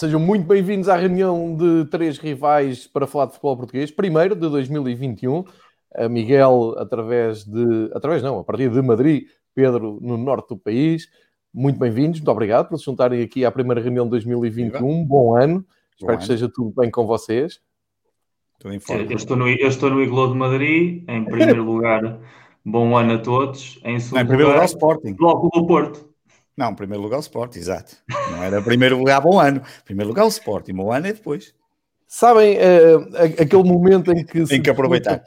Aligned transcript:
Sejam 0.00 0.18
muito 0.18 0.46
bem-vindos 0.46 0.88
à 0.88 0.96
reunião 0.96 1.54
de 1.54 1.84
três 1.90 2.16
rivais 2.16 2.86
para 2.86 3.06
falar 3.06 3.26
de 3.26 3.32
futebol 3.32 3.54
português. 3.58 3.90
Primeiro 3.90 4.34
de 4.34 4.48
2021, 4.48 5.44
a 5.94 6.08
Miguel 6.08 6.74
através 6.78 7.44
de, 7.44 7.90
através 7.92 8.22
não, 8.22 8.38
a 8.38 8.42
partir 8.42 8.70
de 8.70 8.80
Madrid, 8.80 9.24
Pedro 9.54 9.98
no 10.00 10.16
norte 10.16 10.48
do 10.48 10.56
país. 10.56 11.06
Muito 11.52 11.78
bem-vindos, 11.78 12.18
muito 12.18 12.30
obrigado 12.30 12.70
por 12.70 12.78
se 12.78 12.86
juntarem 12.86 13.20
aqui 13.20 13.44
à 13.44 13.50
primeira 13.50 13.78
reunião 13.78 14.06
de 14.06 14.12
2021. 14.12 15.04
Bom 15.04 15.36
ano, 15.36 15.56
Bom 15.56 15.64
espero 15.92 16.12
ano. 16.12 16.16
que 16.16 16.24
esteja 16.24 16.48
tudo 16.48 16.72
bem 16.74 16.90
com 16.90 17.06
vocês. 17.06 17.60
Estou 18.54 18.72
em 18.72 18.80
forma. 18.80 19.02
Eu 19.02 19.16
estou 19.16 19.36
no, 19.36 19.48
eu 19.50 19.68
estou 19.68 19.90
no 19.90 20.02
Iglo 20.02 20.32
de 20.32 20.34
Madrid, 20.34 21.04
em 21.06 21.26
primeiro 21.26 21.60
lugar, 21.62 22.18
bom 22.64 22.96
ano 22.96 23.12
a 23.12 23.18
todos. 23.18 23.78
Em 23.84 24.00
segundo 24.00 24.16
não, 24.16 24.22
em 24.22 24.26
primeiro 24.26 24.48
lugar, 24.48 24.62
lugar 24.62 24.64
Sporting. 24.64 25.14
Logo 25.20 25.50
do 25.50 25.66
Porto. 25.66 26.09
Não, 26.60 26.74
primeiro 26.74 27.02
lugar 27.02 27.16
o 27.16 27.20
Sport, 27.20 27.56
exato. 27.56 27.96
Não 28.32 28.44
era 28.44 28.60
primeiro 28.60 28.98
lugar 28.98 29.18
bom 29.22 29.40
ano. 29.40 29.62
Primeiro 29.82 30.10
lugar 30.10 30.26
o 30.26 30.28
Sport 30.28 30.68
e 30.68 30.74
bom 30.74 30.92
ano 30.92 31.06
é 31.06 31.12
depois. 31.14 31.54
Sabem 32.06 32.58
uh, 32.58 33.16
aquele 33.40 33.62
momento 33.62 34.12
em 34.12 34.22
que... 34.22 34.44
Tem 34.44 34.60
que 34.60 34.68
aproveitar. 34.68 35.22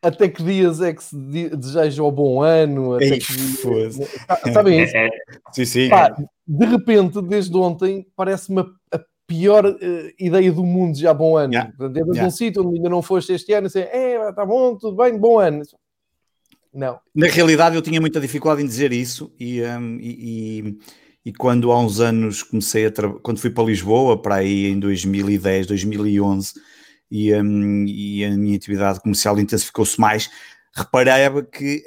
Até 0.00 0.28
que 0.28 0.44
dias 0.44 0.80
é 0.80 0.94
que 0.94 1.02
se 1.02 1.16
deseja 1.56 2.04
o 2.04 2.12
bom 2.12 2.40
ano? 2.40 2.94
Até 2.94 3.04
Ei, 3.06 3.18
que... 3.18 4.52
Sabem 4.52 4.84
isso? 4.84 4.96
É, 4.96 5.06
é. 5.06 5.10
sim, 5.52 5.64
sim. 5.64 5.88
Pá, 5.88 6.14
de 6.46 6.66
repente, 6.66 7.20
desde 7.20 7.56
ontem, 7.56 8.06
parece-me 8.14 8.60
a 8.92 9.00
pior 9.26 9.66
uh, 9.66 9.78
ideia 10.20 10.52
do 10.52 10.62
mundo 10.62 10.96
já 10.96 11.12
bom 11.12 11.36
ano. 11.36 11.52
Yeah. 11.52 11.72
Dentro 11.88 12.12
yeah. 12.12 12.28
um 12.28 12.30
sítio 12.30 12.64
onde 12.64 12.76
ainda 12.76 12.88
não 12.88 13.02
foste 13.02 13.32
este 13.32 13.52
ano, 13.52 13.66
assim, 13.66 13.80
é, 13.80 14.32
tá 14.32 14.46
bom, 14.46 14.76
tudo 14.76 14.96
bem, 14.96 15.18
bom 15.18 15.40
ano. 15.40 15.62
Não. 16.76 17.00
Na 17.14 17.26
realidade, 17.26 17.74
eu 17.74 17.80
tinha 17.80 17.98
muita 17.98 18.20
dificuldade 18.20 18.62
em 18.62 18.66
dizer 18.66 18.92
isso 18.92 19.34
e, 19.40 19.62
um, 19.62 19.98
e, 19.98 20.78
e, 21.24 21.32
quando 21.32 21.72
há 21.72 21.80
uns 21.80 22.00
anos 22.00 22.42
comecei 22.42 22.84
a 22.84 22.92
quando 23.22 23.40
fui 23.40 23.48
para 23.48 23.64
Lisboa, 23.64 24.20
para 24.20 24.36
aí 24.36 24.66
em 24.66 24.78
2010, 24.78 25.66
2011, 25.68 26.52
e, 27.10 27.34
um, 27.34 27.86
e 27.86 28.22
a 28.26 28.30
minha 28.30 28.54
atividade 28.54 29.00
comercial 29.00 29.40
intensificou-se 29.40 29.98
mais, 29.98 30.28
reparava 30.74 31.42
que 31.42 31.82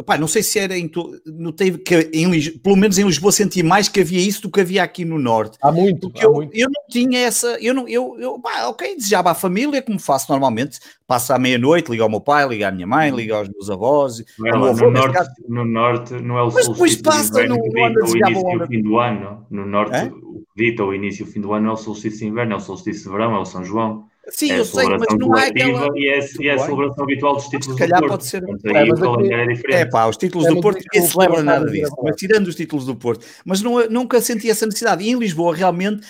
Epá, 0.00 0.16
não 0.16 0.28
sei 0.28 0.44
se 0.44 0.60
era 0.60 0.78
em. 0.78 0.88
Notei 1.26 1.76
que 1.76 2.08
em, 2.12 2.58
pelo 2.58 2.76
menos 2.76 2.98
em 2.98 3.04
Lisboa 3.04 3.32
senti 3.32 3.64
mais 3.64 3.88
que 3.88 3.98
havia 3.98 4.20
isso 4.20 4.42
do 4.42 4.50
que 4.50 4.60
havia 4.60 4.84
aqui 4.84 5.04
no 5.04 5.18
Norte. 5.18 5.58
Há 5.60 5.72
muito. 5.72 6.12
Há 6.16 6.22
eu, 6.22 6.32
muito. 6.34 6.54
eu 6.54 6.68
não 6.68 6.82
tinha 6.88 7.18
essa. 7.18 7.58
Eu 7.60 7.74
não, 7.74 7.88
eu, 7.88 8.16
eu 8.20 8.38
pá, 8.38 8.68
ok, 8.68 8.94
desejava 8.94 9.32
à 9.32 9.34
família, 9.34 9.82
como 9.82 9.98
faço 9.98 10.30
normalmente. 10.30 10.78
Passo 11.04 11.32
à 11.32 11.38
meia-noite, 11.38 11.90
ligo 11.90 12.04
ao 12.04 12.08
meu 12.08 12.20
pai, 12.20 12.46
ligo 12.46 12.64
à 12.64 12.70
minha 12.70 12.86
mãe, 12.86 13.10
ligo 13.10 13.34
aos 13.34 13.48
meus 13.48 13.68
avós. 13.70 14.22
Não, 14.38 14.60
no, 14.60 14.66
avô, 14.66 14.88
norte, 14.88 15.14
caso... 15.14 15.30
no 15.48 15.64
Norte 15.64 16.14
não 16.14 16.38
é 16.38 16.42
o 16.44 16.52
Mas 16.52 16.68
depois 16.68 16.94
passa 17.02 17.44
no, 17.48 17.56
no, 17.56 17.62
no 17.64 18.16
início 18.16 18.50
e 18.50 18.56
o 18.56 18.66
fim 18.68 18.82
do 18.82 19.00
ano. 19.00 19.46
No 19.50 19.66
Norte, 19.66 19.96
é? 19.96 20.04
o 20.04 20.44
que 20.54 20.64
dita 20.64 20.84
o 20.84 20.94
início 20.94 21.24
e 21.24 21.28
o 21.28 21.32
fim 21.32 21.40
do 21.40 21.52
ano 21.52 21.70
é 21.70 21.72
o 21.72 21.76
solstício 21.76 22.20
de 22.20 22.26
inverno, 22.26 22.52
é 22.52 22.56
o 22.56 22.60
solstício 22.60 23.02
de 23.02 23.10
verão, 23.10 23.34
é 23.34 23.38
o 23.40 23.44
São 23.44 23.64
João. 23.64 24.06
Sim, 24.30 24.52
é 24.52 24.58
eu 24.58 24.64
sei, 24.64 24.86
mas 24.88 25.18
não 25.18 25.36
é 25.36 25.48
aquela. 25.48 25.88
E 25.96 26.08
é, 26.08 26.20
e 26.40 26.48
é 26.48 26.54
a 26.54 26.58
celebração 26.58 27.04
habitual 27.04 27.34
dos 27.36 27.44
títulos 27.48 27.76
se 27.76 27.76
calhar 27.76 28.00
do 28.00 28.08
Porto. 28.08 28.10
pode 28.10 28.26
ser. 28.26 28.44
Portanto, 28.44 28.76
é, 28.76 28.84
o 28.84 28.94
calendário 28.94 29.50
é 29.50 29.54
diferente. 29.54 29.80
É 29.80 29.86
pá, 29.86 30.06
os 30.06 30.16
títulos 30.16 30.46
é, 30.46 30.50
do 30.50 30.60
Porto, 30.60 30.80
ninguém 30.92 31.08
celebra 31.08 31.42
nada 31.42 31.70
disso. 31.70 31.94
Mas 32.02 32.16
tirando 32.16 32.46
os 32.48 32.54
títulos 32.54 32.86
do 32.86 32.94
Porto. 32.94 33.26
Mas 33.44 33.62
não, 33.62 33.88
nunca 33.88 34.20
senti 34.20 34.50
essa 34.50 34.66
necessidade. 34.66 35.04
E 35.04 35.10
em 35.10 35.18
Lisboa, 35.18 35.54
realmente, 35.54 36.06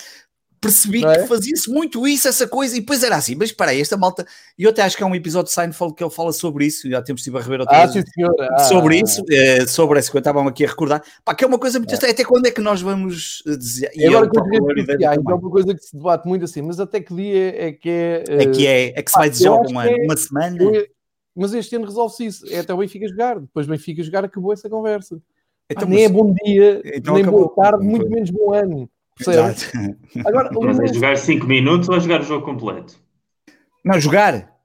percebi 0.60 1.04
é? 1.04 1.22
que 1.22 1.26
fazia-se 1.26 1.70
muito 1.70 2.06
isso, 2.06 2.28
essa 2.28 2.46
coisa, 2.46 2.76
e 2.76 2.80
depois 2.80 3.02
era 3.02 3.16
assim, 3.16 3.34
mas 3.34 3.50
espera 3.50 3.70
aí, 3.70 3.80
esta 3.80 3.96
malta, 3.96 4.26
e 4.58 4.64
eu 4.64 4.70
até 4.70 4.82
acho 4.82 4.96
que 4.96 5.02
há 5.02 5.06
um 5.06 5.14
episódio 5.14 5.48
de 5.48 5.54
Seinfeld 5.54 5.94
que 5.94 6.02
ele 6.02 6.10
fala 6.10 6.32
sobre 6.32 6.66
isso, 6.66 6.88
já 6.88 7.02
temos 7.02 7.22
tido 7.22 7.38
a 7.38 7.41
rever 7.41 7.60
outra 7.60 7.82
ah, 7.82 7.86
vez, 7.86 8.04
ah, 8.50 8.58
sobre 8.64 9.00
isso, 9.00 9.22
é, 9.30 9.66
sobre 9.66 9.98
essa 9.98 10.10
coisa, 10.10 10.20
estavam 10.20 10.46
aqui 10.48 10.64
a 10.64 10.69
recordar, 10.69 11.02
pá, 11.24 11.34
que 11.34 11.44
é 11.44 11.46
uma 11.46 11.58
coisa 11.58 11.78
muito 11.78 11.92
é. 11.92 12.10
até 12.10 12.24
quando 12.24 12.46
é 12.46 12.50
que 12.50 12.60
nós 12.60 12.80
vamos 12.80 13.42
eh, 13.46 13.56
dizer, 13.56 13.91
e, 13.94 14.06
agora 14.06 14.28
com 14.28 14.41
as 14.41 14.86
sociais, 14.86 15.19
é 15.19 15.34
uma 15.34 15.50
coisa 15.50 15.74
que 15.74 15.82
se 15.82 15.96
debate 15.96 16.26
muito 16.26 16.44
assim, 16.44 16.62
mas 16.62 16.80
até 16.80 17.00
que 17.00 17.14
dia 17.14 17.66
é 17.69 17.72
que 17.72 17.88
é... 17.88 18.25
É 18.28 18.46
que 18.46 18.66
é, 18.66 18.98
é 18.98 19.02
que 19.02 19.10
se 19.10 19.19
vai 19.19 19.30
dizer 19.30 19.48
algum 19.48 19.78
ano, 19.78 19.96
uma 20.04 20.16
semana... 20.16 20.58
Mas 21.40 21.54
este 21.54 21.76
ano 21.76 21.84
resolve-se 21.84 22.26
isso, 22.26 22.46
é 22.52 22.58
até 22.58 22.75
o 22.75 22.78
Benfica 22.78 23.06
jogar, 23.06 23.38
depois 23.38 23.64
o 23.64 23.70
Benfica 23.70 24.02
jogar 24.02 24.25
acabou 24.25 24.52
essa 24.52 24.69
conversa. 24.69 25.22
Então, 25.70 25.86
ah, 25.86 25.90
nem 25.90 26.04
é 26.04 26.08
bom 26.08 26.34
dia, 26.42 26.80
então 26.84 27.14
nem 27.14 27.22
acabou. 27.22 27.44
boa 27.44 27.54
tarde, 27.54 27.84
muito 27.84 28.10
menos 28.10 28.30
bom 28.30 28.52
ano. 28.52 28.90
Exato. 29.20 29.66
Agora, 30.26 30.50
Mas 30.62 30.80
é 30.80 30.86
jogar 30.92 31.16
5 31.16 31.46
minutos 31.46 31.88
ou 31.88 31.96
é 31.96 32.00
jogar 32.00 32.20
o 32.20 32.24
jogo 32.24 32.44
completo? 32.44 32.94
Não, 33.84 34.00
jogar. 34.00 34.58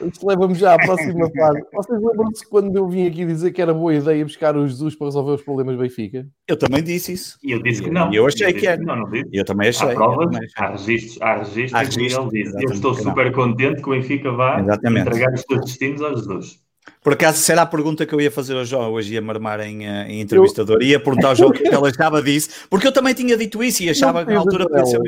Isto 0.00 0.28
leva-me 0.28 0.54
já 0.54 0.74
à 0.74 0.78
próxima 0.78 1.28
fase. 1.36 1.60
Vocês 1.72 2.00
lembram-se 2.00 2.48
quando 2.48 2.76
eu 2.76 2.88
vim 2.88 3.06
aqui 3.06 3.24
dizer 3.24 3.50
que 3.50 3.60
era 3.60 3.74
boa 3.74 3.92
ideia 3.94 4.24
buscar 4.24 4.56
o 4.56 4.66
Jesus 4.66 4.94
para 4.94 5.08
resolver 5.08 5.32
os 5.32 5.42
problemas 5.42 5.76
do 5.76 5.82
Benfica? 5.82 6.26
Eu 6.46 6.56
também 6.56 6.82
disse 6.82 7.12
isso. 7.12 7.38
E 7.42 7.50
eu 7.50 7.60
disse 7.60 7.82
que 7.82 7.90
não. 7.90 8.12
E 8.12 8.16
eu 8.16 8.26
achei 8.26 8.48
eu 8.48 8.54
que 8.54 8.66
era. 8.66 8.80
Não, 8.80 8.96
não 8.96 9.10
disse. 9.10 9.28
Eu 9.32 9.44
também 9.44 9.68
achei. 9.68 9.90
Há 9.90 9.94
provas, 9.94 10.36
há 10.56 10.70
registros, 10.70 11.20
há 11.20 11.36
registros, 11.38 11.74
há 11.74 11.78
registros 11.78 12.32
ele 12.34 12.44
diz. 12.44 12.54
Eu 12.54 12.70
estou 12.70 12.94
super 12.94 13.32
contente 13.32 13.82
que 13.82 13.88
o 13.88 13.92
Benfica 13.92 14.30
vá 14.30 14.60
Exatamente. 14.60 15.08
entregar 15.08 15.34
os 15.34 15.40
seus 15.40 15.60
destinos 15.64 16.02
ao 16.02 16.16
Jesus. 16.16 16.67
Por 17.02 17.12
acaso, 17.12 17.38
será 17.38 17.62
a 17.62 17.66
pergunta 17.66 18.04
que 18.04 18.14
eu 18.14 18.20
ia 18.20 18.30
fazer 18.30 18.56
ao 18.56 18.64
João, 18.64 18.92
hoje 18.92 19.14
ia 19.14 19.22
marmar 19.22 19.60
em, 19.60 19.86
eh, 19.86 20.06
em 20.08 20.20
entrevistador, 20.20 20.82
ia 20.82 20.98
perguntar 20.98 21.28
ao 21.28 21.36
João 21.36 21.50
o 21.50 21.52
que 21.52 21.66
ela 21.68 21.88
achava 21.88 22.22
disso, 22.22 22.66
porque 22.68 22.86
eu 22.86 22.92
também 22.92 23.14
tinha 23.14 23.36
dito 23.36 23.62
isso 23.62 23.82
e 23.82 23.90
achava 23.90 24.24
que 24.24 24.32
na 24.32 24.40
altura 24.40 24.68
podia 24.68 24.86
ser. 24.86 25.00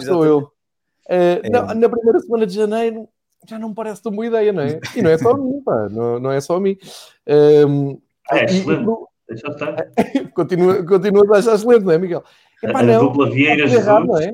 Sou 0.00 0.24
eu. 0.24 0.38
Uh, 1.08 1.42
é. 1.42 1.50
na, 1.50 1.74
na, 1.74 1.88
primeira 1.88 2.20
semana 2.20 2.46
de 2.46 2.54
janeiro 2.54 3.08
já 3.48 3.58
não 3.58 3.70
me 3.70 3.74
parece 3.74 4.00
tão 4.00 4.12
boa 4.12 4.26
ideia, 4.26 4.52
não 4.52 4.62
é? 4.62 4.78
E 4.94 5.02
não 5.02 5.10
é 5.10 5.18
só 5.18 5.32
a 5.32 5.36
mim, 5.36 5.60
pá, 5.64 5.88
não, 5.90 6.20
não 6.20 6.30
é 6.30 6.40
só 6.40 6.56
a 6.56 6.60
mim. 6.60 6.76
Um, 7.68 8.00
é 8.30 8.44
excelente. 8.44 8.86
Deixa 9.28 9.48
estar. 9.48 9.76
continua, 10.32 10.86
continua 10.86 11.36
a 11.36 11.38
achar 11.38 11.54
excelente, 11.54 11.84
não 11.84 11.92
é, 11.92 11.98
Miguel? 11.98 12.22
Epá, 12.62 12.80
a, 12.80 12.82
não, 12.82 13.06
dupla 13.06 13.30
Vieira 13.30 13.66
Jesus 13.66 13.84
errado, 13.84 14.06
não 14.06 14.18
é? 14.18 14.32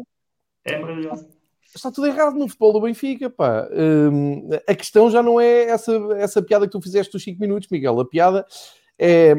é 0.66 0.78
maravilhoso 0.78 1.37
está 1.74 1.90
tudo 1.90 2.06
errado 2.06 2.36
no 2.36 2.48
futebol 2.48 2.72
do 2.72 2.80
Benfica, 2.80 3.28
pá. 3.28 3.68
Um, 3.72 4.48
a 4.66 4.74
questão 4.74 5.10
já 5.10 5.22
não 5.22 5.40
é 5.40 5.64
essa, 5.64 5.92
essa 6.16 6.42
piada 6.42 6.66
que 6.66 6.72
tu 6.72 6.80
fizeste 6.80 7.12
dos 7.12 7.22
5 7.22 7.40
minutos, 7.40 7.68
Miguel. 7.70 8.00
A 8.00 8.08
piada 8.08 8.46
é 8.98 9.34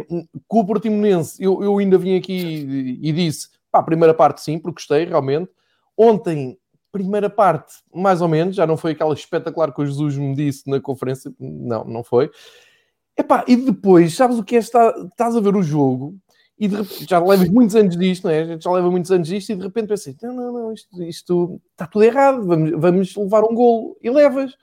com 0.47 0.59
o 0.59 0.65
Portimonense. 0.65 1.43
Eu, 1.43 1.63
eu 1.63 1.77
ainda 1.77 1.97
vim 1.97 2.15
aqui 2.15 2.97
e, 3.01 3.11
disse, 3.11 3.49
pá, 3.71 3.83
primeira 3.83 4.13
parte 4.13 4.41
sim, 4.41 4.57
porque 4.59 4.75
gostei 4.75 5.05
realmente. 5.05 5.49
Ontem, 5.97 6.57
primeira 6.91 7.29
parte, 7.29 7.75
mais 7.93 8.21
ou 8.21 8.27
menos, 8.27 8.55
já 8.55 8.65
não 8.65 8.77
foi 8.77 8.91
aquela 8.91 9.13
espetacular 9.13 9.73
que 9.73 9.81
o 9.81 9.85
Jesus 9.85 10.17
me 10.17 10.35
disse 10.35 10.69
na 10.69 10.79
conferência, 10.79 11.31
não, 11.39 11.83
não 11.83 12.03
foi. 12.03 12.31
Epá, 13.17 13.43
e 13.47 13.55
depois, 13.55 14.15
sabes 14.15 14.37
o 14.37 14.43
que 14.43 14.55
é? 14.55 14.59
Está, 14.59 14.93
estás 15.11 15.35
a 15.35 15.41
ver 15.41 15.55
o 15.55 15.61
jogo 15.61 16.15
e 16.59 16.67
de 16.67 16.75
repente, 16.75 17.09
já 17.09 17.19
levas 17.19 17.49
muitos 17.49 17.75
anos 17.75 17.97
disto, 17.97 18.25
não 18.25 18.31
é? 18.31 18.41
A 18.41 18.45
gente 18.45 18.63
já 18.63 18.71
leva 18.71 18.91
muitos 18.91 19.09
anos 19.11 19.27
disto 19.29 19.51
e 19.51 19.55
de 19.55 19.63
repente 19.63 19.87
pensei, 19.87 20.15
não, 20.21 20.33
não, 20.33 20.51
não, 20.51 20.73
isto, 20.73 21.03
isto 21.03 21.61
está 21.71 21.87
tudo 21.87 22.03
errado, 22.03 22.45
vamos, 22.45 22.71
vamos 22.71 23.15
levar 23.15 23.43
um 23.43 23.55
golo 23.55 23.97
e 24.01 24.09
levas. 24.09 24.53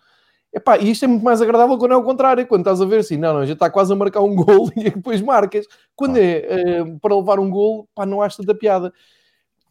Epá, 0.53 0.79
e 0.79 0.91
isto 0.91 1.05
é 1.05 1.09
muito 1.09 1.25
mais 1.25 1.41
agradável 1.41 1.79
quando 1.79 1.93
é 1.93 1.97
o 1.97 2.03
contrário, 2.03 2.47
quando 2.47 2.61
estás 2.63 2.81
a 2.81 2.87
ver 2.87 3.01
assim, 3.01 3.17
não, 3.17 3.35
não, 3.35 3.47
já 3.47 3.55
está 3.55 3.71
quase 3.71 3.93
a 3.93 3.97
marcar 3.97 4.21
um 4.21 4.35
golo 4.37 4.71
e 4.77 4.91
depois 4.91 5.23
marcas. 5.23 5.67
Quando 5.95 6.19
é 6.19 6.83
uh, 6.83 6.99
para 7.01 7.17
levar 7.17 7.41
um 7.41 7.49
golo, 7.49 7.89
pá, 7.95 8.05
não 8.05 8.21
acho 8.21 8.39
tanta 8.39 8.55
piada 8.55 8.93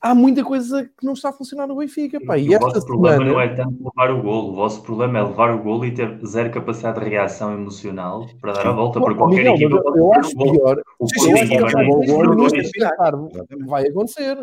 há 0.06 0.14
muita 0.14 0.44
coisa 0.44 0.86
que 0.86 1.04
não 1.04 1.14
está 1.14 1.30
a 1.30 1.34
funcionar 1.34 1.66
no 1.66 1.78
Benfica. 1.78 2.24
Pá. 2.24 2.38
E, 2.38 2.46
e 2.46 2.56
o 2.56 2.60
vosso 2.60 2.86
problema 2.86 3.18
semana... 3.18 3.32
não 3.34 3.42
é 3.42 3.56
tanto 3.56 3.84
levar 3.84 4.12
o 4.12 4.22
golo, 4.22 4.52
o 4.52 4.56
vosso 4.56 4.84
problema 4.84 5.18
é 5.18 5.24
levar 5.24 5.50
o 5.56 5.64
golo 5.64 5.84
e 5.84 5.92
ter 5.92 6.20
zero 6.24 6.52
capacidade 6.52 7.00
de 7.00 7.10
reação 7.10 7.52
emocional 7.54 8.28
para 8.40 8.54
dar 8.54 8.68
a 8.68 8.72
volta 8.72 9.02
para 9.02 9.16
qualquer 9.16 9.38
Miguel, 9.38 9.56
equipa. 9.56 9.82
Eu, 9.88 9.96
eu 9.96 10.14
acho 10.14 10.38
pior. 10.38 10.84
O 11.00 11.08
sim, 11.08 11.38
sim, 11.38 11.48
sim, 12.68 13.66
vai 13.66 13.88
acontecer. 13.88 14.38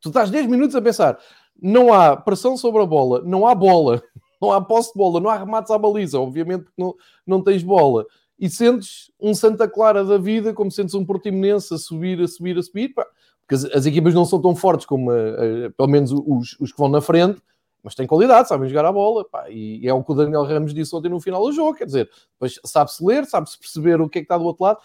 Tu 0.00 0.08
estás 0.08 0.30
10 0.30 0.46
minutos 0.46 0.74
a 0.74 0.80
pensar, 0.80 1.18
não 1.60 1.92
há 1.92 2.16
pressão 2.16 2.56
sobre 2.56 2.82
a 2.82 2.86
bola, 2.86 3.22
não 3.24 3.46
há 3.46 3.54
bola, 3.54 4.02
não 4.40 4.50
há 4.50 4.60
posse 4.62 4.92
de 4.92 4.98
bola, 4.98 5.20
não 5.20 5.28
há 5.28 5.36
remates 5.36 5.70
à 5.70 5.78
baliza, 5.78 6.18
obviamente 6.18 6.64
porque 6.64 6.82
não, 6.82 6.94
não 7.26 7.42
tens 7.42 7.62
bola. 7.62 8.06
E 8.38 8.50
sentes 8.50 9.10
um 9.20 9.34
Santa 9.34 9.68
Clara 9.68 10.04
da 10.04 10.18
vida, 10.18 10.52
como 10.52 10.70
sentes 10.70 10.94
um 10.94 11.04
Portimonense 11.04 11.72
a 11.72 11.78
subir, 11.78 12.20
a 12.20 12.28
subir, 12.28 12.58
a 12.58 12.62
subir, 12.62 12.94
pá 12.94 13.06
porque 13.46 13.54
as, 13.54 13.64
as, 13.66 13.86
equipas 13.86 14.12
não 14.12 14.24
são 14.24 14.40
tão 14.40 14.56
fortes 14.56 14.84
como, 14.84 15.10
uh, 15.10 15.66
uh, 15.66 15.70
pelo 15.76 15.88
menos, 15.88 16.10
os, 16.10 16.56
os 16.58 16.72
que 16.72 16.78
vão 16.78 16.88
na 16.88 17.00
frente, 17.00 17.40
mas 17.82 17.94
têm 17.94 18.06
qualidade, 18.06 18.48
sabem 18.48 18.68
jogar 18.68 18.84
a 18.84 18.92
bola, 18.92 19.24
pá, 19.24 19.48
e, 19.48 19.86
é 19.86 19.94
o 19.94 20.02
que 20.02 20.10
o 20.10 20.14
Daniel 20.14 20.42
Ramos 20.42 20.74
disse 20.74 20.94
ontem 20.94 21.08
no 21.08 21.20
final 21.20 21.40
do 21.40 21.52
jogo, 21.52 21.74
quer 21.74 21.84
dizer, 21.84 22.10
depois 22.32 22.58
sabe-se 22.64 23.04
ler, 23.04 23.24
sabe-se 23.24 23.56
perceber 23.56 24.00
o 24.00 24.08
que 24.08 24.18
é 24.18 24.22
que 24.22 24.24
está 24.24 24.36
do 24.36 24.44
outro 24.44 24.64
lado. 24.64 24.80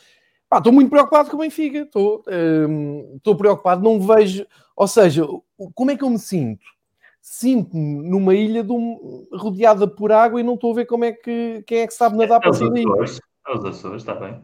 Pá, 0.48 0.60
estou 0.60 0.72
muito 0.72 0.92
preocupado 0.92 1.32
com 1.32 1.38
o 1.38 1.40
Benfica, 1.40 1.80
estou, 1.80 2.24
ehm, 2.28 3.16
estou 3.16 3.36
preocupado, 3.36 3.82
não 3.82 4.00
vejo, 4.00 4.46
ou 4.76 4.88
seja, 4.88 5.26
como 5.74 5.90
é 5.90 5.98
que 5.98 6.04
eu 6.04 6.10
me 6.12 6.20
sinto? 6.20 6.64
Sinto-me 7.20 8.08
numa 8.08 8.36
ilha 8.36 8.64
um, 8.64 9.28
rodeada 9.34 9.88
por 9.88 10.12
água 10.12 10.40
e 10.40 10.44
não 10.44 10.54
estou 10.54 10.72
a 10.72 10.76
ver 10.76 10.86
como 10.86 11.04
é 11.04 11.12
que, 11.12 11.64
quem 11.66 11.80
é 11.80 11.88
que 11.88 11.94
sabe 11.94 12.18
nadar 12.18 12.38
é, 12.38 12.42
para 12.42 12.54
sair 12.54 12.70
daí. 12.70 12.84
É 12.84 13.56
os 13.56 13.66
Açores, 13.66 14.04
está 14.04 14.14
bem. 14.14 14.40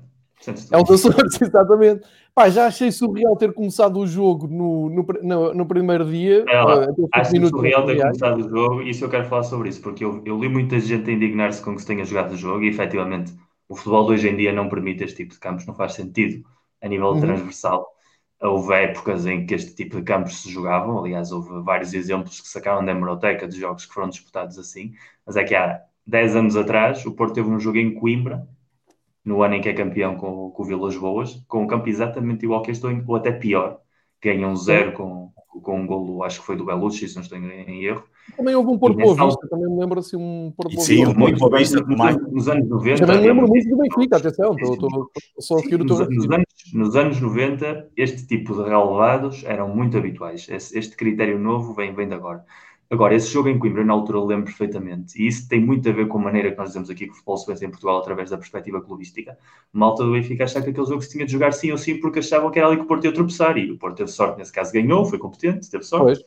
É 0.71 0.77
o 0.77 0.83
da 0.85 0.97
sorte, 0.97 1.43
exatamente. 1.43 2.05
Pá, 2.33 2.49
já 2.49 2.67
achei 2.67 2.91
surreal 2.91 3.35
ter 3.35 3.53
começado 3.53 3.97
o 3.97 4.05
jogo 4.05 4.47
no, 4.47 4.89
no, 4.89 5.05
no, 5.23 5.53
no 5.53 5.65
primeiro 5.65 6.05
dia. 6.05 6.45
É, 6.47 6.63
uh, 6.63 7.09
acho 7.13 7.47
surreal 7.47 7.85
ter 7.85 7.99
começado 7.99 8.45
o 8.45 8.49
jogo 8.49 8.81
e 8.81 8.91
isso 8.91 9.03
eu 9.03 9.09
quero 9.09 9.25
falar 9.25 9.43
sobre 9.43 9.69
isso, 9.69 9.81
porque 9.81 10.05
eu, 10.05 10.21
eu 10.25 10.39
li 10.39 10.47
muita 10.47 10.79
gente 10.79 11.09
a 11.09 11.13
indignar-se 11.13 11.61
com 11.61 11.73
que 11.75 11.81
se 11.81 11.87
tenha 11.87 12.05
jogado 12.05 12.33
o 12.33 12.37
jogo 12.37 12.63
e 12.63 12.69
efetivamente 12.69 13.33
o 13.67 13.75
futebol 13.75 14.05
de 14.07 14.13
hoje 14.13 14.29
em 14.29 14.37
dia 14.37 14.53
não 14.53 14.69
permite 14.69 15.03
este 15.03 15.17
tipo 15.17 15.33
de 15.33 15.39
campos, 15.39 15.65
não 15.65 15.73
faz 15.73 15.93
sentido 15.93 16.45
a 16.81 16.87
nível 16.87 17.07
uhum. 17.07 17.21
transversal. 17.21 17.87
houve 18.41 18.73
épocas 18.75 19.25
em 19.25 19.45
que 19.45 19.55
este 19.55 19.75
tipo 19.75 19.97
de 19.97 20.03
campos 20.03 20.41
se 20.41 20.49
jogavam, 20.49 20.99
aliás, 20.99 21.31
houve 21.31 21.61
vários 21.63 21.93
exemplos 21.93 22.39
que 22.39 22.47
sacaram 22.47 22.85
da 22.85 22.91
hemeroteca 22.91 23.47
de 23.47 23.59
jogos 23.59 23.85
que 23.85 23.93
foram 23.93 24.09
disputados 24.09 24.57
assim, 24.57 24.93
mas 25.25 25.35
é 25.35 25.43
que 25.43 25.55
há 25.55 25.81
10 26.05 26.35
anos 26.35 26.55
atrás 26.55 27.05
o 27.05 27.11
Porto 27.11 27.33
teve 27.33 27.49
um 27.49 27.59
jogo 27.59 27.77
em 27.77 27.93
Coimbra, 27.93 28.47
no 29.27 29.43
ano 29.43 29.55
em 29.55 29.61
que 29.61 29.67
é 29.67 29.73
campeão 29.73 30.15
com, 30.15 30.51
com 30.51 30.63
o 30.63 30.65
Vilas 30.65 30.95
Boas, 30.95 31.43
com 31.49 31.63
um 31.63 31.67
campo 31.67 31.89
exatamente 31.89 32.45
igual 32.45 32.61
que 32.61 32.71
este, 32.71 32.85
ou 32.85 33.15
até 33.17 33.29
pior, 33.29 33.81
ganham 34.23 34.51
um 34.51 34.55
zero 34.55 34.93
com, 34.93 35.33
com 35.61 35.81
um 35.81 35.85
golo, 35.85 36.23
acho 36.23 36.39
que 36.39 36.45
foi 36.45 36.55
do 36.55 36.63
Belucci, 36.63 37.09
se 37.09 37.15
não 37.15 37.21
estou 37.21 37.37
em 37.37 37.83
erro. 37.83 38.05
Também 38.37 38.55
houve 38.55 38.71
um 38.71 38.77
Porto 38.77 38.95
Boa 38.95 39.09
Vista, 39.09 39.23
altura... 39.23 39.49
também 39.49 39.69
me 39.69 39.79
lembro 39.81 39.99
assim 39.99 40.15
um 40.15 40.53
Porto 40.55 40.75
Boa 40.75 40.87
Vista. 40.87 41.05
Sim, 41.05 41.13
muito 41.13 41.39
Boa 41.39 41.57
Vista 41.57 41.83
também. 41.83 42.17
Nos 42.31 42.47
anos 42.47 42.69
90. 42.69 43.05
Também 43.05 43.21
me 43.21 43.27
lembro 43.27 43.47
muito 43.49 43.69
do 43.69 43.77
Benfica, 43.77 44.15
atenção, 44.15 44.55
estou, 44.55 44.73
estou, 44.73 45.11
só 45.39 45.55
a 45.55 45.59
seguir 45.59 45.81
o 45.81 45.85
teu... 45.85 46.09
Nos, 46.09 46.25
anos, 46.29 46.45
nos 46.73 46.95
anos 46.95 47.19
90, 47.19 47.89
este 47.97 48.25
tipo 48.25 48.53
de 48.55 48.61
relevados 48.61 49.43
eram 49.43 49.67
muito 49.67 49.97
habituais. 49.97 50.47
Este, 50.49 50.79
este 50.79 50.95
critério 50.95 51.37
novo 51.37 51.73
vem, 51.73 51.93
vem 51.93 52.07
de 52.07 52.13
agora. 52.13 52.45
Agora, 52.89 53.15
esse 53.15 53.31
jogo 53.31 53.49
em 53.49 53.59
Coimbra, 53.59 53.83
na 53.83 53.91
altura, 53.93 54.19
lembro 54.21 54.45
perfeitamente, 54.45 55.21
e 55.21 55.27
isso 55.27 55.47
tem 55.49 55.59
muito 55.59 55.87
a 55.89 55.91
ver 55.91 56.07
com 56.07 56.17
a 56.19 56.21
maneira 56.21 56.51
que 56.51 56.57
nós 56.57 56.69
dizemos 56.69 56.89
aqui 56.89 57.05
que 57.05 57.11
o 57.11 57.13
futebol 57.13 57.37
se 57.37 57.45
pensa 57.45 57.65
em 57.65 57.69
Portugal 57.69 57.97
através 57.97 58.29
da 58.29 58.37
perspectiva 58.37 58.81
clubística. 58.81 59.37
Malta 59.73 60.03
do 60.05 60.13
Benfica 60.13 60.45
achava 60.45 60.63
que 60.63 60.71
aquele 60.71 60.87
jogo 60.87 61.01
se 61.01 61.11
tinha 61.11 61.25
de 61.25 61.31
jogar 61.31 61.51
sim 61.51 61.71
ou 61.71 61.77
sim 61.77 61.99
porque 61.99 62.19
achavam 62.19 62.49
que 62.49 62.59
era 62.59 62.67
ali 62.67 62.77
que 62.77 62.83
o 62.83 62.87
Porto 62.87 63.03
ia 63.05 63.13
tropeçar, 63.13 63.57
e 63.57 63.71
o 63.71 63.77
Porto 63.77 63.97
teve 63.97 64.09
sorte, 64.09 64.37
nesse 64.37 64.53
caso 64.53 64.71
ganhou, 64.71 65.05
foi 65.05 65.19
competente, 65.19 65.69
teve 65.69 65.83
sorte. 65.83 66.25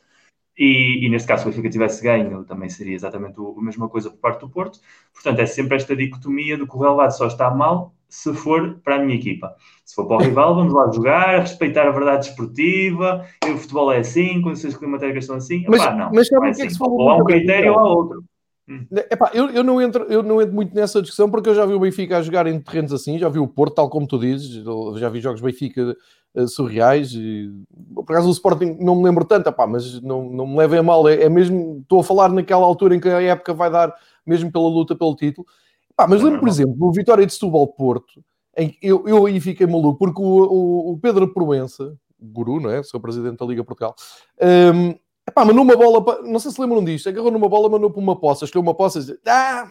E, 0.57 1.05
e, 1.05 1.09
neste 1.09 1.27
caso, 1.27 1.43
se 1.43 1.47
o 1.47 1.51
Benfica 1.51 1.69
tivesse 1.69 2.03
ganho, 2.03 2.43
também 2.43 2.69
seria 2.69 2.93
exatamente 2.93 3.39
a 3.39 3.61
mesma 3.61 3.89
coisa 3.89 4.11
por 4.11 4.19
parte 4.19 4.41
do 4.41 4.49
Porto. 4.49 4.79
Portanto, 5.13 5.39
é 5.39 5.45
sempre 5.45 5.77
esta 5.77 5.95
dicotomia 5.95 6.57
do 6.57 6.67
que 6.67 6.75
o 6.75 6.79
relevado 6.79 7.11
só 7.11 7.25
está 7.25 7.49
mal 7.49 7.95
se 8.11 8.33
for 8.33 8.79
para 8.83 8.97
a 8.97 8.99
minha 8.99 9.15
equipa. 9.15 9.55
Se 9.85 9.95
for 9.95 10.05
para 10.05 10.17
o 10.17 10.19
rival, 10.19 10.53
vamos 10.53 10.73
lá 10.73 10.91
jogar, 10.91 11.39
respeitar 11.39 11.87
a 11.87 11.91
verdade 11.91 12.27
esportiva, 12.27 13.25
o 13.45 13.57
futebol 13.57 13.91
é 13.91 13.99
assim, 13.99 14.41
condições 14.41 14.75
climatéricas 14.75 15.25
são 15.25 15.37
assim. 15.37 15.63
Mas, 15.67 15.81
Epá, 15.81 15.95
não, 15.95 16.11
mas 16.13 16.27
sabe 16.27 16.45
o 16.45 16.49
é 16.49 16.53
que 16.53 16.61
é 16.61 16.65
que 16.65 16.73
se 16.73 16.77
falou? 16.77 16.99
Ou 16.99 17.09
há 17.09 17.15
um 17.15 17.23
critério 17.23 17.71
ou 17.71 17.79
há 17.79 17.89
outro. 17.89 18.23
Hum. 18.67 18.85
Epá, 19.09 19.31
eu, 19.33 19.49
eu, 19.49 19.63
não 19.63 19.81
entro, 19.81 20.03
eu 20.03 20.21
não 20.21 20.41
entro 20.41 20.53
muito 20.53 20.75
nessa 20.75 21.01
discussão 21.01 21.31
porque 21.31 21.49
eu 21.49 21.55
já 21.55 21.65
vi 21.65 21.73
o 21.73 21.79
Benfica 21.79 22.17
a 22.17 22.21
jogar 22.21 22.47
em 22.47 22.59
terrenos 22.59 22.91
assim, 22.91 23.17
já 23.17 23.29
vi 23.29 23.39
o 23.39 23.47
Porto, 23.47 23.75
tal 23.75 23.89
como 23.89 24.05
tu 24.05 24.19
dizes, 24.19 24.61
já 24.97 25.07
vi 25.07 25.21
jogos 25.21 25.39
Benfica 25.39 25.95
uh, 26.35 26.47
surreais. 26.49 27.13
E, 27.13 27.49
por 27.95 28.11
acaso 28.11 28.27
o 28.27 28.31
Sporting 28.31 28.77
não 28.81 28.97
me 28.97 29.05
lembro 29.05 29.23
tanto, 29.23 29.47
epá, 29.47 29.65
mas 29.65 30.01
não, 30.01 30.23
não 30.29 30.45
me 30.45 30.57
levem 30.57 30.79
a 30.79 30.83
mal, 30.83 31.07
é, 31.07 31.23
é, 31.23 31.29
mesmo, 31.29 31.79
estou 31.81 32.01
a 32.01 32.03
falar 32.03 32.29
naquela 32.29 32.65
altura 32.65 32.93
em 32.93 32.99
que 32.99 33.07
a 33.07 33.21
época 33.21 33.53
vai 33.53 33.71
dar 33.71 33.93
mesmo 34.25 34.51
pela 34.51 34.67
luta 34.67 34.97
pelo 34.97 35.15
título. 35.15 35.47
Epá, 36.01 36.07
mas 36.07 36.21
lembro, 36.23 36.39
por 36.39 36.49
exemplo, 36.49 36.75
o 36.79 36.91
Vitória 36.91 37.25
de 37.25 37.31
Setúbal 37.31 37.67
Porto, 37.67 38.23
em, 38.57 38.75
eu, 38.81 39.07
eu 39.07 39.25
aí 39.27 39.39
fiquei 39.39 39.67
maluco, 39.67 39.99
porque 39.99 40.19
o, 40.19 40.25
o, 40.25 40.91
o 40.93 40.97
Pedro 40.97 41.31
Proença, 41.31 41.95
guru, 42.19 42.59
não 42.59 42.71
é? 42.71 42.81
Sou 42.81 42.99
presidente 42.99 43.37
da 43.37 43.45
Liga 43.45 43.63
Portugal, 43.63 43.95
um, 44.41 44.95
epá, 45.27 45.45
mandou 45.45 45.63
uma 45.63 45.75
bola, 45.75 46.23
não 46.23 46.39
sei 46.39 46.49
se 46.49 46.59
lembram 46.59 46.83
disto, 46.83 47.07
agarrou 47.07 47.31
numa 47.31 47.47
bola, 47.47 47.69
mandou 47.69 47.91
para 47.91 48.01
uma 48.01 48.19
poça, 48.19 48.45
escolheu 48.45 48.63
uma 48.63 48.73
poça 48.73 48.97
e 48.97 49.01
disse, 49.01 49.19
ah! 49.27 49.69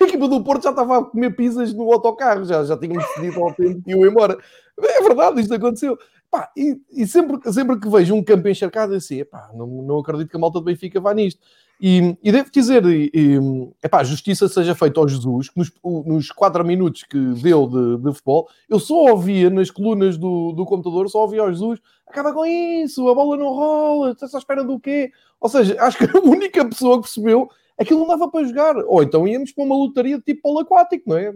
E 0.00 0.04
a 0.04 0.06
equipa 0.06 0.28
do 0.28 0.44
Porto 0.44 0.62
já 0.62 0.70
estava 0.70 0.98
a 0.98 1.04
comer 1.04 1.34
pizzas 1.34 1.74
no 1.74 1.92
autocarro, 1.92 2.44
já, 2.44 2.62
já 2.62 2.76
tinham 2.76 3.02
decidido 3.02 3.42
ao 3.42 3.52
tempo 3.52 3.82
que 3.82 3.90
iam 3.90 4.06
embora. 4.06 4.38
É 4.80 5.02
verdade, 5.02 5.40
isto 5.40 5.52
aconteceu. 5.52 5.98
Pá, 6.30 6.52
e, 6.56 6.80
e 6.92 7.04
sempre, 7.08 7.40
sempre 7.52 7.80
que 7.80 7.88
vejo 7.88 8.14
um 8.14 8.22
campo 8.22 8.46
encharcado, 8.46 8.94
assim, 8.94 9.20
epá, 9.20 9.50
não, 9.52 9.66
não 9.66 9.98
acredito 9.98 10.30
que 10.30 10.36
a 10.36 10.38
malta 10.38 10.60
do 10.60 10.64
Benfica 10.64 11.00
vá 11.00 11.12
nisto. 11.12 11.40
E, 11.80 12.16
e 12.24 12.32
devo 12.32 12.50
dizer, 12.50 12.84
e, 12.86 13.10
e, 13.14 13.38
epá, 13.82 14.02
justiça 14.02 14.48
seja 14.48 14.74
feita 14.74 14.98
ao 14.98 15.08
Jesus, 15.08 15.48
que 15.48 15.58
nos, 15.58 15.72
nos 15.84 16.30
quatro 16.32 16.64
minutos 16.64 17.04
que 17.04 17.18
deu 17.40 17.68
de, 17.68 18.02
de, 18.02 18.12
futebol, 18.12 18.48
eu 18.68 18.80
só 18.80 18.94
ouvia 19.12 19.48
nas 19.48 19.70
colunas 19.70 20.16
do, 20.16 20.52
do 20.52 20.64
computador, 20.64 21.08
só 21.08 21.20
ouvia 21.20 21.42
ao 21.42 21.52
Jesus, 21.52 21.78
acaba 22.06 22.32
com 22.32 22.44
isso, 22.44 23.08
a 23.08 23.14
bola 23.14 23.36
não 23.36 23.54
rola, 23.54 24.10
estás 24.10 24.34
à 24.34 24.38
espera 24.38 24.64
do 24.64 24.80
quê? 24.80 25.12
Ou 25.40 25.48
seja, 25.48 25.76
acho 25.82 25.98
que 25.98 26.04
a 26.04 26.20
única 26.20 26.64
pessoa 26.68 26.96
que 26.96 27.02
percebeu 27.02 27.48
aquilo 27.78 28.00
não 28.00 28.08
dava 28.08 28.28
para 28.28 28.44
jogar. 28.44 28.76
Ou 28.76 29.02
então 29.02 29.26
íamos 29.26 29.52
para 29.52 29.64
uma 29.64 29.76
lotaria 29.76 30.18
de 30.18 30.24
tipo 30.24 30.42
polo 30.42 30.58
aquático, 30.58 31.08
não 31.08 31.16
é? 31.16 31.32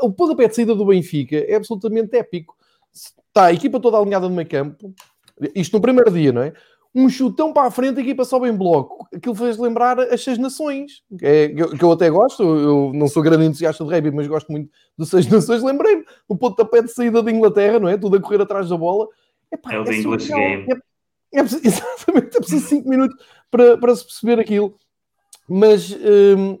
O 0.00 0.10
pontapé 0.10 0.48
de 0.48 0.56
saída 0.56 0.74
do 0.74 0.86
Benfica 0.86 1.36
é 1.36 1.56
absolutamente 1.56 2.16
épico. 2.16 2.56
Está 2.92 3.46
a 3.46 3.52
equipa 3.52 3.78
toda 3.78 3.98
alinhada 3.98 4.28
no 4.28 4.34
meio 4.34 4.48
campo, 4.48 4.94
isto 5.54 5.74
no 5.74 5.82
primeiro 5.82 6.10
dia, 6.10 6.32
não 6.32 6.42
é? 6.42 6.52
Um 6.94 7.08
chutão 7.08 7.52
para 7.52 7.68
a 7.68 7.70
frente, 7.70 7.98
a 7.98 8.02
equipa 8.02 8.24
sobe 8.24 8.48
em 8.48 8.56
bloco. 8.56 9.08
Aquilo 9.14 9.34
fez 9.34 9.56
lembrar 9.56 9.98
as 9.98 10.22
Seis 10.22 10.36
Nações, 10.36 11.02
que, 11.18 11.24
é, 11.24 11.48
que, 11.48 11.84
eu, 11.84 11.92
até 11.92 12.10
gosto. 12.10 12.42
Eu 12.42 12.92
não 12.94 13.08
sou 13.08 13.22
grande 13.22 13.46
entusiasta 13.46 13.82
de 13.82 13.90
rugby, 13.90 14.10
mas 14.10 14.26
gosto 14.26 14.52
muito 14.52 14.70
dos 14.96 15.08
Seis 15.08 15.26
Nações. 15.30 15.62
Lembrei-me, 15.62 16.04
o 16.28 16.36
pontapé 16.36 16.82
de 16.82 16.92
saída 16.92 17.22
da 17.22 17.30
Inglaterra, 17.30 17.78
não 17.78 17.88
é? 17.88 17.96
Tudo 17.96 18.16
a 18.16 18.20
correr 18.20 18.42
atrás 18.42 18.68
da 18.68 18.76
bola. 18.76 19.08
Epá, 19.50 19.72
é 19.72 19.80
o 19.80 19.90
é 19.90 19.96
English 19.96 20.28
Game. 20.28 20.66
É, 21.32 21.40
é, 21.40 21.40
exatamente, 21.64 22.36
é 22.36 22.40
preciso 22.40 22.68
5 22.68 22.88
minutos 22.88 23.16
para, 23.50 23.78
para 23.78 23.96
se 23.96 24.04
perceber 24.04 24.38
aquilo. 24.38 24.76
Mas, 25.48 25.90
hum, 25.92 26.58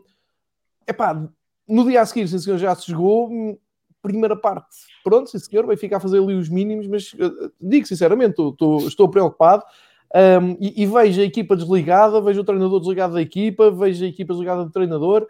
epá, 0.88 1.28
no 1.68 1.84
dia 1.84 2.00
a 2.00 2.06
seguir, 2.06 2.26
sim 2.26 2.38
senhor, 2.38 2.58
já 2.58 2.74
se 2.74 2.90
jogou. 2.90 3.58
Primeira 4.00 4.34
parte, 4.34 4.66
pronto, 5.04 5.30
sim 5.30 5.38
senhor, 5.38 5.64
vai 5.64 5.76
ficar 5.76 5.98
a 5.98 6.00
fazer 6.00 6.18
ali 6.18 6.34
os 6.34 6.48
mínimos, 6.48 6.88
mas 6.88 7.12
uh, 7.12 7.52
digo 7.60 7.86
sinceramente, 7.86 8.34
estou 8.88 9.08
preocupado 9.08 9.62
um, 10.14 10.56
e, 10.60 10.82
e, 10.82 10.86
vejo 10.86 11.20
a 11.20 11.24
equipa 11.24 11.56
desligada, 11.56 12.20
vejo 12.20 12.42
o 12.42 12.44
treinador 12.44 12.80
desligado 12.80 13.14
da 13.14 13.22
equipa, 13.22 13.70
vejo 13.70 14.04
a 14.04 14.08
equipa 14.08 14.34
desligada 14.34 14.64
do 14.64 14.70
treinador. 14.70 15.26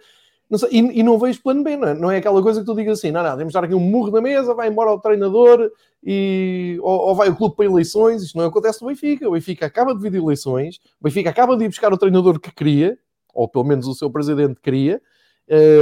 Não 0.51 0.59
sei, 0.59 0.69
e, 0.73 1.01
e, 1.01 1.03
não 1.03 1.19
vejo 1.19 1.41
plano 1.41 1.63
B, 1.63 1.77
não 1.77 1.89
é? 1.89 1.95
não 1.95 2.11
é 2.11 2.17
aquela 2.19 2.43
coisa 2.43 2.61
que 2.61 2.67
tu 2.67 2.75
digas 2.75 2.99
assim, 2.99 3.13
não, 3.13 3.23
não, 3.23 3.37
temos 3.37 3.53
de 3.53 3.55
dar 3.55 3.65
aqui 3.65 3.75
um 3.75 3.81
murro 3.81 4.11
na 4.11 4.21
mesa, 4.21 4.55
vai 4.55 4.69
embora 4.69 4.91
o 4.91 4.99
treinador 4.99 5.71
e, 6.03 6.79
ou, 6.83 7.01
ou, 7.09 7.15
vai 7.15 7.29
o 7.29 7.37
clube 7.37 7.55
para 7.55 7.65
eleições. 7.65 8.23
Isto 8.23 8.37
não 8.37 8.47
acontece 8.47 8.83
no 8.83 8.89
Benfica. 8.89 9.29
O 9.29 9.33
Benfica 9.33 9.67
acaba 9.67 9.95
de 9.95 10.01
vir 10.01 10.11
de 10.11 10.19
eleições, 10.19 10.81
o 11.01 11.05
Benfica 11.05 11.31
acaba 11.31 11.57
de 11.57 11.65
ir 11.65 11.69
buscar 11.69 11.93
o 11.93 11.97
treinador 11.97 12.41
que 12.41 12.53
queria, 12.53 12.99
ou 13.33 13.49
pelo 13.49 13.65
menos 13.65 13.87
o 13.87 13.95
seu 13.95 14.11
presidente 14.11 14.61
queria. 14.61 15.01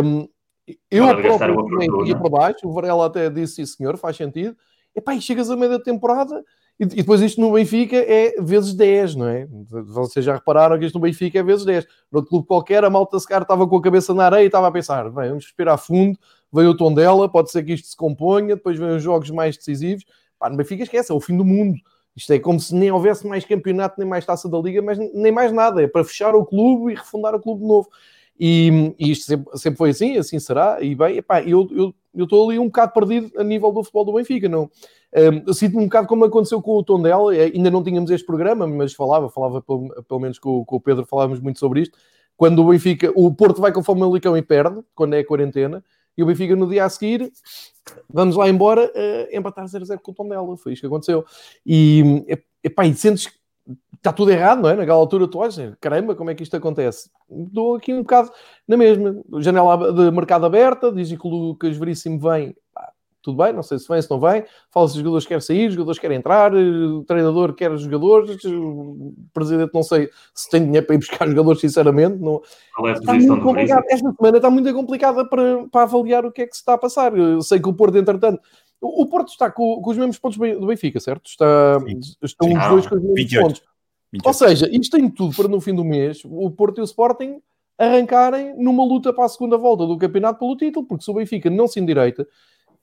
Um, 0.05 0.29
eu 0.91 1.07
próprio 1.07 2.07
ia 2.07 2.17
para 2.17 2.29
baixo, 2.29 2.69
o 2.69 2.73
Varela 2.73 3.07
até 3.07 3.31
disse, 3.31 3.57
sim 3.57 3.67
senhor, 3.67 3.97
faz 3.97 4.17
sentido. 4.17 4.55
Epá, 4.95 5.15
e 5.15 5.21
chegas 5.21 5.51
a 5.51 5.57
meio 5.57 5.71
da 5.71 5.81
temporada 5.81 6.45
e, 6.81 6.87
depois 6.87 7.21
isto 7.21 7.39
no 7.43 7.53
Benfica 7.53 7.95
é 7.95 8.41
vezes 8.41 8.73
10, 8.73 9.15
não 9.15 9.29
é? 9.29 9.47
Vocês 9.69 10.25
já 10.25 10.33
repararam 10.33 10.79
que 10.79 10.87
isto 10.87 10.95
no 10.95 11.03
Benfica 11.03 11.39
é 11.39 11.43
vezes 11.43 11.67
10. 11.67 11.85
No 12.11 12.21
outro 12.21 12.31
clube 12.31 12.47
qualquer, 12.47 12.83
a 12.83 12.89
malta 12.89 13.21
secar 13.21 13.43
estava 13.43 13.69
com 13.69 13.77
a 13.77 13.83
cabeça 13.83 14.15
na 14.15 14.25
areia 14.25 14.45
e 14.45 14.47
estava 14.47 14.67
a 14.67 14.73
pensar: 14.73 15.05
bem, 15.11 15.29
vamos 15.29 15.45
respirar 15.45 15.77
fundo, 15.77 16.19
veio 16.51 16.71
o 16.71 16.77
tom 16.77 16.95
dela, 16.95 17.29
pode 17.29 17.51
ser 17.51 17.63
que 17.65 17.75
isto 17.75 17.89
se 17.89 17.97
componha, 17.97 18.57
depois 18.57 18.79
vêm 18.79 18.97
os 18.97 19.03
jogos 19.03 19.31
mais 19.31 19.59
decisivos. 19.59 20.07
Pá, 20.39 20.49
no 20.49 20.57
Benfica 20.57 20.83
esquece, 20.83 21.13
é 21.13 21.15
o 21.15 21.21
fim 21.21 21.37
do 21.37 21.45
mundo. 21.45 21.77
Isto 22.17 22.33
é 22.33 22.39
como 22.39 22.59
se 22.59 22.75
nem 22.75 22.91
houvesse 22.91 23.27
mais 23.27 23.45
campeonato, 23.45 23.97
nem 23.99 24.09
mais 24.09 24.25
taça 24.25 24.49
da 24.49 24.59
liga, 24.59 24.81
mas 24.81 24.97
nem 24.99 25.31
mais 25.31 25.53
nada. 25.53 25.83
É 25.83 25.87
para 25.87 26.03
fechar 26.03 26.35
o 26.35 26.47
clube 26.47 26.93
e 26.93 26.95
refundar 26.95 27.35
o 27.35 27.41
clube 27.41 27.63
novo. 27.63 27.91
E, 28.39 28.95
e 28.99 29.11
isto 29.11 29.27
sempre, 29.27 29.59
sempre, 29.59 29.77
foi 29.77 29.91
assim, 29.91 30.17
assim 30.17 30.39
será. 30.39 30.79
E 30.81 30.95
bem, 30.95 31.19
epá, 31.19 31.43
eu 31.43 31.95
estou 32.17 32.49
ali 32.49 32.59
um 32.59 32.67
bocado 32.67 32.93
perdido 32.95 33.31
a 33.39 33.45
nível 33.45 33.71
do 33.71 33.85
futebol 33.85 34.07
do 34.07 34.15
Benfica. 34.15 34.49
Não, 34.49 34.71
um, 35.15 35.53
Sinto-me 35.53 35.83
um 35.83 35.87
bocado 35.87 36.07
como 36.07 36.25
aconteceu 36.25 36.63
com 36.63 36.77
o 36.77 36.85
Tondela, 36.85 37.35
eh, 37.35 37.51
ainda 37.55 37.71
não 37.71 37.83
tínhamos 37.83 38.11
este 38.11 38.25
programa, 38.25 38.67
mas 38.67 38.93
falava, 38.93 39.29
falava 39.29 39.61
pelo, 39.61 39.89
pelo 40.05 40.21
menos 40.21 40.39
com, 40.39 40.65
com, 40.65 40.77
o 40.77 40.81
Pedro, 40.81 41.05
falávamos 41.05 41.41
muito 41.41 41.59
sobre 41.59 41.83
isto. 41.83 41.99
Quando 42.37 42.61
o 42.61 42.69
Benfica, 42.69 43.13
o 43.15 43.35
Porto 43.35 43.61
vai 43.61 43.73
com 43.73 43.81
o 43.81 43.83
Famalicão 43.83 44.37
e 44.37 44.43
perde, 44.43 44.81
quando 44.95 45.15
é 45.15 45.19
a 45.19 45.27
quarentena, 45.27 45.85
e 46.17 46.23
o 46.23 46.27
Benfica 46.27 46.55
no 46.55 46.69
dia 46.69 46.85
a 46.85 46.89
seguir, 46.89 47.33
vamos 48.09 48.37
lá 48.37 48.49
embora, 48.49 48.87
uh, 48.87 49.37
empatar 49.37 49.65
0-0 49.65 49.99
com 50.01 50.13
o 50.13 50.15
Tondela, 50.15 50.57
foi 50.57 50.73
isto 50.73 50.83
que 50.83 50.87
aconteceu. 50.87 51.25
E, 51.67 52.25
epá, 52.63 52.87
e 52.87 52.95
sentes 52.95 53.27
que 53.27 53.41
está 53.95 54.13
tudo 54.13 54.31
errado, 54.31 54.63
não 54.63 54.71
é? 54.71 54.75
Naquela 54.75 54.99
altura 54.99 55.29
tu 55.29 55.39
olhas, 55.39 55.57
caramba, 55.81 56.15
como 56.15 56.31
é 56.31 56.35
que 56.35 56.43
isto 56.43 56.57
acontece? 56.57 57.11
Estou 57.29 57.77
aqui 57.77 57.93
um 57.93 58.03
bocado 58.03 58.31
na 58.67 58.77
mesma, 58.77 59.23
janela 59.39 59.93
de 59.93 60.11
mercado 60.11 60.47
aberta, 60.47 60.91
diz 60.93 61.09
que 61.09 61.27
o 61.27 61.31
Lucas 61.31 61.77
Veríssimo 61.77 62.19
vem, 62.19 62.57
tudo 63.23 63.43
bem, 63.43 63.53
não 63.53 63.63
sei 63.63 63.79
se 63.79 63.89
vem, 63.89 64.01
se 64.01 64.11
não 64.11 64.19
vem. 64.19 64.45
Fala-se 64.71 64.95
os 64.95 64.99
jogadores 64.99 65.27
querem 65.27 65.41
sair, 65.41 65.69
os 65.69 65.75
jogadores 65.75 65.99
querem 65.99 66.19
entrar, 66.19 66.55
o 66.55 67.05
treinador 67.05 67.55
quer 67.55 67.71
os 67.71 67.83
jogadores, 67.83 68.45
o 68.45 69.15
presidente 69.33 69.73
não 69.75 69.83
sei 69.83 70.09
se 70.35 70.49
tem 70.51 70.65
dinheiro 70.65 70.87
para 70.87 70.95
ir 70.95 70.99
buscar 70.99 71.27
jogadores, 71.29 71.61
sinceramente. 71.61 72.19
Não... 72.19 72.41
É 72.87 72.93
está 72.93 73.15
muito 73.15 73.43
complicado. 73.43 73.85
Esta 73.89 74.13
semana 74.13 74.37
está 74.37 74.51
muito 74.51 74.73
complicada 74.73 75.29
para, 75.29 75.67
para 75.69 75.83
avaliar 75.83 76.25
o 76.25 76.33
que 76.33 76.43
é 76.43 76.47
que 76.47 76.55
se 76.55 76.61
está 76.61 76.75
a 76.75 76.79
passar. 76.79 77.17
Eu 77.17 77.43
sei 77.43 77.61
que 77.61 77.69
o 77.69 77.75
Porto, 77.75 77.97
entretanto, 77.97 78.41
o 78.81 79.07
Porto 79.07 79.29
está 79.29 79.51
com, 79.51 79.81
com 79.81 79.91
os 79.91 79.97
mesmos 79.97 80.19
pontos 80.19 80.39
do 80.39 80.67
Benfica, 80.67 80.99
certo? 81.01 81.27
Está, 81.27 81.79
estão 82.23 82.49
Sim. 82.49 82.57
os 82.57 82.69
dois 82.69 82.87
com 82.87 82.95
os 82.95 83.03
mesmos 83.03 83.21
28. 83.21 83.47
pontos. 83.47 83.63
28. 84.13 84.27
Ou 84.27 84.35
seja, 84.35 84.69
isto 84.73 84.97
tem 84.97 85.09
tudo 85.09 85.37
para 85.37 85.49
no 85.49 85.61
fim 85.61 85.75
do 85.75 85.85
mês 85.85 86.23
o 86.25 86.51
Porto 86.51 86.79
e 86.79 86.81
o 86.81 86.85
Sporting 86.85 87.41
arrancarem 87.79 88.55
numa 88.59 88.85
luta 88.85 89.13
para 89.13 89.25
a 89.25 89.29
segunda 89.29 89.57
volta 89.57 89.87
do 89.87 89.97
campeonato 89.97 90.39
pelo 90.39 90.55
título, 90.55 90.87
porque 90.87 91.03
se 91.03 91.11
o 91.11 91.15
Benfica 91.15 91.49
não 91.49 91.67
se 91.67 91.81
endireita, 91.81 92.27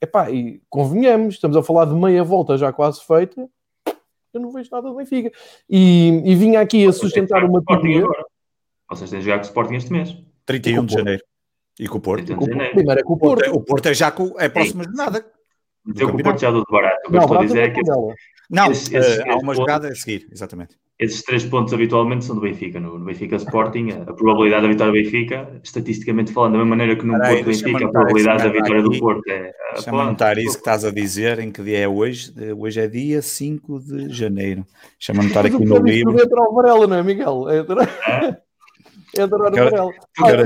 Epá, 0.00 0.30
e 0.30 0.62
convenhamos, 0.68 1.34
estamos 1.34 1.56
a 1.56 1.62
falar 1.62 1.86
de 1.86 1.94
meia 1.94 2.22
volta 2.22 2.56
já 2.56 2.72
quase 2.72 3.00
feita, 3.04 3.48
eu 4.32 4.40
não 4.40 4.52
vejo 4.52 4.68
nada 4.70 4.88
do 4.88 4.94
Benfica. 4.94 5.30
E, 5.68 6.22
e 6.24 6.34
vinha 6.36 6.60
aqui 6.60 6.86
a 6.86 6.92
sustentar 6.92 7.44
uma 7.44 7.62
teoria. 7.64 8.06
Vocês 8.88 9.10
têm 9.10 9.18
de 9.18 9.24
jogar 9.24 9.38
com 9.38 9.44
o 9.44 9.46
Sporting 9.46 9.74
este 9.74 9.92
mês. 9.92 10.16
31 10.46 10.84
de 10.84 10.94
janeiro. 10.94 11.22
E 11.78 11.86
com 11.88 11.98
o 11.98 12.00
Porto. 12.00 12.36
Primeiro 12.36 13.00
é 13.00 13.02
com 13.02 13.12
o 13.14 13.18
Porto. 13.18 13.50
O 13.50 13.60
Porto 13.60 13.86
é 13.86 13.94
já 13.94 14.10
com, 14.10 14.34
é 14.38 14.48
próximo 14.48 14.86
de 14.86 14.94
nada. 14.94 15.24
Com 15.84 16.04
o 16.04 16.22
Porto 16.22 16.40
já 16.40 16.50
do 16.50 16.64
barato. 16.70 16.96
O 17.06 17.10
que 17.10 17.16
eu 17.16 17.20
estou 17.20 17.38
a 17.38 17.44
dizer 17.44 17.62
é 17.62 17.70
que 17.70 17.80
Não, 18.50 18.70
esse, 18.70 18.96
esse, 18.96 19.28
há 19.28 19.36
uma 19.36 19.54
jogada 19.54 19.88
a 19.88 19.94
seguir, 19.94 20.28
exatamente. 20.30 20.76
Esses 20.98 21.22
três 21.22 21.44
pontos 21.44 21.72
habitualmente 21.72 22.24
são 22.24 22.34
do 22.34 22.42
Benfica. 22.42 22.80
No, 22.80 22.98
no 22.98 23.04
Benfica 23.04 23.36
Sporting, 23.36 23.90
a, 23.90 24.02
a, 24.02 24.12
probabilidade 24.12 24.62
da 24.62 24.68
vitória 24.68 24.92
do 24.92 25.04
Benfica, 25.04 25.60
estatisticamente 25.62 26.32
falando, 26.32 26.52
da 26.52 26.58
mesma 26.58 26.70
maneira 26.70 26.96
que 26.96 27.06
no 27.06 27.16
Porto 27.16 27.44
Benfica, 27.44 27.84
a 27.84 27.88
probabilidade 27.88 28.42
da 28.42 28.48
vitória 28.48 28.80
aqui, 28.80 28.90
do 28.90 28.98
Porto 28.98 29.28
é. 29.28 29.52
Deixa-me 29.74 30.00
anotar 30.00 30.38
isso 30.38 30.54
que 30.54 30.58
estás 30.58 30.84
a 30.84 30.90
dizer, 30.90 31.38
em 31.38 31.52
que 31.52 31.62
dia 31.62 31.78
é 31.78 31.88
hoje? 31.88 32.34
Hoje 32.56 32.80
é 32.80 32.88
dia 32.88 33.22
5 33.22 33.78
de 33.78 34.12
janeiro. 34.12 34.66
Deixa-me 34.98 35.20
anotar 35.20 35.46
aqui 35.46 35.64
no 35.64 35.78
livro. 35.78 36.20
Entra 36.20 36.42
o 36.42 36.54
Varela, 36.54 36.86
não 36.88 36.96
é, 36.96 37.02
Miguel? 37.04 37.48
É, 37.48 37.62
é? 39.18 39.22
É 39.22 39.24
adorar 39.24 39.52
o 39.52 39.56
Varela. 39.56 39.90
Ah, 40.20 40.30
ele, 40.30 40.42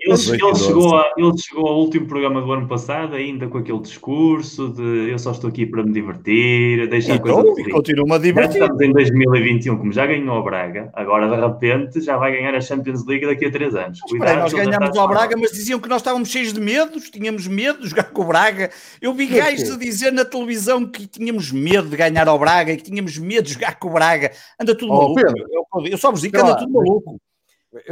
ele, 0.00 0.16
chegou 0.16 0.96
a, 0.96 1.12
ao 1.56 1.80
último 1.80 2.06
programa 2.06 2.40
do 2.40 2.52
ano 2.52 2.68
passado, 2.68 3.14
ainda 3.14 3.46
com 3.46 3.58
aquele 3.58 3.80
discurso 3.80 4.68
de 4.68 5.10
eu 5.10 5.18
só 5.18 5.32
estou 5.32 5.50
aqui 5.50 5.66
para 5.66 5.82
me 5.82 5.92
divertir, 5.92 6.80
então, 6.80 7.14
a 7.14 7.18
coisa 7.18 7.70
continua 7.70 8.16
a 8.16 8.18
divertir. 8.18 8.58
Já 8.58 8.66
estamos 8.66 8.82
em 8.82 8.92
2021, 8.92 9.76
como 9.78 9.92
já 9.92 10.06
ganhou 10.06 10.36
a 10.36 10.42
Braga, 10.42 10.90
agora 10.92 11.28
de 11.28 11.40
repente 11.40 12.00
já 12.00 12.16
vai 12.16 12.32
ganhar 12.32 12.54
a 12.54 12.60
Champions 12.60 13.06
League 13.06 13.26
daqui 13.26 13.46
a 13.46 13.50
3 13.50 13.74
anos. 13.74 14.00
Cuidado, 14.00 14.40
nós 14.40 14.52
ganhámos 14.52 14.96
o 14.96 15.08
Braga, 15.08 15.36
mas 15.36 15.52
diziam 15.52 15.80
que 15.80 15.88
nós 15.88 16.00
estávamos 16.00 16.28
cheios 16.28 16.52
de 16.52 16.60
medos, 16.60 17.10
tínhamos 17.10 17.46
medo 17.46 17.80
de 17.80 17.88
jogar 17.88 18.04
com 18.04 18.22
o 18.22 18.26
Braga. 18.26 18.70
Eu 19.00 19.12
vi 19.14 19.26
gajos 19.26 19.70
a 19.70 19.76
dizer 19.76 20.12
na 20.12 20.24
televisão 20.24 20.86
que 20.86 21.06
tínhamos 21.06 21.50
medo 21.52 21.88
de 21.88 21.96
ganhar 21.96 22.28
ao 22.28 22.38
Braga 22.38 22.72
e 22.72 22.76
que 22.76 22.84
tínhamos 22.84 23.18
medo 23.18 23.44
de 23.44 23.54
jogar 23.54 23.78
com 23.78 23.88
o 23.88 23.92
Braga. 23.92 24.30
Anda 24.60 24.74
tudo 24.74 24.92
oh, 24.92 25.14
maluco. 25.14 25.20
Eu, 25.20 25.86
eu, 25.86 25.98
só 25.98 26.10
vos 26.10 26.20
digo 26.20 26.34
que 26.34 26.40
anda 26.40 26.56
tudo 26.56 26.72
maluco. 26.72 27.20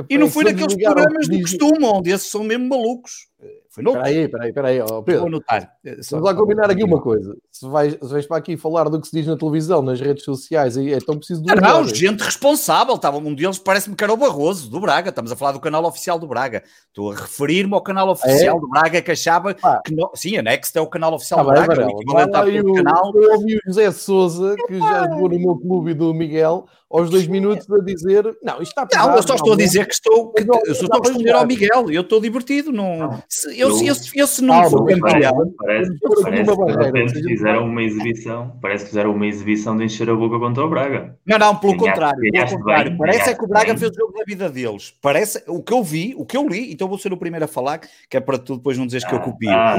E 0.09 0.19
não 0.19 0.31
foi 0.31 0.45
naqueles 0.45 0.77
programas 0.77 1.29
do 1.29 1.41
costume, 1.41 1.85
onde 1.85 2.11
esses 2.11 2.29
são 2.29 2.45
mesmo 2.45 2.69
malucos. 2.69 3.33
Foi 3.71 3.83
novo. 3.83 3.97
Peraí, 3.97 4.29
peraí, 4.29 4.53
peraí, 4.53 4.81
oh, 4.83 5.03
Pedro. 5.03 5.21
Vou 5.23 5.29
anotar. 5.29 5.73
Vamos 6.11 6.27
lá 6.27 6.35
combinar 6.35 6.71
aqui 6.71 6.85
uma 6.85 7.01
coisa. 7.01 7.35
Se 7.51 7.67
vais, 7.67 7.95
se 7.95 8.13
vais 8.13 8.27
para 8.27 8.37
aqui 8.37 8.55
falar 8.55 8.85
do 8.91 9.01
que 9.01 9.09
se 9.09 9.17
diz 9.17 9.27
na 9.27 9.35
televisão, 9.35 9.81
nas 9.81 9.99
redes 9.99 10.25
sociais, 10.25 10.77
é 10.77 10.99
tão 10.99 11.17
preciso 11.17 11.43
de 11.43 11.51
um. 11.51 11.57
Não, 11.57 11.89
gente 11.89 12.23
responsável. 12.23 12.95
Estava 12.95 13.17
um 13.17 13.35
deles, 13.35 13.59
parece-me 13.59 13.97
que 13.97 14.05
era 14.05 14.13
o 14.13 14.17
Barroso, 14.17 14.71
do 14.71 14.79
Braga. 14.79 15.09
Estamos 15.09 15.33
a 15.33 15.37
falar 15.37 15.53
do 15.53 15.61
canal 15.61 15.85
oficial 15.87 16.19
do 16.19 16.27
Braga. 16.27 16.63
Estou 16.89 17.13
a 17.13 17.15
referir-me 17.15 17.73
ao 17.73 17.81
canal 17.81 18.11
oficial 18.11 18.59
é? 18.59 18.61
do 18.61 18.69
Braga 18.69 19.01
que 19.01 19.11
achava 19.11 19.57
ah. 19.63 19.81
que. 19.83 19.97
Sim, 20.15 20.37
a 20.37 20.43
Next 20.43 20.77
é 20.77 20.81
o 20.81 20.87
canal 20.87 21.15
oficial 21.15 21.41
ah, 21.41 21.43
do 21.43 21.49
Braga. 21.49 21.75
Varela, 21.75 21.91
o 21.91 22.75
canal. 22.75 23.13
Eu 23.15 23.33
ouvi 23.33 23.57
o 23.57 23.61
José 23.67 23.91
Souza, 23.91 24.55
que 24.67 24.79
já 24.79 25.09
jogou 25.09 25.31
no 25.31 25.39
meu 25.39 25.57
clube 25.57 25.95
do 25.95 26.13
Miguel, 26.13 26.67
aos 26.93 27.09
dois 27.09 27.27
minutos 27.27 27.69
a 27.71 27.83
dizer: 27.83 28.25
Não, 28.43 28.61
isto 28.61 28.71
está 28.71 28.87
pesado, 28.87 29.09
Não, 29.09 29.17
eu 29.17 29.23
só 29.23 29.35
estou 29.35 29.49
não, 29.49 29.55
a 29.55 29.57
dizer 29.57 29.87
que 29.87 29.95
estou. 29.95 30.33
Que, 30.33 30.43
eu 30.43 30.75
só 30.75 30.85
estou 30.85 31.01
a 31.01 31.09
responder 31.09 31.33
ao 31.33 31.47
Miguel. 31.47 31.91
Eu 31.91 32.03
estou 32.03 32.21
divertido. 32.21 32.71
Não, 32.71 32.99
não. 32.99 33.23
Se, 33.29 33.59
eu, 33.59 33.71
eu, 33.83 33.95
eu, 34.15 34.27
se 34.27 34.43
não 34.43 34.69
for 34.69 34.87
campeão. 34.87 35.55
Parece, 35.57 35.99
parece, 36.01 37.15
que 37.15 37.23
fizeram 37.23 37.65
uma 37.65 37.83
exibição. 37.83 38.59
Parece 38.61 38.85
que 38.85 38.91
fizeram 38.91 39.13
uma 39.13 39.27
exibição 39.27 39.77
de 39.77 39.85
encher 39.85 40.11
a 40.11 40.15
boca 40.15 40.39
contra 40.39 40.65
o 40.65 40.69
Braga. 40.69 41.17
Não, 41.25 41.39
não, 41.39 41.57
pelo 41.57 41.77
contrário. 41.77 42.21
Pelo 42.21 42.59
contrário. 42.59 42.99
Parece 42.99 43.31
é 43.31 43.35
que 43.35 43.45
o 43.45 43.49
Braga 43.49 43.77
fez 43.77 43.91
o 43.91 43.95
jogo 43.95 44.13
da 44.13 44.25
vida 44.25 44.51
deles. 44.51 44.93
Parece 45.01 45.43
o 45.47 45.63
que 45.63 45.73
eu 45.73 45.83
vi, 45.83 46.15
o 46.17 46.27
que 46.27 46.37
eu 46.37 46.47
li, 46.47 46.73
então 46.73 46.89
vou 46.89 46.99
ser 46.99 47.13
o 47.13 47.17
primeiro 47.17 47.45
a 47.45 47.49
falar, 47.49 47.81
que 48.09 48.17
é 48.17 48.21
para 48.21 48.39
tu 48.39 48.57
depois 48.57 48.77
não 48.77 48.85
dizeres 48.85 49.07
que 49.07 49.15
eu 49.15 49.19
ah, 49.19 49.23
copio. 49.23 49.51
Ah, 49.51 49.79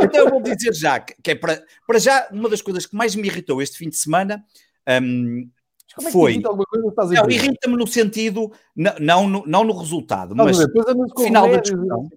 então 0.00 0.24
eu 0.24 0.30
vou 0.30 0.40
dizer 0.40 0.72
já, 0.72 1.00
que 1.00 1.30
é 1.30 1.34
para, 1.34 1.62
para 1.86 1.98
já 1.98 2.28
uma 2.30 2.48
das 2.48 2.62
coisas 2.62 2.86
que 2.86 2.94
mais 2.94 3.14
me 3.14 3.26
irritou 3.26 3.60
este 3.60 3.78
fim 3.78 3.88
de 3.88 3.96
semana. 3.96 4.44
Um, 4.88 5.48
como 5.96 6.08
é 6.08 6.12
foi. 6.12 6.38
não, 6.40 7.30
irrita-me 7.30 7.76
no 7.76 7.86
sentido, 7.86 8.52
não, 8.76 8.94
não, 9.00 9.28
no, 9.28 9.46
não 9.46 9.64
no 9.64 9.78
resultado, 9.78 10.36
mas 10.36 10.58
no 10.58 11.08
final 11.18 11.50
da 11.50 11.56
discussão. 11.56 12.08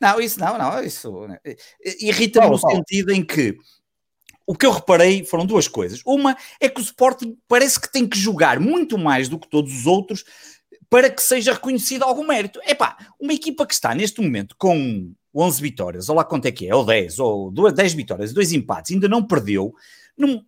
Não, 0.00 0.20
isso 0.20 0.40
não, 0.40 0.58
não, 0.58 0.82
isso 0.82 1.28
né, 1.28 1.38
irrita-me 2.00 2.48
no 2.48 2.58
sentido 2.58 3.12
em 3.12 3.22
que 3.24 3.56
o 4.46 4.54
que 4.54 4.66
eu 4.66 4.72
reparei 4.72 5.24
foram 5.24 5.46
duas 5.46 5.68
coisas. 5.68 6.00
Uma 6.04 6.36
é 6.60 6.68
que 6.68 6.80
o 6.80 6.82
Sporting 6.82 7.36
parece 7.46 7.78
que 7.78 7.90
tem 7.90 8.06
que 8.06 8.18
jogar 8.18 8.58
muito 8.58 8.98
mais 8.98 9.28
do 9.28 9.38
que 9.38 9.48
todos 9.48 9.72
os 9.72 9.86
outros 9.86 10.24
para 10.90 11.10
que 11.10 11.22
seja 11.22 11.52
reconhecido 11.52 12.02
algum 12.02 12.26
mérito. 12.26 12.60
Epá, 12.66 12.96
uma 13.20 13.32
equipa 13.32 13.66
que 13.66 13.74
está 13.74 13.94
neste 13.94 14.20
momento 14.20 14.54
com 14.58 15.12
11 15.34 15.60
vitórias, 15.60 16.08
ou 16.08 16.16
lá 16.16 16.24
quanto 16.24 16.46
é 16.46 16.52
que 16.52 16.68
é, 16.68 16.74
ou 16.74 16.84
10, 16.84 17.18
ou 17.18 17.50
10 17.50 17.94
vitórias, 17.94 18.32
dois 18.32 18.52
empates, 18.52 18.92
ainda 18.92 19.08
não 19.08 19.26
perdeu, 19.26 19.74
não, 20.16 20.44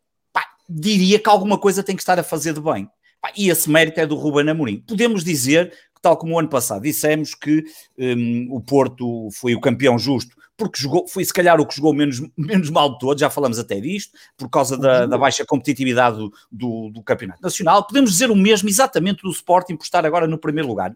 diria 0.69 1.19
que 1.19 1.29
alguma 1.29 1.59
coisa 1.59 1.83
tem 1.83 1.97
que 1.97 2.03
estar 2.03 2.19
a 2.19 2.23
fazer 2.23 2.53
de 2.53 2.61
bem. 2.61 2.89
E 3.37 3.49
esse 3.49 3.69
mérito 3.69 4.01
é 4.01 4.07
do 4.07 4.15
Ruben 4.15 4.49
Amorim. 4.49 4.83
Podemos 4.87 5.25
dizer, 5.25 5.73
tal 6.01 6.17
como 6.17 6.35
o 6.35 6.39
ano 6.39 6.49
passado, 6.49 6.83
dissemos 6.83 7.35
que 7.35 7.65
um, 7.99 8.49
o 8.51 8.61
Porto 8.61 9.29
foi 9.33 9.55
o 9.55 9.61
campeão 9.61 9.99
justo, 9.99 10.37
porque 10.57 10.81
jogou, 10.81 11.07
foi 11.07 11.25
se 11.25 11.33
calhar 11.33 11.61
o 11.61 11.67
que 11.67 11.77
jogou 11.77 11.93
menos, 11.93 12.21
menos 12.37 12.71
mal 12.71 12.93
de 12.93 12.99
todos, 12.99 13.21
já 13.21 13.29
falamos 13.29 13.59
até 13.59 13.81
disto, 13.81 14.17
por 14.37 14.49
causa 14.49 14.77
da, 14.77 15.07
da 15.07 15.19
baixa 15.19 15.45
competitividade 15.45 16.17
do, 16.17 16.33
do, 16.51 16.91
do, 16.91 17.03
Campeonato 17.03 17.43
Nacional. 17.43 17.87
Podemos 17.87 18.11
dizer 18.13 18.31
o 18.31 18.37
mesmo 18.37 18.69
exatamente 18.69 19.23
do 19.23 19.31
Sporting 19.31 19.77
por 19.77 19.85
estar 19.85 20.07
agora 20.07 20.27
no 20.27 20.39
primeiro 20.39 20.69
lugar. 20.69 20.95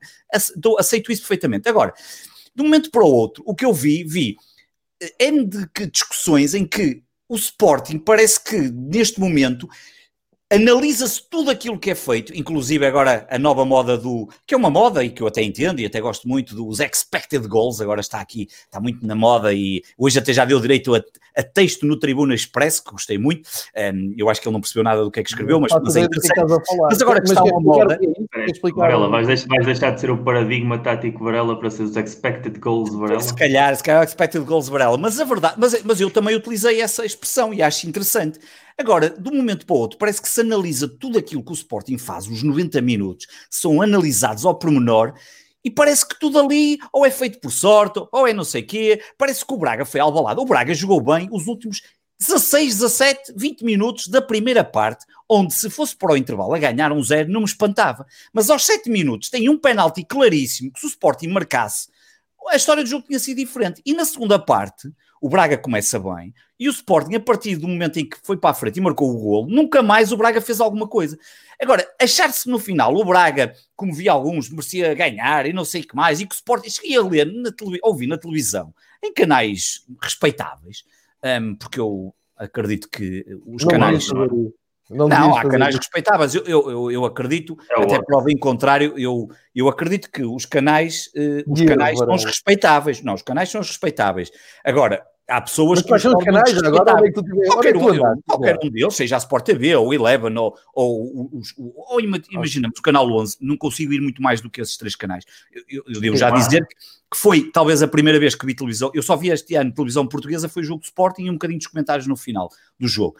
Aceito 0.78 1.12
isso 1.12 1.22
perfeitamente. 1.22 1.68
Agora, 1.68 1.92
de 2.54 2.62
um 2.62 2.64
momento 2.64 2.90
para 2.90 3.04
o 3.04 3.10
outro, 3.10 3.42
o 3.46 3.54
que 3.54 3.64
eu 3.64 3.72
vi, 3.72 4.04
vi 4.04 4.36
N 5.18 5.44
de 5.44 5.86
discussões 5.90 6.54
em 6.54 6.66
que 6.66 7.02
o 7.30 7.36
Sporting 7.36 8.00
parece 8.00 8.42
que 8.42 8.56
neste 8.58 9.20
momento 9.20 9.68
analisa-se 10.50 11.22
tudo 11.30 11.50
aquilo 11.50 11.78
que 11.78 11.90
é 11.90 11.94
feito, 11.94 12.34
inclusive 12.34 12.84
agora 12.84 13.26
a 13.30 13.38
nova 13.38 13.64
moda 13.64 13.96
do, 13.96 14.28
que 14.44 14.52
é 14.52 14.56
uma 14.56 14.68
moda 14.68 15.04
e 15.04 15.10
que 15.10 15.22
eu 15.22 15.28
até 15.28 15.42
entendo 15.42 15.78
e 15.78 15.86
até 15.86 16.00
gosto 16.00 16.26
muito 16.26 16.56
dos 16.56 16.80
expected 16.80 17.46
goals, 17.46 17.80
agora 17.80 18.00
está 18.00 18.20
aqui, 18.20 18.48
está 18.64 18.80
muito 18.80 19.06
na 19.06 19.14
moda 19.14 19.54
e 19.54 19.82
hoje 19.96 20.18
até 20.18 20.32
já 20.32 20.44
deu 20.44 20.58
direito 20.58 20.92
a, 20.92 21.00
a 21.36 21.42
texto 21.44 21.86
no 21.86 21.96
Tribuna 21.96 22.34
Express, 22.34 22.80
que 22.80 22.90
gostei 22.90 23.16
muito, 23.16 23.48
um, 23.94 24.14
eu 24.18 24.28
acho 24.28 24.40
que 24.40 24.48
ele 24.48 24.54
não 24.54 24.60
percebeu 24.60 24.82
nada 24.82 25.04
do 25.04 25.10
que 25.10 25.20
é 25.20 25.22
que 25.22 25.30
escreveu, 25.30 25.60
mas, 25.60 25.70
mas 25.72 25.94
é 25.94 26.00
interessante. 26.00 26.40
Mas 26.80 27.00
agora 27.00 27.20
que 27.20 27.28
está 27.28 27.44
uma 27.44 27.60
moda... 27.60 28.00
Varela, 28.74 29.08
vais 29.08 29.28
deixar, 29.28 29.46
vais 29.46 29.66
deixar 29.66 29.90
de 29.92 30.00
ser 30.00 30.10
o 30.10 30.18
paradigma 30.18 30.78
tático 30.78 31.22
Varela 31.22 31.56
para 31.58 31.70
ser 31.70 31.84
os 31.84 31.96
expected 31.96 32.58
goals 32.58 32.92
Varela? 32.92 33.20
Se 33.20 33.34
calhar, 33.34 33.76
se 33.76 33.84
calhar 33.84 34.02
expected 34.02 34.44
goals 34.44 34.68
Varela, 34.68 34.98
mas 34.98 35.20
a 35.20 35.24
verdade, 35.24 35.54
mas, 35.58 35.80
mas 35.84 36.00
eu 36.00 36.10
também 36.10 36.34
utilizei 36.34 36.80
essa 36.80 37.04
expressão 37.04 37.54
e 37.54 37.62
acho 37.62 37.88
interessante. 37.88 38.40
Agora, 38.80 39.10
de 39.10 39.28
um 39.28 39.36
momento 39.36 39.66
para 39.66 39.76
o 39.76 39.78
outro, 39.78 39.98
parece 39.98 40.22
que 40.22 40.28
se 40.28 40.40
analisa 40.40 40.88
tudo 40.88 41.18
aquilo 41.18 41.44
que 41.44 41.50
o 41.50 41.52
Sporting 41.52 41.98
faz, 41.98 42.26
os 42.26 42.42
90 42.42 42.80
minutos, 42.80 43.26
são 43.50 43.82
analisados 43.82 44.46
ao 44.46 44.58
pormenor 44.58 45.12
e 45.62 45.70
parece 45.70 46.08
que 46.08 46.18
tudo 46.18 46.38
ali 46.38 46.78
ou 46.90 47.04
é 47.04 47.10
feito 47.10 47.40
por 47.40 47.52
sorte, 47.52 48.00
ou 48.10 48.26
é 48.26 48.32
não 48.32 48.42
sei 48.42 48.62
quê. 48.62 49.02
Parece 49.18 49.44
que 49.44 49.52
o 49.52 49.58
Braga 49.58 49.84
foi 49.84 50.00
albalado. 50.00 50.40
O 50.40 50.46
Braga 50.46 50.72
jogou 50.72 50.98
bem 50.98 51.28
os 51.30 51.46
últimos 51.46 51.82
16, 52.18 52.78
17, 52.78 53.34
20 53.36 53.64
minutos 53.66 54.06
da 54.08 54.22
primeira 54.22 54.64
parte, 54.64 55.04
onde 55.28 55.52
se 55.52 55.68
fosse 55.68 55.94
para 55.94 56.14
o 56.14 56.16
intervalo 56.16 56.54
a 56.54 56.58
ganhar 56.58 56.90
um 56.90 57.02
zero, 57.02 57.30
não 57.30 57.40
me 57.40 57.46
espantava. 57.46 58.06
Mas 58.32 58.48
aos 58.48 58.64
7 58.64 58.88
minutos 58.88 59.28
tem 59.28 59.50
um 59.50 59.58
penalti 59.58 60.02
claríssimo 60.02 60.72
que 60.72 60.80
se 60.80 60.86
o 60.86 60.88
Sporting 60.88 61.28
marcasse, 61.28 61.88
a 62.48 62.56
história 62.56 62.82
do 62.82 62.88
jogo 62.88 63.06
tinha 63.06 63.18
sido 63.18 63.36
diferente. 63.36 63.82
E 63.84 63.92
na 63.92 64.06
segunda 64.06 64.38
parte, 64.38 64.90
o 65.20 65.28
Braga 65.28 65.58
começa 65.58 65.98
bem, 65.98 66.34
e 66.58 66.68
o 66.68 66.70
Sporting, 66.70 67.14
a 67.14 67.20
partir 67.20 67.56
do 67.56 67.68
momento 67.68 67.98
em 67.98 68.08
que 68.08 68.16
foi 68.22 68.36
para 68.36 68.50
a 68.50 68.54
frente 68.54 68.78
e 68.78 68.80
marcou 68.80 69.10
o 69.10 69.18
golo, 69.18 69.48
nunca 69.48 69.82
mais 69.82 70.12
o 70.12 70.16
Braga 70.16 70.40
fez 70.40 70.60
alguma 70.60 70.88
coisa. 70.88 71.18
Agora, 71.60 71.86
achar-se 72.00 72.48
no 72.48 72.58
final 72.58 72.94
o 72.94 73.04
Braga, 73.04 73.54
como 73.76 73.94
vi 73.94 74.08
alguns, 74.08 74.48
merecia 74.48 74.94
ganhar 74.94 75.46
e 75.46 75.52
não 75.52 75.64
sei 75.64 75.82
o 75.82 75.86
que 75.86 75.94
mais, 75.94 76.20
e 76.20 76.26
que 76.26 76.34
o 76.34 76.36
Sporting, 76.36 76.70
cheguei 76.70 76.96
a 76.96 77.02
ler, 77.02 77.26
na 77.26 77.50
ouvi 77.82 78.06
na 78.06 78.16
televisão, 78.16 78.74
em 79.02 79.12
canais 79.12 79.84
respeitáveis, 80.02 80.84
um, 81.22 81.54
porque 81.54 81.78
eu 81.78 82.14
acredito 82.36 82.88
que 82.88 83.24
os 83.46 83.62
não 83.62 83.70
canais... 83.70 84.08
Não, 84.08 84.52
não 84.90 85.36
há 85.36 85.48
canais 85.48 85.76
respeitáveis. 85.76 86.34
Eu, 86.34 86.44
eu, 86.44 86.90
eu 86.90 87.04
acredito, 87.04 87.56
é 87.70 87.82
até 87.82 88.02
prova 88.02 88.30
em 88.30 88.36
contrário, 88.36 88.94
eu, 88.98 89.28
eu 89.54 89.68
acredito 89.68 90.10
que 90.10 90.24
os 90.24 90.44
canais, 90.44 91.10
uh, 91.16 91.52
os 91.52 91.62
canais 91.62 91.98
são 91.98 92.14
os 92.14 92.24
respeitáveis. 92.24 93.02
Não, 93.02 93.14
os 93.14 93.22
canais 93.22 93.48
são 93.48 93.60
os 93.60 93.68
respeitáveis. 93.68 94.30
Agora, 94.64 95.06
há 95.28 95.40
pessoas 95.40 95.78
Mas 95.78 95.82
que. 95.82 95.88
Quais 95.88 96.02
são 96.02 96.12
os 96.16 96.24
canais? 96.24 96.62
Agora 96.62 97.06
é 97.06 97.12
tu 97.12 97.22
tiver, 97.22 97.46
qualquer, 97.46 97.76
um, 97.76 97.94
eu, 97.94 98.02
qualquer 98.26 98.58
um 98.62 98.70
deles, 98.70 98.94
seja 98.94 99.16
a 99.16 99.18
Sport 99.18 99.44
TV 99.44 99.76
ou 99.76 99.94
Eleven 99.94 100.36
ou, 100.36 100.56
ou, 100.74 101.40
ou, 101.56 101.74
ou 101.90 102.00
imaginamos 102.00 102.78
o 102.78 102.82
canal 102.82 103.08
11, 103.10 103.36
não 103.40 103.56
consigo 103.56 103.92
ir 103.92 104.00
muito 104.00 104.20
mais 104.20 104.40
do 104.40 104.50
que 104.50 104.60
esses 104.60 104.76
três 104.76 104.96
canais. 104.96 105.24
Eu, 105.68 105.84
eu, 105.86 106.02
eu 106.02 106.16
já 106.16 106.30
dizer 106.30 106.66
que 106.66 107.16
foi 107.16 107.50
talvez 107.50 107.82
a 107.82 107.88
primeira 107.88 108.18
vez 108.18 108.34
que 108.34 108.44
vi 108.44 108.54
televisão. 108.54 108.90
Eu 108.92 109.02
só 109.02 109.16
vi 109.16 109.30
este 109.30 109.54
ano 109.54 109.72
televisão 109.72 110.06
portuguesa, 110.06 110.48
foi 110.48 110.62
o 110.62 110.66
jogo 110.66 110.80
de 110.80 110.86
Sporting 110.86 111.22
e 111.22 111.30
um 111.30 111.34
bocadinho 111.34 111.58
dos 111.58 111.68
comentários 111.68 112.06
no 112.06 112.16
final 112.16 112.50
do 112.78 112.88
jogo. 112.88 113.16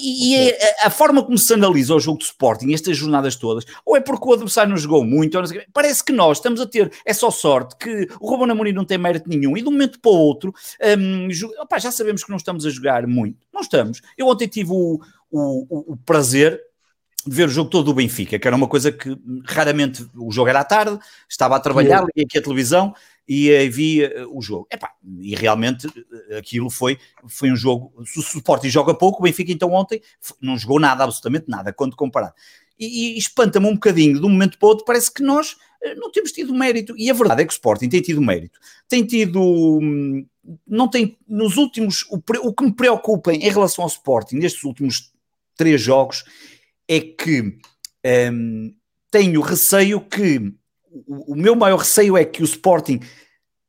E, 0.00 0.34
e 0.34 0.54
a, 0.82 0.90
forma 0.90 1.22
como 1.22 1.36
se 1.36 1.52
analisa 1.52 1.94
o 1.94 2.00
jogo 2.00 2.18
de 2.18 2.24
Sporting, 2.24 2.72
estas 2.72 2.96
jornadas 2.96 3.36
todas, 3.36 3.64
ou 3.84 3.96
é 3.96 4.00
porque 4.00 4.26
o 4.26 4.32
adversário 4.32 4.70
não 4.70 4.76
jogou 4.76 5.04
muito, 5.04 5.38
não 5.40 5.46
parece 5.72 6.02
que 6.02 6.12
nós 6.12 6.38
estamos 6.38 6.60
a 6.60 6.66
ter, 6.66 6.90
é 7.04 7.12
só 7.12 7.30
sorte, 7.30 7.76
que 7.76 8.08
o 8.18 8.28
Ruben 8.28 8.50
Amorim 8.50 8.72
não 8.72 8.84
tem 8.84 8.96
mérito 8.96 9.28
nenhum, 9.28 9.56
e 9.56 9.62
de 9.62 9.68
um 9.68 9.72
momento 9.72 10.00
para 10.00 10.10
o 10.10 10.14
outro, 10.14 10.52
um, 10.98 11.28
opa, 11.60 11.78
já 11.78 11.92
sabemos 11.92 12.24
que 12.24 12.30
não 12.30 12.38
estamos 12.38 12.64
a 12.64 12.70
jogar 12.70 13.06
muito, 13.06 13.46
não 13.52 13.60
estamos. 13.60 14.00
Eu 14.16 14.26
ontem 14.28 14.48
tive 14.48 14.72
o, 14.72 14.98
o, 15.30 15.92
o 15.92 15.96
prazer 15.98 16.60
de 17.26 17.34
ver 17.34 17.48
o 17.48 17.50
jogo 17.50 17.68
todo 17.68 17.86
do 17.86 17.94
Benfica, 17.94 18.38
que 18.38 18.46
era 18.46 18.56
uma 18.56 18.68
coisa 18.68 18.92
que 18.92 19.16
raramente 19.44 20.06
o 20.14 20.30
jogo 20.30 20.48
era 20.48 20.60
à 20.60 20.64
tarde, 20.64 20.98
estava 21.28 21.56
a 21.56 21.60
trabalhar, 21.60 22.04
liguei 22.04 22.24
aqui 22.24 22.38
a 22.38 22.42
televisão, 22.42 22.94
e 23.28 23.54
havia 23.54 24.06
eh, 24.06 24.26
o 24.26 24.40
jogo. 24.40 24.66
Epá, 24.70 24.92
e 25.20 25.34
realmente 25.34 25.88
eh, 26.30 26.38
aquilo 26.38 26.70
foi, 26.70 26.98
foi 27.28 27.50
um 27.50 27.56
jogo. 27.56 27.92
Se 28.04 28.18
o 28.18 28.22
Sporting 28.22 28.68
joga 28.68 28.94
pouco, 28.94 29.20
o 29.20 29.22
Benfica 29.22 29.52
então 29.52 29.72
ontem 29.72 30.00
não 30.40 30.56
jogou 30.56 30.78
nada, 30.78 31.04
absolutamente 31.04 31.46
nada, 31.48 31.72
quando 31.72 31.96
comparado. 31.96 32.34
E, 32.78 33.14
e 33.14 33.18
espanta-me 33.18 33.66
um 33.66 33.74
bocadinho, 33.74 34.20
de 34.20 34.26
um 34.26 34.30
momento 34.30 34.58
para 34.58 34.66
o 34.66 34.68
outro, 34.70 34.84
parece 34.84 35.12
que 35.12 35.22
nós 35.22 35.56
eh, 35.82 35.94
não 35.94 36.10
temos 36.10 36.32
tido 36.32 36.54
mérito. 36.54 36.94
E 36.96 37.10
a 37.10 37.14
verdade 37.14 37.42
é 37.42 37.44
que 37.44 37.52
o 37.52 37.54
Sporting 37.54 37.88
tem 37.88 38.00
tido 38.00 38.20
mérito. 38.20 38.58
Tem 38.88 39.04
tido. 39.04 39.40
Hum, 39.42 40.26
não 40.66 40.88
tem. 40.88 41.16
Nos 41.26 41.56
últimos. 41.56 42.04
O, 42.10 42.20
o 42.42 42.54
que 42.54 42.64
me 42.64 42.74
preocupa 42.74 43.32
em 43.32 43.48
relação 43.50 43.84
ao 43.84 43.88
Sporting, 43.88 44.36
nestes 44.36 44.64
últimos 44.64 45.12
três 45.56 45.80
jogos, 45.80 46.24
é 46.88 47.00
que 47.00 47.58
um, 48.32 48.74
tenho 49.10 49.40
receio 49.40 50.00
que 50.00 50.52
o, 51.06 51.32
o 51.32 51.36
meu 51.36 51.54
maior 51.54 51.78
receio 51.78 52.16
é 52.16 52.24
que 52.24 52.42
o 52.42 52.44
Sporting 52.44 53.00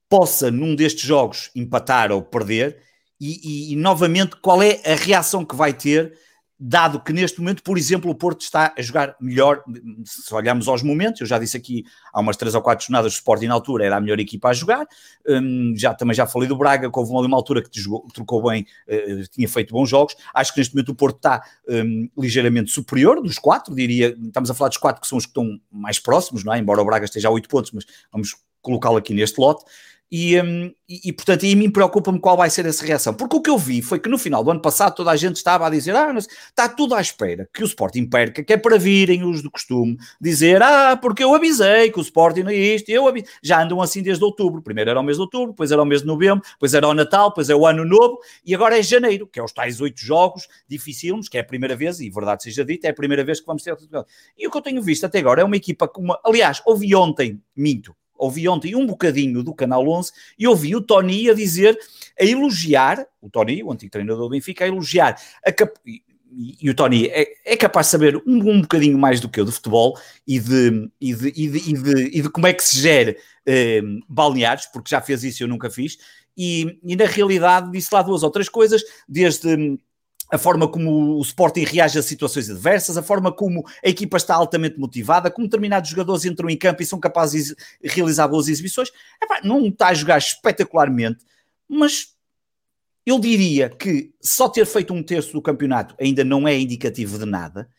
possa, 0.09 0.49
num 0.49 0.75
destes 0.75 1.03
jogos, 1.03 1.49
empatar 1.55 2.11
ou 2.11 2.21
perder, 2.21 2.77
e, 3.19 3.69
e, 3.69 3.73
e, 3.73 3.75
novamente 3.75 4.35
qual 4.35 4.61
é 4.61 4.79
a 4.85 4.95
reação 4.95 5.43
que 5.43 5.55
vai 5.55 5.73
ter, 5.73 6.17
dado 6.59 6.99
que 6.99 7.13
neste 7.13 7.39
momento, 7.39 7.61
por 7.61 7.77
exemplo, 7.77 8.09
o 8.09 8.15
Porto 8.15 8.41
está 8.41 8.73
a 8.75 8.81
jogar 8.81 9.15
melhor, 9.21 9.63
se 10.05 10.33
olharmos 10.33 10.67
aos 10.67 10.81
momentos, 10.81 11.21
eu 11.21 11.27
já 11.27 11.37
disse 11.37 11.55
aqui 11.55 11.85
há 12.11 12.19
umas 12.19 12.35
três 12.35 12.55
ou 12.55 12.61
quatro 12.61 12.85
jornadas, 12.85 13.13
o 13.13 13.15
Sporting 13.15 13.45
na 13.45 13.53
altura 13.53 13.85
era 13.85 13.97
a 13.97 14.01
melhor 14.01 14.19
equipa 14.19 14.49
a 14.49 14.53
jogar, 14.53 14.87
um, 15.27 15.73
já, 15.75 15.93
também 15.93 16.15
já 16.15 16.25
falei 16.25 16.47
do 16.47 16.57
Braga, 16.57 16.91
que 16.91 16.99
houve 16.99 17.11
uma 17.11 17.37
altura 17.37 17.61
que 17.61 17.79
jogou, 17.79 18.07
trocou 18.11 18.41
bem, 18.49 18.65
uh, 18.87 19.27
tinha 19.31 19.47
feito 19.47 19.71
bons 19.71 19.87
jogos, 19.87 20.15
acho 20.33 20.53
que 20.53 20.59
neste 20.59 20.73
momento 20.73 20.89
o 20.89 20.95
Porto 20.95 21.17
está 21.17 21.43
um, 21.69 22.09
ligeiramente 22.17 22.71
superior 22.71 23.21
dos 23.21 23.37
quatro, 23.37 23.75
diria, 23.75 24.17
estamos 24.19 24.49
a 24.49 24.53
falar 24.53 24.69
dos 24.69 24.77
quatro 24.77 25.01
que 25.01 25.07
são 25.07 25.17
os 25.17 25.25
que 25.25 25.29
estão 25.29 25.59
mais 25.71 25.99
próximos, 25.99 26.43
não 26.43 26.53
é? 26.53 26.57
embora 26.57 26.81
o 26.81 26.85
Braga 26.85 27.05
esteja 27.05 27.27
a 27.27 27.31
oito 27.31 27.47
pontos, 27.47 27.71
mas 27.71 27.85
vamos 28.11 28.35
colocá-lo 28.61 28.97
aqui 28.97 29.13
neste 29.13 29.39
lote, 29.39 29.63
e, 30.09 30.41
um, 30.41 30.71
e, 30.87 31.09
e, 31.09 31.13
portanto, 31.13 31.45
aí 31.45 31.53
me 31.53 31.69
preocupa-me 31.69 32.17
qual 32.17 32.37
vai 32.37 32.49
ser 32.49 32.65
essa 32.65 32.85
reação. 32.85 33.13
Porque 33.13 33.35
o 33.35 33.41
que 33.41 33.49
eu 33.49 33.57
vi 33.57 33.81
foi 33.81 33.99
que 33.99 34.07
no 34.07 34.17
final 34.17 34.41
do 34.41 34.51
ano 34.51 34.61
passado 34.61 34.95
toda 34.95 35.11
a 35.11 35.15
gente 35.17 35.35
estava 35.35 35.67
a 35.67 35.69
dizer: 35.69 35.93
ah, 35.95 36.13
está 36.15 36.69
tudo 36.69 36.95
à 36.95 37.01
espera 37.01 37.47
que 37.53 37.61
o 37.61 37.65
Sporting 37.65 38.05
perca, 38.05 38.41
que 38.41 38.53
é 38.53 38.57
para 38.57 38.77
virem 38.77 39.25
os 39.25 39.43
do 39.43 39.51
costume 39.51 39.97
dizer: 40.19 40.61
ah, 40.61 40.95
porque 40.95 41.21
eu 41.23 41.35
avisei 41.35 41.91
que 41.91 41.99
o 41.99 42.01
Sporting 42.01 42.43
não 42.43 42.51
é 42.51 42.55
isto, 42.55 42.89
eu. 42.89 43.03
Já 43.43 43.61
andam 43.61 43.81
assim 43.81 44.01
desde 44.01 44.23
outubro. 44.23 44.61
Primeiro 44.61 44.89
era 44.89 44.99
o 44.99 45.03
mês 45.03 45.17
de 45.17 45.21
outubro, 45.21 45.49
depois 45.49 45.71
era 45.71 45.81
o 45.81 45.85
mês 45.85 46.01
de 46.01 46.07
novembro, 46.07 46.41
depois 46.53 46.73
era 46.73 46.87
o 46.87 46.93
Natal, 46.93 47.29
depois 47.29 47.49
é 47.49 47.55
o 47.55 47.65
ano 47.65 47.83
novo 47.83 48.19
e 48.45 48.55
agora 48.55 48.79
é 48.79 48.81
janeiro, 48.81 49.27
que 49.27 49.39
é 49.39 49.43
os 49.43 49.51
tais 49.51 49.81
oito 49.81 49.99
jogos 49.99 50.47
dificílimos, 50.69 51.27
que 51.27 51.37
é 51.37 51.41
a 51.41 51.43
primeira 51.43 51.75
vez, 51.75 51.99
e 51.99 52.09
verdade 52.09 52.43
seja 52.43 52.63
dita, 52.63 52.87
é 52.87 52.91
a 52.91 52.93
primeira 52.93 53.25
vez 53.25 53.41
que 53.41 53.45
vamos 53.45 53.61
ter. 53.63 53.75
E 54.37 54.47
o 54.47 54.51
que 54.51 54.57
eu 54.57 54.61
tenho 54.61 54.81
visto 54.81 55.05
até 55.05 55.19
agora 55.19 55.41
é 55.41 55.43
uma 55.43 55.57
equipa 55.57 55.85
com 55.85 56.01
uma. 56.01 56.19
Aliás, 56.23 56.61
ouvi 56.65 56.95
ontem, 56.95 57.41
minto 57.53 57.93
ouvi 58.17 58.47
ontem 58.47 58.75
um 58.75 58.85
bocadinho 58.85 59.43
do 59.43 59.53
Canal 59.53 59.87
11 59.87 60.11
e 60.37 60.47
ouvi 60.47 60.75
o 60.75 60.81
Tony 60.81 61.29
a 61.29 61.33
dizer, 61.33 61.77
a 62.19 62.23
elogiar, 62.23 63.05
o 63.21 63.29
Tony, 63.29 63.63
o 63.63 63.71
antigo 63.71 63.91
treinador 63.91 64.23
do 64.23 64.29
Benfica, 64.29 64.65
a 64.65 64.67
elogiar 64.67 65.19
a 65.45 65.51
cap... 65.51 65.73
E 66.29 66.69
o 66.69 66.75
Tony 66.75 67.07
é, 67.07 67.25
é, 67.45 67.55
capaz 67.55 67.87
de 67.87 67.91
saber 67.91 68.17
um, 68.17 68.51
um 68.51 68.61
bocadinho 68.61 68.97
mais 68.97 69.21
do 69.21 69.29
que 69.29 69.39
eu 69.39 69.45
de 69.45 69.51
futebol 69.51 69.97
e 70.27 70.39
de, 70.39 70.91
e 70.99 71.15
de, 71.15 71.27
e 71.29 71.49
de, 71.49 71.57
e 71.57 71.73
de, 71.73 72.17
e 72.17 72.21
de 72.21 72.29
como 72.29 72.45
é 72.45 72.53
que 72.53 72.63
se 72.63 72.79
gera 72.79 73.15
eh, 73.45 73.81
balneares, 74.09 74.65
porque 74.65 74.89
já 74.89 74.99
fez 74.99 75.23
isso 75.23 75.41
e 75.41 75.43
eu 75.45 75.47
nunca 75.47 75.69
fiz. 75.69 75.97
E, 76.37 76.79
e 76.83 76.95
na 76.95 77.05
realidade 77.05 77.71
disse 77.71 77.89
lá 77.91 78.01
duas 78.01 78.21
ou 78.23 78.29
três 78.29 78.49
coisas, 78.49 78.83
desde 79.07 79.79
a 80.31 80.37
forma 80.37 80.67
como 80.67 81.17
o 81.17 81.21
Sporting 81.21 81.63
reage 81.63 81.97
a 81.97 82.03
situações 82.03 82.49
adversas, 82.49 82.97
a 82.97 83.03
forma 83.03 83.31
como 83.31 83.65
a 83.83 83.89
equipa 83.89 84.17
está 84.17 84.35
altamente 84.35 84.79
motivada, 84.79 85.31
como 85.31 85.47
determinados 85.47 85.89
jogadores 85.89 86.25
entram 86.25 86.49
em 86.49 86.57
campo 86.57 86.81
e 86.81 86.85
são 86.85 86.99
capazes 86.99 87.47
de 87.47 87.55
realizar 87.83 88.27
boas 88.27 88.47
exibições. 88.47 88.89
Epá, 89.23 89.39
não 89.43 89.65
está 89.67 89.87
a 89.87 89.93
jogar 89.93 90.17
espetacularmente, 90.17 91.25
mas 91.67 92.13
eu 93.05 93.19
diria 93.19 93.69
que 93.69 94.11
só 94.21 94.49
ter 94.49 94.65
feito 94.65 94.93
um 94.93 95.01
terço 95.01 95.31
do 95.31 95.41
campeonato 95.41 95.95
ainda 95.99 96.25
não 96.25 96.45
é 96.45 96.57
indicativo 96.57 97.17
de 97.17 97.25
nada. 97.25 97.69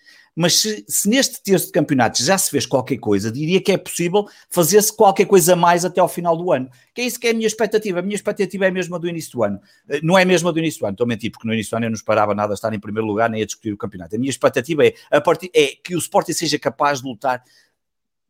Mas 0.40 0.55
se, 0.61 0.85
se, 0.87 1.09
neste 1.09 1.42
terço 1.42 1.66
de 1.66 1.72
campeonatos 1.72 2.24
já 2.24 2.38
se 2.38 2.48
fez 2.48 2.64
qualquer 2.64 2.98
coisa, 2.98 3.29
diria 3.29 3.61
que 3.61 3.72
é 3.72 3.77
possível 3.77 4.24
fazer-se 4.48 4.94
qualquer 4.94 5.27
coisa 5.27 5.57
mais 5.57 5.85
até 5.85 6.01
ao 6.01 6.07
final 6.07 6.37
do 6.37 6.53
ano. 6.53 6.70
Que 6.94 7.01
é 7.01 7.05
isso 7.07 7.18
que 7.18 7.27
é 7.27 7.31
a 7.31 7.35
minha 7.35 7.48
expectativa. 7.48 7.98
A 7.98 8.03
minha 8.03 8.14
expectativa 8.14 8.64
é 8.64 8.68
a 8.68 8.70
mesma 8.70 9.01
do 9.01 9.09
início 9.09 9.33
do 9.33 9.42
ano. 9.42 9.61
Eh, 9.88 9.98
não 10.01 10.16
é 10.16 10.22
a 10.22 10.24
mesma 10.24 10.53
do 10.53 10.61
início 10.61 10.79
do 10.79 10.87
ano, 10.87 10.94
estou 10.94 11.05
a 11.07 11.09
mentir, 11.09 11.33
porque 11.33 11.44
no 11.44 11.53
início 11.53 11.70
do 11.72 11.77
ano 11.79 11.87
eu 11.87 11.90
não 11.90 11.96
esperava 11.96 12.37
nada 12.37 12.55
estar 12.55 12.72
em 12.72 12.79
primeiro 12.79 13.05
lugar 13.05 13.29
nem 13.29 13.42
a 13.42 13.44
discutir 13.44 13.72
o 13.72 13.77
campeonato. 13.77 14.14
A 14.14 14.18
minha 14.18 14.31
expectativa 14.31 14.87
é, 14.87 14.94
a 15.11 15.20
partir, 15.20 15.51
é 15.53 15.72
que 15.83 15.96
o 15.96 15.98
Sporting 15.98 16.33
seja 16.33 16.57
capaz 16.57 17.01
de 17.01 17.09
lutar 17.09 17.42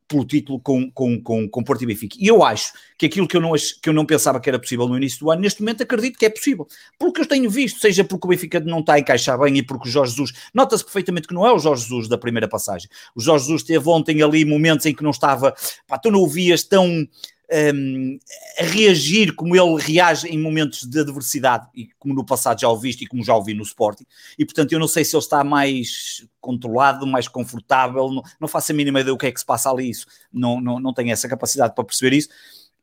pelo 0.09 0.25
título 0.25 0.59
com, 0.59 0.91
com, 0.91 1.21
com, 1.21 1.47
com 1.47 1.63
Porto 1.63 1.83
e 1.83 1.85
Benfica. 1.85 2.17
E 2.19 2.27
eu 2.27 2.43
acho 2.43 2.73
que 2.97 3.05
aquilo 3.05 3.27
que 3.27 3.37
eu, 3.37 3.41
não, 3.41 3.53
que 3.53 3.87
eu 3.87 3.93
não 3.93 4.05
pensava 4.05 4.39
que 4.39 4.49
era 4.49 4.59
possível 4.59 4.87
no 4.87 4.97
início 4.97 5.19
do 5.19 5.31
ano, 5.31 5.41
neste 5.41 5.61
momento 5.61 5.83
acredito 5.83 6.17
que 6.17 6.25
é 6.25 6.29
possível. 6.29 6.67
Porque 6.97 7.21
eu 7.21 7.25
tenho 7.27 7.49
visto, 7.49 7.79
seja 7.79 8.03
porque 8.03 8.25
o 8.25 8.29
Benfica 8.29 8.59
não 8.59 8.79
está 8.79 8.93
a 8.93 8.99
encaixar 8.99 9.39
bem 9.39 9.57
e 9.59 9.63
porque 9.63 9.87
o 9.87 9.91
Jorge 9.91 10.11
Jesus, 10.11 10.33
nota-se 10.53 10.83
perfeitamente 10.83 11.27
que 11.27 11.33
não 11.33 11.45
é 11.45 11.53
o 11.53 11.59
Jorge 11.59 11.83
Jesus 11.83 12.07
da 12.07 12.17
primeira 12.17 12.47
passagem. 12.47 12.89
O 13.15 13.21
Jorge 13.21 13.45
Jesus 13.45 13.63
teve 13.63 13.87
ontem 13.87 14.21
ali 14.23 14.43
momentos 14.43 14.87
em 14.87 14.93
que 14.93 15.03
não 15.03 15.11
estava, 15.11 15.53
pá, 15.87 15.97
tu 15.99 16.09
não 16.09 16.21
o 16.21 16.27
vias 16.27 16.63
tão 16.63 17.07
um, 17.51 18.19
a 18.59 18.63
reagir 18.63 19.33
como 19.33 19.55
ele 19.55 19.81
reage 19.81 20.27
em 20.27 20.37
momentos 20.37 20.83
de 20.83 20.99
adversidade, 20.99 21.67
e 21.73 21.89
como 21.97 22.13
no 22.13 22.25
passado 22.25 22.61
já 22.61 22.69
o 22.69 22.77
viste 22.77 23.03
e 23.03 23.07
como 23.07 23.23
já 23.23 23.35
o 23.35 23.43
vi 23.43 23.53
no 23.53 23.63
Sporting, 23.63 24.05
e 24.37 24.45
portanto 24.45 24.71
eu 24.71 24.79
não 24.79 24.87
sei 24.87 25.03
se 25.03 25.15
ele 25.15 25.23
está 25.23 25.43
mais 25.43 26.27
controlado, 26.39 27.07
mais 27.07 27.27
confortável, 27.27 28.09
não, 28.09 28.23
não 28.39 28.47
faço 28.47 28.71
a 28.71 28.75
mínima 28.75 28.99
ideia 28.99 29.13
do 29.13 29.17
que 29.17 29.27
é 29.27 29.31
que 29.31 29.39
se 29.39 29.45
passa 29.45 29.69
ali, 29.69 29.89
isso, 29.89 30.05
não, 30.31 30.61
não, 30.61 30.79
não 30.79 30.93
tenho 30.93 31.11
essa 31.11 31.27
capacidade 31.27 31.73
para 31.73 31.83
perceber 31.83 32.15
isso, 32.15 32.29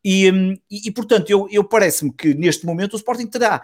e, 0.04 0.30
um, 0.30 0.52
e, 0.70 0.88
e, 0.88 0.90
portanto 0.90 1.30
eu, 1.30 1.48
eu 1.50 1.64
parece-me 1.64 2.12
que 2.12 2.34
neste 2.34 2.66
momento 2.66 2.94
o 2.94 2.96
Sporting 2.96 3.26
terá 3.26 3.62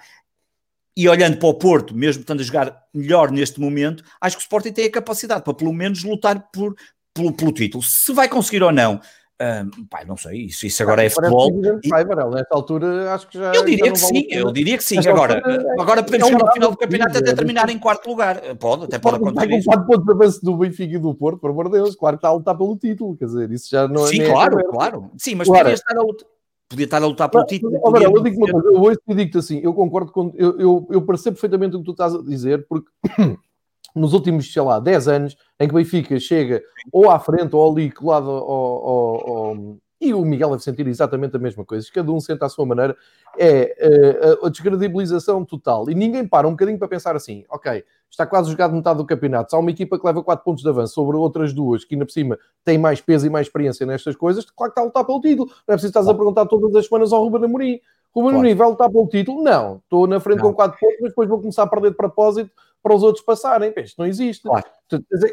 e 0.97 1.09
olhando 1.09 1.39
para 1.39 1.49
o 1.49 1.55
Porto, 1.55 1.95
mesmo 1.95 2.21
estando 2.21 2.41
a 2.41 2.45
jogar 2.45 2.83
melhor 2.93 3.31
neste 3.31 3.59
momento, 3.59 4.05
acho 4.21 4.37
que 4.37 4.43
o 4.43 4.45
Sporting 4.45 4.73
tem 4.73 4.85
a 4.85 4.91
capacidade 4.91 5.43
para 5.43 5.55
pelo 5.55 5.73
menos 5.73 6.05
lutar 6.05 6.51
por, 6.53 6.77
pelo, 7.15 7.33
pelo 7.33 7.53
título. 7.53 7.83
Se 7.83 8.13
vai 8.13 8.29
conseguir 8.29 8.63
ou 8.63 8.71
não, 8.71 9.01
um, 9.43 9.85
pai, 9.87 10.05
não 10.05 10.17
sei, 10.17 10.43
isso, 10.43 10.67
isso 10.67 10.83
agora 10.83 11.05
é 11.05 11.11
futebol. 11.11 11.51
E... 11.83 11.89
Vai, 11.89 12.05
Varela, 12.05 12.37
nesta 12.37 12.55
altura 12.55 13.13
acho 13.13 13.27
que 13.29 13.39
já. 13.39 13.53
Eu 13.53 13.65
diria 13.65 13.91
que 13.91 13.99
sim, 13.99 14.27
eu 14.31 14.53
diria 14.53 14.79
que 14.79 14.85
sim. 14.85 14.99
agora, 15.09 15.37
altura, 15.37 15.75
agora 15.81 16.03
podemos 16.03 16.29
é 16.29 16.31
chegar 16.31 16.47
ao 16.47 16.53
final 16.53 16.71
do 16.71 16.77
campeonato 16.77 17.19
até 17.19 17.35
terminar 17.35 17.69
em 17.69 17.79
quarto 17.79 18.09
lugar. 18.09 18.41
Pode, 18.57 18.85
até 18.85 18.99
pode 18.99 19.17
acontecer. 19.17 19.49
Com 19.49 19.63
4 19.65 19.87
pontos 19.87 20.05
de 20.05 20.13
avanço 20.13 20.45
do 20.45 20.57
Benfica 20.57 20.95
e 20.95 20.99
do 20.99 21.15
Porto, 21.15 21.41
por 21.41 21.51
amor 21.51 21.67
de 21.67 21.73
Deus, 21.73 21.97
claro 21.97 22.17
que 22.17 22.21
está 22.21 22.29
a 22.29 22.33
lutar 22.33 22.57
pelo 22.57 22.77
título, 22.77 23.17
quer 23.17 23.25
dizer, 23.25 23.51
isso 23.51 23.69
já 23.71 23.89
não 23.89 24.05
é. 24.05 24.09
Sim, 24.09 24.25
claro, 24.25 24.61
é 24.61 24.65
claro. 24.65 25.11
Sim, 25.19 25.35
mas 25.35 25.49
podia 25.49 25.73
estar 25.73 25.97
a 25.97 26.03
lutar 26.03 26.33
podia 26.69 26.85
estar 26.87 27.03
a 27.03 27.07
lutar 27.07 27.29
pelo 27.29 27.45
título. 27.45 27.79
Oh, 27.83 27.91
Varela, 27.91 28.15
eu 28.15 28.23
digo 28.23 28.37
uma 28.37 28.51
coisa, 28.51 28.69
eu 28.69 28.81
hoje 28.81 28.99
digo-te 29.07 29.39
assim, 29.39 29.61
eu 29.63 29.75
concordo 29.75 30.11
com, 30.11 30.33
eu, 30.37 30.59
eu, 30.59 30.89
eu 30.91 31.03
percebo 31.03 31.35
perfeitamente 31.35 31.77
o 31.77 31.81
que 31.81 31.85
tu 31.85 31.91
estás 31.93 32.15
a 32.15 32.23
dizer, 32.23 32.67
porque 32.67 32.89
nos 33.95 34.13
últimos, 34.13 34.53
sei 34.53 34.63
lá, 34.63 34.79
10 34.79 35.09
anos, 35.09 35.37
em 35.59 35.69
que 35.69 35.75
o 35.75 35.77
Benfica 35.77 36.19
chega 36.19 36.63
ou 36.93 37.11
à 37.11 37.19
frente 37.19 37.55
ou 37.55 37.71
ali 37.71 37.91
colado 37.91 38.31
ao, 38.31 38.49
ao, 38.49 39.77
e 40.03 40.13
o 40.13 40.25
Miguel 40.25 40.51
deve 40.51 40.65
sentir 40.65 40.85
exatamente 40.89 41.37
a 41.37 41.39
mesma 41.39 41.65
coisa. 41.65 41.87
Cada 41.95 42.11
um 42.11 42.19
sente 42.19 42.43
à 42.43 42.49
sua 42.49 42.67
maneira. 42.67 42.97
É 43.39 44.37
uh, 44.43 44.47
a 44.47 44.49
descredibilização 44.51 45.45
total. 45.45 45.89
E 45.89 45.95
ninguém 45.95 46.27
para 46.27 46.49
um 46.49 46.51
bocadinho 46.51 46.77
para 46.77 46.89
pensar 46.89 47.15
assim: 47.15 47.45
ok, 47.49 47.85
está 48.11 48.27
quase 48.27 48.51
jogado 48.51 48.75
metade 48.75 48.99
do 48.99 49.07
campeonato. 49.07 49.51
Se 49.51 49.57
há 49.57 49.61
uma 49.61 49.71
equipa 49.71 49.97
que 49.97 50.05
leva 50.05 50.21
4 50.21 50.45
pontos 50.45 50.65
de 50.65 50.69
avanço 50.69 50.95
sobre 50.95 51.17
outras 51.17 51.53
duas, 51.53 51.85
que 51.85 51.95
ainda 51.95 52.05
por 52.05 52.11
cima 52.11 52.37
têm 52.65 52.79
mais 52.79 53.01
peso 53.01 53.29
e 53.29 53.31
mais 53.31 53.47
experiência 53.47 53.87
nestas 53.87 54.17
coisas, 54.17 54.45
claro 54.51 54.73
que 54.73 54.81
está 54.81 54.81
a 54.81 54.85
lutar 54.87 55.05
pelo 55.05 55.21
título. 55.21 55.49
Não 55.49 55.73
é 55.73 55.77
preciso 55.77 55.97
estar 55.97 56.11
a 56.11 56.15
perguntar 56.15 56.47
todas 56.47 56.75
as 56.75 56.87
semanas 56.87 57.13
ao 57.13 57.23
Ruben 57.23 57.45
Amorim. 57.45 57.81
Ruben 58.15 58.31
claro. 58.31 58.37
Amorim 58.39 58.55
vai 58.55 58.69
lutar 58.69 58.91
pelo 58.91 59.07
título? 59.09 59.43
Não. 59.43 59.77
Estou 59.77 60.07
na 60.07 60.21
frente 60.21 60.39
não. 60.39 60.51
com 60.51 60.55
4 60.55 60.79
pontos, 60.79 60.99
mas 61.01 61.11
depois 61.11 61.29
vou 61.29 61.41
começar 61.41 61.63
a 61.63 61.67
perder 61.67 61.91
de 61.91 61.97
propósito 61.97 62.51
para 62.83 62.95
os 62.95 63.03
outros 63.03 63.25
passarem. 63.25 63.73
Isto 63.77 63.99
não 63.99 64.07
existe. 64.07 64.43
Claro. 64.43 64.65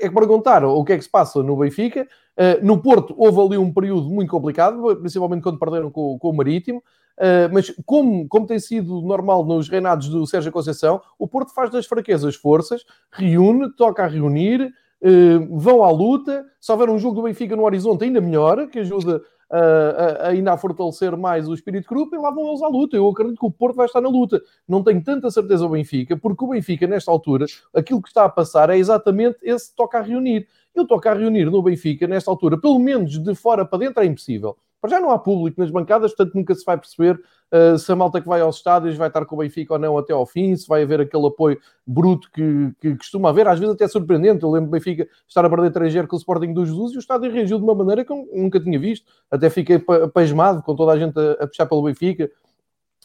É 0.01 0.07
que 0.07 0.11
perguntar 0.11 0.63
o 0.63 0.83
que 0.85 0.93
é 0.93 0.97
que 0.97 1.03
se 1.03 1.09
passa 1.09 1.43
no 1.43 1.57
Benfica. 1.57 2.07
Uh, 2.37 2.65
no 2.65 2.81
Porto 2.81 3.13
houve 3.17 3.41
ali 3.41 3.57
um 3.57 3.73
período 3.73 4.09
muito 4.09 4.29
complicado, 4.29 4.95
principalmente 4.97 5.43
quando 5.43 5.59
perderam 5.59 5.91
com, 5.91 6.17
com 6.17 6.29
o 6.29 6.33
Marítimo. 6.33 6.81
Uh, 7.17 7.51
mas 7.51 7.73
como, 7.85 8.25
como 8.29 8.47
tem 8.47 8.59
sido 8.59 9.01
normal 9.01 9.43
nos 9.43 9.67
reinados 9.67 10.07
do 10.07 10.25
Sérgio 10.25 10.53
Conceição, 10.53 11.01
o 11.17 11.27
Porto 11.27 11.53
faz 11.53 11.69
das 11.69 11.85
fraquezas 11.85 12.35
forças, 12.35 12.85
reúne, 13.11 13.69
toca 13.75 14.05
a 14.05 14.07
reunir, 14.07 14.71
uh, 15.01 15.59
vão 15.59 15.83
à 15.83 15.91
luta. 15.91 16.45
Se 16.61 16.71
houver 16.71 16.89
um 16.89 16.97
jogo 16.97 17.15
do 17.15 17.23
Benfica 17.23 17.57
no 17.57 17.65
horizonte, 17.65 18.05
ainda 18.05 18.21
melhor, 18.21 18.67
que 18.67 18.79
ajuda 18.79 19.21
uh, 19.51 20.27
ainda 20.27 20.53
a 20.53 20.57
fortalecer 20.57 21.15
mais 21.17 21.47
o 21.47 21.53
espírito 21.53 21.83
de 21.83 21.89
grupo 21.89 22.15
e 22.15 22.19
lá 22.19 22.31
vão 22.31 22.49
eles 22.49 22.61
à 22.61 22.67
luta. 22.67 22.95
Eu 22.95 23.07
acredito 23.07 23.39
que 23.39 23.45
o 23.45 23.51
Porto 23.51 23.75
vai 23.75 23.85
estar 23.85 24.01
na 24.01 24.09
luta. 24.09 24.41
Não 24.67 24.83
tenho 24.83 25.03
tanta 25.03 25.29
certeza 25.31 25.65
o 25.65 25.69
Benfica, 25.69 26.15
porque 26.17 26.43
o 26.43 26.49
Benfica, 26.49 26.87
nesta 26.87 27.11
altura, 27.11 27.45
aquilo 27.73 28.01
que 28.01 28.09
está 28.09 28.25
a 28.25 28.29
passar 28.29 28.69
é 28.69 28.77
exatamente 28.77 29.37
esse 29.41 29.73
toca 29.75 29.97
a 29.97 30.01
reunir. 30.01 30.47
Eu 30.73 30.85
toca 30.85 31.11
a 31.11 31.13
reunir 31.13 31.45
no 31.45 31.61
Benfica, 31.61 32.07
nesta 32.07 32.29
altura, 32.29 32.57
pelo 32.57 32.79
menos 32.79 33.17
de 33.17 33.35
fora 33.35 33.65
para 33.65 33.79
dentro, 33.79 34.01
é 34.01 34.05
impossível. 34.05 34.55
Para 34.81 34.91
já 34.91 34.99
não 34.99 35.11
há 35.11 35.19
público 35.19 35.59
nas 35.59 35.69
bancadas, 35.69 36.13
portanto 36.13 36.35
nunca 36.35 36.55
se 36.55 36.63
vai 36.63 36.77
perceber 36.77 37.19
uh, 37.51 37.77
se 37.77 37.91
a 37.91 37.95
malta 37.95 38.21
que 38.21 38.27
vai 38.27 38.39
aos 38.39 38.57
estádios 38.57 38.95
vai 38.95 39.09
estar 39.09 39.25
com 39.25 39.35
o 39.35 39.39
Benfica 39.39 39.73
ou 39.73 39.79
não 39.79 39.97
até 39.97 40.13
ao 40.13 40.25
fim, 40.25 40.55
se 40.55 40.67
vai 40.67 40.83
haver 40.83 41.01
aquele 41.01 41.27
apoio 41.27 41.59
bruto 41.85 42.29
que, 42.31 42.71
que 42.79 42.95
costuma 42.95 43.29
haver, 43.29 43.47
às 43.47 43.59
vezes 43.59 43.75
até 43.75 43.87
surpreendente. 43.87 44.43
Eu 44.43 44.51
lembro 44.51 44.69
do 44.69 44.71
Benfica 44.71 45.07
estar 45.27 45.43
a 45.43 45.49
perder 45.49 45.71
3 45.71 46.07
com 46.07 46.15
o 46.15 46.19
Sporting 46.19 46.53
dos 46.53 46.69
Jesus 46.69 46.93
e 46.93 46.97
o 46.97 46.99
estádio 46.99 47.31
reagiu 47.31 47.57
de 47.57 47.63
uma 47.63 47.75
maneira 47.75 48.05
que 48.05 48.11
eu 48.11 48.27
nunca 48.33 48.59
tinha 48.59 48.79
visto. 48.79 49.05
Até 49.29 49.49
fiquei 49.49 49.79
pasmado 50.13 50.61
com 50.63 50.75
toda 50.75 50.93
a 50.93 50.99
gente 50.99 51.19
a, 51.19 51.43
a 51.43 51.47
puxar 51.47 51.65
pelo 51.65 51.83
Benfica 51.83 52.31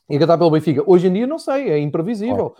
e 0.08 0.16
a 0.16 0.18
cantar 0.18 0.38
pelo 0.38 0.50
Benfica. 0.50 0.82
Hoje 0.86 1.08
em 1.08 1.12
dia 1.12 1.26
não 1.26 1.38
sei, 1.38 1.70
é 1.70 1.78
imprevisível. 1.78 2.54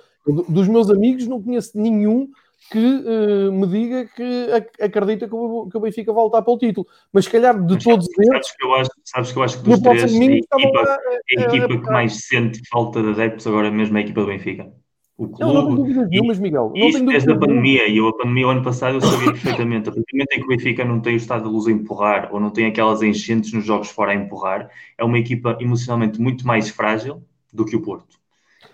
Dos 0.49 0.67
meus 0.67 0.91
amigos 0.91 1.27
não 1.27 1.43
conheço 1.43 1.79
nenhum 1.79 2.31
que 2.71 2.79
uh, 2.79 3.53
me 3.53 3.67
diga 3.67 4.07
que 4.07 4.49
acredita 4.81 5.29
que 5.29 5.35
o, 5.35 5.69
que 5.71 5.77
o 5.77 5.81
Benfica 5.81 6.13
vai 6.13 6.23
voltar 6.23 6.43
para 6.43 6.53
o 6.53 6.59
título. 6.59 6.87
Mas 7.13 7.25
se 7.27 7.31
calhar 7.31 7.55
de 7.55 7.75
Mas, 7.75 7.85
todos 7.85 8.09
eles. 8.19 8.29
Sabes 8.29 8.57
que 8.57 8.65
eu 8.65 8.75
acho, 8.75 8.91
sabes 9.05 9.33
que, 9.33 9.39
eu 9.39 9.43
acho 9.43 9.63
que 9.63 9.71
dos 9.71 9.81
três, 9.81 10.03
a 10.03 10.07
equipa, 10.07 10.81
a, 10.81 10.95
a 10.95 11.43
equipa 11.43 11.69
que 11.69 11.91
mais 11.93 12.27
sente 12.27 12.61
falta 12.71 13.03
de 13.03 13.11
adeptos 13.11 13.47
agora 13.47 13.71
mesmo 13.71 13.97
é 13.97 14.01
a 14.01 14.05
equipa 14.05 14.21
do 14.21 14.27
Benfica. 14.27 14.73
O 15.17 15.29
clube. 15.29 15.45
Não, 15.45 15.55
não 15.55 15.65
tenho 15.67 15.77
dúvidas 15.77 16.09
nenhumas, 16.11 16.39
Miguel. 16.41 16.73
Não 16.75 16.89
isto 16.89 17.07
desde 17.07 17.31
a 17.31 17.39
pandemia, 17.39 17.87
e 17.87 17.99
eu 17.99 18.09
a 18.09 18.17
pandemia 18.17 18.49
o 18.49 18.51
ano 18.51 18.65
passado 18.65 18.97
eu 18.97 19.01
sabia 19.01 19.31
perfeitamente. 19.31 19.89
A 19.89 19.93
partir 19.93 20.11
do 20.11 20.17
momento 20.17 20.33
em 20.33 20.39
que 20.41 20.45
o 20.45 20.49
Benfica 20.49 20.85
não 20.85 21.01
tem 21.01 21.15
o 21.15 21.17
estado 21.17 21.45
de 21.45 21.51
luz 21.51 21.69
a 21.69 21.71
empurrar, 21.71 22.31
ou 22.33 22.41
não 22.41 22.51
tem 22.51 22.67
aquelas 22.67 23.01
enchentes 23.01 23.53
nos 23.53 23.65
jogos 23.65 23.91
fora 23.91 24.11
a 24.11 24.15
empurrar, 24.15 24.69
é 24.99 25.05
uma 25.05 25.19
equipa 25.19 25.57
emocionalmente 25.61 26.21
muito 26.21 26.45
mais 26.45 26.69
frágil 26.69 27.23
do 27.53 27.65
que 27.65 27.77
o 27.77 27.81
Porto. 27.81 28.19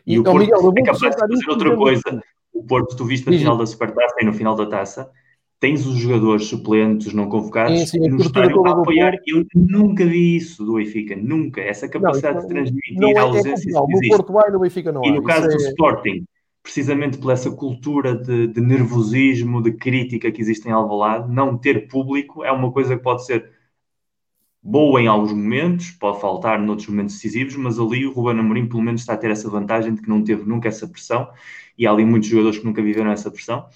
E, 0.06 0.14
e 0.14 0.18
o 0.18 0.22
Porto 0.22 0.38
Miguel, 0.38 0.72
é 0.78 0.82
capaz 0.82 1.14
de 1.14 1.20
fazer 1.20 1.50
outra 1.50 1.76
coisa. 1.76 2.22
O 2.60 2.64
Porto, 2.64 2.94
tu 2.94 3.06
viste 3.06 3.30
na 3.30 3.36
final 3.36 3.56
da 3.56 3.64
Supertaça 3.64 4.16
e 4.20 4.24
no 4.24 4.34
final 4.34 4.54
da 4.54 4.66
Taça, 4.66 5.10
tens 5.58 5.86
os 5.86 5.96
jogadores 5.96 6.44
suplentes 6.46 7.14
não 7.14 7.26
convocados 7.26 7.78
sim, 7.80 8.02
sim, 8.02 8.08
no 8.08 8.20
estádio 8.20 8.66
a 8.66 8.72
apoiar. 8.72 9.14
Eu 9.26 9.46
nunca 9.54 10.04
vi 10.04 10.36
isso 10.36 10.62
do 10.62 10.74
Benfica, 10.74 11.16
nunca. 11.16 11.62
Essa 11.62 11.88
capacidade 11.88 12.36
não, 12.36 12.42
de 12.42 12.48
transmitir 12.48 13.16
a 13.16 13.22
ausência. 13.22 13.70
É 13.70 13.72
no 13.72 14.08
Porto 14.08 14.32
vai, 14.32 14.50
no 14.50 14.60
Benfica 14.60 14.92
não 14.92 15.02
E 15.02 15.10
no 15.10 15.22
caso 15.22 15.48
do 15.48 15.54
é... 15.54 15.68
Sporting, 15.68 16.24
precisamente 16.62 17.16
por 17.16 17.32
essa 17.32 17.50
cultura 17.50 18.14
de, 18.14 18.48
de, 18.48 18.60
nervosismo, 18.60 19.62
de 19.62 19.72
crítica 19.72 20.30
que 20.30 20.42
existe 20.42 20.68
em 20.68 20.72
Alvalade, 20.72 21.32
não 21.32 21.56
ter 21.56 21.88
público 21.88 22.44
é 22.44 22.52
uma 22.52 22.70
coisa 22.70 22.94
que 22.94 23.02
pode 23.02 23.24
ser 23.24 23.50
boa 24.62 25.00
em 25.00 25.06
alguns 25.06 25.32
momentos, 25.32 25.90
pode 25.92 26.20
faltar 26.20 26.58
noutros 26.60 26.88
momentos 26.88 27.14
decisivos, 27.14 27.56
mas 27.56 27.78
ali 27.78 28.06
o 28.06 28.12
Ruben 28.12 28.38
Amorim 28.40 28.66
pelo 28.68 28.82
menos 28.82 29.00
está 29.02 29.14
a 29.14 29.16
ter 29.16 29.30
essa 29.30 29.48
vantagem 29.48 29.94
de 29.94 30.02
que 30.02 30.08
não 30.08 30.22
teve 30.22 30.44
nunca 30.44 30.68
essa 30.68 30.86
pressão 30.88 31.30
e 31.76 31.86
há 31.86 31.90
ali 31.92 32.04
muitos 32.04 32.28
jogadores 32.28 32.58
que 32.58 32.64
nunca 32.64 32.82
viveram 32.82 33.10
essa 33.10 33.30
pressão. 33.30 33.66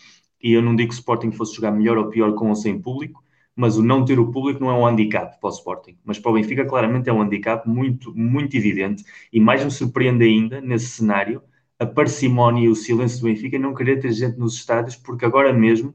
E 0.42 0.53
eu 0.53 0.62
não 0.62 0.77
digo 0.77 0.90
que 0.90 0.94
o 0.94 0.99
Sporting 0.99 1.33
fosse 1.33 1.55
jogar 1.57 1.70
melhor 1.73 1.97
ou 1.99 2.09
pior 2.11 2.35
com 2.35 2.51
ou 2.51 2.55
sem 2.55 2.79
público, 2.81 3.25
mas 3.57 3.77
o 3.79 3.83
não 3.83 4.05
ter 4.05 4.18
o 4.18 4.31
público 4.31 4.61
não 4.61 4.70
é 4.70 4.75
um 4.75 4.87
handicap 4.87 5.38
para 5.40 5.49
o 5.49 5.53
Sporting. 5.53 5.97
Mas 6.05 6.18
para 6.18 6.31
o 6.31 6.35
Benfica, 6.35 6.66
claramente, 6.66 7.09
é 7.09 7.12
um 7.12 7.23
handicap 7.23 7.68
muito, 7.68 8.14
muito 8.14 8.57
evidente. 8.57 9.05
E 9.33 9.40
mais 9.40 9.64
me 9.64 9.70
surpreende 9.70 10.25
ainda, 10.25 10.61
nesse 10.61 10.88
cenário, 10.88 11.42
a 11.79 11.87
parcimónia 11.87 12.66
e 12.66 12.68
o 12.68 12.75
silêncio 12.75 13.20
do 13.20 13.25
Benfica 13.27 13.59
não 13.59 13.75
querer 13.75 14.01
ter 14.01 14.12
gente 14.12 14.38
nos 14.38 14.55
estádios, 14.57 14.97
porque 14.97 15.25
agora 15.25 15.53
mesmo 15.53 15.94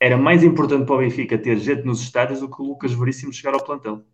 era 0.00 0.16
mais 0.16 0.42
importante 0.44 0.86
para 0.86 0.94
o 0.96 0.98
Benfica 0.98 1.38
ter 1.38 1.58
gente 1.58 1.84
nos 1.84 2.00
estádios 2.02 2.40
do 2.40 2.50
que 2.50 2.60
o 2.60 2.66
Lucas 2.66 2.92
Veríssimo 2.92 3.32
chegar 3.32 3.54
ao 3.54 3.64
plantel. 3.64 4.04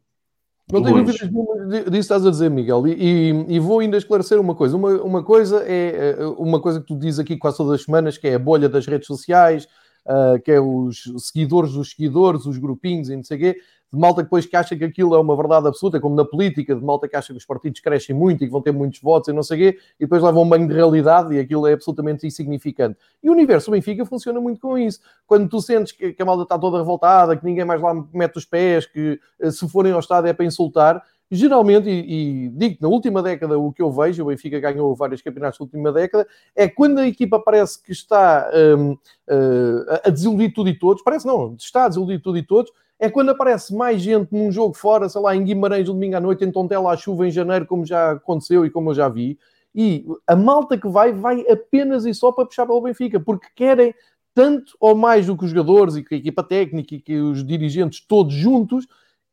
Não 0.71 0.83
tenho 0.83 1.05
dúvidas 1.05 1.17
disso 1.19 1.91
que 1.91 1.99
estás 1.99 2.27
a 2.27 2.31
dizer, 2.31 2.51
Miguel. 2.51 2.87
E, 2.87 2.93
e, 2.93 3.57
e, 3.57 3.59
vou 3.59 3.81
ainda 3.81 3.97
esclarecer 3.97 4.41
uma 4.41 4.55
coisa. 4.55 4.77
Uma, 4.77 4.91
uma 5.03 5.23
coisa 5.23 5.63
é, 5.67 6.17
é 6.19 6.27
uma 6.39 6.61
coisa 6.61 6.81
que 6.81 6.87
tu 6.87 6.97
dizes 6.97 7.19
aqui 7.19 7.37
quase 7.37 7.57
todas 7.57 7.75
as 7.75 7.85
semanas, 7.85 8.17
que 8.17 8.29
é 8.29 8.35
a 8.35 8.39
bolha 8.39 8.69
das 8.69 8.87
redes 8.87 9.07
sociais, 9.07 9.67
uh, 10.07 10.41
que 10.43 10.53
é 10.53 10.61
os 10.61 11.03
seguidores 11.19 11.73
dos 11.73 11.91
seguidores, 11.91 12.47
os 12.47 12.59
grupinhos 12.59 13.09
e 13.09 13.17
não 13.17 13.25
sei 13.25 13.37
o 13.37 13.41
quê 13.41 13.57
de 13.93 13.99
malta 13.99 14.23
depois 14.23 14.47
que 14.47 14.57
acha 14.57 14.75
que 14.75 14.85
aquilo 14.85 15.15
é 15.15 15.21
uma 15.21 15.37
verdade 15.37 15.69
absoluta, 15.69 16.01
como 16.01 16.17
na 16.17 16.25
política, 16.25 16.75
de 16.75 16.83
malta 16.83 17.07
que 17.07 17.15
acha 17.15 17.33
que 17.33 17.37
os 17.37 17.45
partidos 17.45 17.79
crescem 17.81 18.17
muito 18.17 18.43
e 18.43 18.47
que 18.47 18.53
vão 18.53 18.63
ter 18.63 18.73
muitos 18.73 18.99
votos 19.01 19.29
e 19.29 19.33
não 19.35 19.43
sei 19.43 19.57
o 19.57 19.61
quê, 19.61 19.79
e 20.01 20.05
depois 20.05 20.23
levam 20.23 20.45
um 20.45 20.49
banho 20.49 20.67
de 20.67 20.73
realidade 20.73 21.35
e 21.35 21.39
aquilo 21.39 21.67
é 21.67 21.75
absolutamente 21.75 22.27
insignificante. 22.27 22.97
E 23.23 23.29
o 23.29 23.33
universo 23.33 23.71
Benfica 23.71 24.07
funciona 24.07 24.41
muito 24.41 24.61
com 24.61 24.79
isso. 24.79 24.99
Quando 25.27 25.47
tu 25.47 25.61
sentes 25.61 25.93
que, 25.93 26.17
a 26.19 26.25
malta 26.25 26.45
está 26.45 26.59
toda 26.59 26.79
revoltada, 26.79 27.37
que 27.37 27.45
ninguém 27.45 27.67
mais 27.67 27.83
lá 27.83 27.93
mete 28.15 28.39
os 28.39 28.47
pés, 28.47 28.87
que 28.87 29.21
eh, 29.39 29.51
se 29.51 29.69
forem 29.69 29.93
ao 29.93 30.01
estádio 30.01 30.29
é 30.29 30.33
para 30.33 30.47
insultar, 30.47 31.03
geralmente, 31.35 31.89
e, 31.89 32.47
e 32.47 32.49
digo 32.51 32.77
na 32.81 32.89
última 32.89 33.23
década 33.23 33.59
o 33.59 33.73
que 33.73 33.81
eu 33.81 33.91
vejo, 33.91 34.23
o 34.23 34.27
Benfica 34.27 34.61
ganhou 34.61 34.95
vários 34.95 35.23
campeonatos 35.23 35.59
na 35.59 35.65
última 35.65 35.91
década, 35.91 36.27
é 36.55 36.69
quando 36.69 36.99
a 36.99 37.07
equipa 37.07 37.41
parece 37.41 37.83
que 37.83 37.91
está 37.91 38.51
um, 38.79 38.93
uh, 38.93 38.99
eh, 39.29 40.03
a 40.05 40.11
desiludir 40.11 40.53
tudo 40.53 40.69
e 40.69 40.79
todos, 40.79 41.03
parece 41.03 41.27
não, 41.27 41.55
está 41.59 41.87
a 41.87 41.89
desiludir 41.89 42.21
tudo 42.21 42.37
e 42.37 42.43
todos, 42.43 42.71
é 42.99 43.11
quando 43.11 43.31
aparece 43.31 43.75
mais 43.75 44.01
gente 44.01 44.31
num 44.31 44.53
jogo 44.53 44.75
fora, 44.75 45.09
sei 45.09 45.21
lá, 45.21 45.35
em 45.35 45.43
Guimarães, 45.43 45.89
no 45.89 45.95
domingo 45.95 46.17
à 46.17 46.21
noite, 46.21 46.45
em 46.45 46.53
Tontela 46.53 46.93
à 46.93 46.97
chuva 46.97 47.27
em 47.27 47.31
janeiro, 47.31 47.67
como 47.67 47.85
já 47.85 48.13
aconteceu 48.13 48.65
e 48.65 48.71
como 48.71 48.91
eu 48.91 48.95
já 48.95 49.09
vi. 49.09 49.39
E 49.75 50.07
a 50.27 50.37
malta 50.37 50.79
que 50.79 50.87
vai, 50.87 51.13
vai 51.13 51.41
apenas 51.51 52.05
e 52.05 52.15
só 52.15 52.31
para 52.31 52.47
puxar 52.47 52.67
pelo 52.67 52.81
Benfica, 52.81 53.19
porque 53.19 53.49
querem 53.57 53.95
tanto 54.35 54.77
ou 54.79 54.95
mais 54.95 55.27
do 55.27 55.37
que 55.37 55.45
os 55.45 55.51
jogadores 55.51 55.97
e 55.97 56.03
que 56.03 56.15
a 56.15 56.19
equipa 56.19 56.43
técnica 56.43 56.95
e 56.95 57.01
que 57.01 57.19
os 57.19 57.45
dirigentes 57.45 58.05
todos 58.07 58.33
juntos 58.35 58.87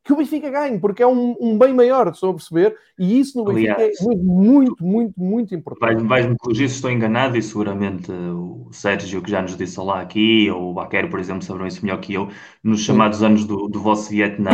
que 0.10 0.14
o 0.14 0.16
Benfica 0.16 0.50
ganhe, 0.50 0.80
porque 0.80 1.04
é 1.04 1.08
um, 1.08 1.36
um 1.40 1.56
bem 1.56 1.72
maior, 1.72 2.08
estou 2.08 2.32
a 2.32 2.34
perceber, 2.34 2.76
e 2.98 3.20
isso 3.20 3.38
no 3.38 3.46
Benfica 3.46 3.76
Aliás, 3.76 4.02
é 4.02 4.16
muito, 4.16 4.84
muito, 4.84 5.14
muito 5.16 5.54
importante. 5.54 6.04
Vais-me 6.04 6.36
corrigir 6.36 6.68
se 6.68 6.78
estou 6.78 6.90
enganado, 6.90 7.38
e 7.38 7.44
seguramente 7.44 8.12
o 8.12 8.70
Sérgio, 8.72 9.22
que 9.22 9.30
já 9.30 9.40
nos 9.40 9.56
disse 9.56 9.80
lá 9.80 10.02
aqui, 10.02 10.50
ou 10.50 10.72
o 10.72 10.74
Baquero, 10.74 11.10
por 11.10 11.20
exemplo, 11.20 11.44
saberão 11.44 11.68
isso 11.68 11.86
melhor 11.86 12.00
que 12.00 12.16
eu, 12.16 12.28
nos 12.64 12.82
chamados 12.82 13.22
anos 13.22 13.46
do, 13.46 13.68
do 13.68 13.80
vosso 13.80 14.10
Vietnã, 14.10 14.50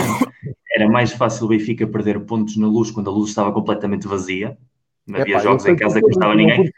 era 0.74 0.90
mais 0.90 1.14
fácil 1.14 1.46
o 1.46 1.48
Benfica 1.48 1.88
perder 1.88 2.20
pontos 2.26 2.58
na 2.58 2.68
luz 2.68 2.92
quando 2.92 3.10
a 3.10 3.14
luz 3.14 3.30
estava 3.30 3.54
completamente 3.54 4.10
vazia, 4.10 4.58
não 5.08 5.22
havia 5.22 5.40
jogos 5.40 5.66
em 5.66 5.78
casa 5.78 5.96
que 5.96 6.02
não 6.02 6.10
estava 6.10 6.36
ninguém, 6.36 6.70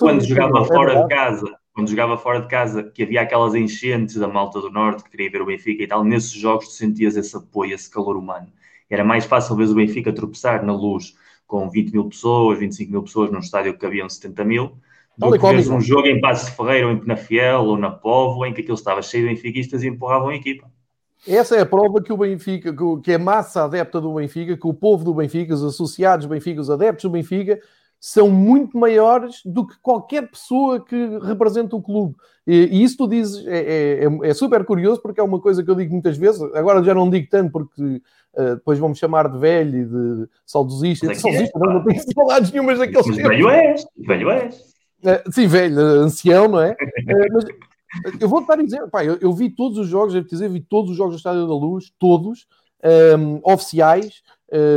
quando 0.00 0.24
jogava 0.24 0.58
é 0.58 0.64
fora 0.64 1.02
de 1.02 1.08
casa 1.08 1.63
quando 1.74 1.90
jogava 1.90 2.16
fora 2.16 2.40
de 2.40 2.46
casa, 2.46 2.84
que 2.84 3.02
havia 3.02 3.22
aquelas 3.22 3.54
enchentes 3.54 4.14
da 4.14 4.28
malta 4.28 4.60
do 4.60 4.70
Norte 4.70 5.02
que 5.02 5.10
queria 5.10 5.30
ver 5.30 5.42
o 5.42 5.46
Benfica 5.46 5.82
e 5.82 5.86
tal, 5.88 6.04
nesses 6.04 6.30
jogos 6.30 6.68
tu 6.68 6.74
sentias 6.74 7.16
esse 7.16 7.36
apoio, 7.36 7.74
esse 7.74 7.90
calor 7.90 8.16
humano. 8.16 8.46
Era 8.88 9.02
mais 9.02 9.24
fácil 9.24 9.56
ver 9.56 9.68
o 9.68 9.74
Benfica 9.74 10.12
tropeçar 10.12 10.64
na 10.64 10.72
luz 10.72 11.16
com 11.48 11.68
20 11.68 11.92
mil 11.92 12.04
pessoas, 12.08 12.60
25 12.60 12.92
mil 12.92 13.02
pessoas 13.02 13.30
num 13.32 13.40
estádio 13.40 13.72
que 13.74 13.80
cabiam 13.80 14.08
70 14.08 14.44
mil, 14.44 14.78
do 15.18 15.32
que 15.32 15.38
ver 15.38 15.72
um 15.72 15.80
jogo 15.80 16.06
em 16.06 16.20
Passos 16.20 16.48
de 16.48 16.56
Ferreira 16.56 16.86
ou 16.86 16.92
em 16.92 16.98
Penafiel 16.98 17.62
ou 17.62 17.76
na 17.76 17.90
Póvoa, 17.90 18.48
em 18.48 18.54
que 18.54 18.60
aquilo 18.60 18.76
estava 18.76 19.02
cheio 19.02 19.28
de 19.28 19.34
benfiquistas 19.34 19.82
e 19.82 19.88
empurravam 19.88 20.28
a 20.28 20.36
equipa. 20.36 20.70
Essa 21.26 21.56
é 21.56 21.60
a 21.60 21.66
prova 21.66 22.02
que 22.02 22.12
o 22.12 22.16
Benfica, 22.16 22.72
que 23.02 23.12
a 23.12 23.18
massa 23.18 23.64
adepta 23.64 24.00
do 24.00 24.14
Benfica, 24.14 24.56
que 24.56 24.66
o 24.66 24.74
povo 24.74 25.04
do 25.04 25.14
Benfica, 25.14 25.54
os 25.54 25.64
associados 25.64 26.26
do 26.26 26.30
Benfica, 26.30 26.60
os 26.60 26.70
adeptos 26.70 27.04
do 27.04 27.10
Benfica, 27.10 27.58
são 28.00 28.30
muito 28.30 28.76
maiores 28.76 29.40
do 29.44 29.66
que 29.66 29.78
qualquer 29.80 30.30
pessoa 30.30 30.84
que 30.84 31.18
representa 31.22 31.74
o 31.74 31.82
clube. 31.82 32.14
E, 32.46 32.68
e 32.70 32.82
isso 32.82 32.98
tu 32.98 33.08
dizes 33.08 33.46
é, 33.46 34.04
é, 34.04 34.28
é, 34.28 34.34
super 34.34 34.64
curioso 34.64 35.00
porque 35.00 35.20
é 35.20 35.22
uma 35.22 35.40
coisa 35.40 35.64
que 35.64 35.70
eu 35.70 35.74
digo 35.74 35.92
muitas 35.92 36.18
vezes, 36.18 36.42
agora 36.54 36.84
já 36.84 36.94
não 36.94 37.08
digo 37.08 37.26
tanto 37.30 37.50
porque 37.50 37.82
uh, 38.34 38.56
depois 38.56 38.78
vão-me 38.78 38.94
chamar 38.94 39.28
de 39.28 39.38
velho 39.38 39.78
e 39.78 39.84
de 39.84 40.28
saudosista. 40.44 41.10
É 41.10 41.14
saudosista, 41.14 41.58
é, 41.58 41.60
não, 41.60 41.74
não 41.74 41.84
tenho 41.84 42.02
saudades 42.14 42.52
nenhumas 42.52 42.78
daqueles 42.78 43.16
Velho 43.16 43.48
és, 43.48 43.86
velho 43.96 44.30
és. 44.30 44.56
Uh, 45.02 45.32
sim, 45.32 45.46
velho, 45.46 45.78
ancião, 45.78 46.48
não 46.48 46.60
é? 46.60 46.72
Uh, 46.72 47.32
mas 47.32 47.44
eu 48.20 48.28
vou-te 48.28 48.48
dar 48.48 48.58
a 48.58 48.62
dizer, 48.62 48.86
pá, 48.90 49.04
eu, 49.04 49.16
eu, 49.20 49.32
vi 49.32 49.50
todos 49.50 49.78
os 49.78 49.88
jogos, 49.88 50.12
devo 50.12 50.26
dizer, 50.26 50.48
vi 50.48 50.60
todos 50.60 50.90
os 50.90 50.96
jogos 50.96 51.14
do 51.14 51.18
Estádio 51.18 51.46
da 51.46 51.54
Luz, 51.54 51.92
todos, 51.98 52.46
um, 53.18 53.40
oficiais, 53.42 54.22
eh, 54.26 54.33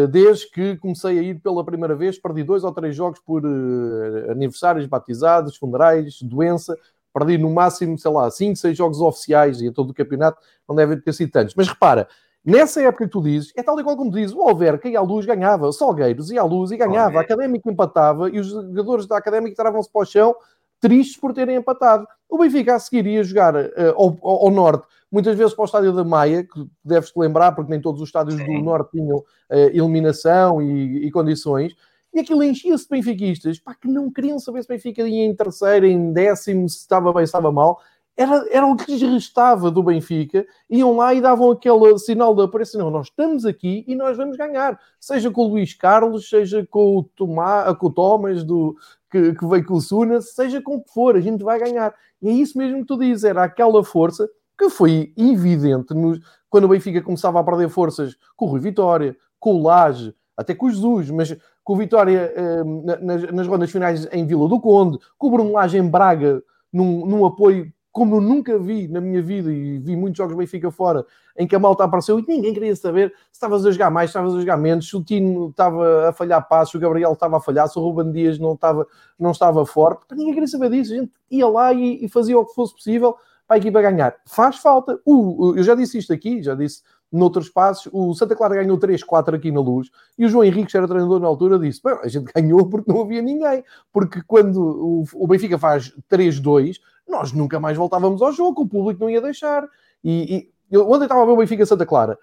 desde 0.09 0.49
que 0.49 0.77
comecei 0.77 1.19
a 1.19 1.21
ir 1.21 1.39
pela 1.39 1.63
primeira 1.63 1.95
vez, 1.95 2.17
perdi 2.17 2.43
dois 2.43 2.63
ou 2.63 2.71
três 2.71 2.95
jogos 2.95 3.19
por 3.19 3.45
uh, 3.45 4.31
aniversários, 4.31 4.85
batizados, 4.85 5.57
funerais, 5.57 6.21
doença. 6.21 6.75
Perdi 7.13 7.37
no 7.37 7.49
máximo, 7.49 7.97
sei 7.97 8.11
lá, 8.11 8.29
cinco, 8.29 8.55
seis 8.57 8.77
jogos 8.77 9.01
oficiais 9.01 9.61
e 9.61 9.67
em 9.67 9.71
todo 9.71 9.89
o 9.89 9.93
campeonato 9.93 10.39
não 10.67 10.75
deve 10.75 10.97
ter 10.97 11.13
sido 11.13 11.31
tantos. 11.31 11.55
Mas 11.55 11.67
repara, 11.67 12.07
nessa 12.45 12.81
época 12.81 13.05
que 13.05 13.11
tu 13.11 13.21
dizes, 13.21 13.51
é 13.55 13.63
tal 13.63 13.79
e 13.79 13.83
qual 13.83 13.97
como 13.97 14.11
dizes, 14.11 14.35
o 14.35 14.41
Alverca 14.41 14.87
ia 14.87 14.99
à 14.99 15.01
luz 15.01 15.25
ganhava, 15.25 15.71
Salgueiros 15.71 16.29
ia 16.29 16.41
à 16.41 16.45
luz 16.45 16.71
e 16.71 16.77
ganhava, 16.77 17.17
a 17.17 17.21
Académica 17.21 17.71
empatava 17.71 18.29
e 18.29 18.39
os 18.39 18.47
jogadores 18.47 19.07
da 19.07 19.17
Académica 19.17 19.55
tiravam-se 19.55 19.91
para 19.91 20.01
o 20.01 20.05
chão 20.05 20.35
tristes 20.79 21.17
por 21.17 21.33
terem 21.33 21.55
empatado. 21.55 22.07
O 22.29 22.37
Benfica 22.37 22.75
a 22.75 22.79
seguir 22.79 23.05
ia 23.05 23.23
jogar 23.23 23.55
uh, 23.55 23.69
ao, 23.95 24.17
ao, 24.21 24.51
norte, 24.51 24.85
muitas 25.11 25.37
vezes 25.37 25.53
para 25.53 25.63
o 25.63 25.65
estádio 25.65 25.93
da 25.93 26.03
Maia, 26.03 26.43
que 26.43 26.67
deves-te 26.83 27.17
lembrar, 27.17 27.53
porque 27.53 27.71
nem 27.71 27.81
todos 27.81 28.01
os 28.01 28.09
estádios 28.09 28.35
Sim. 28.35 28.45
do 28.45 28.63
norte 28.63 28.91
tinham 28.91 29.17
uh, 29.17 29.25
eliminação 29.49 30.61
e, 30.61 31.05
e, 31.05 31.11
condições, 31.11 31.73
e 32.13 32.19
aquilo 32.19 32.43
enchia-se 32.43 32.83
de 32.83 32.89
benfiquistas, 32.89 33.59
pá, 33.59 33.75
que 33.75 33.87
não 33.87 34.11
queriam 34.11 34.39
saber 34.39 34.63
se 34.63 34.69
o 34.69 34.73
Benfica 34.73 35.07
ia 35.07 35.25
em 35.25 35.35
terceiro, 35.35 35.85
em 35.85 36.11
décimo, 36.11 36.67
se 36.67 36.77
estava 36.79 37.13
bem, 37.13 37.25
se 37.25 37.29
estava 37.29 37.51
mal, 37.51 37.79
era, 38.17 38.45
era 38.49 38.65
o 38.65 38.75
que 38.75 38.91
lhes 38.91 39.01
restava 39.01 39.69
do 39.69 39.83
Benfica, 39.83 40.45
iam 40.67 40.97
lá 40.97 41.13
e 41.13 41.21
davam 41.21 41.51
aquele 41.51 41.97
sinal 41.99 42.35
de 42.35 42.41
aparência, 42.41 42.79
não, 42.79 42.89
nós 42.89 43.07
estamos 43.07 43.45
aqui 43.45 43.85
e 43.87 43.95
nós 43.95 44.17
vamos 44.17 44.35
ganhar, 44.35 44.79
seja 44.99 45.29
com 45.29 45.43
o 45.43 45.49
Luís 45.49 45.75
Carlos, 45.75 46.27
seja 46.27 46.65
com 46.69 46.97
o, 46.97 47.03
Tomá, 47.03 47.73
com 47.75 47.87
o 47.87 47.91
Thomas 47.91 48.43
do, 48.43 48.75
que, 49.11 49.35
que 49.35 49.45
veio 49.45 49.63
com 49.63 49.75
o 49.75 49.81
Suna, 49.81 50.19
seja 50.19 50.59
com 50.59 50.77
o 50.77 50.83
que 50.83 50.91
for, 50.91 51.15
a 51.15 51.21
gente 51.21 51.43
vai 51.43 51.59
ganhar. 51.59 51.93
E 52.19 52.27
é 52.27 52.31
isso 52.31 52.57
mesmo 52.57 52.79
que 52.79 52.87
tu 52.87 52.97
dizes, 52.97 53.23
era 53.23 53.43
aquela 53.43 53.83
força 53.83 54.27
que 54.57 54.69
foi 54.69 55.13
evidente 55.15 55.93
nos, 55.93 56.19
quando 56.49 56.63
o 56.63 56.69
Benfica 56.69 57.03
começava 57.03 57.39
a 57.39 57.43
perder 57.43 57.69
forças 57.69 58.17
com 58.35 58.47
o 58.47 58.49
Rui 58.49 58.59
Vitória, 58.59 59.15
com 59.39 59.55
o 59.55 59.61
Laje, 59.61 60.15
até 60.35 60.55
com 60.55 60.65
o 60.65 60.69
Jesus, 60.71 61.11
mas 61.11 61.37
com 61.63 61.73
o 61.73 61.77
Vitória 61.77 62.33
uh, 62.35 63.05
nas, 63.05 63.31
nas 63.31 63.47
rondas 63.47 63.69
finais 63.69 64.07
em 64.11 64.25
Vila 64.25 64.47
do 64.49 64.59
Conde, 64.59 64.97
com 65.17 65.27
o 65.27 65.31
Bruno 65.31 65.53
em 65.75 65.87
Braga, 65.87 66.41
num, 66.73 67.05
num 67.05 67.25
apoio 67.25 67.71
como 67.97 68.17
eu 68.17 68.21
nunca 68.21 68.59
vi 68.59 68.87
na 68.87 69.01
minha 69.01 69.23
vida, 69.23 69.51
e 69.51 69.79
vi 69.79 69.95
muitos 69.95 70.19
jogos 70.19 70.37
Benfica 70.37 70.69
fora, 70.69 71.03
em 71.35 71.47
que 71.47 71.55
a 71.55 71.59
malta 71.59 71.83
apareceu 71.83 72.19
e 72.19 72.25
ninguém 72.27 72.53
queria 72.53 72.75
saber 72.75 73.09
se 73.31 73.37
estavas 73.37 73.65
a 73.65 73.71
jogar 73.71 73.89
mais, 73.89 74.11
se 74.11 74.17
estavas 74.17 74.35
a 74.35 74.39
jogar 74.39 74.55
menos, 74.55 74.87
se 74.87 74.95
o 74.95 75.03
Tino 75.03 75.49
estava 75.49 76.09
a 76.09 76.13
falhar 76.13 76.47
passos, 76.47 76.75
o 76.75 76.79
Gabriel 76.79 77.13
estava 77.13 77.37
a 77.37 77.39
falhar, 77.39 77.67
se 77.67 77.79
o 77.79 77.81
Ruben 77.81 78.11
Dias 78.11 78.37
não 78.37 78.53
estava, 78.53 78.85
não 79.17 79.31
estava 79.31 79.65
forte, 79.65 80.01
ninguém 80.11 80.35
queria 80.35 80.47
saber 80.47 80.69
disso, 80.69 80.93
a 80.93 80.97
gente 80.97 81.11
ia 81.31 81.47
lá 81.47 81.73
e, 81.73 82.05
e 82.05 82.07
fazia 82.07 82.37
o 82.37 82.45
que 82.45 82.53
fosse 82.53 82.75
possível 82.75 83.15
para 83.47 83.55
a 83.55 83.57
equipa 83.57 83.81
ganhar. 83.81 84.15
Faz 84.27 84.57
falta. 84.57 84.99
Uh, 85.03 85.57
eu 85.57 85.63
já 85.63 85.73
disse 85.73 85.97
isto 85.97 86.13
aqui, 86.13 86.43
já 86.43 86.53
disse 86.53 86.83
noutros 87.11 87.49
passos. 87.49 87.89
O 87.91 88.13
Santa 88.13 88.35
Clara 88.35 88.55
ganhou 88.55 88.77
3-4 88.77 89.33
aqui 89.33 89.51
na 89.51 89.61
luz 89.61 89.89
e 90.19 90.25
o 90.25 90.29
João 90.29 90.43
Henrique, 90.43 90.69
que 90.71 90.77
era 90.77 90.87
treinador 90.87 91.19
na 91.19 91.27
altura, 91.27 91.57
disse: 91.57 91.81
a 92.03 92.07
gente 92.07 92.29
ganhou 92.35 92.69
porque 92.69 92.91
não 92.91 93.01
havia 93.01 93.21
ninguém. 93.23 93.63
Porque 93.91 94.21
quando 94.27 94.61
o, 94.61 95.03
o 95.15 95.27
Benfica 95.27 95.57
faz 95.57 95.93
3-2, 96.11 96.75
nós 97.07 97.31
nunca 97.31 97.59
mais 97.59 97.77
voltávamos 97.77 98.21
ao 98.21 98.31
jogo, 98.31 98.63
o 98.63 98.67
público 98.67 98.99
não 98.99 99.09
ia 99.09 99.21
deixar. 99.21 99.67
E, 100.03 100.35
e 100.35 100.51
eu, 100.71 100.89
ontem 100.89 101.03
estava 101.03 101.23
a 101.23 101.25
ver 101.25 101.31
o 101.31 101.37
Benfica 101.37 101.65
Santa 101.65 101.85
Clara. 101.85 102.17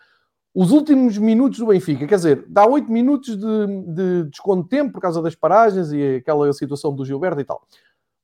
Os 0.54 0.70
últimos 0.70 1.18
minutos 1.18 1.58
do 1.58 1.66
Benfica, 1.66 2.06
quer 2.06 2.14
dizer, 2.14 2.44
dá 2.48 2.64
8 2.64 2.90
minutos 2.90 3.36
de, 3.36 3.66
de 3.88 4.24
desconto 4.30 4.62
de 4.62 4.68
tempo 4.68 4.92
por 4.92 5.00
causa 5.00 5.20
das 5.20 5.34
paragens 5.34 5.90
e 5.90 6.16
aquela 6.16 6.52
situação 6.52 6.94
do 6.94 7.04
Gilberto 7.04 7.40
e 7.40 7.44
tal. 7.44 7.66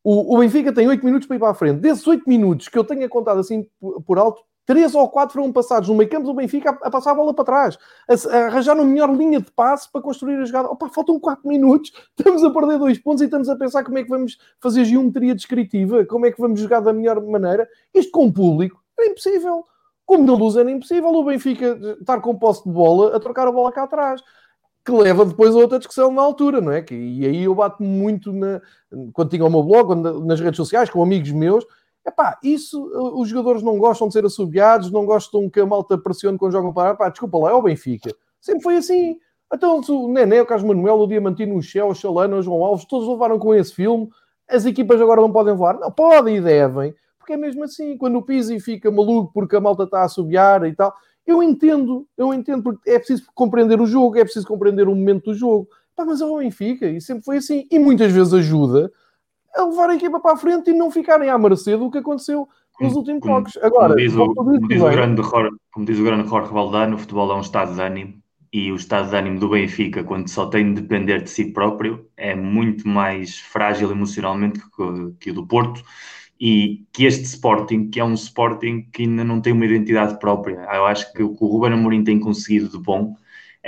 O, 0.05 0.37
o 0.37 0.39
Benfica 0.39 0.73
tem 0.73 0.87
8 0.87 1.05
minutos 1.05 1.27
para 1.27 1.37
ir 1.37 1.41
para 1.41 1.51
a 1.51 1.55
frente. 1.55 1.81
Desses 1.81 2.07
8 2.07 2.23
minutos 2.29 2.69
que 2.69 2.79
eu 2.79 2.85
tenha 2.85 3.09
contado 3.09 3.41
assim 3.41 3.67
por 4.07 4.19
alto, 4.19 4.43
3 4.71 4.95
ou 4.95 5.09
4 5.09 5.33
foram 5.33 5.53
passados 5.53 5.89
no 5.89 5.97
meio 5.97 6.09
campo 6.09 6.27
do 6.27 6.33
Benfica 6.33 6.71
a, 6.71 6.87
a, 6.87 6.91
passar 6.93 7.11
a 7.11 7.15
bola 7.15 7.35
para 7.35 7.45
trás, 7.45 7.77
a, 8.09 8.37
a 8.37 8.47
arranjar 8.47 8.77
uma 8.77 8.85
melhor 8.85 9.13
linha 9.13 9.41
de 9.41 9.51
passe 9.51 9.91
para 9.91 10.01
construir 10.01 10.37
a 10.37 10.45
jogada. 10.45 10.69
Opa, 10.69 10.89
faltam 10.89 11.19
4 11.19 11.49
minutos, 11.49 11.91
estamos 12.17 12.45
a 12.45 12.51
perder 12.51 12.79
2 12.79 12.99
pontos 13.01 13.21
e 13.21 13.25
estamos 13.25 13.49
a 13.49 13.57
pensar 13.57 13.83
como 13.83 13.99
é 13.99 14.05
que 14.05 14.09
vamos 14.09 14.39
fazer 14.61 14.85
geometria 14.85 15.35
descritiva, 15.35 16.05
como 16.05 16.25
é 16.25 16.31
que 16.31 16.41
vamos 16.41 16.61
jogar 16.61 16.79
da 16.79 16.93
melhor 16.93 17.21
maneira. 17.21 17.69
Isto 17.93 18.13
com 18.13 18.27
o 18.27 18.33
público 18.33 18.81
é 18.97 19.09
impossível. 19.09 19.65
Como 20.07 20.25
na 20.25 20.35
luz 20.35 20.55
era 20.55 20.71
impossível 20.71 21.11
o 21.11 21.25
Benfica 21.25 21.77
estar 22.01 22.21
com 22.21 22.37
posse 22.37 22.63
de 22.63 22.71
bola 22.71 23.17
a 23.17 23.19
trocar 23.19 23.49
a 23.49 23.53
bola 23.53 23.73
cá 23.73 23.83
atrás 23.83 24.23
que 24.85 24.93
leva 24.93 25.27
depois 25.27 25.55
a 25.55 25.59
outra 25.59 25.79
discussão 25.79 26.13
na 26.13 26.23
altura, 26.23 26.61
não 26.61 26.73
é? 26.73 26.81
Que, 26.81 26.95
e 26.95 27.27
aí 27.27 27.43
eu 27.43 27.55
bato 27.55 27.83
muito 27.83 28.33
na, 28.33 28.63
quando 29.13 29.31
tinha 29.31 29.45
o 29.45 29.51
meu 29.51 29.63
blog, 29.63 29.87
quando, 29.87 30.25
nas 30.25 30.41
redes 30.41 30.57
sociais, 30.57 30.89
com 30.89 31.03
amigos 31.03 31.31
meus. 31.33 31.67
Epá, 32.07 32.39
isso 32.43 32.83
os 33.15 33.29
jogadores 33.29 33.63
não 33.63 33.79
gostam 33.79 34.09
de 34.09 34.15
ser 34.15 34.25
assobiados, 34.25 34.91
não 34.91 35.05
gostam 35.05 35.51
que 35.51 35.61
a 35.61 35.67
malta 35.67 35.99
pressione 35.99 36.39
quando 36.39 36.53
jogam 36.53 36.73
para. 36.73 36.95
Pá, 36.95 37.09
desculpa 37.09 37.39
lá, 37.39 37.51
é 37.51 37.55
o 37.55 37.63
Benfica. 37.63 38.15
Sempre 38.41 38.63
foi 38.63 38.77
assim. 38.77 39.19
Então, 39.53 39.81
o 39.89 40.09
Nené, 40.09 40.41
o 40.41 40.47
Carlos 40.47 40.67
Manuel, 40.67 41.01
o 41.01 41.07
Diamantino, 41.07 41.57
o 41.57 41.63
Shell, 41.63 41.89
o 41.89 41.95
Chalana, 41.95 42.37
o 42.37 42.43
João 42.43 42.65
Alves, 42.65 42.85
todos 42.85 43.09
levaram 43.09 43.39
com 43.39 43.55
esse 43.55 43.75
filme. 43.75 44.09
As 44.49 44.65
equipas 44.65 45.01
agora 45.01 45.21
não 45.21 45.33
podem 45.33 45.53
levar. 45.53 45.79
Não, 45.79 45.91
podem 45.91 46.37
e 46.37 46.41
devem. 46.41 46.95
Porque 47.19 47.33
é 47.33 47.37
mesmo 47.37 47.65
assim. 47.65 47.97
Quando 47.99 48.17
o 48.17 48.23
Pizzi 48.23 48.59
fica 48.61 48.91
maluco 48.91 49.33
porque 49.33 49.57
a 49.57 49.61
malta 49.61 49.83
está 49.85 50.01
a 50.01 50.05
assobiar 50.05 50.65
e 50.67 50.75
tal 50.75 50.95
eu 51.31 51.43
entendo, 51.43 52.07
eu 52.17 52.35
entendo, 52.35 52.63
porque 52.63 52.91
é 52.91 52.99
preciso 52.99 53.25
compreender 53.35 53.81
o 53.81 53.87
jogo, 53.87 54.19
é 54.19 54.25
preciso 54.25 54.47
compreender 54.47 54.89
o 54.89 54.95
momento 54.95 55.27
do 55.27 55.35
jogo. 55.35 55.69
Pá, 55.95 56.05
mas 56.05 56.21
é 56.21 56.25
o 56.25 56.39
Benfica, 56.39 56.87
e 56.87 57.01
sempre 57.01 57.25
foi 57.25 57.39
assim. 57.39 57.67
E 57.71 57.79
muitas 57.79 58.13
vezes 58.13 58.33
ajuda 58.33 58.91
a 59.55 59.65
levar 59.65 59.91
a 59.91 59.95
equipa 59.95 60.21
para 60.21 60.35
a 60.35 60.37
frente 60.37 60.71
e 60.71 60.75
não 60.75 60.91
ficarem 60.91 61.29
à 61.29 61.39
mercê 61.39 61.77
do 61.77 61.91
que 61.91 61.99
aconteceu 61.99 62.49
nos 62.81 62.95
últimos 62.95 63.25
jogos. 63.25 63.57
Agora, 63.59 63.89
como 63.89 63.97
diz, 63.97 64.17
o, 64.17 64.35
como, 64.35 64.69
diz 64.69 64.81
o 64.81 64.91
grande, 64.91 65.23
como 65.73 65.87
diz 65.87 65.99
o 65.99 66.05
grande 66.05 66.29
Jorge 66.29 66.53
Valdano, 66.53 66.97
o 66.97 66.99
futebol 66.99 67.31
é 67.33 67.37
um 67.37 67.41
estado 67.41 67.75
de 67.75 67.81
ânimo 67.81 68.15
e 68.53 68.73
o 68.73 68.77
estado 68.77 69.11
de 69.11 69.17
ânimo 69.17 69.39
do 69.39 69.51
Benfica, 69.51 70.03
quando 70.03 70.29
só 70.29 70.47
tem 70.47 70.75
de 70.75 70.81
depender 70.81 71.23
de 71.23 71.31
si 71.31 71.53
próprio, 71.53 72.07
é 72.17 72.35
muito 72.35 72.89
mais 72.89 73.39
frágil 73.39 73.91
emocionalmente 73.91 74.59
que, 74.59 75.13
que 75.21 75.31
o 75.31 75.35
do 75.35 75.47
Porto 75.47 75.85
e 76.41 76.85
que 76.93 77.05
este 77.05 77.25
Sporting, 77.25 77.91
que 77.91 78.01
é 78.01 78.05
um 78.05 78.15
Sporting 78.15 78.89
que 78.93 79.03
ainda 79.03 79.23
não 79.23 79.41
tem 79.41 79.53
uma 79.53 79.67
identidade 79.67 80.19
própria. 80.19 80.67
Eu 80.73 80.87
acho 80.87 81.13
que 81.13 81.23
o 81.23 81.37
que 81.37 81.45
o 81.45 81.47
Ruben 81.47 81.75
Amorim 81.75 82.03
tem 82.03 82.19
conseguido 82.19 82.69
de 82.69 82.79
bom 82.79 83.15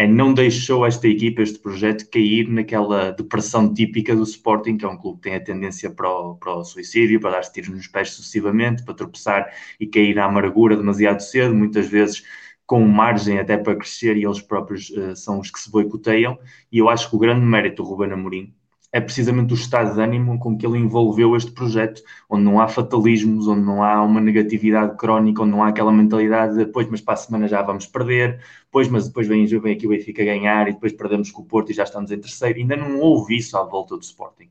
não 0.08 0.32
deixou 0.32 0.86
esta 0.86 1.06
equipa, 1.06 1.42
este 1.42 1.58
projeto, 1.58 2.08
cair 2.10 2.48
naquela 2.48 3.10
depressão 3.10 3.72
típica 3.72 4.16
do 4.16 4.22
Sporting, 4.22 4.76
que 4.76 4.84
é 4.84 4.88
um 4.88 4.96
clube 4.96 5.18
que 5.20 5.28
tem 5.28 5.34
a 5.34 5.44
tendência 5.44 5.90
para 5.90 6.08
o, 6.08 6.36
para 6.36 6.54
o 6.54 6.64
suicídio, 6.64 7.20
para 7.20 7.32
dar-se 7.32 7.52
tiros 7.52 7.70
nos 7.70 7.86
pés 7.86 8.10
sucessivamente, 8.10 8.84
para 8.84 8.94
tropeçar 8.94 9.52
e 9.78 9.86
cair 9.86 10.14
na 10.14 10.24
amargura 10.24 10.76
demasiado 10.76 11.20
cedo, 11.20 11.54
muitas 11.54 11.86
vezes 11.88 12.22
com 12.66 12.80
margem 12.86 13.38
até 13.38 13.58
para 13.58 13.76
crescer 13.76 14.16
e 14.16 14.24
eles 14.24 14.40
próprios 14.40 14.88
uh, 14.90 15.14
são 15.14 15.40
os 15.40 15.50
que 15.50 15.60
se 15.60 15.70
boicoteiam. 15.70 16.38
E 16.70 16.78
eu 16.78 16.88
acho 16.88 17.10
que 17.10 17.16
o 17.16 17.18
grande 17.18 17.44
mérito 17.44 17.82
do 17.82 17.88
Ruben 17.88 18.12
Amorim 18.12 18.54
é 18.92 19.00
precisamente 19.00 19.54
o 19.54 19.56
estado 19.56 19.94
de 19.94 20.00
ânimo 20.00 20.38
com 20.38 20.56
que 20.56 20.66
ele 20.66 20.78
envolveu 20.78 21.34
este 21.34 21.50
projeto, 21.50 22.02
onde 22.28 22.44
não 22.44 22.60
há 22.60 22.68
fatalismos, 22.68 23.48
onde 23.48 23.62
não 23.62 23.82
há 23.82 24.02
uma 24.02 24.20
negatividade 24.20 24.96
crónica, 24.98 25.42
onde 25.42 25.50
não 25.50 25.64
há 25.64 25.68
aquela 25.68 25.90
mentalidade 25.90 26.52
de 26.52 26.64
depois, 26.66 26.86
mas 26.90 27.00
para 27.00 27.14
a 27.14 27.16
semana 27.16 27.48
já 27.48 27.62
vamos 27.62 27.86
perder, 27.86 28.40
pois, 28.70 28.88
mas 28.88 29.08
depois 29.08 29.26
vem, 29.26 29.46
vem 29.46 29.72
aqui 29.74 29.86
o 29.86 29.90
Benfica 29.90 30.22
ganhar 30.22 30.68
e 30.68 30.74
depois 30.74 30.92
perdemos 30.92 31.30
com 31.30 31.40
o 31.40 31.44
Porto 31.46 31.70
e 31.70 31.74
já 31.74 31.84
estamos 31.84 32.10
em 32.12 32.20
terceiro. 32.20 32.58
Ainda 32.58 32.76
não 32.76 33.00
houve 33.00 33.36
isso 33.36 33.56
à 33.56 33.64
volta 33.64 33.96
do 33.96 34.02
Sporting. 34.02 34.50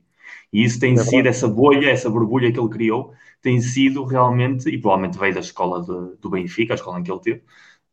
E 0.52 0.64
isso 0.64 0.80
tem 0.80 0.94
é 0.94 0.96
sido, 0.98 1.26
essa 1.28 1.48
bolha, 1.48 1.88
essa 1.88 2.10
borbulha 2.10 2.52
que 2.52 2.58
ele 2.58 2.68
criou, 2.68 3.14
tem 3.40 3.60
sido 3.60 4.04
realmente, 4.04 4.68
e 4.68 4.78
provavelmente 4.78 5.18
veio 5.18 5.34
da 5.34 5.40
escola 5.40 5.80
de, 5.80 6.20
do 6.20 6.30
Benfica, 6.30 6.74
a 6.74 6.76
escola 6.76 6.98
em 7.00 7.02
que 7.02 7.10
ele 7.10 7.20
teve, 7.20 7.42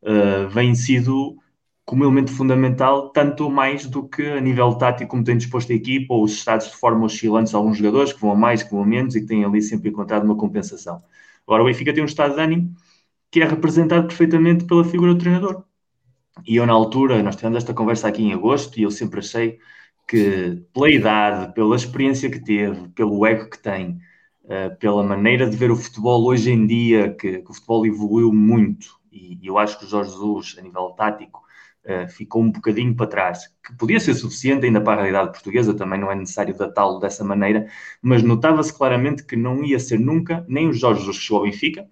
uh, 0.03 0.49
vem 0.49 0.75
sido 0.75 1.37
como 1.89 2.03
elemento 2.03 2.31
fundamental, 2.31 3.09
tanto 3.09 3.49
mais 3.49 3.87
do 3.87 4.07
que 4.07 4.23
a 4.23 4.39
nível 4.39 4.75
tático, 4.75 5.09
como 5.09 5.23
tem 5.23 5.35
disposto 5.35 5.71
a 5.71 5.75
equipa, 5.75 6.13
ou 6.13 6.23
os 6.23 6.33
estados 6.33 6.67
de 6.67 6.75
forma 6.75 7.03
oscilantes, 7.03 7.55
alguns 7.55 7.79
jogadores 7.79 8.13
que 8.13 8.21
vão 8.21 8.31
a 8.31 8.35
mais, 8.35 8.61
que 8.61 8.69
vão 8.69 8.83
a 8.83 8.85
menos 8.85 9.15
e 9.15 9.21
que 9.21 9.25
têm 9.25 9.43
ali 9.43 9.59
sempre 9.59 9.89
encontrado 9.89 10.23
uma 10.23 10.37
compensação. 10.37 11.01
Agora, 11.47 11.63
o 11.63 11.65
Benfica 11.65 11.91
tem 11.91 12.03
um 12.03 12.05
estado 12.05 12.35
de 12.35 12.41
ânimo 12.41 12.75
que 13.31 13.41
é 13.41 13.45
representado 13.47 14.05
perfeitamente 14.05 14.65
pela 14.65 14.83
figura 14.83 15.15
do 15.15 15.19
treinador. 15.19 15.63
E 16.45 16.57
eu, 16.57 16.67
na 16.67 16.73
altura, 16.73 17.23
nós 17.23 17.35
tivemos 17.35 17.57
esta 17.57 17.73
conversa 17.73 18.07
aqui 18.07 18.21
em 18.21 18.33
agosto, 18.33 18.79
e 18.79 18.83
eu 18.83 18.91
sempre 18.91 19.17
achei 19.17 19.57
que, 20.07 20.61
pela 20.71 20.91
idade, 20.91 21.55
pela 21.55 21.75
experiência 21.75 22.29
que 22.29 22.39
teve, 22.39 22.87
pelo 22.89 23.25
ego 23.25 23.49
que 23.49 23.57
tem, 23.57 23.99
uh, 24.43 24.77
pela 24.77 25.03
maneira 25.03 25.49
de 25.49 25.57
ver 25.57 25.71
o 25.71 25.75
futebol 25.75 26.23
hoje 26.25 26.51
em 26.51 26.67
dia, 26.67 27.15
que, 27.15 27.39
que 27.39 27.49
o 27.49 27.53
futebol 27.55 27.83
evoluiu 27.83 28.31
muito, 28.31 28.89
e, 29.11 29.39
e 29.41 29.47
eu 29.47 29.57
acho 29.57 29.79
que 29.79 29.85
o 29.85 29.87
Jorge 29.87 30.11
Jesus, 30.11 30.55
a 30.59 30.61
nível 30.61 30.91
tático, 30.91 31.48
ficou 32.09 32.41
um 32.43 32.51
bocadinho 32.51 32.95
para 32.95 33.07
trás, 33.07 33.47
que 33.63 33.75
podia 33.77 33.99
ser 33.99 34.13
suficiente 34.13 34.65
ainda 34.65 34.81
para 34.81 35.01
a 35.01 35.03
realidade 35.03 35.31
portuguesa, 35.31 35.73
também 35.73 35.99
não 35.99 36.11
é 36.11 36.15
necessário 36.15 36.55
datá-lo 36.55 36.99
dessa 36.99 37.23
maneira, 37.23 37.67
mas 38.01 38.23
notava-se 38.23 38.73
claramente 38.73 39.23
que 39.25 39.35
não 39.35 39.63
ia 39.63 39.79
ser 39.79 39.99
nunca 39.99 40.45
nem 40.47 40.69
o 40.69 40.73
Jorge 40.73 41.01
Jesus 41.01 41.17
que 41.17 41.23
chegou 41.23 41.39
ao 41.39 41.45
Benfica, 41.45 41.87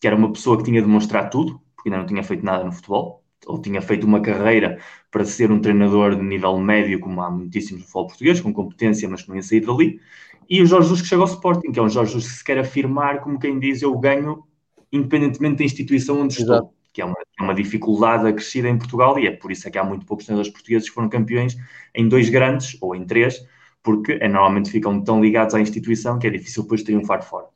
que 0.00 0.06
era 0.06 0.16
uma 0.16 0.32
pessoa 0.32 0.56
que 0.58 0.64
tinha 0.64 0.82
de 0.82 0.88
mostrar 0.88 1.28
tudo, 1.28 1.60
porque 1.74 1.88
ainda 1.88 1.98
não 1.98 2.06
tinha 2.06 2.22
feito 2.22 2.44
nada 2.44 2.64
no 2.64 2.72
futebol, 2.72 3.22
ou 3.46 3.60
tinha 3.60 3.80
feito 3.80 4.06
uma 4.06 4.20
carreira 4.20 4.78
para 5.10 5.24
ser 5.24 5.52
um 5.52 5.60
treinador 5.60 6.16
de 6.16 6.22
nível 6.22 6.58
médio, 6.58 6.98
como 7.00 7.20
há 7.22 7.30
muitíssimos 7.30 7.82
no 7.82 7.86
futebol 7.86 8.06
português, 8.08 8.40
com 8.40 8.52
competência, 8.52 9.08
mas 9.08 9.22
que 9.22 9.28
não 9.28 9.36
ia 9.36 9.42
sair 9.42 9.60
dali. 9.60 10.00
E 10.48 10.62
o 10.62 10.66
Jorge 10.66 10.88
Jesus 10.88 11.02
que 11.02 11.08
chega 11.08 11.22
ao 11.22 11.28
Sporting, 11.28 11.72
que 11.72 11.78
é 11.78 11.82
um 11.82 11.88
Jorge 11.88 12.12
Jesus 12.12 12.32
que 12.32 12.38
se 12.38 12.44
quer 12.44 12.58
afirmar 12.58 13.20
como 13.20 13.38
quem 13.38 13.58
diz 13.58 13.82
eu 13.82 13.96
ganho 13.98 14.44
independentemente 14.92 15.58
da 15.58 15.64
instituição 15.64 16.20
onde 16.20 16.40
Exato. 16.40 16.52
estou 16.52 16.76
que 16.92 17.02
é 17.02 17.04
uma, 17.04 17.14
é 17.38 17.42
uma 17.42 17.54
dificuldade 17.54 18.26
acrescida 18.26 18.68
em 18.68 18.78
Portugal 18.78 19.18
e 19.18 19.26
é 19.26 19.30
por 19.30 19.52
isso 19.52 19.68
é 19.68 19.70
que 19.70 19.78
há 19.78 19.84
muito 19.84 20.06
poucos 20.06 20.24
treinadores 20.24 20.50
portugueses 20.50 20.88
que 20.88 20.94
foram 20.94 21.08
campeões 21.08 21.56
em 21.94 22.08
dois 22.08 22.30
grandes 22.30 22.76
ou 22.80 22.94
em 22.94 23.04
três, 23.04 23.46
porque 23.82 24.12
é, 24.12 24.28
normalmente 24.28 24.70
ficam 24.70 25.02
tão 25.02 25.20
ligados 25.20 25.54
à 25.54 25.60
instituição 25.60 26.18
que 26.18 26.26
é 26.26 26.30
difícil 26.30 26.62
depois 26.62 26.82
triunfar 26.82 27.22
fora. 27.22 27.46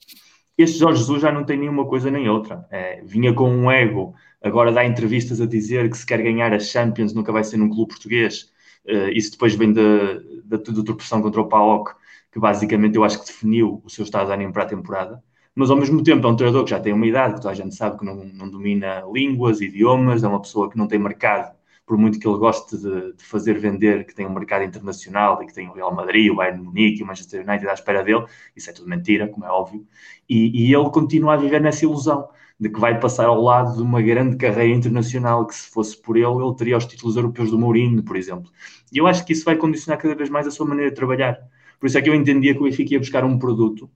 Este 0.57 0.79
Jorge 0.79 0.99
Jesus 1.01 1.23
já 1.23 1.33
não 1.33 1.45
tem 1.45 1.59
nenhuma 1.59 1.87
coisa 1.87 2.11
nem 2.11 2.29
outra. 2.29 2.66
É, 2.71 3.01
vinha 3.03 3.33
com 3.33 3.51
um 3.51 3.71
ego, 3.71 4.14
agora 4.43 4.71
dá 4.71 4.85
entrevistas 4.85 5.40
a 5.40 5.47
dizer 5.47 5.88
que 5.88 5.97
se 5.97 6.05
quer 6.05 6.23
ganhar 6.23 6.53
a 6.53 6.61
Champions 6.61 7.14
nunca 7.14 7.33
vai 7.33 7.43
ser 7.43 7.57
num 7.57 7.71
clube 7.71 7.93
português. 7.93 8.51
Uh, 8.87 9.09
isso 9.14 9.33
depois 9.33 9.55
vem 9.55 9.73
da, 9.73 10.14
da, 10.45 10.57
da 10.57 10.83
tropeção 10.85 11.23
contra 11.23 11.40
o 11.40 11.49
PAOK, 11.49 11.95
que 12.33 12.38
basicamente 12.38 12.97
eu 12.97 13.05
acho 13.05 13.21
que 13.21 13.27
definiu 13.27 13.81
o 13.85 13.90
seu 13.90 14.05
estado 14.05 14.27
de 14.27 14.33
ânimo 14.33 14.53
para 14.53 14.64
a 14.64 14.66
temporada 14.66 15.23
mas 15.54 15.70
ao 15.70 15.76
mesmo 15.76 16.02
tempo 16.02 16.26
é 16.26 16.30
um 16.30 16.36
treinador 16.36 16.64
que 16.64 16.70
já 16.70 16.80
tem 16.80 16.92
uma 16.92 17.06
idade, 17.06 17.34
que 17.34 17.40
toda 17.40 17.52
a 17.52 17.56
gente 17.56 17.74
sabe 17.74 17.98
que 17.98 18.04
não, 18.04 18.24
não 18.24 18.50
domina 18.50 19.02
línguas, 19.12 19.60
idiomas, 19.60 20.22
é 20.22 20.28
uma 20.28 20.40
pessoa 20.40 20.70
que 20.70 20.78
não 20.78 20.86
tem 20.86 20.98
mercado, 20.98 21.54
por 21.84 21.98
muito 21.98 22.20
que 22.20 22.28
ele 22.28 22.38
goste 22.38 22.76
de, 22.76 23.14
de, 23.14 23.24
fazer 23.24 23.58
vender, 23.58 24.06
que 24.06 24.14
tem 24.14 24.26
um 24.26 24.32
mercado 24.32 24.64
internacional 24.64 25.42
e 25.42 25.46
que 25.46 25.54
tem 25.54 25.68
o 25.68 25.72
Real 25.72 25.92
Madrid, 25.94 26.30
o 26.30 26.36
Bayern 26.36 26.62
Munique, 26.62 27.02
o 27.02 27.06
Manchester 27.06 27.44
United 27.46 27.68
à 27.68 27.74
espera 27.74 28.04
dele, 28.04 28.24
isso 28.54 28.70
é 28.70 28.72
tudo 28.72 28.88
mentira, 28.88 29.26
como 29.28 29.44
é 29.44 29.50
óbvio, 29.50 29.84
e, 30.28 30.68
e 30.68 30.74
ele 30.74 30.90
continua 30.90 31.34
a 31.34 31.36
viver 31.36 31.60
nessa 31.60 31.84
ilusão 31.84 32.28
de 32.60 32.68
que 32.68 32.78
vai 32.78 33.00
passar 33.00 33.26
ao 33.26 33.40
lado 33.40 33.74
de 33.74 33.82
uma 33.82 34.02
grande 34.02 34.36
carreira 34.36 34.76
internacional, 34.76 35.46
que 35.46 35.54
se 35.54 35.68
fosse 35.70 36.00
por 36.00 36.16
ele, 36.16 36.26
ele 36.26 36.54
teria 36.54 36.76
os 36.76 36.84
títulos 36.84 37.16
europeus 37.16 37.50
do 37.50 37.58
Mourinho, 37.58 38.02
por 38.02 38.16
exemplo. 38.16 38.52
E 38.92 38.98
eu 38.98 39.06
acho 39.06 39.24
que 39.24 39.32
isso 39.32 39.46
vai 39.46 39.56
condicionar 39.56 39.98
cada 40.00 40.14
vez 40.14 40.28
mais 40.28 40.46
a 40.46 40.50
sua 40.50 40.66
maneira 40.66 40.90
de 40.90 40.96
trabalhar. 40.96 41.38
Por 41.80 41.86
isso 41.86 41.96
é 41.96 42.02
que 42.02 42.10
eu 42.10 42.14
entendia 42.14 42.52
que 42.52 42.60
o 42.60 42.64
Benfica 42.64 42.92
ia 42.92 42.98
buscar 42.98 43.24
um 43.24 43.38
produto 43.38 43.90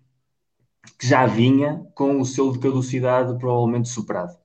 que 0.99 1.07
já 1.07 1.27
vinha 1.27 1.87
com 1.95 2.21
o 2.21 2.25
selo 2.25 2.53
de 2.53 2.59
caducidade 2.59 3.39
provavelmente 3.39 3.89
superado. 3.89 4.37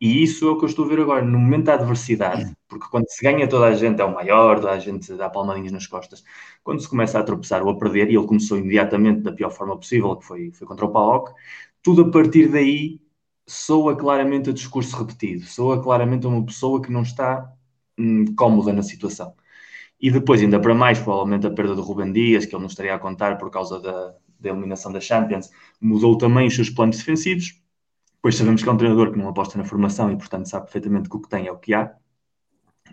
E 0.00 0.22
isso 0.24 0.48
é 0.48 0.50
o 0.50 0.58
que 0.58 0.64
eu 0.64 0.68
estou 0.68 0.84
a 0.84 0.88
ver 0.88 1.00
agora, 1.00 1.22
no 1.24 1.38
momento 1.38 1.66
da 1.66 1.74
adversidade, 1.74 2.52
porque 2.66 2.86
quando 2.90 3.08
se 3.08 3.22
ganha 3.22 3.48
toda 3.48 3.66
a 3.66 3.74
gente 3.74 4.00
é 4.00 4.04
o 4.04 4.12
maior, 4.12 4.56
toda 4.56 4.72
a 4.72 4.78
gente 4.80 5.14
dá 5.14 5.30
palmadinhas 5.30 5.70
nas 5.70 5.86
costas. 5.86 6.24
Quando 6.64 6.80
se 6.80 6.88
começa 6.88 7.20
a 7.20 7.22
tropeçar 7.22 7.62
ou 7.62 7.70
a 7.70 7.78
perder, 7.78 8.10
e 8.10 8.16
ele 8.16 8.26
começou 8.26 8.58
imediatamente 8.58 9.20
da 9.20 9.32
pior 9.32 9.50
forma 9.50 9.76
possível, 9.78 10.16
que 10.16 10.24
foi, 10.24 10.50
foi 10.50 10.66
contra 10.66 10.86
o 10.86 10.90
PAOK, 10.90 11.32
tudo 11.80 12.02
a 12.02 12.10
partir 12.10 12.48
daí 12.48 13.00
soa 13.46 13.96
claramente 13.96 14.50
a 14.50 14.52
discurso 14.52 14.96
repetido, 14.96 15.44
soa 15.44 15.80
claramente 15.82 16.26
a 16.26 16.28
uma 16.30 16.44
pessoa 16.44 16.82
que 16.82 16.90
não 16.90 17.02
está 17.02 17.52
hum, 17.98 18.24
cómoda 18.36 18.72
na 18.72 18.82
situação. 18.82 19.34
E 20.00 20.10
depois, 20.10 20.42
ainda 20.42 20.60
para 20.60 20.74
mais, 20.74 20.98
provavelmente 20.98 21.46
a 21.46 21.50
perda 21.50 21.76
do 21.76 21.82
Ruben 21.82 22.12
Dias, 22.12 22.44
que 22.44 22.54
ele 22.54 22.62
não 22.62 22.68
estaria 22.68 22.94
a 22.94 22.98
contar 22.98 23.38
por 23.38 23.50
causa 23.52 23.80
da, 23.80 24.16
da 24.42 24.50
eliminação 24.50 24.92
da 24.92 25.00
Champions, 25.00 25.50
mudou 25.80 26.18
também 26.18 26.46
os 26.48 26.54
seus 26.54 26.70
planos 26.70 26.98
defensivos 26.98 27.62
Pois 28.22 28.36
sabemos 28.36 28.62
que 28.62 28.68
é 28.68 28.72
um 28.72 28.76
treinador 28.76 29.10
que 29.12 29.18
não 29.18 29.28
aposta 29.28 29.58
na 29.58 29.64
formação 29.64 30.10
e, 30.12 30.16
portanto, 30.16 30.48
sabe 30.48 30.66
perfeitamente 30.66 31.08
que 31.10 31.16
o 31.16 31.20
que 31.20 31.28
tem 31.28 31.48
é 31.48 31.52
o 31.52 31.58
que 31.58 31.74
há. 31.74 31.92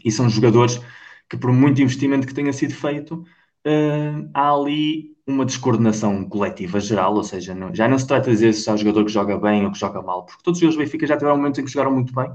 E 0.03 0.11
são 0.11 0.27
jogadores 0.27 0.81
que, 1.29 1.37
por 1.37 1.51
muito 1.53 1.81
investimento 1.81 2.25
que 2.25 2.33
tenha 2.33 2.51
sido 2.51 2.73
feito, 2.73 3.23
uh, 3.67 4.29
há 4.33 4.51
ali 4.51 5.15
uma 5.27 5.45
descoordenação 5.45 6.27
coletiva 6.27 6.79
geral, 6.79 7.13
ou 7.15 7.23
seja, 7.23 7.53
não, 7.53 7.73
já 7.75 7.87
não 7.87 7.99
se 7.99 8.07
trata 8.07 8.25
de 8.25 8.31
dizer 8.31 8.53
se 8.53 8.67
há 8.69 8.73
um 8.73 8.77
jogador 8.77 9.05
que 9.05 9.11
joga 9.11 9.37
bem 9.37 9.63
ou 9.65 9.71
que 9.71 9.77
joga 9.77 10.01
mal, 10.01 10.25
porque 10.25 10.41
todos 10.43 10.57
os 10.57 10.61
jogadores 10.61 10.77
do 10.77 10.85
Benfica 10.85 11.07
já 11.07 11.17
tiveram 11.17 11.37
momentos 11.37 11.59
em 11.59 11.65
que 11.65 11.71
jogaram 11.71 11.91
muito 11.91 12.13
bem 12.13 12.31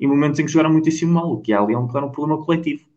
e 0.00 0.06
momentos 0.06 0.40
em 0.40 0.46
que 0.46 0.52
jogaram 0.52 0.72
muitíssimo 0.72 1.12
mal, 1.12 1.32
o 1.32 1.42
que 1.42 1.52
há 1.52 1.60
ali 1.60 1.74
é 1.74 1.78
um, 1.78 1.86
claro, 1.88 2.06
um 2.06 2.12
problema 2.12 2.42
coletivo. 2.44 2.91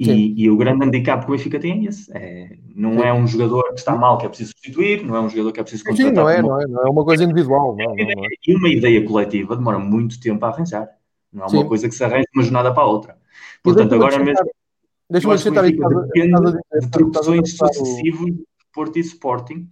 E, 0.00 0.44
e, 0.44 0.50
o 0.50 0.56
grande 0.56 0.86
handicap 0.86 1.26
que 1.26 1.30
o 1.30 1.36
Benfica 1.36 1.60
tem 1.60 1.84
é 1.84 1.88
esse. 1.90 2.10
É, 2.16 2.56
não 2.74 2.94
Sim. 2.94 3.02
é 3.02 3.12
um 3.12 3.26
jogador 3.26 3.62
que 3.74 3.80
está 3.80 3.94
mal 3.94 4.16
que 4.16 4.24
é 4.24 4.28
preciso 4.30 4.52
substituir, 4.52 5.04
não 5.04 5.14
é 5.14 5.20
um 5.20 5.28
jogador 5.28 5.52
que 5.52 5.60
é 5.60 5.62
preciso 5.62 5.84
contratar. 5.84 6.06
Sim, 6.06 6.14
não 6.14 6.30
é, 6.30 6.40
não 6.40 6.60
é, 6.62 6.66
não 6.66 6.86
é 6.86 6.90
uma 6.90 7.04
coisa 7.04 7.22
individual. 7.22 7.76
Não, 7.76 7.84
não, 7.84 7.94
não 7.94 8.24
é. 8.24 8.28
E 8.46 8.56
uma 8.56 8.68
ideia 8.70 9.04
coletiva 9.04 9.54
demora 9.54 9.78
muito 9.78 10.18
tempo 10.18 10.42
a 10.46 10.48
arranjar. 10.48 10.88
Não 11.30 11.44
é 11.44 11.48
uma 11.48 11.62
Sim. 11.62 11.68
coisa 11.68 11.86
que 11.86 11.94
se 11.94 12.02
arranja 12.02 12.24
de 12.32 12.38
uma 12.38 12.42
jornada 12.42 12.72
para 12.72 12.82
a 12.82 12.86
outra. 12.86 13.18
Portanto, 13.62 13.94
agora 13.94 14.18
mesmo. 14.18 14.50
Deixa-me 15.10 15.34
acrescentar 15.34 15.64
aí. 15.64 15.72
Depende 15.76 16.52
de 16.80 16.90
tropeções 16.90 17.56
sucessivos 17.58 18.26
de 18.30 18.44
Porto 18.72 18.96
e 18.96 19.00
Sporting. 19.00 19.68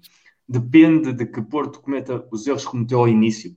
Depende 0.46 1.14
de 1.14 1.24
que 1.24 1.40
Porto 1.40 1.80
cometa 1.80 2.26
os 2.30 2.46
erros 2.46 2.66
que 2.66 2.70
cometeu 2.70 2.98
ao 3.00 3.08
início. 3.08 3.56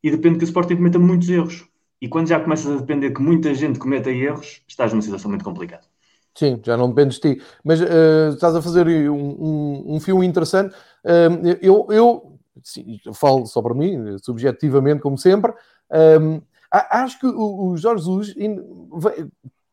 E 0.00 0.12
depende 0.12 0.38
que 0.38 0.44
o 0.44 0.46
Sporting 0.46 0.76
cometa 0.76 0.98
muitos 1.00 1.28
erros. 1.28 1.66
E 2.02 2.08
quando 2.08 2.26
já 2.26 2.40
começas 2.40 2.66
a 2.66 2.80
depender 2.80 3.12
que 3.12 3.22
muita 3.22 3.54
gente 3.54 3.78
cometa 3.78 4.10
erros, 4.10 4.64
estás 4.66 4.92
numa 4.92 5.00
situação 5.00 5.30
muito 5.30 5.44
complicada. 5.44 5.84
Sim, 6.34 6.60
já 6.60 6.76
não 6.76 6.88
dependes 6.88 7.20
de 7.20 7.36
ti. 7.36 7.42
Mas 7.62 7.80
uh, 7.80 8.30
estás 8.34 8.56
a 8.56 8.60
fazer 8.60 9.08
um, 9.08 9.14
um, 9.14 9.84
um 9.94 10.00
filme 10.00 10.26
interessante. 10.26 10.74
Uh, 11.04 11.46
eu, 11.62 11.86
eu, 11.90 12.38
sim, 12.60 12.98
falo 13.14 13.46
só 13.46 13.62
para 13.62 13.72
mim, 13.72 14.18
subjetivamente, 14.18 15.00
como 15.00 15.16
sempre. 15.16 15.52
Uh, 15.52 16.42
acho 16.72 17.20
que 17.20 17.26
o, 17.26 17.68
o 17.68 17.76
Jorge 17.76 18.04
Jesus 18.04 18.34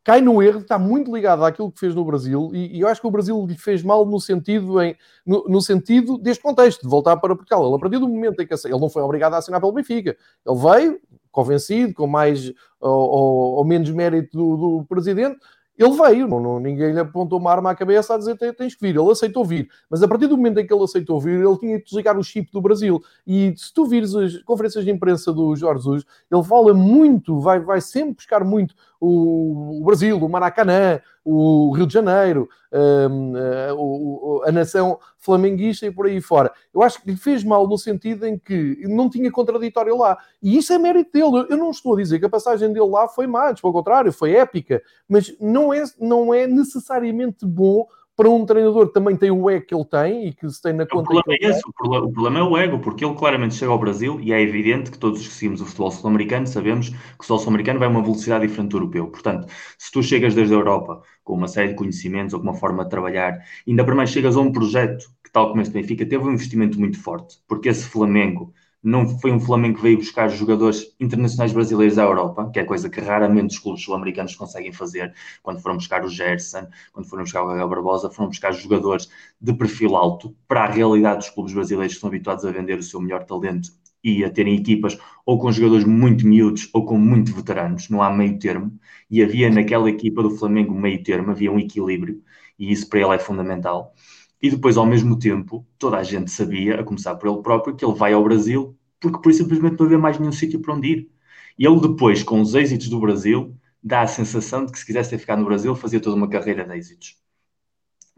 cai 0.04 0.20
no 0.20 0.42
erro, 0.42 0.60
está 0.60 0.78
muito 0.78 1.14
ligado 1.14 1.44
àquilo 1.44 1.70
que 1.70 1.78
fez 1.78 1.94
no 1.94 2.04
Brasil, 2.04 2.50
e, 2.54 2.78
e 2.78 2.80
eu 2.80 2.88
acho 2.88 3.00
que 3.00 3.06
o 3.06 3.10
Brasil 3.10 3.46
lhe 3.46 3.56
fez 3.56 3.82
mal 3.82 4.06
no 4.06 4.18
sentido, 4.18 4.80
em, 4.80 4.96
no, 5.26 5.44
no, 5.48 5.60
sentido 5.60 6.16
deste 6.16 6.42
contexto, 6.42 6.82
de 6.82 6.88
voltar 6.88 7.16
para 7.18 7.36
Portugal. 7.36 7.66
Ele, 7.66 7.76
a 7.76 7.78
partir 7.78 7.98
do 7.98 8.08
momento 8.08 8.40
em 8.40 8.46
que 8.46 8.54
ele 8.54 8.78
não 8.78 8.88
foi 8.88 9.02
obrigado 9.02 9.34
a 9.34 9.38
assinar 9.38 9.60
pelo 9.60 9.72
Benfica, 9.72 10.16
ele 10.46 10.58
veio, 10.58 11.00
convencido, 11.30 11.94
com 11.94 12.06
mais 12.06 12.52
ou, 12.80 12.90
ou, 12.90 13.54
ou 13.56 13.64
menos 13.64 13.90
mérito 13.90 14.36
do, 14.36 14.56
do 14.56 14.84
presidente, 14.86 15.38
ele 15.80 15.96
veio, 15.96 16.28
não, 16.28 16.38
não, 16.38 16.60
ninguém 16.60 16.92
lhe 16.92 17.00
apontou 17.00 17.38
uma 17.38 17.50
arma 17.50 17.70
à 17.70 17.74
cabeça 17.74 18.14
a 18.14 18.18
dizer 18.18 18.36
tens 18.36 18.74
que 18.74 18.82
vir. 18.82 18.94
Ele 18.94 19.10
aceitou 19.10 19.42
vir. 19.42 19.66
Mas 19.88 20.02
a 20.02 20.08
partir 20.08 20.26
do 20.26 20.36
momento 20.36 20.60
em 20.60 20.66
que 20.66 20.74
ele 20.74 20.84
aceitou 20.84 21.18
vir, 21.18 21.40
ele 21.40 21.56
tinha 21.56 21.78
que 21.78 21.86
desligar 21.86 22.18
o 22.18 22.22
chip 22.22 22.52
do 22.52 22.60
Brasil. 22.60 23.02
E 23.26 23.54
se 23.56 23.72
tu 23.72 23.86
vires 23.86 24.14
as 24.14 24.42
conferências 24.42 24.84
de 24.84 24.90
imprensa 24.90 25.32
do 25.32 25.56
Jorge 25.56 25.82
Jesus, 25.82 26.04
ele 26.30 26.42
fala 26.42 26.74
muito, 26.74 27.40
vai, 27.40 27.60
vai 27.60 27.80
sempre 27.80 28.12
buscar 28.12 28.44
muito 28.44 28.74
o, 29.00 29.80
o 29.80 29.82
Brasil, 29.82 30.18
o 30.18 30.28
Maracanã, 30.28 31.00
o 31.24 31.72
Rio 31.72 31.86
de 31.86 31.92
Janeiro, 31.92 32.48
um, 32.72 33.32
uh, 33.34 34.42
a 34.44 34.52
nação 34.52 34.98
flamenguista 35.18 35.86
e 35.86 35.90
por 35.90 36.06
aí 36.06 36.20
fora. 36.20 36.50
Eu 36.72 36.82
acho 36.82 37.00
que 37.00 37.10
lhe 37.10 37.16
fez 37.16 37.44
mal 37.44 37.68
no 37.68 37.76
sentido 37.76 38.26
em 38.26 38.38
que 38.38 38.82
não 38.88 39.10
tinha 39.10 39.30
contraditório 39.30 39.96
lá. 39.96 40.16
E 40.42 40.56
isso 40.56 40.72
é 40.72 40.78
mérito 40.78 41.12
dele. 41.12 41.46
Eu 41.50 41.56
não 41.56 41.70
estou 41.70 41.94
a 41.94 41.98
dizer 41.98 42.18
que 42.18 42.26
a 42.26 42.30
passagem 42.30 42.72
dele 42.72 42.88
lá 42.88 43.06
foi 43.06 43.26
má, 43.26 43.52
pelo 43.54 43.72
contrário, 43.72 44.12
foi 44.12 44.34
épica, 44.34 44.82
mas 45.08 45.34
não 45.40 45.72
é, 45.72 45.84
não 46.00 46.32
é 46.32 46.46
necessariamente 46.46 47.44
bom 47.44 47.86
para 48.20 48.28
um 48.28 48.44
treinador 48.44 48.88
que 48.88 48.92
também 48.92 49.16
tem 49.16 49.30
o 49.30 49.48
ego 49.48 49.64
que 49.64 49.74
ele 49.74 49.84
tem 49.86 50.28
e 50.28 50.34
que 50.34 50.46
se 50.50 50.60
tem 50.60 50.74
na 50.74 50.84
conta. 50.86 51.10
O 51.10 51.22
problema 51.22 51.38
é 51.40 51.46
esse, 51.48 51.62
o 51.66 51.72
problema, 51.72 52.04
o 52.04 52.12
problema, 52.12 52.38
é 52.38 52.42
o 52.42 52.58
ego, 52.58 52.78
porque 52.78 53.02
ele 53.02 53.14
claramente 53.14 53.54
chega 53.54 53.72
ao 53.72 53.78
Brasil 53.78 54.20
e 54.20 54.30
é 54.30 54.42
evidente 54.42 54.90
que 54.90 54.98
todos 54.98 55.26
que 55.26 55.32
seguimos 55.32 55.62
o 55.62 55.64
futebol 55.64 55.90
sul-americano 55.90 56.46
sabemos 56.46 56.90
que 56.90 56.96
o 56.96 57.22
futebol 57.22 57.38
sul-americano 57.38 57.78
vai 57.78 57.88
a 57.88 57.90
uma 57.90 58.02
velocidade 58.02 58.46
diferente 58.46 58.72
do 58.72 58.76
europeu. 58.76 59.06
Portanto, 59.06 59.48
se 59.78 59.90
tu 59.90 60.02
chegas 60.02 60.34
desde 60.34 60.52
a 60.52 60.58
Europa 60.58 61.00
com 61.24 61.32
uma 61.32 61.48
série 61.48 61.68
de 61.68 61.76
conhecimentos 61.76 62.34
ou 62.34 62.40
com 62.40 62.46
uma 62.46 62.54
forma 62.54 62.84
de 62.84 62.90
trabalhar, 62.90 63.38
ainda 63.66 63.82
para 63.86 63.94
mais 63.94 64.10
chegas 64.10 64.36
a 64.36 64.40
um 64.40 64.52
projeto 64.52 65.06
que, 65.24 65.32
tal 65.32 65.48
como 65.48 65.62
este 65.62 65.72
Benfica, 65.72 66.04
teve 66.04 66.22
um 66.22 66.32
investimento 66.32 66.78
muito 66.78 67.02
forte, 67.02 67.38
porque 67.48 67.70
esse 67.70 67.88
Flamengo 67.88 68.52
não 68.82 69.18
foi 69.18 69.30
um 69.30 69.40
Flamengo 69.40 69.76
que 69.76 69.82
veio 69.82 69.98
buscar 69.98 70.28
jogadores 70.28 70.94
internacionais 70.98 71.52
brasileiros 71.52 71.98
à 71.98 72.04
Europa, 72.04 72.50
que 72.52 72.58
é 72.58 72.64
coisa 72.64 72.88
que 72.88 73.00
raramente 73.00 73.54
os 73.54 73.58
clubes 73.58 73.82
sul-americanos 73.84 74.34
conseguem 74.34 74.72
fazer. 74.72 75.14
Quando 75.42 75.60
foram 75.60 75.76
buscar 75.76 76.04
o 76.04 76.08
Gerson, 76.08 76.66
quando 76.92 77.06
foram 77.06 77.24
buscar 77.24 77.42
o 77.42 77.46
Gabriel 77.46 77.68
Barbosa, 77.68 78.10
foram 78.10 78.28
buscar 78.28 78.52
jogadores 78.52 79.08
de 79.40 79.52
perfil 79.52 79.96
alto 79.96 80.34
para 80.48 80.64
a 80.64 80.70
realidade 80.70 81.18
dos 81.18 81.30
clubes 81.30 81.52
brasileiros 81.52 81.92
que 81.92 81.96
estão 81.98 82.08
habituados 82.08 82.44
a 82.44 82.50
vender 82.50 82.78
o 82.78 82.82
seu 82.82 83.00
melhor 83.00 83.24
talento 83.24 83.70
e 84.02 84.24
a 84.24 84.30
terem 84.30 84.56
equipas 84.56 84.98
ou 85.26 85.38
com 85.38 85.52
jogadores 85.52 85.84
muito 85.84 86.26
miúdos 86.26 86.68
ou 86.72 86.84
com 86.84 86.96
muito 86.96 87.34
veteranos, 87.34 87.88
não 87.90 88.02
há 88.02 88.10
meio 88.10 88.38
termo. 88.38 88.72
E 89.10 89.22
havia 89.22 89.50
naquela 89.50 89.90
equipa 89.90 90.22
do 90.22 90.30
Flamengo 90.30 90.74
meio 90.74 91.02
termo, 91.02 91.30
havia 91.30 91.52
um 91.52 91.58
equilíbrio, 91.58 92.22
e 92.58 92.72
isso 92.72 92.88
para 92.88 93.00
ele 93.00 93.14
é 93.14 93.18
fundamental. 93.18 93.94
E 94.42 94.50
depois, 94.50 94.76
ao 94.76 94.86
mesmo 94.86 95.18
tempo, 95.18 95.66
toda 95.78 95.98
a 95.98 96.02
gente 96.02 96.30
sabia, 96.30 96.80
a 96.80 96.84
começar 96.84 97.14
por 97.16 97.28
ele 97.30 97.42
próprio, 97.42 97.76
que 97.76 97.84
ele 97.84 97.94
vai 97.94 98.12
ao 98.12 98.24
Brasil 98.24 98.76
porque 99.00 99.18
por 99.20 99.32
simplesmente 99.32 99.78
não 99.78 99.86
havia 99.86 99.98
mais 99.98 100.18
nenhum 100.18 100.32
sítio 100.32 100.60
para 100.60 100.74
onde 100.74 100.88
ir. 100.88 101.10
E 101.58 101.66
ele 101.66 101.80
depois, 101.80 102.22
com 102.22 102.40
os 102.40 102.54
êxitos 102.54 102.88
do 102.88 103.00
Brasil, 103.00 103.56
dá 103.82 104.02
a 104.02 104.06
sensação 104.06 104.64
de 104.66 104.72
que 104.72 104.78
se 104.78 104.86
quisesse 104.86 105.10
ter 105.10 105.18
ficado 105.18 105.40
no 105.40 105.46
Brasil, 105.46 105.74
fazia 105.74 106.00
toda 106.00 106.16
uma 106.16 106.28
carreira 106.28 106.64
de 106.64 106.76
êxitos. 106.76 107.16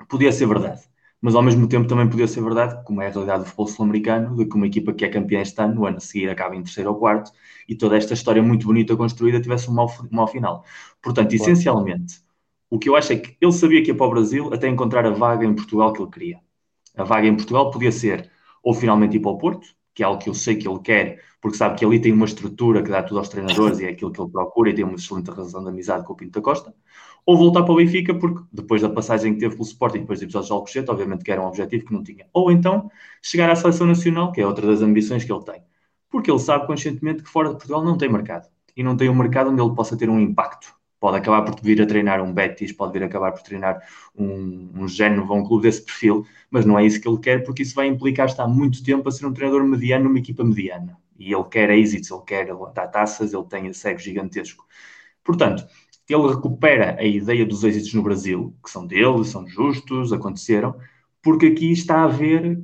Podia 0.09 0.33
ser 0.33 0.47
verdade, 0.47 0.83
mas 1.21 1.35
ao 1.35 1.43
mesmo 1.43 1.69
tempo 1.69 1.87
também 1.89 2.09
podia 2.09 2.27
ser 2.27 2.43
verdade, 2.43 2.85
como 2.85 3.01
é 3.01 3.07
a 3.07 3.11
realidade 3.11 3.45
do 3.45 3.47
futebol 3.47 3.69
sul-americano, 3.69 4.37
de 4.37 4.45
que 4.47 4.57
uma 4.57 4.67
equipa 4.67 4.93
que 4.93 5.05
é 5.05 5.09
campeã 5.09 5.41
este 5.41 5.61
ano, 5.63 5.75
no 5.77 5.87
ano 5.87 5.99
a 5.99 6.01
seguir 6.01 6.29
acaba 6.29 6.57
em 6.57 6.63
terceiro 6.63 6.91
ou 6.91 6.99
quarto, 6.99 7.33
e 7.69 7.77
toda 7.77 7.97
esta 7.97 8.15
história 8.15 8.43
muito 8.43 8.67
bonita 8.67 8.97
construída 8.97 9.41
tivesse 9.41 9.71
um 9.71 9.75
mau, 9.75 9.87
um 10.11 10.17
mau 10.17 10.27
final. 10.27 10.65
Portanto, 11.01 11.33
essencialmente, 11.33 12.21
o 12.73 12.79
que 12.79 12.89
eu 12.89 12.97
acho 12.97 13.13
é 13.13 13.17
que 13.17 13.37
ele 13.39 13.53
sabia 13.53 13.83
que 13.83 13.91
ia 13.91 13.95
para 13.95 14.07
o 14.07 14.11
Brasil 14.11 14.51
até 14.51 14.67
encontrar 14.67 15.05
a 15.05 15.11
vaga 15.11 15.45
em 15.45 15.55
Portugal 15.55 15.93
que 15.93 16.01
ele 16.01 16.11
queria. 16.11 16.41
A 16.97 17.05
vaga 17.05 17.27
em 17.27 17.37
Portugal 17.37 17.71
podia 17.71 17.93
ser 17.93 18.31
ou 18.63 18.73
finalmente 18.73 19.15
ir 19.15 19.21
para 19.21 19.31
o 19.31 19.37
Porto, 19.37 19.67
que 19.95 20.03
é 20.03 20.07
algo 20.07 20.19
que 20.19 20.31
eu 20.31 20.33
sei 20.33 20.57
que 20.57 20.67
ele 20.67 20.79
quer, 20.79 21.23
porque 21.39 21.59
sabe 21.59 21.79
que 21.79 21.85
ali 21.85 22.01
tem 22.01 22.13
uma 22.15 22.25
estrutura 22.25 22.83
que 22.83 22.89
dá 22.89 23.03
tudo 23.03 23.19
aos 23.19 23.29
treinadores 23.29 23.79
e 23.79 23.85
é 23.85 23.91
aquilo 23.91 24.11
que 24.11 24.19
ele 24.19 24.31
procura 24.31 24.71
e 24.71 24.75
tem 24.75 24.87
uma 24.87 24.95
excelente 24.95 25.31
relação 25.31 25.63
de 25.63 25.69
amizade 25.69 26.07
com 26.07 26.15
o 26.15 26.17
Pinto 26.17 26.33
da 26.33 26.41
Costa, 26.41 26.75
ou 27.27 27.37
voltar 27.37 27.63
para 27.63 27.73
o 27.75 27.77
Benfica, 27.77 28.15
porque 28.15 28.43
depois 28.51 28.81
da 28.81 28.89
passagem 28.89 29.35
que 29.35 29.41
teve 29.41 29.55
pelo 29.55 29.67
Sporting, 29.67 29.99
depois 29.99 30.21
dos 30.21 30.25
episódios 30.25 30.47
de 30.47 30.53
Alcochete, 30.55 30.91
obviamente 30.91 31.25
que 31.25 31.31
era 31.31 31.43
um 31.43 31.49
objetivo 31.49 31.85
que 31.85 31.93
não 31.93 32.03
tinha. 32.03 32.27
Ou 32.33 32.51
então 32.51 32.91
chegar 33.21 33.51
à 33.51 33.55
seleção 33.55 33.87
nacional, 33.87 34.33
que 34.33 34.41
é 34.41 34.47
outra 34.47 34.67
das 34.67 34.81
ambições 34.81 35.25
que 35.25 35.31
ele 35.31 35.45
tem. 35.45 35.63
Porque 36.09 36.31
ele 36.31 36.39
sabe 36.39 36.67
conscientemente 36.67 37.23
que 37.23 37.29
fora 37.29 37.51
de 37.51 37.57
Portugal 37.57 37.85
não 37.85 37.99
tem 37.99 38.09
mercado. 38.11 38.49
E 38.75 38.83
não 38.83 38.97
tem 38.97 39.11
um 39.11 39.15
mercado 39.15 39.51
onde 39.51 39.61
ele 39.61 39.75
possa 39.75 39.95
ter 39.95 40.09
um 40.09 40.19
impacto 40.19 40.75
pode 41.03 41.17
acabar 41.17 41.43
por 41.43 41.61
vir 41.61 41.83
a 41.83 41.87
treinar 41.87 42.23
um 42.23 42.33
Betis, 42.33 42.71
pode 42.71 42.93
vir 42.93 43.03
a 43.03 43.07
acabar 43.07 43.33
por 43.33 43.43
treinar 43.43 43.83
um, 44.16 44.70
um 44.72 44.87
Génova, 44.87 45.35
um 45.35 45.45
clube 45.45 45.64
desse 45.64 45.83
perfil, 45.83 46.24
mas 46.49 46.64
não 46.64 46.79
é 46.79 46.87
isso 46.87 47.01
que 47.01 47.09
ele 47.09 47.18
quer, 47.18 47.43
porque 47.43 47.62
isso 47.62 47.74
vai 47.74 47.89
implicar 47.89 48.29
estar 48.29 48.47
muito 48.47 48.85
tempo 48.85 49.09
a 49.09 49.11
ser 49.11 49.26
um 49.26 49.33
treinador 49.33 49.64
mediano 49.64 50.05
numa 50.05 50.20
equipa 50.20 50.45
mediana. 50.45 50.97
E 51.18 51.35
ele 51.35 51.43
quer 51.51 51.70
êxitos, 51.70 52.09
ele 52.09 52.20
quer 52.24 52.47
levantar 52.47 52.87
taças, 52.87 53.33
ele 53.33 53.43
tem 53.47 53.66
esse 53.66 53.89
ego 53.89 53.99
gigantesco. 53.99 54.64
Portanto, 55.24 55.66
ele 56.09 56.29
recupera 56.29 56.97
a 56.97 57.05
ideia 57.05 57.45
dos 57.45 57.64
êxitos 57.64 57.93
no 57.95 58.03
Brasil, 58.05 58.57
que 58.62 58.70
são 58.70 58.87
dele, 58.87 59.24
são 59.24 59.45
justos, 59.49 60.12
aconteceram, 60.12 60.76
porque 61.20 61.47
aqui 61.47 61.72
está 61.72 62.05
a 62.05 62.09
ver 62.09 62.62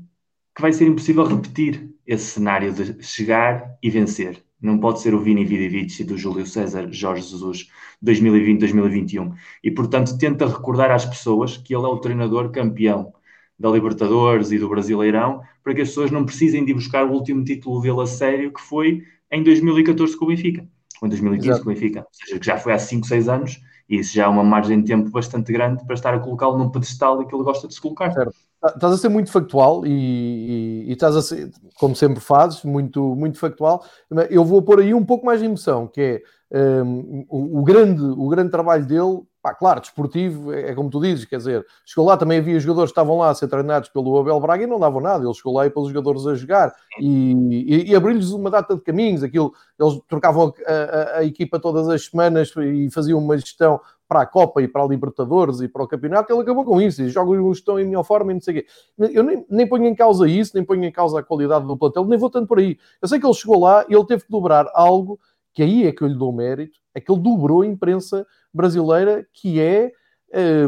que 0.55 0.63
vai 0.63 0.73
ser 0.73 0.87
impossível 0.87 1.25
repetir 1.25 1.93
esse 2.07 2.27
cenário 2.27 2.73
de 2.73 3.03
chegar 3.03 3.77
e 3.83 3.91
vencer. 3.91 4.48
Não 4.61 4.79
pode 4.79 5.01
ser 5.01 5.15
o 5.15 5.21
Vini 5.21 5.45
Vidivici 5.45 6.03
do 6.05 6.19
Júlio 6.19 6.47
César 6.47 6.89
Jorge 6.91 7.23
Jesus 7.23 7.69
2020-2021. 8.05 9.33
E, 9.63 9.71
portanto, 9.71 10.19
tenta 10.19 10.47
recordar 10.47 10.91
às 10.91 11.05
pessoas 11.05 11.57
que 11.57 11.75
ele 11.75 11.85
é 11.85 11.89
o 11.89 11.99
treinador 11.99 12.51
campeão 12.51 13.13
da 13.59 13.71
Libertadores 13.71 14.53
e 14.53 14.59
do 14.59 14.69
Brasileirão, 14.69 15.43
para 15.63 15.75
que 15.75 15.83
as 15.83 15.89
pessoas 15.89 16.11
não 16.11 16.25
precisem 16.25 16.65
de 16.65 16.73
buscar 16.73 17.05
o 17.05 17.13
último 17.13 17.43
título 17.45 17.81
dele 17.81 18.01
a 18.01 18.07
sério, 18.07 18.53
que 18.53 18.61
foi 18.61 19.03
em 19.31 19.43
2014 19.43 20.17
com 20.17 20.25
o 20.25 20.29
Benfica, 20.29 20.67
ou 21.03 21.07
em 21.07 21.11
2015 21.11 21.49
Exato. 21.49 21.65
com 21.65 21.71
o 21.71 21.75
Benfica. 21.75 22.01
Ou 22.01 22.07
seja, 22.13 22.39
que 22.39 22.47
já 22.47 22.57
foi 22.57 22.73
há 22.73 22.79
5, 22.79 23.07
6 23.07 23.29
anos 23.29 23.61
E 23.89 23.97
isso 23.97 24.15
já 24.15 24.25
é 24.25 24.29
uma 24.29 24.45
margem 24.45 24.81
de 24.81 24.87
tempo 24.87 25.11
bastante 25.11 25.53
grande 25.53 25.85
para 25.85 25.95
estar 25.95 26.15
a 26.15 26.19
colocá-lo 26.19 26.59
num 26.59 26.69
pedestal 26.69 27.27
que 27.27 27.35
ele 27.35 27.45
gosta 27.45 27.67
de 27.67 27.75
se 27.75 27.81
colocar. 27.81 28.13
Certo. 28.13 28.35
Tá, 28.61 28.73
estás 28.75 28.93
a 28.93 28.99
ser 28.99 29.09
muito 29.09 29.31
factual 29.31 29.87
e, 29.87 29.91
e, 29.91 30.85
e, 30.89 30.93
estás 30.93 31.15
a 31.15 31.23
ser, 31.23 31.51
como 31.79 31.95
sempre 31.95 32.21
fazes, 32.21 32.65
muito, 32.65 33.15
muito 33.15 33.39
factual. 33.39 33.85
Eu 34.29 34.45
vou 34.45 34.61
pôr 34.61 34.81
aí 34.81 34.93
um 34.93 35.05
pouco 35.05 35.25
mais 35.25 35.41
de 35.41 35.47
emoção, 35.47 35.87
que 35.87 36.23
é 36.51 36.83
um, 36.83 37.25
o, 37.29 37.61
o, 37.61 37.63
grande, 37.63 38.03
o 38.03 38.29
grande 38.29 38.51
trabalho 38.51 38.85
dele 38.85 39.23
Pá, 39.41 39.55
claro, 39.55 39.81
desportivo 39.81 40.53
é, 40.53 40.71
é, 40.71 40.75
como 40.75 40.91
tu 40.91 41.01
dizes, 41.01 41.25
quer 41.25 41.37
dizer, 41.37 41.65
chegou 41.87 42.05
lá, 42.05 42.17
também 42.17 42.39
havia 42.39 42.59
jogadores 42.59 42.91
que 42.91 42.93
estavam 42.93 43.19
lá 43.19 43.31
a 43.31 43.35
ser 43.35 43.47
treinados 43.47 43.89
pelo 43.89 44.19
Abel 44.19 44.41
Braga 44.41 44.65
e 44.65 44.67
não 44.67 44.81
davam 44.81 45.01
nada, 45.01 45.25
ele 45.25 45.33
chegou 45.33 45.55
lá 45.55 45.65
e 45.65 45.71
pôs 45.71 45.87
os 45.87 45.93
jogadores 45.93 46.27
a 46.27 46.35
jogar 46.35 46.75
e, 46.99 47.33
e, 47.33 47.91
e 47.91 47.95
abriu-lhes 47.95 48.31
uma 48.31 48.51
data 48.51 48.75
de 48.75 48.81
caminhos, 48.83 49.23
aquilo, 49.23 49.53
eles 49.79 50.01
trocavam 50.09 50.53
a, 50.67 50.73
a, 50.73 51.19
a, 51.19 51.25
equipa 51.25 51.61
todas 51.61 51.89
as 51.89 52.07
semanas 52.07 52.53
e 52.57 52.91
faziam 52.91 53.21
uma 53.21 53.39
gestão 53.39 53.81
para 54.09 54.23
a 54.23 54.27
Copa 54.27 54.61
e 54.61 54.67
para 54.67 54.83
a 54.83 54.89
Libertadores 54.89 55.61
e 55.61 55.69
para 55.69 55.85
o 55.85 55.89
Campeonato, 55.89 56.33
ele 56.33 56.43
acabou 56.43 56.65
com 56.65 56.81
isso, 56.81 57.03
e 57.03 57.09
jogos 57.09 57.59
estão 57.59 57.79
em 57.79 57.85
melhor 57.85 58.03
forma 58.03 58.33
e 58.33 58.35
não 58.35 58.41
sei 58.41 58.59
o 58.59 58.63
quê. 58.63 58.67
Eu 59.15 59.23
nem, 59.23 59.47
nem 59.49 59.69
ponho 59.69 59.87
em 59.87 59.95
causa 59.95 60.27
isso, 60.27 60.53
nem 60.55 60.65
ponho 60.65 60.83
em 60.83 60.91
causa 60.91 61.21
a 61.21 61.23
qualidade 61.23 61.65
do 61.65 61.77
plantel, 61.77 62.05
nem 62.07 62.19
vou 62.19 62.31
tanto 62.31 62.49
por 62.49 62.59
aí. 62.59 62.77
Eu 63.01 63.07
sei 63.07 63.21
que 63.21 63.27
ele 63.27 63.35
chegou 63.35 63.61
lá 63.61 63.85
e 63.89 63.95
ele 63.95 64.05
teve 64.07 64.25
que 64.25 64.31
dobrar 64.31 64.67
algo 64.75 65.21
que 65.59 65.63
aí 65.63 65.87
é 65.87 65.93
que 65.93 66.03
eu 66.03 66.09
lhe 66.09 66.15
dou 66.15 66.33
mérito, 66.33 66.79
é 66.95 67.01
que 67.01 67.11
ele 67.11 67.21
dobrou 67.21 67.63
a 67.63 67.67
imprensa 67.67 68.27
brasileira, 68.59 69.25
que 69.33 69.61
é, 69.61 69.93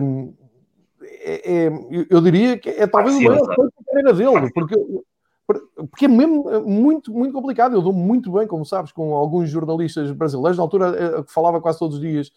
hum, 0.00 0.32
é, 1.02 1.66
é 1.66 1.70
eu 2.08 2.20
diria 2.20 2.56
que 2.56 2.70
é 2.70 2.86
talvez 2.86 3.16
o 3.16 3.20
maior 3.20 3.46
da 3.46 3.56
carreira 3.84 4.12
dele, 4.14 4.50
porque, 4.54 4.76
porque 5.90 6.04
é 6.04 6.08
mesmo 6.08 6.44
muito, 6.64 7.12
muito 7.12 7.32
complicado. 7.32 7.74
Eu 7.74 7.82
dou 7.82 7.92
muito 7.92 8.30
bem, 8.30 8.46
como 8.46 8.64
sabes, 8.64 8.92
com 8.92 9.12
alguns 9.14 9.50
jornalistas 9.50 10.12
brasileiros. 10.12 10.56
Na 10.56 10.62
altura 10.62 10.96
eh, 10.96 11.24
falava 11.26 11.60
quase 11.60 11.80
todos 11.80 11.96
os 11.96 12.00
dias 12.00 12.30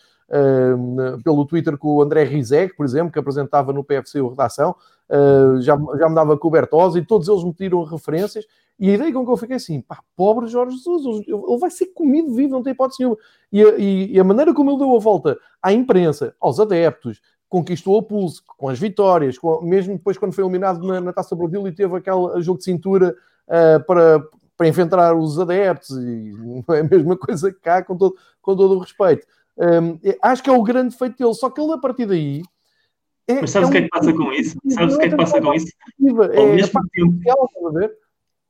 pelo 1.23 1.45
Twitter 1.45 1.77
com 1.77 1.95
o 1.95 2.01
André 2.01 2.23
Rizek, 2.23 2.75
por 2.75 2.85
exemplo, 2.85 3.11
que 3.11 3.19
apresentava 3.19 3.71
no 3.71 3.83
PFC 3.83 4.21
o 4.21 4.29
Redação. 4.29 4.75
Uh, 5.09 5.61
já, 5.61 5.77
já 5.97 6.09
me 6.09 6.15
dava 6.15 6.39
Bertozzi 6.41 6.99
e 6.99 7.05
todos 7.05 7.27
eles 7.27 7.43
me 7.43 7.53
tiram 7.53 7.83
referências. 7.83 8.45
E 8.79 8.89
a 8.89 8.93
ideia 8.93 9.13
com 9.13 9.23
que 9.23 9.31
eu 9.31 9.37
fiquei 9.37 9.57
assim, 9.57 9.81
pá, 9.81 9.99
pobre 10.15 10.47
Jorge 10.47 10.75
Jesus, 10.75 11.27
ele 11.27 11.57
vai 11.59 11.69
ser 11.69 11.87
comido 11.87 12.33
vivo, 12.33 12.53
não 12.53 12.63
tem 12.63 12.73
hipótese 12.73 13.01
nenhuma. 13.01 13.17
E 13.51 13.63
a, 13.63 13.77
e 13.77 14.19
a 14.19 14.23
maneira 14.23 14.53
como 14.53 14.71
ele 14.71 14.79
deu 14.79 14.95
a 14.95 14.99
volta 14.99 15.37
à 15.61 15.71
imprensa, 15.71 16.35
aos 16.39 16.59
adeptos, 16.59 17.21
conquistou 17.47 17.97
o 17.97 18.03
pulso 18.03 18.41
com 18.57 18.67
as 18.67 18.79
vitórias, 18.79 19.37
com, 19.37 19.61
mesmo 19.61 19.93
depois 19.95 20.17
quando 20.17 20.33
foi 20.33 20.43
eliminado 20.43 20.85
na, 20.85 20.99
na 20.99 21.13
Taça 21.13 21.35
Brasil 21.35 21.67
e 21.67 21.71
teve 21.71 21.95
aquele 21.95 22.41
jogo 22.41 22.57
de 22.57 22.63
cintura 22.63 23.15
uh, 23.47 23.85
para, 23.85 24.23
para 24.57 24.67
enfrentar 24.67 25.15
os 25.15 25.39
adeptos, 25.39 25.91
e 25.91 26.31
não 26.67 26.75
é 26.75 26.79
a 26.79 26.83
mesma 26.83 27.15
coisa 27.15 27.51
que 27.53 27.59
cá, 27.59 27.83
com 27.83 27.95
todo, 27.95 28.15
com 28.41 28.55
todo 28.55 28.75
o 28.75 28.79
respeito. 28.79 29.27
Um, 29.57 29.99
acho 30.21 30.43
que 30.43 30.49
é 30.49 30.53
o 30.53 30.63
grande 30.63 30.97
feito 30.97 31.17
dele, 31.17 31.33
só 31.33 31.49
que 31.49 31.61
ele 31.61 31.73
a 31.73 31.77
partir 31.77 32.05
daí. 32.05 32.41
É, 33.27 33.39
Mas 33.41 33.51
sabes 33.51 33.69
o 33.69 33.71
é 33.71 33.73
que 33.73 33.77
é 33.77 33.81
que 33.83 33.89
passa 33.89 34.13
com 34.13 34.31
isso? 34.33 34.57
Sabes 34.69 34.95
o 34.95 34.99
que 34.99 35.05
é 35.05 35.09
que 35.09 35.15
passa 35.15 35.41
com 35.41 35.53
isso? 35.53 35.67
É, 36.33 36.37
Ao 36.37 36.47
mesmo 36.47 36.81
tempo 36.91 37.19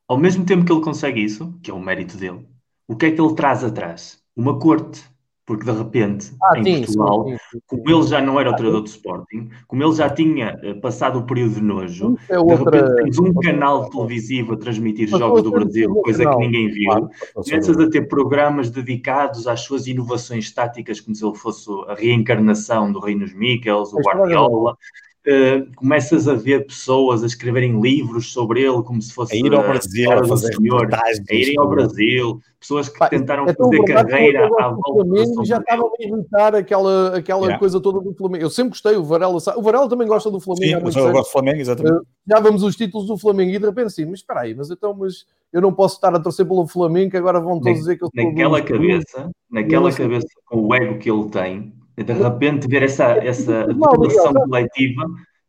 ao 0.07 0.17
mesmo 0.17 0.45
tempo 0.45 0.65
que 0.65 0.71
ele 0.71 0.81
consegue 0.81 1.23
isso, 1.23 1.57
que 1.61 1.71
é 1.71 1.73
o 1.73 1.79
mérito 1.79 2.17
dele, 2.17 2.47
o 2.87 2.95
que 2.95 3.07
é 3.07 3.11
que 3.11 3.21
ele 3.21 3.35
traz 3.35 3.63
atrás? 3.63 4.21
Uma 4.35 4.59
corte. 4.59 5.03
Porque 5.45 5.65
de 5.65 5.71
repente, 5.71 6.33
ah, 6.41 6.57
em 6.57 6.63
sim, 6.63 6.77
Portugal, 6.77 7.25
sim, 7.27 7.37
sim, 7.51 7.59
como 7.67 7.83
ele 7.89 8.03
já 8.03 8.21
não 8.21 8.39
era 8.39 8.51
o 8.51 8.55
treinador 8.55 8.81
do 8.81 8.87
Sporting, 8.87 9.49
como 9.67 9.83
ele 9.83 9.93
já 9.93 10.09
tinha 10.09 10.57
uh, 10.63 10.79
passado 10.79 11.19
o 11.19 11.25
período 11.25 11.55
de 11.55 11.61
nojo, 11.61 12.17
é 12.29 12.39
outra, 12.39 12.71
de 12.71 12.77
repente 12.77 13.03
tens 13.03 13.19
um 13.19 13.33
canal 13.33 13.89
televisivo 13.89 14.53
a 14.53 14.57
transmitir 14.57 15.09
jogos 15.09 15.43
do 15.43 15.51
Brasil, 15.51 15.93
coisa 15.95 16.29
que 16.29 16.37
ninguém 16.37 16.69
viu. 16.69 17.09
Começas 17.33 17.77
a 17.77 17.89
ter 17.89 18.07
programas 18.07 18.69
dedicados 18.69 19.45
às 19.45 19.59
suas 19.61 19.85
inovações 19.85 20.49
táticas, 20.49 21.01
como 21.01 21.13
se 21.13 21.25
ele 21.25 21.35
fosse 21.35 21.69
a 21.87 21.93
reencarnação 21.93 22.91
do 22.91 22.99
Reinos 22.99 23.33
Michels, 23.33 23.91
o 23.91 23.97
Guardiola. 23.97 24.77
Uh, 25.25 25.73
começas 25.77 26.27
a 26.27 26.33
ver 26.33 26.65
pessoas 26.65 27.23
a 27.23 27.25
escreverem 27.25 27.79
livros 27.79 28.33
sobre 28.33 28.61
ele 28.61 28.83
como 28.83 29.01
se 29.01 29.13
fosse 29.13 29.33
a 29.33 29.37
ir 29.37 29.53
ao 29.53 29.63
Brasil 29.63 30.11
a 30.11 30.25
fazer 30.25 30.53
senhor, 30.53 30.93
a 30.93 31.33
irem 31.33 31.57
ao 31.57 31.69
Brasil 31.69 32.41
pessoas 32.63 32.89
que 32.89 32.97
Pá, 32.97 33.09
tentaram 33.09 33.45
é 33.45 33.53
fazer 33.53 33.83
carreira 33.83 34.49
à 34.59 34.69
volta 34.69 35.03
do 35.03 35.45
já 35.45 35.57
estavam 35.57 35.87
a 35.87 36.03
imitar 36.03 36.55
aquela, 36.55 37.17
aquela 37.17 37.41
yeah. 37.41 37.59
coisa 37.59 37.79
toda 37.79 37.99
do 37.99 38.13
Flamengo. 38.13 38.43
Eu 38.43 38.49
sempre 38.49 38.69
gostei, 38.69 38.95
o 38.95 39.03
Varela 39.03 39.37
o 39.55 39.61
Varela 39.61 39.89
também 39.89 40.07
gosta 40.07 40.31
do 40.31 40.39
Flamengo 40.39 40.91
Sim, 40.91 40.99
eu 40.99 41.11
gosto 41.11 41.27
do 41.27 41.31
Flamengo, 41.31 41.59
exatamente. 41.59 41.95
Uh, 41.95 42.05
já 42.27 42.39
vamos 42.39 42.63
os 42.63 42.75
títulos 42.75 43.07
do 43.07 43.17
Flamengo 43.17 43.51
e 43.51 43.59
de 43.59 43.65
repente 43.65 43.87
assim, 43.87 44.05
mas 44.05 44.19
espera 44.19 44.41
aí, 44.41 44.55
mas 44.55 44.71
então 44.71 44.93
mas 44.93 45.25
eu 45.51 45.61
não 45.61 45.73
posso 45.73 45.95
estar 45.95 46.15
a 46.15 46.19
torcer 46.19 46.45
pelo 46.45 46.65
Flamengo 46.65 47.11
que 47.11 47.17
agora 47.17 47.39
vão 47.39 47.59
todos 47.59 47.77
dizer 47.77 47.97
que 47.97 48.03
eu 48.03 48.09
sou 48.13 48.25
naquela 48.25 48.61
cabeça, 48.61 49.29
naquela 49.51 49.91
cabeça 49.91 50.27
com 50.45 50.67
o 50.67 50.73
ego 50.73 50.97
que 50.97 51.11
ele 51.11 51.29
tem 51.29 51.73
de 51.95 52.13
repente 52.13 52.67
ver 52.67 52.83
essa, 52.83 53.05
essa 53.17 53.65
declaração 53.65 54.33
coletiva 54.33 55.03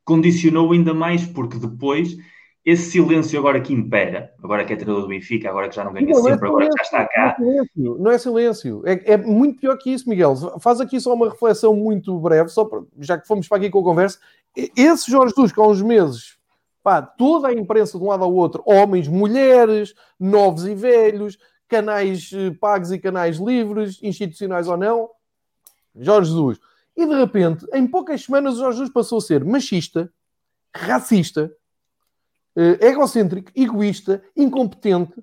condicionou 0.05 0.73
ainda 0.73 0.93
mais, 0.93 1.25
porque 1.25 1.57
depois 1.57 2.17
esse 2.65 2.93
silêncio 2.93 3.39
agora 3.39 3.61
que 3.61 3.75
impera, 3.75 4.33
agora 4.43 4.65
que 4.65 4.73
é 4.73 4.77
treinador 4.77 5.03
do 5.03 5.09
Benfica, 5.09 5.51
agora 5.51 5.69
que 5.69 5.77
já 5.77 5.85
não 5.85 5.93
ganha 5.93 6.07
não, 6.07 6.23
sempre, 6.23 6.49
não 6.49 6.61
é 6.61 6.65
agora 6.65 6.71
que 6.71 6.77
já 6.79 6.83
está 6.83 7.09
cá. 7.09 7.37
Não 7.39 7.51
é 7.51 7.53
silêncio, 7.53 7.99
não 7.99 8.11
é, 8.11 8.19
silêncio. 8.19 8.83
É, 8.87 9.13
é, 9.13 9.17
muito 9.19 9.61
pior 9.61 9.77
que 9.77 9.93
isso, 9.93 10.09
Miguel. 10.09 10.35
Faz 10.61 10.81
aqui 10.81 10.99
só 10.99 11.13
uma 11.13 11.29
reflexão 11.29 11.77
muito 11.77 12.19
breve, 12.19 12.49
só 12.49 12.65
para, 12.65 12.83
já 13.01 13.19
que 13.19 13.27
fomos 13.27 13.47
para 13.47 13.59
aqui 13.59 13.69
com 13.69 13.81
a 13.81 13.85
conversa. 13.85 14.19
Esse 14.57 15.11
Jorge 15.11 15.35
Jesus, 15.35 15.53
que 15.53 15.61
há 15.61 15.67
uns 15.67 15.83
meses, 15.83 16.39
pá, 16.83 17.03
toda 17.03 17.49
a 17.49 17.53
imprensa 17.53 17.99
de 17.99 18.05
um 18.05 18.09
lado 18.09 18.25
ao 18.25 18.33
outro, 18.33 18.63
homens, 18.65 19.09
mulheres, 19.09 19.95
novos 20.19 20.67
e 20.67 20.75
velhos, 20.75 21.37
canais 21.69 22.31
eh, 22.33 22.51
pagos 22.59 22.93
e 22.93 22.99
canais 22.99 23.37
livres, 23.37 23.99
institucionais 24.03 24.69
ou 24.69 24.77
não, 24.77 25.11
Jorge 25.97 26.31
Jesus. 26.31 26.61
E 26.97 27.07
de 27.07 27.15
repente, 27.15 27.67
em 27.73 27.87
poucas 27.87 28.23
semanas, 28.23 28.55
o 28.55 28.59
Jorge 28.59 28.79
Jesus 28.79 28.93
passou 28.93 29.19
a 29.19 29.21
ser 29.21 29.45
machista, 29.45 30.13
racista, 30.75 31.53
uh, 32.57 32.85
egocêntrico, 32.85 33.51
egoísta, 33.55 34.23
incompetente. 34.37 35.15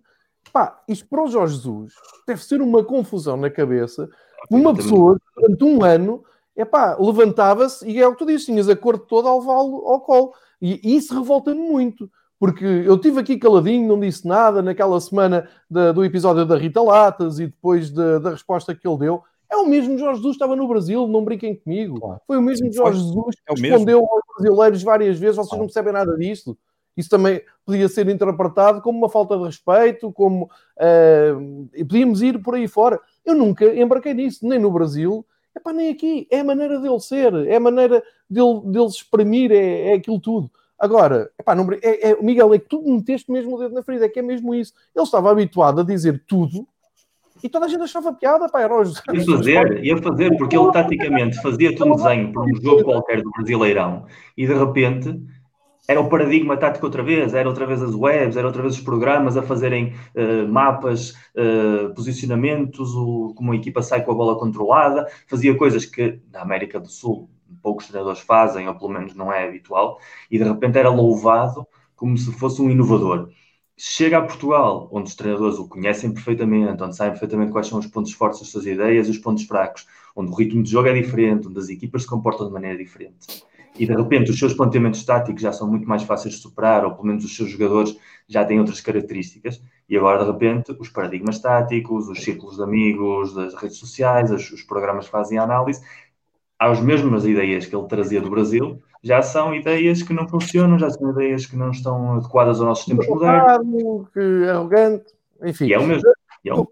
Pá, 0.51 0.81
isto 0.87 1.07
para 1.07 1.23
o 1.23 1.27
Jorge 1.27 1.55
Jesus 1.55 1.93
deve 2.27 2.43
ser 2.43 2.61
uma 2.61 2.83
confusão 2.83 3.37
na 3.37 3.49
cabeça. 3.49 4.09
Uma 4.49 4.73
pessoa 4.73 5.17
que 5.17 5.41
durante 5.41 5.63
um 5.63 5.83
ano 5.83 6.23
é 6.55 6.65
pá, 6.65 6.97
levantava-se 6.99 7.87
e 7.87 7.99
é 7.99 8.07
o 8.07 8.13
que 8.13 8.19
tu 8.19 8.25
dizes, 8.25 8.45
tinhas 8.45 8.67
a 8.67 8.75
corte 8.75 9.05
toda 9.07 9.29
ao 9.29 9.39
levá-lo 9.39 9.87
ao 9.87 10.01
colo. 10.01 10.33
E, 10.61 10.79
e 10.83 10.97
isso 10.97 11.13
revolta-me 11.13 11.61
muito 11.61 12.09
porque 12.41 12.65
eu 12.65 12.97
tive 12.97 13.19
aqui 13.19 13.37
caladinho, 13.37 13.87
não 13.87 13.99
disse 13.99 14.27
nada 14.27 14.63
naquela 14.63 14.99
semana 14.99 15.47
da, 15.69 15.91
do 15.91 16.03
episódio 16.03 16.43
da 16.43 16.57
Rita 16.57 16.81
Latas 16.81 17.37
e 17.37 17.45
depois 17.45 17.91
da, 17.91 18.17
da 18.17 18.31
resposta 18.31 18.73
que 18.73 18.87
ele 18.87 18.97
deu. 18.97 19.23
É 19.51 19.57
o 19.57 19.67
mesmo 19.67 19.97
Jorge 19.97 20.17
Jesus, 20.17 20.35
estava 20.35 20.55
no 20.55 20.65
Brasil, 20.65 21.05
não 21.07 21.25
brinquem 21.25 21.53
comigo. 21.53 21.99
Claro. 21.99 22.21
Foi 22.25 22.37
o 22.37 22.41
mesmo 22.41 22.71
Jorge 22.71 22.99
Jesus 22.99 23.35
é 23.45 23.53
que 23.53 23.61
respondeu 23.61 23.99
aos 23.99 24.21
brasileiros 24.37 24.81
várias 24.81 25.19
vezes, 25.19 25.35
vocês 25.35 25.59
não 25.59 25.65
percebem 25.65 25.91
nada 25.91 26.17
disto. 26.17 26.57
Isso 26.95 27.09
também 27.09 27.41
podia 27.65 27.87
ser 27.89 28.07
interpretado 28.07 28.81
como 28.81 28.97
uma 28.97 29.09
falta 29.09 29.37
de 29.37 29.43
respeito, 29.43 30.11
como 30.11 30.45
uh, 30.45 31.69
podíamos 31.85 32.21
ir 32.21 32.41
por 32.41 32.55
aí 32.55 32.67
fora. 32.67 32.99
Eu 33.25 33.35
nunca 33.35 33.65
embarquei 33.65 34.13
nisso, 34.13 34.47
nem 34.47 34.59
no 34.59 34.71
Brasil, 34.71 35.25
epá, 35.55 35.73
nem 35.73 35.89
aqui. 35.89 36.27
É 36.29 36.39
a 36.39 36.43
maneira 36.43 36.79
dele 36.79 36.99
ser, 36.99 37.33
é 37.47 37.55
a 37.55 37.59
maneira 37.59 38.03
dele, 38.29 38.61
dele 38.65 38.89
se 38.89 38.97
exprimir, 38.97 39.51
é, 39.51 39.91
é 39.91 39.93
aquilo 39.93 40.19
tudo. 40.19 40.49
Agora, 40.79 41.29
epá, 41.37 41.53
não, 41.55 41.67
é, 41.73 42.11
é, 42.11 42.21
Miguel, 42.21 42.53
é 42.53 42.59
que 42.59 42.67
tu 42.67 42.81
meteste 42.81 43.31
mesmo 43.31 43.55
o 43.55 43.59
dedo 43.59 43.73
na 43.73 43.83
ferida, 43.83 44.05
é 44.05 44.09
que 44.09 44.19
é 44.19 44.23
mesmo 44.23 44.55
isso. 44.55 44.73
Ele 44.95 45.03
estava 45.03 45.29
habituado 45.29 45.81
a 45.81 45.83
dizer 45.83 46.23
tudo 46.25 46.67
e 47.43 47.49
toda 47.49 47.65
a 47.65 47.69
gente 47.69 47.83
achava 47.83 48.13
piada, 48.13 48.47
pá, 48.49 48.61
era 48.61 48.79
os... 48.79 49.01
Ia 49.13 49.25
fazer, 49.25 49.83
ia 49.83 49.97
fazer, 49.97 50.37
porque 50.37 50.57
ele 50.57 50.71
taticamente 50.71 51.41
fazia-te 51.41 51.83
um 51.83 51.95
desenho 51.95 52.31
para 52.31 52.43
um 52.43 52.55
jogo 52.61 52.83
qualquer 52.83 53.21
do 53.21 53.31
Brasileirão 53.31 54.05
e 54.37 54.45
de 54.45 54.53
repente 54.53 55.19
era 55.87 55.99
o 55.99 56.07
paradigma 56.07 56.55
tático 56.55 56.85
outra 56.85 57.03
vez, 57.03 57.33
era 57.33 57.49
outra 57.49 57.65
vez 57.65 57.81
as 57.81 57.93
webs, 57.93 58.37
era 58.37 58.47
outra 58.47 58.61
vez 58.61 58.75
os 58.75 58.81
programas 58.81 59.35
a 59.35 59.41
fazerem 59.41 59.93
uh, 60.15 60.47
mapas, 60.47 61.11
uh, 61.35 61.93
posicionamentos, 61.93 62.93
o, 62.95 63.33
como 63.35 63.51
a 63.51 63.55
equipa 63.55 63.81
sai 63.81 64.03
com 64.03 64.11
a 64.11 64.15
bola 64.15 64.37
controlada, 64.37 65.07
fazia 65.27 65.55
coisas 65.55 65.85
que 65.85 66.19
na 66.31 66.41
América 66.41 66.79
do 66.79 66.89
Sul 66.89 67.29
poucos 67.61 67.87
treinadores 67.87 68.21
fazem, 68.21 68.67
ou 68.67 68.75
pelo 68.75 68.91
menos 68.91 69.13
não 69.13 69.33
é 69.33 69.47
habitual, 69.47 69.99
e 70.29 70.37
de 70.37 70.43
repente 70.43 70.77
era 70.77 70.89
louvado 70.89 71.67
como 71.95 72.17
se 72.17 72.31
fosse 72.31 72.61
um 72.61 72.69
inovador 72.69 73.29
chega 73.83 74.19
a 74.19 74.21
Portugal, 74.21 74.87
onde 74.91 75.09
os 75.09 75.15
treinadores 75.15 75.57
o 75.57 75.67
conhecem 75.67 76.13
perfeitamente, 76.13 76.83
onde 76.83 76.95
sabem 76.95 77.13
perfeitamente 77.13 77.51
quais 77.51 77.65
são 77.65 77.79
os 77.79 77.87
pontos 77.87 78.13
fortes 78.13 78.39
das 78.39 78.49
suas 78.49 78.67
ideias 78.67 79.07
e 79.07 79.11
os 79.11 79.17
pontos 79.17 79.45
fracos, 79.45 79.87
onde 80.15 80.31
o 80.31 80.35
ritmo 80.35 80.61
de 80.61 80.69
jogo 80.69 80.87
é 80.87 80.93
diferente, 80.93 81.47
onde 81.47 81.57
as 81.57 81.67
equipas 81.67 82.03
se 82.03 82.07
comportam 82.07 82.45
de 82.45 82.53
maneira 82.53 82.77
diferente. 82.77 83.43
E 83.79 83.87
de 83.87 83.95
repente 83.95 84.29
os 84.29 84.37
seus 84.37 84.53
planteamentos 84.53 85.03
táticos 85.03 85.41
já 85.41 85.51
são 85.51 85.67
muito 85.67 85.89
mais 85.89 86.03
fáceis 86.03 86.35
de 86.35 86.41
superar, 86.41 86.85
ou 86.85 86.91
pelo 86.91 87.07
menos 87.07 87.25
os 87.25 87.35
seus 87.35 87.49
jogadores 87.49 87.97
já 88.27 88.45
têm 88.45 88.59
outras 88.59 88.81
características, 88.81 89.59
e 89.89 89.97
agora 89.97 90.23
de 90.23 90.31
repente 90.31 90.75
os 90.77 90.89
paradigmas 90.89 91.39
táticos, 91.39 92.07
os 92.07 92.23
círculos 92.23 92.57
de 92.57 92.63
amigos, 92.63 93.33
das 93.33 93.55
redes 93.55 93.77
sociais, 93.77 94.29
os 94.29 94.61
programas 94.61 95.07
fazem 95.07 95.39
a 95.39 95.43
análise, 95.43 95.81
as 96.59 96.79
mesmas 96.79 97.25
ideias 97.25 97.65
que 97.65 97.75
ele 97.75 97.87
trazia 97.87 98.21
do 98.21 98.29
Brasil, 98.29 98.79
já 99.03 99.21
são 99.21 99.53
ideias 99.53 100.03
que 100.03 100.13
não 100.13 100.27
funcionam, 100.27 100.77
já 100.77 100.89
são 100.89 101.11
ideias 101.11 101.45
que 101.45 101.55
não 101.55 101.71
estão 101.71 102.15
adequadas 102.15 102.59
aos 102.59 102.67
nossos 102.67 102.85
tempos 102.85 103.07
modernos. 103.07 104.07
Que 104.13 104.49
arrogante, 104.49 105.05
enfim. 105.43 105.65
E 105.65 105.73
é 105.73 105.79
o 105.79 105.87
mesmo. 105.87 106.03
E, 106.45 106.49
é 106.49 106.53
o... 106.53 106.67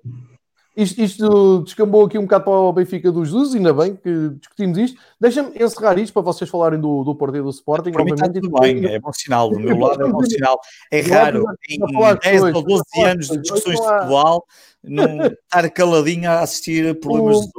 isto, 0.77 1.01
isto 1.01 1.63
descambou 1.63 2.05
aqui 2.05 2.19
um 2.19 2.23
bocado 2.23 2.43
para 2.43 2.53
o 2.53 2.71
Benfica 2.71 3.11
dos 3.11 3.29
Jesus, 3.29 3.55
ainda 3.55 3.73
bem 3.73 3.95
que 3.95 4.29
discutimos 4.39 4.77
isto. 4.77 5.01
Deixa-me 5.19 5.51
encerrar 5.57 5.97
isto 5.97 6.13
para 6.13 6.21
vocês 6.21 6.47
falarem 6.47 6.79
do, 6.79 7.03
do 7.03 7.15
partido 7.15 7.45
do 7.45 7.49
Sporting. 7.49 7.91
Para 7.91 8.05
mim 8.05 8.13
está 8.13 8.29
tudo 8.29 8.51
bem, 8.59 8.85
é 8.85 8.99
bom 8.99 9.11
sinal. 9.11 9.49
Do 9.49 9.59
meu 9.59 9.77
lado 9.77 10.05
é 10.05 10.11
bom 10.11 10.21
sinal. 10.25 10.59
É 10.91 11.01
raro, 11.01 11.43
em 11.67 11.79
10 11.79 12.43
ou 12.43 12.63
12 12.63 12.83
anos 13.05 13.27
de 13.27 13.41
discussões 13.41 13.79
de 13.79 13.87
futebol, 13.87 14.45
não 14.83 15.25
estar 15.25 15.67
caladinho 15.71 16.29
a 16.29 16.41
assistir 16.41 16.99
problemas 16.99 17.37
dos 17.37 17.51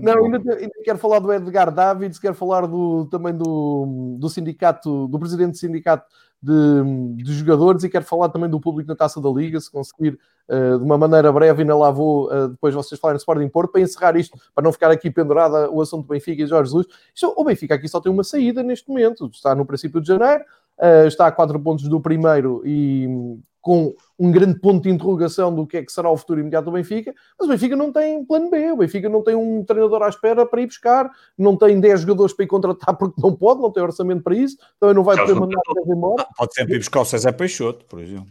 Não, 0.00 0.24
ainda, 0.24 0.54
ainda, 0.54 0.74
quero 0.84 0.98
falar 0.98 1.18
do 1.18 1.32
Edgar 1.32 1.72
Davids, 1.72 2.18
quero 2.18 2.34
falar 2.34 2.66
do, 2.66 3.06
também 3.06 3.34
do, 3.34 4.16
do 4.18 4.28
sindicato, 4.28 5.08
do 5.08 5.18
presidente 5.18 5.52
do 5.52 5.56
sindicato 5.58 6.06
de, 6.44 7.22
de, 7.22 7.32
jogadores 7.32 7.84
e 7.84 7.88
quero 7.88 8.04
falar 8.04 8.28
também 8.28 8.50
do 8.50 8.60
público 8.60 8.88
na 8.88 8.94
Taça 8.94 9.20
da 9.20 9.30
Liga, 9.30 9.58
se 9.58 9.70
conseguir 9.70 10.18
uh, 10.48 10.78
de 10.78 10.84
uma 10.84 10.98
maneira 10.98 11.32
breve, 11.32 11.62
ainda 11.62 11.74
lá 11.74 11.90
vou 11.90 12.30
uh, 12.30 12.48
depois 12.48 12.74
vocês 12.74 13.00
falarem 13.00 13.16
no 13.16 13.20
Sporting 13.20 13.48
Porto, 13.48 13.72
para 13.72 13.80
encerrar 13.80 14.16
isto, 14.16 14.38
para 14.54 14.62
não 14.62 14.72
ficar 14.72 14.90
aqui 14.90 15.10
pendurada 15.10 15.70
o 15.70 15.80
assunto 15.80 16.06
do 16.06 16.08
Benfica 16.08 16.42
e 16.42 16.46
Jorge 16.46 16.70
Jesus. 16.70 16.86
Isto, 17.14 17.34
o 17.34 17.44
Benfica 17.44 17.74
aqui 17.74 17.88
só 17.88 18.00
tem 18.00 18.12
uma 18.12 18.24
saída 18.24 18.62
neste 18.62 18.88
momento, 18.88 19.26
está 19.32 19.54
no 19.54 19.64
princípio 19.64 20.00
de 20.00 20.08
janeiro, 20.08 20.44
uh, 20.78 21.06
está 21.06 21.26
a 21.26 21.32
quatro 21.32 21.58
pontos 21.58 21.88
do 21.88 21.98
primeiro 21.98 22.62
e 22.66 23.38
com 23.64 23.94
um 24.18 24.30
grande 24.30 24.60
ponto 24.60 24.82
de 24.82 24.90
interrogação 24.90 25.52
do 25.52 25.66
que 25.66 25.78
é 25.78 25.82
que 25.82 25.90
será 25.90 26.10
o 26.10 26.16
futuro 26.18 26.38
imediato 26.38 26.66
do 26.66 26.72
Benfica, 26.72 27.14
mas 27.38 27.48
o 27.48 27.50
Benfica 27.50 27.74
não 27.74 27.90
tem 27.90 28.22
plano 28.22 28.50
B, 28.50 28.72
o 28.72 28.76
Benfica 28.76 29.08
não 29.08 29.22
tem 29.22 29.34
um 29.34 29.64
treinador 29.64 30.02
à 30.02 30.08
espera 30.10 30.44
para 30.44 30.60
ir 30.60 30.66
buscar, 30.66 31.10
não 31.36 31.56
tem 31.56 31.80
10 31.80 32.02
jogadores 32.02 32.34
para 32.34 32.44
ir 32.44 32.48
contratar 32.48 32.94
porque 32.94 33.18
não 33.18 33.34
pode, 33.34 33.62
não 33.62 33.72
tem 33.72 33.82
orçamento 33.82 34.22
para 34.22 34.36
isso, 34.36 34.58
também 34.78 34.94
não 34.94 35.02
vai 35.02 35.16
poder 35.16 35.32
mandar 35.32 35.62
o 35.66 35.94
embora. 35.94 36.26
Pode 36.36 36.52
sempre 36.52 36.74
ir 36.74 36.78
buscar 36.78 37.00
o 37.00 37.04
César 37.06 37.32
Peixoto, 37.32 37.86
por 37.86 38.00
exemplo. 38.00 38.28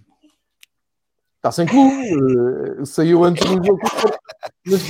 Está 1.38 1.51
sem 1.51 1.65
clube, 1.65 2.79
uh, 2.79 2.86
saiu 2.86 3.23
antes 3.23 3.43
do 3.43 3.65
jogo. 3.65 3.79
Mas 4.67 4.81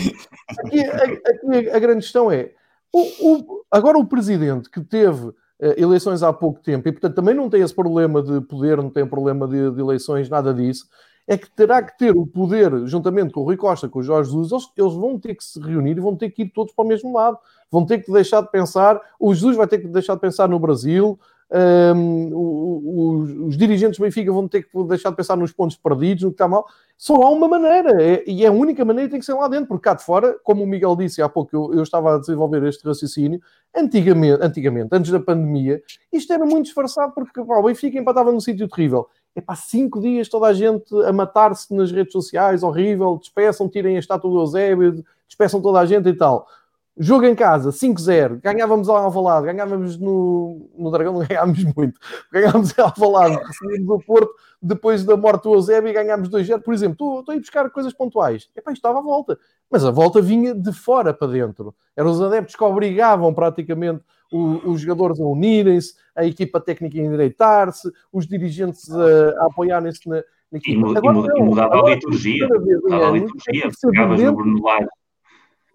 aqui, 0.59 0.83
aqui 0.85 1.69
a, 1.69 1.79
grande 1.79 2.01
questão 2.01 2.29
é, 2.29 2.51
o, 2.91 2.99
o, 3.01 3.65
agora 3.71 3.97
o 3.97 4.05
presidente 4.05 4.69
que 4.69 4.81
teve 4.81 5.29
eh, 5.29 5.33
eleições 5.77 6.23
há 6.23 6.31
pouco 6.33 6.59
tempo 6.61 6.87
e, 6.87 6.91
portanto, 6.91 7.15
também 7.15 7.33
não 7.33 7.49
tem 7.49 7.61
esse 7.61 7.73
problema 7.73 8.21
de 8.21 8.41
poder, 8.41 8.77
não 8.77 8.89
tem 8.89 9.05
problema 9.05 9.47
de, 9.47 9.71
de, 9.71 9.79
eleições, 9.79 10.29
nada 10.29 10.53
disso, 10.53 10.87
é 11.25 11.37
que 11.37 11.49
terá 11.49 11.81
que 11.81 11.97
ter 11.97 12.15
o 12.15 12.27
poder, 12.27 12.85
juntamente 12.85 13.33
com 13.33 13.41
o 13.41 13.43
Rui 13.43 13.55
Costa, 13.55 13.87
com 13.87 13.99
o 13.99 14.03
Jorge 14.03 14.29
Jesus, 14.31 14.51
eles, 14.51 14.71
eles, 14.77 14.93
vão 14.93 15.17
ter 15.17 15.35
que 15.35 15.43
se 15.43 15.59
reunir 15.59 15.97
e 15.97 16.01
vão 16.01 16.15
ter 16.15 16.29
que 16.31 16.41
ir 16.41 16.49
todos 16.49 16.73
para 16.73 16.83
o 16.83 16.87
mesmo 16.87 17.13
lado. 17.13 17.37
Vão 17.71 17.85
ter 17.85 18.03
que 18.03 18.11
deixar 18.11 18.41
de 18.41 18.51
pensar, 18.51 19.01
o 19.17 19.33
Jesus 19.33 19.55
vai 19.55 19.65
ter 19.65 19.79
que 19.79 19.87
deixar 19.87 20.15
de 20.15 20.21
pensar 20.21 20.49
no 20.49 20.59
Brasil, 20.59 21.17
um, 21.53 23.47
os, 23.47 23.55
dirigentes 23.55 23.99
do 23.99 24.03
Benfica 24.03 24.31
vão 24.31 24.47
ter 24.47 24.63
que 24.63 24.83
deixar 24.85 25.11
de 25.11 25.15
pensar 25.15 25.37
nos 25.37 25.51
pontos 25.51 25.77
perdidos, 25.77 26.23
no 26.23 26.29
que 26.29 26.35
está 26.35 26.47
mal. 26.47 26.65
Só 26.97 27.15
há 27.21 27.29
uma 27.29 27.47
maneira, 27.47 28.01
é, 28.01 28.23
e 28.25 28.43
é 28.43 28.47
a 28.47 28.51
única 28.51 28.83
maneira 28.83 29.07
que 29.07 29.11
tem 29.11 29.19
que 29.19 29.25
ser 29.25 29.33
lá 29.33 29.47
dentro, 29.47 29.67
porque 29.67 29.83
cá 29.83 29.93
de 29.93 30.03
fora, 30.03 30.35
como 30.43 30.63
o 30.63 30.67
Miguel 30.67 30.95
disse 30.95 31.21
há 31.21 31.29
pouco, 31.29 31.55
eu, 31.55 31.73
eu 31.75 31.83
estava 31.83 32.15
a 32.15 32.19
desenvolver 32.19 32.63
este 32.63 32.85
raciocínio, 32.87 33.39
antigamente, 33.75 34.43
antigamente, 34.43 34.89
antes 34.91 35.11
da 35.11 35.19
pandemia, 35.19 35.81
isto 36.11 36.33
era 36.33 36.45
muito 36.45 36.65
disfarçado, 36.65 37.13
porque 37.13 37.43
pá, 37.43 37.57
o 37.57 37.63
Benfica 37.63 37.99
empatava 37.99 38.31
num 38.31 38.39
sítio 38.39 38.67
terrível. 38.67 39.07
É 39.35 39.41
para 39.41 39.55
cinco 39.55 39.99
dias 39.99 40.29
toda 40.29 40.47
a 40.47 40.53
gente 40.53 40.93
a 41.03 41.11
matar-se 41.11 41.73
nas 41.73 41.91
redes 41.91 42.13
sociais, 42.13 42.63
horrível, 42.63 43.17
despeçam, 43.17 43.67
tirem 43.69 43.95
a 43.95 43.99
estátua 43.99 44.29
do 44.29 44.39
Eusébio, 44.39 45.03
despeçam 45.27 45.61
toda 45.61 45.79
a 45.79 45.85
gente 45.85 46.07
e 46.09 46.13
tal. 46.13 46.47
Jogo 46.95 47.25
em 47.25 47.33
casa, 47.33 47.71
5-0, 47.71 48.39
ganhávamos 48.39 48.87
ao 48.87 48.97
Alvalade, 48.97 49.47
ganhávamos 49.47 49.97
no, 49.97 50.69
no 50.77 50.91
Dragão, 50.91 51.13
não 51.13 51.25
ganhávamos 51.25 51.63
muito, 51.75 51.99
ganhávamos 52.31 52.77
ao 52.77 52.85
Alvalade, 52.85 53.43
recebemos 53.43 53.89
o 53.89 53.99
Porto 53.99 54.31
depois 54.61 55.03
da 55.03 55.17
morte 55.17 55.43
do 55.43 55.55
Eusébio 55.55 55.89
e 55.89 55.93
ganhámos 55.93 56.29
2-0, 56.29 56.61
por 56.61 56.71
exemplo, 56.71 56.93
estou, 56.93 57.19
estou 57.21 57.33
a 57.33 57.35
ir 57.35 57.39
buscar 57.39 57.67
coisas 57.71 57.93
pontuais, 57.93 58.47
epá, 58.55 58.71
isto 58.71 58.77
estava 58.79 58.99
à 58.99 59.01
volta, 59.01 59.39
mas 59.71 59.83
a 59.83 59.89
volta 59.89 60.21
vinha 60.21 60.53
de 60.53 60.71
fora 60.71 61.11
para 61.11 61.31
dentro, 61.31 61.73
eram 61.97 62.11
os 62.11 62.21
adeptos 62.21 62.55
que 62.55 62.63
obrigavam 62.63 63.33
praticamente 63.33 64.03
os, 64.31 64.63
os 64.63 64.81
jogadores 64.81 65.19
a 65.19 65.25
unirem-se, 65.25 65.95
a 66.15 66.23
equipa 66.23 66.61
técnica 66.61 66.99
a 66.99 67.01
endireitar-se, 67.01 67.91
os 68.11 68.27
dirigentes 68.27 68.91
a, 68.91 69.29
a 69.41 69.45
apoiarem-se 69.47 70.07
na, 70.07 70.17
na 70.51 70.59
equipa. 70.59 70.89
E, 70.89 70.97
Agora, 70.97 71.39
e 71.39 71.41
mudava 71.41 71.87
a 71.87 71.89
liturgia, 71.89 72.47
mudava 72.83 73.07
a 73.07 73.11
liturgia, 73.11 73.69
pegavas 73.81 74.21
no 74.21 74.35
Bruno 74.35 74.63
Lage 74.63 74.87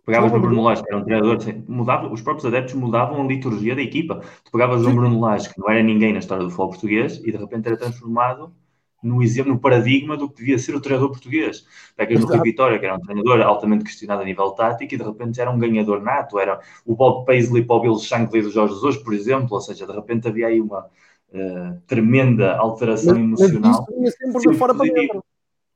Pegavas 0.08 0.32
no 0.32 0.40
Bruno 0.40 0.62
Lage, 0.62 0.82
que 0.82 0.88
era 0.88 0.96
um 0.96 1.04
treinador, 1.04 1.38
mudava, 1.68 2.10
os 2.10 2.22
próprios 2.22 2.46
adeptos 2.46 2.72
mudavam 2.72 3.20
a 3.20 3.26
liturgia 3.26 3.76
da 3.76 3.82
equipa. 3.82 4.22
Tu 4.42 4.50
pegavas 4.50 4.80
no 4.80 4.94
Bruno 4.94 5.20
Lage, 5.20 5.52
que 5.52 5.60
não 5.60 5.68
era 5.68 5.82
ninguém 5.82 6.14
na 6.14 6.20
história 6.20 6.42
do 6.42 6.48
futebol 6.48 6.70
português, 6.70 7.20
e 7.22 7.30
de 7.30 7.36
repente 7.36 7.66
era 7.66 7.76
transformado 7.76 8.50
no 9.02 9.22
exemplo, 9.22 9.52
no 9.52 9.60
paradigma 9.60 10.16
do 10.16 10.26
que 10.26 10.36
devia 10.36 10.58
ser 10.58 10.74
o 10.74 10.80
treinador 10.80 11.10
português. 11.10 11.66
Pegas 11.94 12.20
no 12.20 12.26
Rui 12.26 12.40
Vitória, 12.40 12.78
que 12.78 12.86
era 12.86 12.94
um 12.94 13.00
treinador 13.00 13.42
altamente 13.42 13.84
questionado 13.84 14.22
a 14.22 14.24
nível 14.24 14.50
tático, 14.52 14.94
e 14.94 14.96
de 14.96 15.04
repente 15.04 15.38
era 15.42 15.50
um 15.50 15.58
ganhador 15.58 16.00
nato. 16.00 16.38
Era 16.38 16.58
o 16.86 16.96
Bob 16.96 17.26
Paisley 17.26 17.62
para 17.62 17.76
o 17.76 17.80
Bill 17.80 17.98
Shankly 17.98 18.40
do 18.40 18.50
Jorge 18.50 18.72
Jesus, 18.72 18.96
por 18.96 19.12
exemplo. 19.12 19.48
Ou 19.50 19.60
seja, 19.60 19.86
de 19.86 19.92
repente 19.92 20.26
havia 20.26 20.46
aí 20.46 20.58
uma 20.58 20.86
uh, 21.34 21.82
tremenda 21.86 22.56
alteração 22.56 23.12
mas, 23.12 23.42
emocional. 23.42 23.86
Mas 23.86 23.94
vinha 23.94 24.10
sempre, 24.10 24.52
de 24.52 24.58
fora 24.58 24.74
para 24.74 24.90
dentro. 24.90 25.22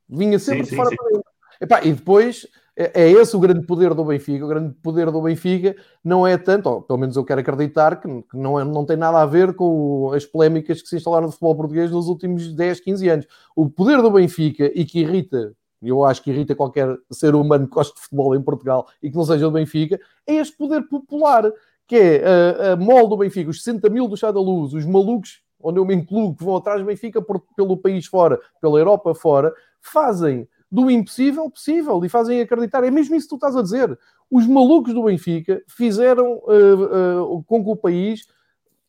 Vinha 0.09 0.39
sempre 0.39 0.65
sim, 0.65 0.71
de 0.71 0.77
fora 0.77 0.89
sim, 0.89 0.97
para 0.97 1.09
dentro. 1.09 1.33
Epá, 1.61 1.85
e 1.85 1.93
depois 1.93 2.49
é, 2.77 3.03
é 3.03 3.11
esse 3.11 3.37
o 3.37 3.41
grande 3.41 3.67
poder 3.67 3.95
do 3.95 4.05
Benfica. 4.05 4.45
O 4.45 4.49
grande 4.49 4.75
poder 4.83 5.11
do 5.11 5.21
Benfica 5.21 5.77
não 6.03 6.27
é 6.27 6.39
tanto, 6.39 6.69
ou 6.69 6.83
pelo 6.83 6.99
menos 6.99 7.17
eu 7.17 7.25
quero 7.25 7.41
acreditar, 7.41 8.01
que, 8.01 8.09
não, 8.33 8.59
é, 8.59 8.65
não 8.65 8.85
tem 8.85 8.97
nada 8.97 9.21
a 9.21 9.27
ver 9.27 9.55
com 9.55 10.11
as 10.15 10.25
polémicas 10.25 10.81
que 10.81 10.89
se 10.89 10.97
instalaram 10.97 11.27
no 11.27 11.33
futebol 11.33 11.57
português 11.57 11.91
nos 11.91 12.09
últimos 12.09 12.53
10, 12.53 12.81
15 12.81 13.09
anos. 13.09 13.27
O 13.55 13.69
poder 13.69 14.01
do 14.01 14.11
Benfica 14.11 14.71
e 14.75 14.85
que 14.85 15.01
irrita, 15.01 15.55
eu 15.83 16.05
acho 16.05 16.23
que 16.23 16.31
irrita 16.31 16.55
qualquer 16.55 16.97
ser 17.11 17.35
humano 17.35 17.67
que 17.67 17.75
goste 17.75 17.95
de 17.95 18.01
futebol 18.01 18.35
em 18.35 18.43
Portugal 18.43 18.87
e 19.03 19.11
que 19.11 19.17
não 19.17 19.25
seja 19.25 19.45
do 19.45 19.53
Benfica, 19.53 20.01
é 20.27 20.35
este 20.35 20.57
poder 20.57 20.83
popular, 20.89 21.51
que 21.87 21.97
é 21.97 22.25
a, 22.25 22.73
a 22.73 22.77
mole 22.77 23.09
do 23.09 23.17
Benfica, 23.19 23.51
os 23.51 23.63
60 23.63 23.91
mil 23.91 24.09
do 24.09 24.17
Chá 24.17 24.31
da 24.31 24.41
Luz, 24.41 24.73
os 24.73 24.87
malucos, 24.87 25.43
onde 25.61 25.79
eu 25.79 25.85
me 25.85 25.95
incluo, 25.95 26.35
que 26.35 26.45
vão 26.45 26.57
atrás 26.57 26.81
do 26.81 26.87
Benfica 26.87 27.21
por, 27.21 27.45
pelo 27.55 27.77
país 27.77 28.07
fora, 28.07 28.41
pela 28.61 28.79
Europa 28.79 29.15
fora, 29.15 29.53
fazem 29.81 30.49
do 30.73 30.91
impossível 30.91 31.51
possível 31.51 32.03
e 32.03 32.09
fazem 32.09 32.41
acreditar. 32.41 32.83
É 32.83 32.91
mesmo 32.91 33.15
isso 33.15 33.27
que 33.27 33.31
tu 33.31 33.35
estás 33.35 33.55
a 33.55 33.63
dizer. 33.63 33.99
Os 34.31 34.47
malucos 34.47 34.95
do 34.95 35.05
Benfica 35.05 35.63
fizeram 35.69 36.39
uh, 36.47 37.35
uh, 37.35 37.43
com 37.45 37.63
que 37.63 37.71
o 37.71 37.77
país 37.77 38.27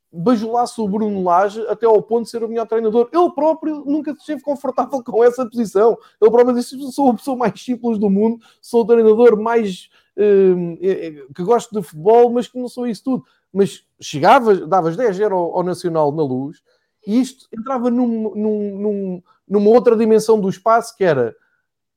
bajulasse 0.10 0.80
o 0.80 0.88
Bruno 0.88 1.22
Lage 1.22 1.60
até 1.68 1.86
ao 1.86 2.02
ponto 2.02 2.24
de 2.24 2.30
ser 2.30 2.42
o 2.42 2.48
melhor 2.48 2.68
treinador. 2.68 3.10
Ele 3.12 3.30
próprio 3.32 3.84
nunca 3.86 4.12
esteve 4.12 4.42
confortável 4.42 5.04
com 5.04 5.22
essa 5.22 5.46
posição. 5.46 5.98
Ele 6.22 6.32
próprio 6.32 6.56
disse: 6.56 6.80
sou 6.94 7.10
a 7.10 7.16
pessoa 7.16 7.36
mais 7.36 7.62
simples 7.62 8.00
do 8.00 8.10
mundo, 8.10 8.40
sou 8.62 8.84
o 8.84 8.88
treinador 8.88 9.38
mais 9.38 9.90
uh, 10.18 11.34
que 11.34 11.44
gosto 11.44 11.76
de 11.76 11.86
futebol, 11.86 12.32
mas 12.32 12.48
que 12.48 12.58
não 12.58 12.70
sou 12.70 12.88
isso 12.88 13.04
tudo. 13.04 13.26
Mas 13.52 13.84
chegavas, 14.00 14.66
davas 14.70 14.96
10 14.96 15.20
euros 15.20 15.38
ao, 15.38 15.58
ao 15.58 15.64
Nacional 15.64 16.14
na 16.14 16.24
luz 16.24 16.64
e 17.06 17.20
isto 17.20 17.48
entrava 17.52 17.92
num, 17.92 18.34
num, 18.34 18.80
num, 18.80 19.24
numa 19.48 19.70
outra 19.70 19.96
dimensão 19.96 20.40
do 20.40 20.50
espaço 20.50 20.96
que 20.96 21.04
era 21.04 21.36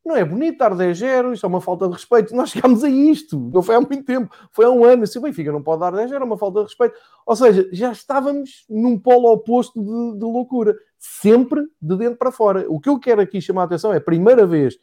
não 0.06 0.16
é 0.16 0.24
bonito 0.24 0.58
dar 0.58 0.72
10 0.72 0.98
0 0.98 1.32
isto 1.32 1.44
é 1.44 1.48
uma 1.48 1.60
falta 1.60 1.88
de 1.88 1.94
respeito. 1.94 2.34
Nós 2.34 2.50
chegámos 2.50 2.84
a 2.84 2.88
isto, 2.88 3.38
não 3.52 3.60
foi 3.60 3.74
há 3.74 3.80
muito 3.80 4.04
tempo, 4.04 4.32
foi 4.52 4.64
há 4.64 4.70
um 4.70 4.84
ano. 4.84 5.04
Se 5.04 5.18
o 5.18 5.20
Benfica 5.20 5.50
não 5.50 5.62
pode 5.62 5.80
dar 5.80 5.90
10 5.90 6.10
0 6.10 6.22
é 6.22 6.24
uma 6.24 6.38
falta 6.38 6.60
de 6.60 6.66
respeito. 6.66 6.94
Ou 7.26 7.34
seja, 7.34 7.68
já 7.72 7.90
estávamos 7.90 8.64
num 8.70 8.96
polo 8.96 9.32
oposto 9.32 9.82
de, 9.82 10.18
de, 10.18 10.24
loucura, 10.24 10.76
sempre 10.96 11.66
de 11.82 11.96
dentro 11.96 12.16
para 12.16 12.30
fora. 12.30 12.64
O 12.68 12.78
que 12.78 12.88
eu 12.88 13.00
quero 13.00 13.20
aqui 13.20 13.40
chamar 13.40 13.62
a 13.62 13.64
atenção 13.64 13.92
é 13.92 13.96
a 13.96 14.00
primeira 14.00 14.46
vez, 14.46 14.78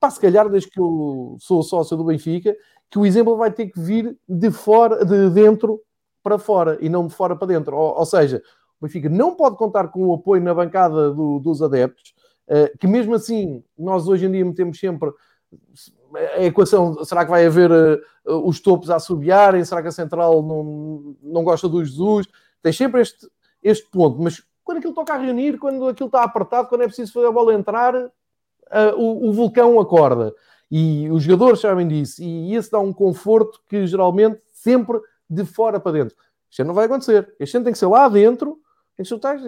pá, 0.00 0.08
se 0.08 0.18
calhar 0.18 0.48
desde 0.48 0.70
que 0.70 0.80
eu 0.80 1.36
sou 1.40 1.62
sócio 1.62 1.94
do 1.94 2.04
Benfica, 2.04 2.56
que 2.90 2.98
o 2.98 3.04
exemplo 3.04 3.36
vai 3.36 3.50
ter 3.50 3.66
que 3.66 3.78
vir 3.78 4.16
de 4.26 4.50
fora, 4.50 5.04
de 5.04 5.28
dentro 5.28 5.78
para 6.22 6.38
fora 6.38 6.78
e 6.80 6.88
não 6.88 7.06
de 7.06 7.14
fora 7.14 7.36
para 7.36 7.48
dentro. 7.48 7.76
Ou, 7.76 7.98
ou 7.98 8.06
seja, 8.06 8.42
o 8.80 8.86
Benfica 8.86 9.10
não 9.10 9.34
pode 9.34 9.58
contar 9.58 9.88
com 9.88 10.06
o 10.06 10.14
apoio 10.14 10.42
na 10.42 10.54
bancada 10.54 11.12
do, 11.12 11.38
dos 11.38 11.60
adeptos 11.60 12.13
que 12.78 12.86
mesmo 12.86 13.14
assim 13.14 13.64
nós 13.78 14.06
hoje 14.06 14.26
em 14.26 14.30
dia 14.30 14.44
metemos 14.44 14.78
sempre 14.78 15.10
a 16.36 16.44
equação, 16.44 17.04
será 17.04 17.24
que 17.24 17.30
vai 17.30 17.46
haver 17.46 17.70
uh, 17.70 18.48
os 18.48 18.60
topos 18.60 18.90
a 18.90 18.96
assobiarem? 18.96 19.64
Será 19.64 19.82
que 19.82 19.88
a 19.88 19.92
central 19.92 20.42
não, 20.42 21.16
não 21.22 21.44
gosta 21.44 21.68
do 21.68 21.84
Jesus? 21.84 22.26
Tem 22.62 22.72
sempre 22.72 23.00
este, 23.00 23.28
este 23.62 23.88
ponto, 23.90 24.22
mas 24.22 24.42
quando 24.62 24.78
aquilo 24.78 24.94
toca 24.94 25.12
a 25.12 25.18
reunir, 25.18 25.58
quando 25.58 25.88
aquilo 25.88 26.06
está 26.06 26.22
apertado, 26.22 26.68
quando 26.68 26.82
é 26.82 26.86
preciso 26.86 27.12
fazer 27.12 27.26
a 27.26 27.32
bola 27.32 27.54
entrar, 27.54 27.94
uh, 27.94 28.10
o, 28.96 29.28
o, 29.28 29.32
vulcão 29.32 29.78
acorda. 29.80 30.34
E 30.70 31.08
os 31.10 31.22
jogadores 31.22 31.60
sabem 31.60 31.86
disso, 31.86 32.22
e 32.22 32.54
esse 32.54 32.70
dá 32.70 32.78
um 32.78 32.92
conforto 32.92 33.60
que 33.68 33.86
geralmente 33.86 34.40
sempre 34.52 34.98
de 35.28 35.44
fora 35.44 35.78
para 35.78 35.92
dentro. 35.92 36.16
Isto 36.50 36.64
não 36.64 36.74
vai 36.74 36.86
acontecer. 36.86 37.34
Este 37.38 37.56
ano 37.56 37.64
tem 37.64 37.72
que 37.72 37.78
ser 37.78 37.86
lá 37.86 38.08
dentro 38.08 38.58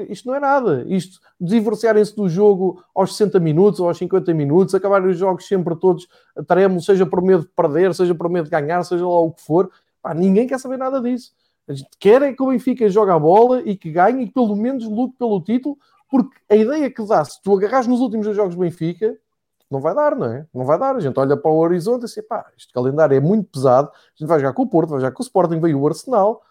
isto 0.08 0.26
não 0.26 0.34
é 0.34 0.40
nada. 0.40 0.84
Isto, 0.88 1.20
divorciarem-se 1.40 2.14
do 2.16 2.28
jogo 2.28 2.82
aos 2.94 3.16
60 3.16 3.38
minutos 3.38 3.80
ou 3.80 3.88
aos 3.88 3.98
50 3.98 4.34
minutos, 4.34 4.74
acabarem 4.74 5.08
os 5.08 5.18
jogos 5.18 5.46
sempre 5.46 5.76
todos 5.76 6.08
tremos, 6.46 6.84
seja 6.84 7.06
por 7.06 7.22
medo 7.22 7.42
de 7.42 7.48
perder, 7.48 7.94
seja 7.94 8.14
por 8.14 8.28
medo 8.28 8.44
de 8.44 8.50
ganhar, 8.50 8.82
seja 8.82 9.04
lá 9.04 9.20
o 9.20 9.32
que 9.32 9.42
for. 9.42 9.70
Pá, 10.02 10.14
ninguém 10.14 10.46
quer 10.46 10.58
saber 10.58 10.76
nada 10.76 11.00
disso. 11.00 11.32
A 11.68 11.72
gente 11.72 11.90
quer 11.98 12.22
é 12.22 12.32
que 12.32 12.42
o 12.42 12.48
Benfica 12.48 12.88
jogue 12.88 13.10
a 13.10 13.18
bola 13.18 13.60
e 13.62 13.76
que 13.76 13.90
ganhe 13.90 14.22
e 14.22 14.26
que 14.28 14.34
pelo 14.34 14.54
menos 14.54 14.84
lute 14.84 15.16
pelo 15.18 15.40
título, 15.42 15.76
porque 16.08 16.36
a 16.48 16.54
ideia 16.54 16.90
que 16.90 17.04
dá, 17.04 17.24
se 17.24 17.42
tu 17.42 17.56
agarras 17.56 17.86
nos 17.86 18.00
últimos 18.00 18.26
dois 18.26 18.36
jogos 18.36 18.54
do 18.54 18.60
Benfica, 18.60 19.16
não 19.70 19.80
vai 19.80 19.94
dar, 19.94 20.14
não 20.14 20.26
é? 20.26 20.46
Não 20.54 20.64
vai 20.64 20.78
dar. 20.78 20.94
A 20.94 21.00
gente 21.00 21.18
olha 21.18 21.36
para 21.36 21.50
o 21.50 21.58
horizonte 21.58 22.02
e 22.02 22.06
diz, 22.06 22.26
pá, 22.26 22.46
este 22.56 22.72
calendário 22.72 23.16
é 23.16 23.20
muito 23.20 23.50
pesado, 23.50 23.88
a 23.88 24.16
gente 24.16 24.28
vai 24.28 24.38
jogar 24.38 24.52
com 24.52 24.62
o 24.62 24.68
Porto, 24.68 24.90
vai 24.90 25.00
jogar 25.00 25.12
com 25.12 25.22
o 25.22 25.26
Sporting, 25.26 25.60
veio 25.60 25.80
o 25.80 25.86
Arsenal, 25.86 26.42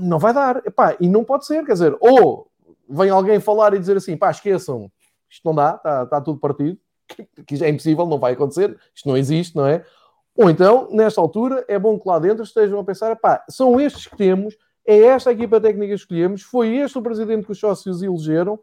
não 0.00 0.18
vai 0.18 0.32
dar. 0.32 0.62
Epá, 0.66 0.96
e 1.00 1.08
não 1.08 1.24
pode 1.24 1.46
ser, 1.46 1.64
quer 1.64 1.72
dizer, 1.72 1.96
ou 2.00 2.50
vem 2.88 3.10
alguém 3.10 3.40
falar 3.40 3.74
e 3.74 3.78
dizer 3.78 3.96
assim, 3.96 4.16
pá, 4.16 4.30
esqueçam, 4.30 4.90
isto 5.28 5.42
não 5.44 5.54
dá, 5.54 5.74
está, 5.76 6.02
está 6.04 6.20
tudo 6.20 6.40
partido, 6.40 6.78
que 7.46 7.62
é 7.62 7.68
impossível, 7.68 8.06
não 8.06 8.18
vai 8.18 8.32
acontecer, 8.32 8.76
isto 8.94 9.08
não 9.08 9.16
existe, 9.16 9.56
não 9.56 9.66
é? 9.66 9.84
Ou 10.36 10.48
então, 10.48 10.88
nesta 10.90 11.20
altura, 11.20 11.64
é 11.68 11.78
bom 11.78 11.98
que 11.98 12.08
lá 12.08 12.18
dentro 12.18 12.44
estejam 12.44 12.78
a 12.78 12.84
pensar, 12.84 13.16
pá, 13.16 13.44
são 13.48 13.80
estes 13.80 14.06
que 14.06 14.16
temos, 14.16 14.56
é 14.86 15.00
esta 15.00 15.30
a 15.30 15.32
equipa 15.32 15.60
técnica 15.60 15.88
que 15.88 16.00
escolhemos, 16.00 16.42
foi 16.42 16.76
este 16.76 16.96
o 16.96 17.02
presidente 17.02 17.44
que 17.44 17.52
os 17.52 17.58
sócios 17.58 18.02
elegeram, 18.02 18.58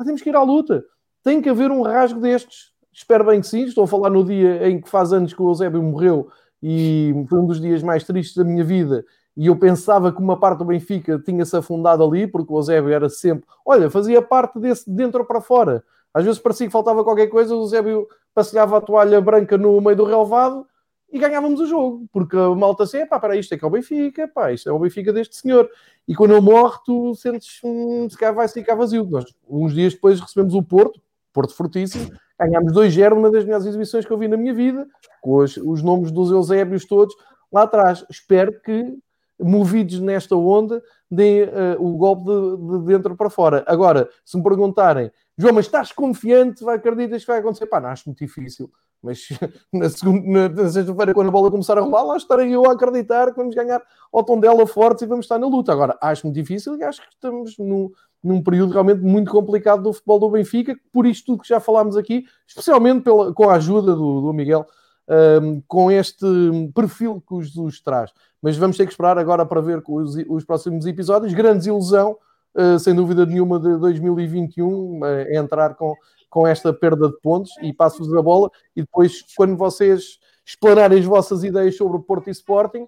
ah, 0.00 0.04
temos 0.04 0.22
que 0.22 0.30
ir 0.30 0.36
à 0.36 0.42
luta. 0.42 0.82
Tem 1.22 1.42
que 1.42 1.48
haver 1.50 1.70
um 1.70 1.82
rasgo 1.82 2.20
destes. 2.20 2.72
Espero 2.90 3.24
bem 3.24 3.40
que 3.40 3.46
sim. 3.46 3.64
Estou 3.64 3.84
a 3.84 3.86
falar 3.86 4.08
no 4.08 4.24
dia 4.24 4.66
em 4.66 4.80
que 4.80 4.88
faz 4.88 5.12
anos 5.12 5.34
que 5.34 5.42
o 5.42 5.50
Eusébio 5.50 5.82
morreu 5.82 6.30
e 6.62 7.12
foi 7.28 7.38
um 7.38 7.46
dos 7.46 7.60
dias 7.60 7.82
mais 7.82 8.04
tristes 8.04 8.34
da 8.34 8.42
minha 8.42 8.64
vida. 8.64 9.04
E 9.36 9.46
eu 9.46 9.56
pensava 9.56 10.12
que 10.12 10.20
uma 10.20 10.38
parte 10.38 10.58
do 10.58 10.64
Benfica 10.64 11.18
tinha-se 11.18 11.56
afundado 11.56 12.04
ali, 12.04 12.26
porque 12.26 12.52
o 12.52 12.58
Eusébio 12.58 12.92
era 12.92 13.08
sempre, 13.08 13.46
olha, 13.64 13.88
fazia 13.88 14.20
parte 14.20 14.58
desse 14.58 14.90
de 14.90 14.96
dentro 14.96 15.24
para 15.24 15.40
fora. 15.40 15.84
Às 16.12 16.24
vezes 16.24 16.40
parecia 16.40 16.66
que 16.66 16.72
faltava 16.72 17.04
qualquer 17.04 17.28
coisa, 17.28 17.54
o 17.54 17.62
Eusébio 17.62 18.08
passeava 18.34 18.78
a 18.78 18.80
toalha 18.80 19.20
branca 19.20 19.56
no 19.56 19.80
meio 19.80 19.96
do 19.96 20.04
relevado 20.04 20.66
e 21.12 21.18
ganhávamos 21.18 21.60
o 21.60 21.66
jogo, 21.66 22.06
porque 22.12 22.36
a 22.36 22.54
malta 22.54 22.84
assim, 22.84 23.04
pá, 23.04 23.18
para 23.18 23.36
isto 23.36 23.52
é 23.52 23.58
que 23.58 23.64
é 23.64 23.68
o 23.68 23.70
Benfica, 23.70 24.28
pá, 24.28 24.52
isto 24.52 24.68
é 24.68 24.72
o 24.72 24.78
Benfica 24.78 25.12
deste 25.12 25.36
senhor. 25.36 25.68
E 26.06 26.14
quando 26.14 26.32
ele 26.32 26.40
morre, 26.40 26.78
tu 26.84 27.14
sentes, 27.14 27.60
hum, 27.64 28.08
se 28.08 28.16
calhar 28.16 28.34
vai 28.34 28.46
ficar 28.48 28.74
vazio. 28.74 29.04
Nós, 29.04 29.24
uns 29.48 29.74
dias 29.74 29.94
depois, 29.94 30.20
recebemos 30.20 30.54
o 30.54 30.62
Porto, 30.62 31.00
Porto 31.32 31.54
Fortíssimo, 31.54 32.10
ganhámos 32.38 32.72
2-0 32.72 33.14
numa 33.14 33.30
das 33.30 33.44
melhores 33.44 33.66
exibições 33.66 34.04
que 34.04 34.12
eu 34.12 34.18
vi 34.18 34.28
na 34.28 34.36
minha 34.36 34.54
vida, 34.54 34.86
com 35.20 35.36
os, 35.36 35.56
os 35.56 35.82
nomes 35.82 36.12
dos 36.12 36.30
Eusébios 36.30 36.84
todos 36.84 37.14
lá 37.52 37.62
atrás. 37.62 38.04
Espero 38.08 38.60
que, 38.60 38.96
movidos 39.42 40.00
nesta 40.00 40.36
onda, 40.36 40.82
deem 41.10 41.44
uh, 41.44 41.48
o 41.78 41.96
golpe 41.96 42.24
de, 42.24 42.78
de, 42.78 42.84
dentro 42.86 43.16
para 43.16 43.30
fora. 43.30 43.64
Agora, 43.66 44.08
se 44.24 44.36
me 44.36 44.42
perguntarem, 44.42 45.10
João, 45.36 45.54
mas 45.54 45.66
estás 45.66 45.92
confiante, 45.92 46.62
vai 46.62 46.76
acreditas 46.76 47.22
que 47.22 47.30
vai 47.30 47.40
acontecer? 47.40 47.66
Pá, 47.66 47.80
não 47.80 47.88
acho 47.88 48.08
muito 48.08 48.18
difícil. 48.18 48.70
Mas 49.02 49.28
na, 49.72 49.88
segunda, 49.88 50.48
na 50.48 50.68
sexta-feira, 50.68 51.14
quando 51.14 51.28
a 51.28 51.30
bola 51.30 51.50
começar 51.50 51.78
a 51.78 51.80
rolar, 51.80 52.02
lá 52.02 52.16
estarei 52.16 52.54
eu 52.54 52.66
a 52.66 52.72
acreditar 52.72 53.30
que 53.30 53.36
vamos 53.36 53.54
ganhar 53.54 53.82
ao 54.12 54.22
tom 54.22 54.38
dela 54.38 54.66
forte 54.66 55.04
e 55.04 55.06
vamos 55.06 55.24
estar 55.24 55.38
na 55.38 55.46
luta. 55.46 55.72
Agora, 55.72 55.96
acho 56.00 56.26
muito 56.26 56.36
difícil 56.36 56.76
e 56.76 56.84
acho 56.84 57.00
que 57.00 57.08
estamos 57.08 57.56
num, 57.58 57.90
num 58.22 58.42
período 58.42 58.72
realmente 58.72 59.00
muito 59.00 59.30
complicado 59.30 59.82
do 59.82 59.92
futebol 59.92 60.18
do 60.18 60.30
Benfica, 60.30 60.76
por 60.92 61.06
isto 61.06 61.26
tudo 61.26 61.42
que 61.42 61.48
já 61.48 61.58
falámos 61.58 61.96
aqui, 61.96 62.24
especialmente 62.46 63.02
pela, 63.02 63.32
com 63.32 63.48
a 63.48 63.54
ajuda 63.54 63.94
do, 63.94 64.20
do 64.20 64.32
Miguel, 64.32 64.66
um, 65.08 65.62
com 65.66 65.90
este 65.90 66.26
perfil 66.74 67.22
que 67.26 67.34
o 67.34 67.42
Jesus 67.42 67.80
traz. 67.80 68.10
Mas 68.40 68.56
vamos 68.56 68.76
ter 68.76 68.86
que 68.86 68.92
esperar 68.92 69.18
agora 69.18 69.44
para 69.44 69.60
ver 69.60 69.82
os, 69.86 70.16
os 70.28 70.44
próximos 70.44 70.86
episódios. 70.86 71.34
Grande 71.34 71.58
desilusão, 71.58 72.16
uh, 72.54 72.78
sem 72.78 72.94
dúvida 72.94 73.26
nenhuma, 73.26 73.58
de 73.58 73.76
2021, 73.78 75.00
uh, 75.00 75.04
entrar 75.34 75.74
com 75.74 75.94
com 76.30 76.46
esta 76.46 76.72
perda 76.72 77.08
de 77.08 77.20
pontos 77.20 77.50
e 77.60 77.72
passo-vos 77.72 78.14
a 78.14 78.22
bola 78.22 78.50
e 78.74 78.82
depois, 78.82 79.22
quando 79.36 79.56
vocês 79.56 80.20
explanarem 80.46 80.98
as 80.98 81.04
vossas 81.04 81.42
ideias 81.42 81.76
sobre 81.76 81.98
o 81.98 82.02
Porto 82.02 82.28
e 82.28 82.30
Sporting, 82.30 82.86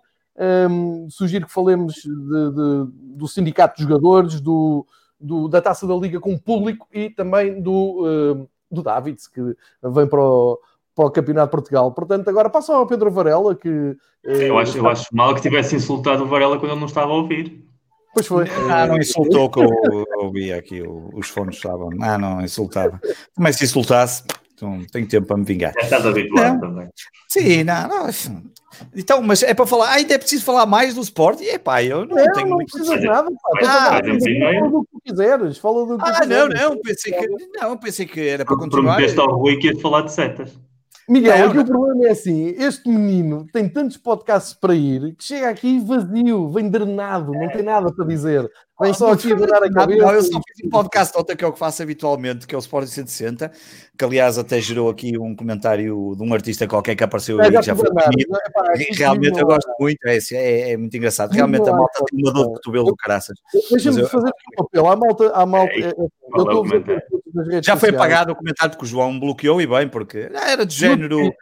um, 0.70 1.10
sugiro 1.10 1.46
que 1.46 1.52
falemos 1.52 1.94
de, 1.94 2.08
de, 2.08 2.86
do 3.16 3.28
sindicato 3.28 3.76
de 3.76 3.82
jogadores, 3.82 4.40
do, 4.40 4.86
do, 5.20 5.48
da 5.48 5.60
taça 5.60 5.86
da 5.86 5.94
Liga 5.94 6.20
com 6.20 6.32
o 6.32 6.40
público 6.40 6.86
e 6.92 7.10
também 7.10 7.60
do, 7.60 8.06
uh, 8.06 8.48
do 8.70 8.82
Davids, 8.82 9.26
que 9.26 9.40
vem 9.82 10.06
para 10.06 10.22
o, 10.22 10.58
para 11.02 11.08
o 11.08 11.10
Campeonato 11.10 11.46
de 11.46 11.50
Portugal. 11.50 11.92
Portanto, 11.92 12.28
agora 12.28 12.48
passa 12.48 12.74
ao 12.74 12.86
Pedro 12.86 13.10
Varela, 13.10 13.54
que... 13.54 13.68
Uh, 13.68 13.96
eu, 14.24 14.58
acho, 14.58 14.78
eu 14.78 14.88
acho 14.88 15.06
mal 15.12 15.34
que 15.34 15.40
tivesse 15.40 15.74
insultado 15.74 16.22
o 16.22 16.26
Varela 16.26 16.58
quando 16.58 16.72
ele 16.72 16.80
não 16.80 16.86
estava 16.86 17.10
a 17.10 17.14
ouvir. 17.14 17.64
Pois 18.14 18.26
foi. 18.26 18.46
Ah, 18.70 18.86
não 18.86 18.98
insultou 18.98 19.50
que 19.50 19.60
eu 19.60 20.04
ouvi 20.18 20.52
aqui, 20.52 20.82
os 21.14 21.28
fones 21.28 21.56
estavam. 21.56 21.88
Ah, 22.00 22.18
não, 22.18 22.42
insultava. 22.42 23.00
Mas 23.38 23.56
se 23.56 23.64
insultasse, 23.64 24.22
então 24.54 24.84
tenho 24.92 25.08
tempo 25.08 25.26
para 25.26 25.38
me 25.38 25.44
vingar. 25.44 25.72
Já 25.76 25.82
estás 25.82 26.06
habituado 26.06 26.60
também. 26.60 26.88
Sim, 27.28 27.64
não, 27.64 27.88
não. 27.88 28.06
Então, 28.94 29.22
mas 29.22 29.42
é 29.42 29.54
para 29.54 29.66
falar, 29.66 29.92
ainda 29.92 30.14
é 30.14 30.18
preciso 30.18 30.44
falar 30.44 30.66
mais 30.66 30.94
do 30.94 31.00
esporte? 31.00 31.42
E 31.42 31.48
é 31.48 31.58
pá, 31.58 31.82
eu 31.82 32.04
não, 32.04 32.16
não 32.16 32.32
tenho 32.32 32.48
não 32.48 32.56
muito. 32.56 32.78
Não 32.78 33.00
nada, 33.00 33.30
pá. 33.30 33.60
Ah, 33.64 34.00
fala 34.02 34.70
do 34.70 34.84
que 34.84 35.10
quiseres, 35.10 35.58
fala 35.58 35.86
do 35.86 35.96
que 35.98 36.04
Ah, 36.04 36.26
não, 36.26 36.48
não, 36.48 36.78
pensei 36.82 37.12
que, 37.12 37.28
não, 37.58 37.76
pensei 37.78 38.06
que 38.06 38.20
era 38.20 38.44
para 38.44 38.56
continuar. 38.56 38.96
Prometeste 38.96 39.20
ao 39.20 39.38
Rui 39.38 39.56
que 39.56 39.68
ia 39.68 39.80
falar 39.80 40.02
de 40.02 40.12
setas. 40.12 40.58
Miguel, 41.12 41.50
aqui 41.50 41.58
o 41.58 41.64
problema 41.66 42.06
é 42.06 42.10
assim: 42.12 42.54
este 42.56 42.88
menino 42.88 43.46
tem 43.52 43.68
tantos 43.68 43.98
podcasts 43.98 44.54
para 44.54 44.74
ir 44.74 45.14
que 45.14 45.22
chega 45.22 45.50
aqui 45.50 45.78
vazio, 45.78 46.48
vem 46.48 46.70
drenado, 46.70 47.32
não 47.32 47.50
tem 47.50 47.62
nada 47.62 47.92
para 47.92 48.06
dizer. 48.06 48.50
Vem 48.80 48.94
só 48.94 49.12
aqui 49.12 49.32
a 49.32 49.36
cabeça. 49.70 50.04
Não, 50.04 50.12
eu 50.12 50.22
só 50.22 50.40
fiz 50.40 50.66
um 50.66 50.70
podcast 50.70 51.16
ontem 51.16 51.36
que 51.36 51.44
é 51.44 51.46
o 51.46 51.52
que 51.52 51.58
faço 51.58 51.82
habitualmente, 51.82 52.46
que 52.46 52.54
é 52.54 52.58
o 52.58 52.60
Sport 52.60 52.88
160, 52.88 53.52
que 53.96 54.04
aliás 54.04 54.38
até 54.38 54.60
gerou 54.60 54.88
aqui 54.88 55.16
um 55.18 55.36
comentário 55.36 56.14
de 56.16 56.22
um 56.22 56.32
artista 56.32 56.66
qualquer 56.66 56.96
que 56.96 57.04
apareceu 57.04 57.40
é, 57.40 57.48
e 57.48 57.52
já, 57.52 57.62
já 57.62 57.76
foi. 57.76 57.88
É, 57.88 58.96
realmente 58.96 59.38
eu 59.38 59.46
gosto 59.46 59.70
muito, 59.78 59.98
é, 60.06 60.18
é, 60.32 60.72
é 60.72 60.76
muito 60.76 60.96
engraçado. 60.96 61.32
Realmente 61.32 61.68
a 61.68 61.72
malta 61.72 62.04
tem 62.10 62.20
uma 62.24 62.32
dor 62.32 62.46
de 62.46 62.52
cotovelo 62.54 62.86
do 62.86 62.96
caraças. 62.96 63.36
Deixa-me 63.70 64.04
fazer 64.06 64.28
um 64.28 64.64
papel. 64.64 64.86
A 64.88 64.96
malta, 64.96 65.46
malta, 65.46 65.72
é, 65.74 65.92
eu 65.92 66.10
estou 66.36 66.64
a 66.64 66.68
ver 66.68 67.02
já 67.62 67.76
foi 67.76 67.90
apagado 67.90 68.32
o 68.32 68.36
comentário 68.36 68.72
porque 68.72 68.84
o 68.84 68.88
João 68.88 69.18
bloqueou 69.18 69.60
e 69.60 69.66
bem, 69.66 69.88
porque 69.88 70.30
era 70.34 70.66
de 70.66 70.74
género 70.74 71.32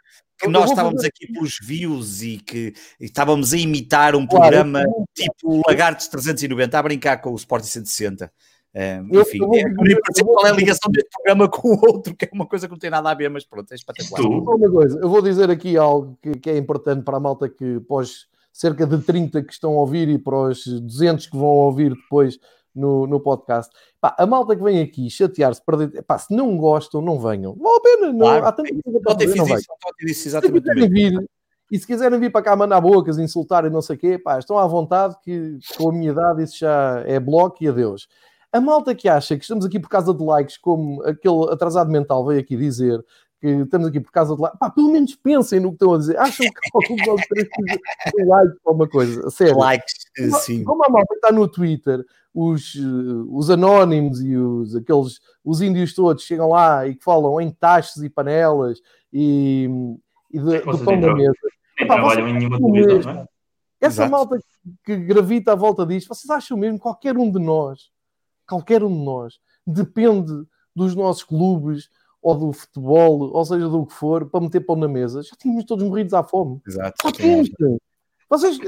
que 0.40 0.48
nós 0.48 0.70
estávamos 0.70 1.04
aqui 1.04 1.32
pelos 1.32 1.58
views 1.62 2.22
e 2.22 2.38
que 2.38 2.74
e 2.98 3.04
estávamos 3.04 3.52
a 3.52 3.56
imitar 3.56 4.16
um 4.16 4.26
programa 4.26 4.82
claro, 4.82 5.04
tipo 5.14 5.62
Lagartos 5.66 6.08
390 6.08 6.78
a 6.78 6.82
brincar 6.82 7.16
com 7.18 7.32
o 7.32 7.36
Sport 7.36 7.64
160. 7.64 8.32
Uh, 8.72 9.20
enfim, 9.20 9.38
eu, 9.38 9.52
eu, 9.52 9.86
eu, 9.86 10.00
eu 10.16 10.24
qual 10.26 10.46
é 10.46 10.50
a 10.50 10.54
ligação 10.54 10.90
deste 10.92 11.10
programa 11.10 11.48
com 11.48 11.68
o 11.70 11.86
outro, 11.86 12.14
que 12.14 12.24
é 12.24 12.28
uma 12.32 12.46
coisa 12.46 12.68
que 12.68 12.72
não 12.72 12.78
tem 12.78 12.90
nada 12.90 13.10
a 13.10 13.14
ver, 13.14 13.28
mas 13.28 13.44
pronto, 13.44 13.70
é 13.72 13.74
espetacular. 13.74 14.22
Uma 14.24 14.70
coisa, 14.70 14.98
eu 15.00 15.08
vou 15.08 15.20
dizer 15.20 15.50
aqui 15.50 15.76
algo 15.76 16.16
que, 16.22 16.32
que 16.38 16.50
é 16.50 16.56
importante 16.56 17.02
para 17.02 17.16
a 17.16 17.20
malta 17.20 17.48
que 17.48 17.80
pós 17.80 18.28
cerca 18.52 18.86
de 18.86 18.98
30 18.98 19.42
que 19.42 19.52
estão 19.52 19.72
a 19.72 19.80
ouvir 19.80 20.08
e 20.08 20.18
para 20.18 20.36
os 20.36 20.64
200 20.64 21.26
que 21.26 21.36
vão 21.36 21.48
ouvir 21.48 21.94
depois 21.94 22.38
no, 22.74 23.06
no 23.06 23.20
podcast. 23.20 23.72
Pá, 24.00 24.14
a 24.18 24.26
malta 24.26 24.56
que 24.56 24.62
vem 24.62 24.80
aqui 24.80 25.08
chatear-se, 25.10 25.64
perder, 25.64 26.02
pá, 26.02 26.18
se 26.18 26.34
não 26.34 26.56
gostam, 26.56 27.00
não 27.00 27.18
venham. 27.18 27.54
Vale 27.54 27.76
a 27.76 27.80
pena, 27.80 28.12
não. 28.12 28.18
Claro. 28.18 28.46
Há 28.46 28.52
tanta 28.52 28.70
coisa 28.82 29.00
para 29.00 29.14
fazer, 29.14 29.36
não 29.36 29.46
isso, 29.46 29.66
disse 30.00 30.28
exatamente 30.28 30.72
se 30.72 30.88
vir, 30.88 31.28
e 31.70 31.78
se 31.78 31.86
quiserem 31.86 32.18
vir 32.18 32.32
para 32.32 32.42
cá 32.42 32.56
mandar 32.56 32.80
bocas, 32.80 33.18
insultar 33.18 33.64
e 33.64 33.70
não 33.70 33.80
sei 33.80 33.96
o 33.96 33.98
quê, 33.98 34.18
pá, 34.18 34.38
estão 34.38 34.58
à 34.58 34.66
vontade 34.66 35.16
que 35.22 35.58
com 35.76 35.90
a 35.90 35.92
minha 35.92 36.10
idade 36.10 36.42
isso 36.42 36.58
já 36.58 37.02
é 37.06 37.20
bloco 37.20 37.62
e 37.62 37.68
adeus. 37.68 38.08
A 38.52 38.60
malta 38.60 38.94
que 38.94 39.08
acha 39.08 39.36
que 39.36 39.42
estamos 39.42 39.64
aqui 39.64 39.78
por 39.78 39.88
causa 39.88 40.12
de 40.12 40.24
likes, 40.24 40.58
como 40.58 41.00
aquele 41.04 41.52
atrasado 41.52 41.88
mental 41.88 42.26
veio 42.26 42.40
aqui 42.40 42.56
dizer, 42.56 43.00
que 43.40 43.48
estamos 43.48 43.88
aqui 43.88 44.00
por 44.00 44.12
causa 44.12 44.34
de 44.34 44.42
likes, 44.42 44.58
pá, 44.58 44.70
pelo 44.70 44.92
menos 44.92 45.14
pensem 45.16 45.60
no 45.60 45.70
que 45.70 45.76
estão 45.76 45.94
a 45.94 45.98
dizer. 45.98 46.18
Acham 46.18 46.46
que 46.46 46.60
alguns 46.74 47.02
de 47.02 47.10
vocês 47.10 48.26
likes 48.26 48.58
ou 48.64 48.74
uma 48.74 48.88
coisa, 48.88 49.30
sério. 49.30 49.56
Likes, 49.58 49.94
sim. 50.42 50.62
Como 50.62 50.84
a 50.84 50.88
malta 50.88 51.14
está 51.14 51.32
no 51.32 51.48
Twitter, 51.48 52.04
os, 52.34 52.74
os 53.28 53.50
anónimos 53.50 54.20
e 54.20 54.36
os, 54.36 54.76
aqueles, 54.76 55.20
os 55.44 55.62
índios 55.62 55.94
todos 55.94 56.22
chegam 56.22 56.50
lá 56.50 56.86
e 56.86 56.94
que 56.94 57.02
falam 57.02 57.40
em 57.40 57.50
taxas 57.50 58.02
e 58.02 58.10
panelas 58.10 58.78
e, 59.12 59.68
e 60.30 60.38
de, 60.38 60.58
do 60.60 60.78
pão 60.84 61.00
da 61.00 61.14
mesa. 61.14 61.32
Nem 61.78 61.88
trabalham 61.88 62.28
em 62.28 62.34
nenhuma 62.34 62.58
televisão, 62.58 63.14
não 63.14 63.20
é? 63.22 63.26
Essa 63.80 64.02
Exato. 64.02 64.10
malta 64.10 64.38
que 64.84 64.94
gravita 64.94 65.52
à 65.52 65.54
volta 65.54 65.86
disto, 65.86 66.08
vocês 66.08 66.28
acham 66.28 66.58
mesmo 66.58 66.76
que 66.76 66.82
qualquer 66.82 67.16
um 67.16 67.32
de 67.32 67.38
nós, 67.38 67.90
qualquer 68.46 68.84
um 68.84 68.90
de 68.90 69.02
nós, 69.02 69.40
depende 69.66 70.44
dos 70.76 70.94
nossos 70.94 71.24
clubes 71.24 71.88
ou 72.22 72.34
do 72.34 72.52
futebol, 72.52 73.30
ou 73.32 73.44
seja, 73.44 73.68
do 73.68 73.86
que 73.86 73.94
for, 73.94 74.28
para 74.28 74.40
meter 74.40 74.60
pão 74.60 74.76
na 74.76 74.88
mesa? 74.88 75.22
Já 75.22 75.34
tínhamos 75.36 75.64
todos 75.64 75.84
morridos 75.84 76.12
à 76.12 76.22
fome. 76.22 76.60
Exato. 76.66 76.96
Vocês, 78.28 78.58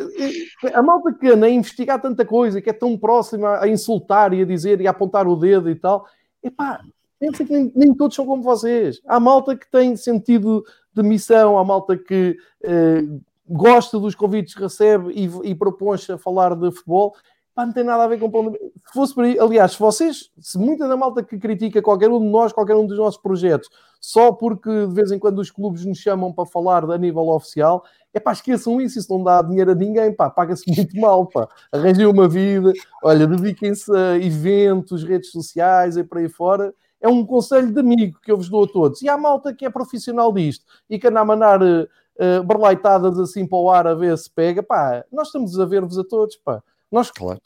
eh, 0.65 0.75
a 0.75 0.83
malta 0.83 1.13
que 1.13 1.29
anda 1.29 1.47
a 1.47 1.51
investigar 1.51 2.01
tanta 2.01 2.25
coisa, 2.25 2.61
que 2.61 2.69
é 2.69 2.73
tão 2.73 2.99
próxima 2.99 3.61
a 3.61 3.69
insultar 3.69 4.33
e 4.33 4.43
a 4.43 4.45
dizer 4.45 4.81
e 4.81 4.89
a 4.89 4.91
apontar 4.91 5.29
o 5.29 5.37
dedo 5.37 5.71
e 5.71 5.77
tal, 5.77 6.05
epá, 6.43 6.81
pensa 7.21 7.45
que 7.45 7.53
nem, 7.53 7.73
nem 7.77 7.95
todos 7.95 8.17
são 8.17 8.27
como 8.27 8.43
vocês. 8.43 9.01
Há 9.07 9.21
malta 9.21 9.57
que 9.57 9.71
tem 9.71 9.95
sentido 9.95 10.65
de 10.93 11.03
missão, 11.05 11.57
há 11.57 11.65
malta 11.65 11.97
que 11.97 12.37
eh, 12.65 13.05
gosta 13.49 14.01
dos 14.01 14.17
convites 14.17 14.55
que 14.55 14.63
recebe 14.63 15.13
e, 15.13 15.51
e 15.51 15.55
propõe-se 15.55 16.11
a 16.11 16.19
falar 16.19 16.57
de 16.57 16.73
futebol. 16.73 17.15
Pá, 17.55 17.67
não 17.67 17.73
tem 17.73 17.85
nada 17.85 18.05
a 18.05 18.07
ver 18.07 18.19
com 18.19 18.53
Se 18.53 18.93
fosse 18.95 19.15
por 19.15 19.25
aliás, 19.25 19.73
se 19.73 19.79
vocês, 19.79 20.31
se 20.41 20.59
muita 20.59 20.89
da 20.89 20.97
malta 20.97 21.23
que 21.23 21.39
critica 21.39 21.83
qualquer 21.83 22.09
um 22.09 22.19
de 22.19 22.29
nós, 22.29 22.53
qualquer 22.53 22.75
um 22.75 22.87
dos 22.87 22.97
nossos 22.97 23.21
projetos, 23.21 23.69
só 24.01 24.33
porque 24.33 24.87
de 24.87 24.95
vez 24.95 25.13
em 25.13 25.19
quando 25.19 25.39
os 25.39 25.51
clubes 25.51 25.85
nos 25.85 25.99
chamam 25.99 26.33
para 26.33 26.47
falar 26.47 26.91
a 26.91 26.97
nível 26.97 27.29
oficial, 27.29 27.85
é 28.15 28.19
pá, 28.19 28.33
esqueçam 28.33 28.81
isso, 28.81 28.99
isso 28.99 29.13
não 29.17 29.23
dá 29.23 29.43
dinheiro 29.43 29.73
a 29.73 29.75
ninguém, 29.75 30.15
pá, 30.15 30.31
paga-se 30.31 30.65
muito 30.75 30.99
mal, 30.99 31.27
pá. 31.27 31.47
Arranjem 31.71 32.07
uma 32.07 32.27
vida, 32.27 32.73
olha, 33.03 33.27
dediquem-se 33.27 33.95
a 33.95 34.17
eventos, 34.17 35.05
redes 35.05 35.31
sociais 35.31 35.97
e 35.97 36.05
por 36.05 36.19
aí 36.19 36.29
fora. 36.29 36.75
é 37.01 37.09
um 37.09 37.25
conselho 37.27 37.73
de 37.73 37.81
amigo 37.81 38.19
que 38.23 38.33
eu 38.33 38.37
vos 38.37 38.49
dou 38.49 38.65
a 38.65 38.69
todos. 38.69 39.03
E 39.03 39.09
há 39.09 39.17
malta 39.19 39.53
que 39.55 39.67
é 39.67 39.71
profissional 39.71 40.33
disto 40.33 40.65
e 40.89 40.99
que 40.99 41.09
anda 41.09 41.21
a 41.21 41.25
mandar 41.25 41.61
uh, 41.63 42.45
berleitadas 42.45 43.19
assim 43.19 43.47
para 43.47 43.59
o 43.59 43.71
ar 43.71 43.87
a 43.87 43.95
ver 43.95 44.17
se 44.17 44.31
pega, 44.31 44.63
pá, 44.63 45.05
nós 45.13 45.29
estamos 45.29 45.59
a 45.59 45.65
ver-vos 45.67 45.99
a 45.99 46.05
todos, 46.05 46.37
pá. 46.37 46.63
Nós, 46.93 47.11
claro. 47.11 47.41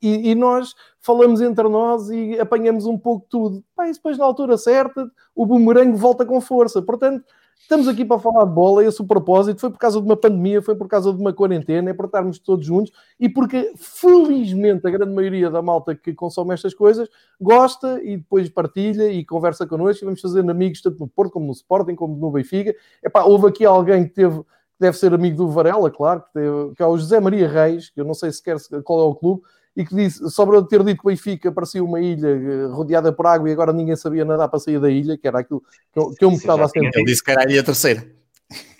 e, 0.00 0.30
e, 0.30 0.34
nós 0.34 0.74
falamos 1.00 1.42
entre 1.42 1.68
nós 1.68 2.08
e 2.08 2.40
apanhamos 2.40 2.86
um 2.86 2.96
pouco 2.96 3.26
tudo. 3.28 3.62
E 3.80 3.92
depois, 3.92 4.16
na 4.16 4.24
altura 4.24 4.56
certa, 4.56 5.10
o 5.34 5.44
bumerangue 5.44 5.98
volta 5.98 6.24
com 6.24 6.40
força. 6.40 6.80
Portanto, 6.80 7.22
estamos 7.60 7.88
aqui 7.88 8.06
para 8.06 8.18
falar 8.18 8.46
de 8.46 8.54
bola. 8.54 8.82
Esse 8.82 8.98
é 8.98 9.04
o 9.04 9.06
propósito. 9.06 9.60
Foi 9.60 9.70
por 9.70 9.78
causa 9.78 10.00
de 10.00 10.06
uma 10.06 10.16
pandemia, 10.16 10.62
foi 10.62 10.74
por 10.74 10.88
causa 10.88 11.12
de 11.12 11.20
uma 11.20 11.30
quarentena, 11.30 11.90
é 11.90 11.92
para 11.92 12.06
estarmos 12.06 12.38
todos 12.38 12.64
juntos 12.64 12.90
e 13.20 13.28
porque, 13.28 13.74
felizmente, 13.76 14.86
a 14.86 14.90
grande 14.90 15.12
maioria 15.12 15.50
da 15.50 15.60
malta 15.60 15.94
que 15.94 16.14
consome 16.14 16.54
estas 16.54 16.72
coisas 16.72 17.06
gosta 17.38 18.02
e 18.02 18.16
depois 18.16 18.48
partilha 18.48 19.12
e 19.12 19.26
conversa 19.26 19.66
connosco. 19.66 20.04
E 20.04 20.06
vamos 20.06 20.22
fazendo 20.22 20.48
amigos 20.50 20.80
tanto 20.80 20.98
no 21.00 21.06
Porto 21.06 21.32
como 21.32 21.44
no 21.44 21.52
Sporting, 21.52 21.94
como 21.94 22.16
no 22.16 22.30
Benfica. 22.30 22.74
Epá, 23.04 23.24
houve 23.24 23.48
aqui 23.48 23.66
alguém 23.66 24.04
que 24.04 24.14
teve 24.14 24.42
deve 24.78 24.96
ser 24.96 25.12
amigo 25.14 25.36
do 25.36 25.48
Varela, 25.48 25.90
claro, 25.90 26.22
que, 26.22 26.32
teve, 26.32 26.74
que 26.74 26.82
é 26.82 26.86
o 26.86 26.96
José 26.96 27.18
Maria 27.20 27.48
Reis, 27.48 27.90
que 27.90 28.00
eu 28.00 28.04
não 28.04 28.14
sei 28.14 28.30
sequer 28.30 28.56
qual 28.84 29.00
é 29.00 29.04
o 29.04 29.14
clube, 29.14 29.42
e 29.76 29.84
que 29.84 29.94
disse, 29.94 30.30
sobre 30.30 30.62
ter 30.64 30.82
dito 30.82 31.02
que 31.02 31.08
Benfica 31.08 31.52
parecia 31.52 31.84
uma 31.84 32.00
ilha 32.00 32.28
eh, 32.28 32.66
rodeada 32.68 33.12
por 33.12 33.26
água 33.26 33.48
e 33.48 33.52
agora 33.52 33.74
ninguém 33.74 33.94
sabia 33.94 34.24
nadar 34.24 34.48
para 34.48 34.58
sair 34.58 34.80
da 34.80 34.90
ilha, 34.90 35.18
que 35.18 35.28
era 35.28 35.40
aquilo 35.40 35.62
que 35.92 35.98
eu, 35.98 36.10
que 36.14 36.24
eu 36.24 36.30
me 36.30 36.36
estava 36.36 36.64
a 36.64 36.68
sentir. 36.68 36.90
Ele 36.94 37.04
disse 37.04 37.22
que 37.22 37.30
era 37.30 37.42
a 37.42 37.44
ilha 37.44 37.62
terceira. 37.62 38.06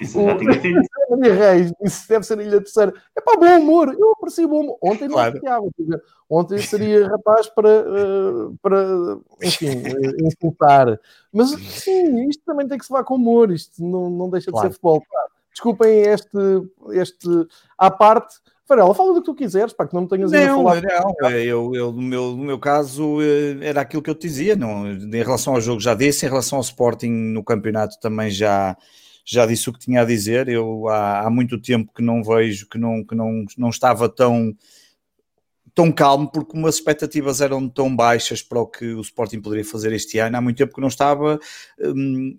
Isso 0.01 0.19
o 0.19 0.29
José 0.31 0.89
Maria 1.11 1.35
Reis 1.35 1.73
disse 1.83 2.09
deve 2.09 2.25
ser 2.25 2.39
a 2.39 2.43
ilha 2.43 2.63
terceira. 2.63 2.95
É 3.15 3.21
para 3.21 3.37
bom 3.37 3.59
humor, 3.59 3.95
eu 3.99 4.13
aprecio 4.13 4.49
bom 4.49 4.61
humor. 4.61 4.79
Ontem 4.81 5.07
não 5.07 5.17
claro. 5.17 5.41
Ontem 6.31 6.59
seria 6.59 7.07
rapaz 7.09 7.47
para, 7.49 7.69
eh, 7.69 8.57
para 8.63 9.19
enfim, 9.43 9.67
eh, 9.67 10.25
insultar. 10.25 10.99
Mas 11.31 11.51
sim, 11.51 12.27
isto 12.27 12.43
também 12.47 12.67
tem 12.67 12.79
que 12.79 12.87
se 12.87 12.93
levar 12.93 13.05
com 13.05 13.17
humor, 13.17 13.51
isto 13.51 13.85
não, 13.85 14.09
não 14.09 14.31
deixa 14.31 14.47
de 14.47 14.53
claro. 14.53 14.69
ser 14.69 14.73
futebol. 14.73 15.03
Claro 15.03 15.36
desculpem 15.57 16.03
este, 16.03 16.39
este 16.93 17.29
à 17.79 17.91
parte. 17.91 18.37
Varela, 18.69 18.95
fala 18.95 19.15
do 19.15 19.21
que 19.21 19.27
tu 19.27 19.35
quiseres, 19.35 19.73
para 19.73 19.87
que 19.87 19.95
não 19.95 20.03
me 20.03 20.09
tenhas 20.09 20.33
não, 20.33 20.69
a 20.69 20.75
falar. 20.75 20.83
Não, 20.83 21.31
eu, 21.31 21.73
eu 21.73 21.93
no, 21.93 22.03
meu, 22.03 22.37
no 22.37 22.45
meu 22.45 22.59
caso 22.59 23.23
eh, 23.23 23.59
era 23.65 23.81
aquilo 23.81 24.03
que 24.03 24.11
eu 24.11 24.15
te 24.15 24.27
dizia, 24.27 24.57
não, 24.57 24.91
em 24.91 25.11
relação 25.11 25.55
ao 25.55 25.61
jogo 25.61 25.81
já 25.81 25.95
disse, 25.95 26.27
em 26.27 26.29
relação 26.29 26.59
ao 26.59 26.65
Sporting 26.65 27.09
no 27.09 27.45
campeonato 27.45 27.97
também 28.01 28.29
já, 28.29 28.77
já 29.25 29.47
disse 29.47 29.71
o 29.71 29.73
que 29.73 29.79
tinha 29.79 30.03
a 30.03 30.05
dizer. 30.05 30.49
Eu 30.49 30.89
há, 30.89 31.21
há 31.21 31.31
muito 31.31 31.61
tempo 31.61 31.93
que 31.95 32.03
não 32.03 32.25
vejo, 32.25 32.69
que 32.69 32.77
não, 32.77 33.05
que 33.05 33.15
não, 33.15 33.45
não 33.57 33.71
estava 33.71 34.09
tão 34.09 34.53
tão 35.77 35.93
calmo 35.93 36.29
porque 36.33 36.57
umas 36.57 36.77
expectativas 36.77 37.43
eram 37.43 37.69
tão 37.69 37.95
baixas 37.95 38.43
para 38.43 38.59
o 38.59 38.67
que 38.67 38.95
o 38.95 39.01
Sporting 39.03 39.43
poderia 39.43 39.65
fazer 39.65 39.93
este 39.93 40.19
ano. 40.19 40.39
Há 40.39 40.41
muito 40.41 40.57
tempo 40.57 40.75
que 40.75 40.81
não 40.81 40.89
estava. 40.89 41.39
Hum, 41.79 42.35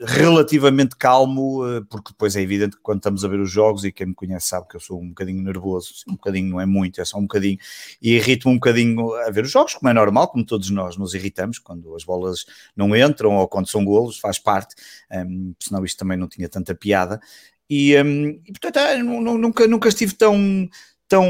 relativamente 0.00 0.96
calmo, 0.96 1.66
eh, 1.66 1.82
porque 1.88 2.10
depois 2.12 2.34
é 2.34 2.40
evidente 2.40 2.76
que 2.76 2.82
quando 2.82 2.98
estamos 2.98 3.24
a 3.24 3.28
ver 3.28 3.40
os 3.40 3.50
jogos, 3.50 3.84
e 3.84 3.92
quem 3.92 4.08
me 4.08 4.14
conhece 4.14 4.48
sabe 4.48 4.66
que 4.68 4.76
eu 4.76 4.80
sou 4.80 5.00
um 5.00 5.08
bocadinho 5.08 5.42
nervoso, 5.42 5.92
um 6.08 6.12
bocadinho 6.12 6.48
não 6.50 6.60
é 6.60 6.66
muito, 6.66 7.00
é 7.00 7.04
só 7.04 7.18
um 7.18 7.22
bocadinho, 7.22 7.58
e 8.00 8.14
irrito-me 8.14 8.54
um 8.54 8.58
bocadinho 8.58 9.14
a 9.14 9.30
ver 9.30 9.44
os 9.44 9.50
jogos, 9.50 9.74
como 9.74 9.90
é 9.90 9.92
normal, 9.92 10.28
como 10.28 10.44
todos 10.44 10.70
nós 10.70 10.96
nos 10.96 11.14
irritamos 11.14 11.58
quando 11.58 11.94
as 11.94 12.04
bolas 12.04 12.46
não 12.74 12.96
entram 12.96 13.36
ou 13.36 13.46
quando 13.48 13.68
são 13.68 13.84
golos, 13.84 14.18
faz 14.18 14.38
parte, 14.38 14.74
um, 15.10 15.16
ehm, 15.16 15.52
senão 15.60 15.84
isto 15.84 15.98
também 15.98 16.16
não 16.16 16.28
tinha 16.28 16.48
tanta 16.48 16.74
piada. 16.74 17.20
E, 17.68 17.94
um, 17.96 17.98
ehm, 17.98 18.40
e 18.46 18.52
portanto, 18.52 18.76
ah, 18.78 18.98
nunca, 19.02 19.66
nunca 19.66 19.88
estive 19.88 20.14
tão, 20.14 20.68
tão 21.08 21.24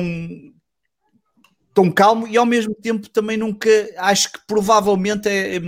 tão 1.81 1.91
calmo 1.91 2.29
e 2.29 2.37
ao 2.37 2.45
mesmo 2.45 2.75
tempo 2.75 3.09
também 3.09 3.39
nunca 3.39 3.71
acho 3.97 4.31
que 4.33 4.39
provavelmente 4.47 5.29
é, 5.29 5.57
é, 5.57 5.61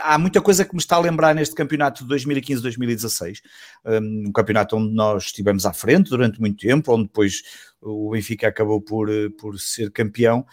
há 0.00 0.18
muita 0.18 0.40
coisa 0.40 0.64
que 0.64 0.74
me 0.74 0.80
está 0.80 0.96
a 0.96 1.00
lembrar 1.00 1.32
neste 1.32 1.54
campeonato 1.54 2.04
de 2.04 2.12
2015-2016 2.12 3.38
um, 3.84 4.24
um, 4.28 4.32
campeonato 4.32 4.76
onde 4.76 4.92
nós 4.92 5.26
estivemos 5.26 5.64
à 5.64 5.72
frente 5.72 6.10
durante 6.10 6.40
muito 6.40 6.58
tempo 6.58 6.92
onde 6.92 7.04
depois 7.04 7.42
o 7.80 8.10
Benfica 8.10 8.48
acabou 8.48 8.80
por, 8.80 9.08
por 9.38 9.60
ser 9.60 9.90
campeão. 9.90 10.44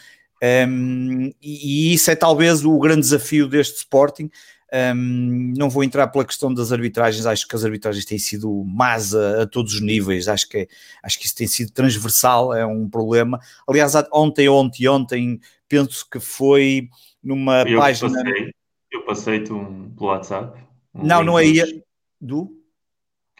Um, 0.43 1.31
e, 1.41 1.93
isso 1.93 2.11
é 2.11 2.15
talvez 2.15 2.65
o 2.65 2.77
grande 2.77 3.01
desafio 3.01 3.47
deste 3.47 3.77
Sporting 3.77 4.29
um, 4.73 5.53
não 5.57 5.69
vou 5.69 5.83
entrar 5.83 6.07
pela 6.07 6.23
questão 6.23 6.53
das 6.53 6.71
arbitragens, 6.71 7.25
acho 7.25 7.47
que 7.47 7.55
as 7.55 7.65
arbitragens 7.65 8.05
têm 8.05 8.17
sido 8.17 8.63
más 8.65 9.13
a, 9.13 9.43
a, 9.43 9.47
todos 9.47 9.75
os 9.75 9.81
níveis, 9.81 10.27
acho 10.27 10.47
que, 10.47 10.57
é, 10.59 10.67
acho 11.03 11.19
que 11.19 11.25
isso 11.25 11.35
tem 11.35 11.47
sido 11.47 11.71
transversal, 11.71 12.53
é 12.53 12.65
um 12.65 12.89
problema. 12.89 13.39
Aliás, 13.67 13.93
ontem, 14.13 14.47
ontem, 14.47 14.87
ontem, 14.87 15.39
penso 15.67 16.07
que 16.09 16.19
foi 16.19 16.89
numa 17.21 17.63
eu 17.63 17.79
página. 17.79 18.23
Passei, 18.23 18.51
eu 18.91 19.05
passei-te 19.05 19.53
um, 19.53 19.89
pelo 19.89 20.09
WhatsApp. 20.09 20.57
Um 20.95 21.05
não, 21.05 21.23
não 21.23 21.39
é 21.39 21.43
aí. 21.43 21.83
Do? 22.19 22.61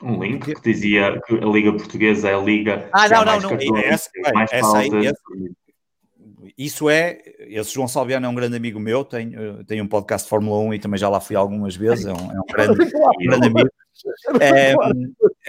Um 0.01 0.21
link 0.23 0.55
que 0.55 0.61
dizia 0.61 1.21
que 1.27 1.35
a 1.35 1.45
Liga 1.45 1.71
Portuguesa 1.71 2.29
é 2.29 2.33
a 2.33 2.39
Liga. 2.39 2.89
Ah, 2.91 3.07
não, 3.07 3.23
não, 3.23 3.39
não. 3.39 3.77
É 3.77 3.89
essa, 3.89 4.09
mais 4.33 4.51
essa 4.51 4.77
aí, 4.79 5.05
essa, 5.05 5.21
isso 6.57 6.89
é, 6.89 7.21
esse 7.39 7.73
João 7.73 7.87
Salviano 7.87 8.25
é 8.25 8.29
um 8.29 8.35
grande 8.35 8.55
amigo 8.55 8.79
meu, 8.79 9.03
tem, 9.03 9.33
tem 9.65 9.81
um 9.81 9.87
podcast 9.87 10.25
de 10.25 10.29
Fórmula 10.29 10.59
1 10.59 10.73
e 10.75 10.79
também 10.79 10.97
já 10.97 11.09
lá 11.09 11.19
fui 11.19 11.35
algumas 11.35 11.75
vezes, 11.75 12.05
é 12.05 12.13
um, 12.13 12.31
é 12.31 12.39
um 12.39 12.45
grande, 12.51 12.83
um 12.83 13.25
grande 13.25 13.47
amigo. 13.47 13.69
É, 14.39 14.73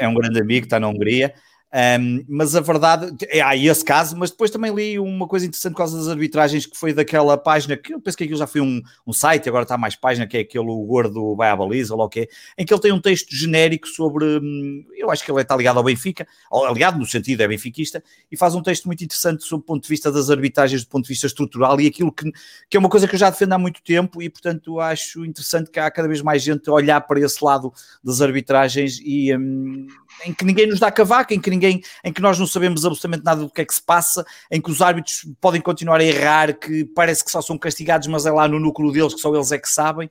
é 0.05 0.09
um 0.09 0.15
grande 0.15 0.41
amigo, 0.41 0.67
está 0.67 0.79
na 0.79 0.89
Hungria. 0.89 1.35
Um, 1.75 2.23
mas 2.29 2.55
a 2.55 2.61
verdade, 2.61 3.17
é, 3.29 3.41
há 3.41 3.57
esse 3.57 3.83
caso, 3.83 4.15
mas 4.15 4.31
depois 4.31 4.51
também 4.51 4.75
li 4.75 4.99
uma 4.99 5.27
coisa 5.27 5.47
interessante 5.47 5.73
por 5.73 5.79
causa 5.79 5.97
das 5.97 6.09
arbitragens 6.09 6.67
que 6.67 6.77
foi 6.77 6.93
daquela 6.93 7.39
página 7.39 7.79
que 7.79 7.95
eu 7.95 8.01
penso 8.01 8.19
que 8.19 8.25
aquilo 8.25 8.39
já 8.39 8.47
foi 8.47 8.61
um, 8.61 8.83
um 9.07 9.13
site, 9.13 9.49
agora 9.49 9.63
está 9.63 9.79
mais 9.79 9.97
página, 9.97 10.27
que 10.27 10.37
é 10.37 10.41
aquele 10.41 10.69
o 10.69 10.85
gordo 10.85 11.35
vai 11.35 11.49
à 11.49 11.57
baliza, 11.57 11.95
ou 11.95 12.03
o 12.03 12.09
que 12.11 12.29
em 12.59 12.67
que 12.67 12.75
ele 12.75 12.81
tem 12.81 12.93
um 12.93 13.01
texto 13.01 13.35
genérico 13.35 13.89
sobre, 13.89 14.39
hum, 14.39 14.85
eu 14.95 15.11
acho 15.11 15.25
que 15.25 15.31
ele 15.31 15.41
está 15.41 15.57
ligado 15.57 15.79
ao 15.79 15.85
Benfica, 15.85 16.27
ligado 16.75 16.99
no 16.99 17.07
sentido 17.07 17.41
é 17.41 17.49
benfiquista, 17.49 18.05
e 18.31 18.37
faz 18.37 18.55
um 18.55 18.63
texto 18.63 18.85
muito 18.85 19.03
interessante 19.03 19.43
sobre 19.45 19.63
o 19.63 19.67
ponto 19.67 19.83
de 19.83 19.89
vista 19.89 20.13
das 20.13 20.29
arbitragens, 20.29 20.85
do 20.85 20.91
ponto 20.91 21.05
de 21.05 21.09
vista 21.09 21.27
estrutural 21.27 21.81
e 21.81 21.87
aquilo 21.87 22.13
que, 22.13 22.31
que 22.69 22.77
é 22.77 22.81
uma 22.81 22.91
coisa 22.91 23.09
que 23.09 23.15
eu 23.15 23.19
já 23.19 23.31
defendo 23.31 23.55
há 23.55 23.59
muito 23.59 23.83
tempo 23.83 24.21
e 24.21 24.29
portanto 24.29 24.79
acho 24.79 25.25
interessante 25.25 25.71
que 25.71 25.81
há 25.81 25.91
cada 25.91 26.07
vez 26.07 26.21
mais 26.21 26.43
gente 26.43 26.69
a 26.69 26.73
olhar 26.73 27.01
para 27.01 27.19
esse 27.19 27.43
lado 27.43 27.73
das 28.05 28.21
arbitragens 28.21 29.01
e 29.03 29.35
hum, 29.35 29.87
em 30.27 30.35
que 30.35 30.45
ninguém 30.45 30.67
nos 30.67 30.79
dá 30.79 30.91
cavaco, 30.91 31.33
em 31.33 31.41
que 31.41 31.51
ninguém, 31.51 31.62
em 31.67 32.13
que 32.13 32.21
nós 32.21 32.39
não 32.39 32.47
sabemos 32.47 32.85
absolutamente 32.85 33.25
nada 33.25 33.41
do 33.43 33.51
que 33.51 33.61
é 33.61 33.65
que 33.65 33.75
se 33.75 33.83
passa, 33.83 34.25
em 34.51 34.61
que 34.61 34.71
os 34.71 34.81
árbitros 34.81 35.27
podem 35.41 35.61
continuar 35.61 36.01
a 36.01 36.05
errar, 36.05 36.55
que 36.59 36.85
parece 36.85 37.25
que 37.25 37.31
só 37.31 37.41
são 37.41 37.59
castigados, 37.59 38.09
mas 38.09 38.27
é 38.27 38.31
lá 38.31 38.49
no 38.49 38.59
núcleo 38.59 38.93
deles 38.93 39.15
que 39.15 39.21
só 39.21 39.35
eles 39.35 39.53
é 39.53 39.59
que 39.59 39.69
sabem, 39.69 40.11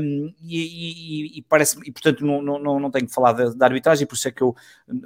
um, 0.00 0.32
e, 0.42 0.58
e, 0.58 1.38
e, 1.38 1.42
parece, 1.42 1.78
e 1.84 1.92
portanto 1.92 2.24
não, 2.24 2.42
não, 2.42 2.80
não 2.80 2.90
tenho 2.90 3.06
que 3.06 3.14
falar 3.14 3.32
da, 3.32 3.66
arbitragem, 3.66 4.06
por 4.06 4.16
isso 4.16 4.28
é 4.28 4.30
que 4.30 4.42
eu 4.42 4.54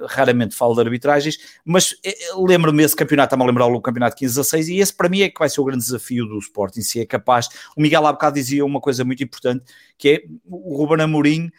raramente 0.07 0.55
falo 0.55 0.73
de 0.73 0.81
arbitragens, 0.81 1.37
mas 1.63 1.95
eh, 2.03 2.09
eh, 2.09 2.33
lembro-me 2.35 2.83
esse 2.83 2.95
campeonato, 2.95 3.27
está-me 3.27 3.43
a 3.43 3.47
lembrar 3.47 3.67
o 3.67 3.81
campeonato 3.81 4.17
15-16, 4.17 4.67
e 4.69 4.79
esse 4.79 4.93
para 4.93 5.09
mim 5.09 5.21
é 5.21 5.29
que 5.29 5.39
vai 5.39 5.49
ser 5.49 5.61
o 5.61 5.65
grande 5.65 5.83
desafio 5.83 6.25
do 6.25 6.37
Sporting, 6.39 6.81
se 6.81 6.99
é 6.99 7.05
capaz, 7.05 7.49
o 7.77 7.81
Miguel 7.81 8.05
há 8.07 8.11
bocado 8.11 8.35
dizia 8.35 8.65
uma 8.65 8.81
coisa 8.81 9.03
muito 9.03 9.23
importante, 9.23 9.63
que 9.97 10.09
é 10.09 10.23
o 10.45 10.75
Ruben 10.75 11.03
Amorim, 11.03 11.51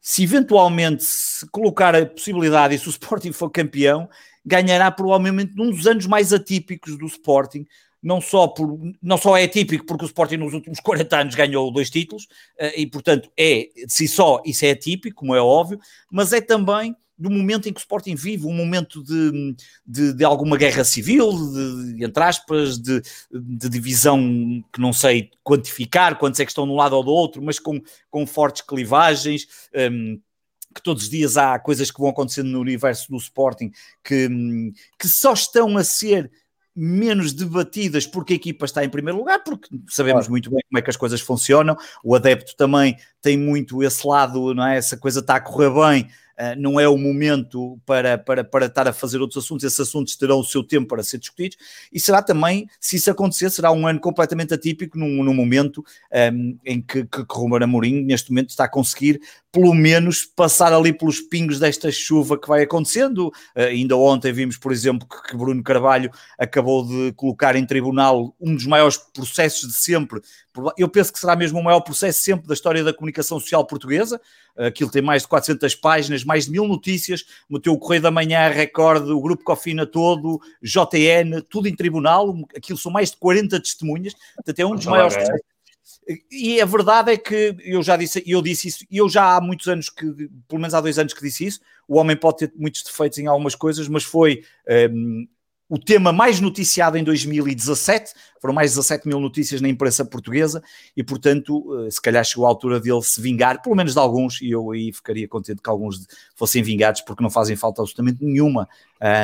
se 0.00 0.22
eventualmente 0.22 1.04
se 1.04 1.46
colocar 1.50 1.94
a 1.94 2.06
possibilidade 2.06 2.74
e 2.74 2.78
se 2.78 2.88
o 2.88 2.90
Sporting 2.90 3.32
for 3.32 3.50
campeão, 3.50 4.08
ganhará 4.44 4.90
provavelmente 4.90 5.54
num 5.54 5.70
dos 5.70 5.86
anos 5.86 6.06
mais 6.06 6.32
atípicos 6.32 6.96
do 6.96 7.06
Sporting, 7.06 7.66
não 8.02 8.20
só, 8.20 8.48
por, 8.48 8.78
não 9.02 9.18
só 9.18 9.36
é 9.36 9.44
atípico 9.44 9.84
porque 9.84 10.04
o 10.04 10.06
Sporting 10.06 10.38
nos 10.38 10.54
últimos 10.54 10.80
40 10.80 11.16
anos 11.16 11.34
ganhou 11.34 11.70
dois 11.70 11.90
títulos, 11.90 12.26
eh, 12.58 12.80
e 12.80 12.86
portanto 12.86 13.30
é 13.36 13.68
de 13.74 13.92
si 13.92 14.08
só, 14.08 14.42
isso 14.44 14.64
é 14.64 14.70
atípico, 14.70 15.16
como 15.16 15.34
é 15.34 15.40
óbvio, 15.40 15.78
mas 16.10 16.32
é 16.32 16.40
também 16.40 16.96
do 17.20 17.30
momento 17.30 17.68
em 17.68 17.72
que 17.72 17.78
o 17.78 17.82
Sporting 17.82 18.14
vive, 18.14 18.46
um 18.46 18.54
momento 18.54 19.04
de, 19.04 19.54
de, 19.86 20.14
de 20.14 20.24
alguma 20.24 20.56
guerra 20.56 20.82
civil, 20.84 21.30
de, 21.52 22.02
entre 22.02 22.22
aspas, 22.22 22.78
de, 22.78 23.02
de, 23.30 23.68
divisão 23.68 24.64
que 24.72 24.80
não 24.80 24.90
sei 24.90 25.30
quantificar, 25.44 26.18
quantos 26.18 26.40
é 26.40 26.46
que 26.46 26.50
estão 26.50 26.64
de 26.64 26.72
um 26.72 26.76
lado 26.76 26.96
ou 26.96 27.04
do 27.04 27.10
outro, 27.10 27.42
mas 27.42 27.58
com, 27.58 27.78
com 28.10 28.26
fortes 28.26 28.62
clivagens. 28.62 29.46
Um, 29.74 30.18
que 30.72 30.80
todos 30.80 31.02
os 31.02 31.10
dias 31.10 31.36
há 31.36 31.58
coisas 31.58 31.90
que 31.90 31.98
vão 31.98 32.10
acontecendo 32.10 32.48
no 32.48 32.60
universo 32.60 33.10
do 33.10 33.16
Sporting 33.16 33.72
que, 34.04 34.28
que 34.96 35.08
só 35.08 35.32
estão 35.32 35.76
a 35.76 35.82
ser 35.82 36.30
menos 36.74 37.32
debatidas 37.32 38.06
porque 38.06 38.34
a 38.34 38.36
equipa 38.36 38.64
está 38.64 38.84
em 38.84 38.88
primeiro 38.88 39.18
lugar, 39.18 39.42
porque 39.42 39.68
sabemos 39.88 40.20
claro. 40.20 40.30
muito 40.30 40.50
bem 40.50 40.60
como 40.68 40.78
é 40.78 40.82
que 40.82 40.90
as 40.90 40.96
coisas 40.96 41.20
funcionam. 41.20 41.76
O 42.04 42.14
adepto 42.14 42.54
também 42.56 42.96
tem 43.20 43.36
muito 43.36 43.82
esse 43.82 44.06
lado, 44.06 44.54
não 44.54 44.64
é? 44.64 44.76
Essa 44.76 44.96
coisa 44.96 45.20
está 45.20 45.34
a 45.34 45.40
correr 45.40 45.70
bem, 45.70 46.08
não 46.56 46.80
é 46.80 46.88
o 46.88 46.96
momento 46.96 47.78
para, 47.84 48.16
para, 48.16 48.42
para 48.42 48.66
estar 48.66 48.88
a 48.88 48.92
fazer 48.92 49.20
outros 49.20 49.44
assuntos, 49.44 49.64
esses 49.64 49.80
assuntos 49.80 50.16
terão 50.16 50.40
o 50.40 50.44
seu 50.44 50.62
tempo 50.62 50.88
para 50.88 51.02
ser 51.02 51.18
discutidos, 51.18 51.56
e 51.92 52.00
será 52.00 52.22
também, 52.22 52.68
se 52.80 52.96
isso 52.96 53.10
acontecer, 53.10 53.50
será 53.50 53.70
um 53.72 53.86
ano 53.86 54.00
completamente 54.00 54.54
atípico, 54.54 54.98
num, 54.98 55.22
num 55.22 55.34
momento 55.34 55.84
um, 56.32 56.58
em 56.64 56.80
que, 56.80 57.04
que, 57.04 57.24
que 57.24 57.34
Ruben 57.34 57.62
Amorim, 57.62 58.02
neste 58.02 58.30
momento, 58.30 58.50
está 58.50 58.64
a 58.64 58.68
conseguir, 58.68 59.20
pelo 59.52 59.74
menos, 59.74 60.24
passar 60.24 60.72
ali 60.72 60.92
pelos 60.92 61.20
pingos 61.20 61.58
desta 61.58 61.90
chuva 61.90 62.38
que 62.38 62.48
vai 62.48 62.62
acontecendo. 62.62 63.28
Uh, 63.56 63.62
ainda 63.68 63.96
ontem 63.96 64.32
vimos, 64.32 64.56
por 64.56 64.72
exemplo, 64.72 65.06
que, 65.08 65.30
que 65.30 65.36
Bruno 65.36 65.62
Carvalho 65.62 66.10
acabou 66.38 66.86
de 66.86 67.12
colocar 67.12 67.56
em 67.56 67.66
tribunal 67.66 68.34
um 68.40 68.54
dos 68.54 68.66
maiores 68.66 68.96
processos 68.96 69.68
de 69.68 69.74
sempre 69.74 70.20
eu 70.76 70.88
penso 70.88 71.12
que 71.12 71.18
será 71.18 71.36
mesmo 71.36 71.60
o 71.60 71.62
maior 71.64 71.80
processo 71.80 72.22
sempre 72.22 72.48
da 72.48 72.54
história 72.54 72.82
da 72.82 72.92
comunicação 72.92 73.38
social 73.38 73.64
portuguesa. 73.64 74.20
Aquilo 74.66 74.90
tem 74.90 75.00
mais 75.00 75.22
de 75.22 75.28
400 75.28 75.74
páginas, 75.76 76.24
mais 76.24 76.44
de 76.44 76.50
mil 76.50 76.66
notícias. 76.66 77.24
Meteu 77.48 77.72
o 77.72 77.78
Correio 77.78 78.02
da 78.02 78.10
Manhã, 78.10 78.48
Record, 78.48 79.08
o 79.08 79.20
Grupo 79.20 79.42
Cofina 79.42 79.86
todo, 79.86 80.40
JN, 80.62 81.40
tudo 81.48 81.68
em 81.68 81.74
tribunal. 81.74 82.36
Aquilo 82.54 82.78
são 82.78 82.92
mais 82.92 83.10
de 83.10 83.16
40 83.16 83.60
testemunhas. 83.60 84.14
Portanto, 84.34 84.58
é 84.58 84.66
um 84.66 84.74
dos 84.74 84.86
maiores 84.86 85.16
processos. 85.16 85.50
E 86.30 86.60
a 86.60 86.66
verdade 86.66 87.12
é 87.12 87.16
que 87.16 87.56
eu 87.60 87.82
já 87.82 87.96
disse, 87.96 88.22
eu 88.26 88.42
disse 88.42 88.68
isso, 88.68 88.84
e 88.90 88.96
eu 88.98 89.08
já 89.08 89.36
há 89.36 89.40
muitos 89.40 89.66
anos 89.68 89.88
que, 89.88 90.06
pelo 90.48 90.60
menos 90.60 90.74
há 90.74 90.80
dois 90.80 90.98
anos 90.98 91.12
que 91.12 91.22
disse 91.22 91.46
isso. 91.46 91.60
O 91.86 91.98
homem 91.98 92.16
pode 92.16 92.38
ter 92.38 92.52
muitos 92.56 92.82
defeitos 92.82 93.18
em 93.18 93.26
algumas 93.26 93.54
coisas, 93.54 93.86
mas 93.88 94.02
foi 94.02 94.42
um, 94.90 95.26
o 95.70 95.78
tema 95.78 96.12
mais 96.12 96.40
noticiado 96.40 96.98
em 96.98 97.04
2017, 97.04 98.12
foram 98.40 98.52
mais 98.52 98.72
de 98.72 98.78
17 98.78 99.06
mil 99.06 99.20
notícias 99.20 99.60
na 99.60 99.68
imprensa 99.68 100.04
portuguesa 100.04 100.60
e, 100.96 101.04
portanto, 101.04 101.86
eh, 101.86 101.90
se 101.92 102.02
calhar 102.02 102.24
chegou 102.24 102.44
a 102.44 102.48
altura 102.48 102.80
dele 102.80 103.00
se 103.02 103.20
vingar, 103.20 103.62
pelo 103.62 103.76
menos 103.76 103.92
de 103.92 104.00
alguns, 104.00 104.42
e 104.42 104.50
eu 104.50 104.72
aí 104.72 104.92
ficaria 104.92 105.28
contente 105.28 105.62
que 105.62 105.70
alguns 105.70 106.08
fossem 106.34 106.60
vingados, 106.60 107.02
porque 107.02 107.22
não 107.22 107.30
fazem 107.30 107.54
falta 107.54 107.82
absolutamente 107.82 108.18
nenhuma, 108.24 108.68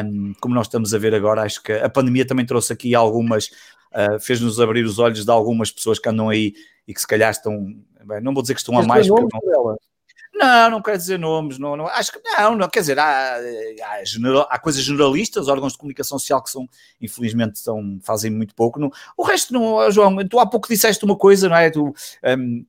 um, 0.05 0.35
como 0.41 0.55
nós 0.55 0.69
estamos 0.69 0.95
a 0.95 0.99
ver 0.99 1.17
agora. 1.17 1.43
Acho 1.43 1.61
que 1.61 1.73
a 1.73 1.89
pandemia 1.89 2.25
também 2.25 2.47
trouxe 2.47 2.73
aqui 2.73 2.95
algumas, 2.95 3.47
uh, 3.93 4.21
fez-nos 4.21 4.61
abrir 4.61 4.85
os 4.85 5.01
olhos 5.01 5.25
de 5.25 5.31
algumas 5.33 5.73
pessoas 5.73 5.99
que 5.99 6.09
andam 6.09 6.29
aí 6.29 6.55
e 6.87 6.95
que 6.95 7.01
se 7.01 7.09
calhar 7.09 7.33
estão, 7.33 7.75
bem, 8.05 8.21
não 8.21 8.33
vou 8.33 8.43
dizer 8.43 8.55
que 8.55 8.61
estão 8.61 8.79
a 8.79 8.85
mais, 8.85 9.09
porque 9.09 9.37
não, 9.45 9.77
não, 10.37 10.71
não 10.71 10.83
quero 10.83 10.99
dizer 10.99 11.19
nomes, 11.19 11.59
não, 11.59 11.77
não, 11.77 11.87
acho 11.87 12.13
que 12.13 12.21
não, 12.23 12.55
não 12.55 12.69
quer 12.69 12.81
dizer, 12.81 12.99
há, 12.99 13.37
há, 13.37 14.05
general, 14.05 14.47
há, 14.51 14.59
coisas 14.59 14.83
generalistas, 14.83 15.49
órgãos 15.49 15.73
de 15.73 15.79
comunicação 15.79 16.19
social 16.19 16.43
que 16.43 16.51
são, 16.51 16.69
infelizmente, 17.01 17.59
são, 17.59 17.99
fazem 18.03 18.31
muito 18.31 18.55
pouco. 18.55 18.79
Não, 18.79 18.91
o 19.17 19.23
resto, 19.23 19.53
não, 19.53 19.91
João, 19.91 20.17
tu 20.29 20.39
há 20.39 20.47
pouco 20.47 20.69
disseste 20.69 21.05
uma 21.05 21.17
coisa, 21.17 21.49
não 21.49 21.57
é? 21.57 21.71
Tu, 21.71 21.95
um, 22.25 22.65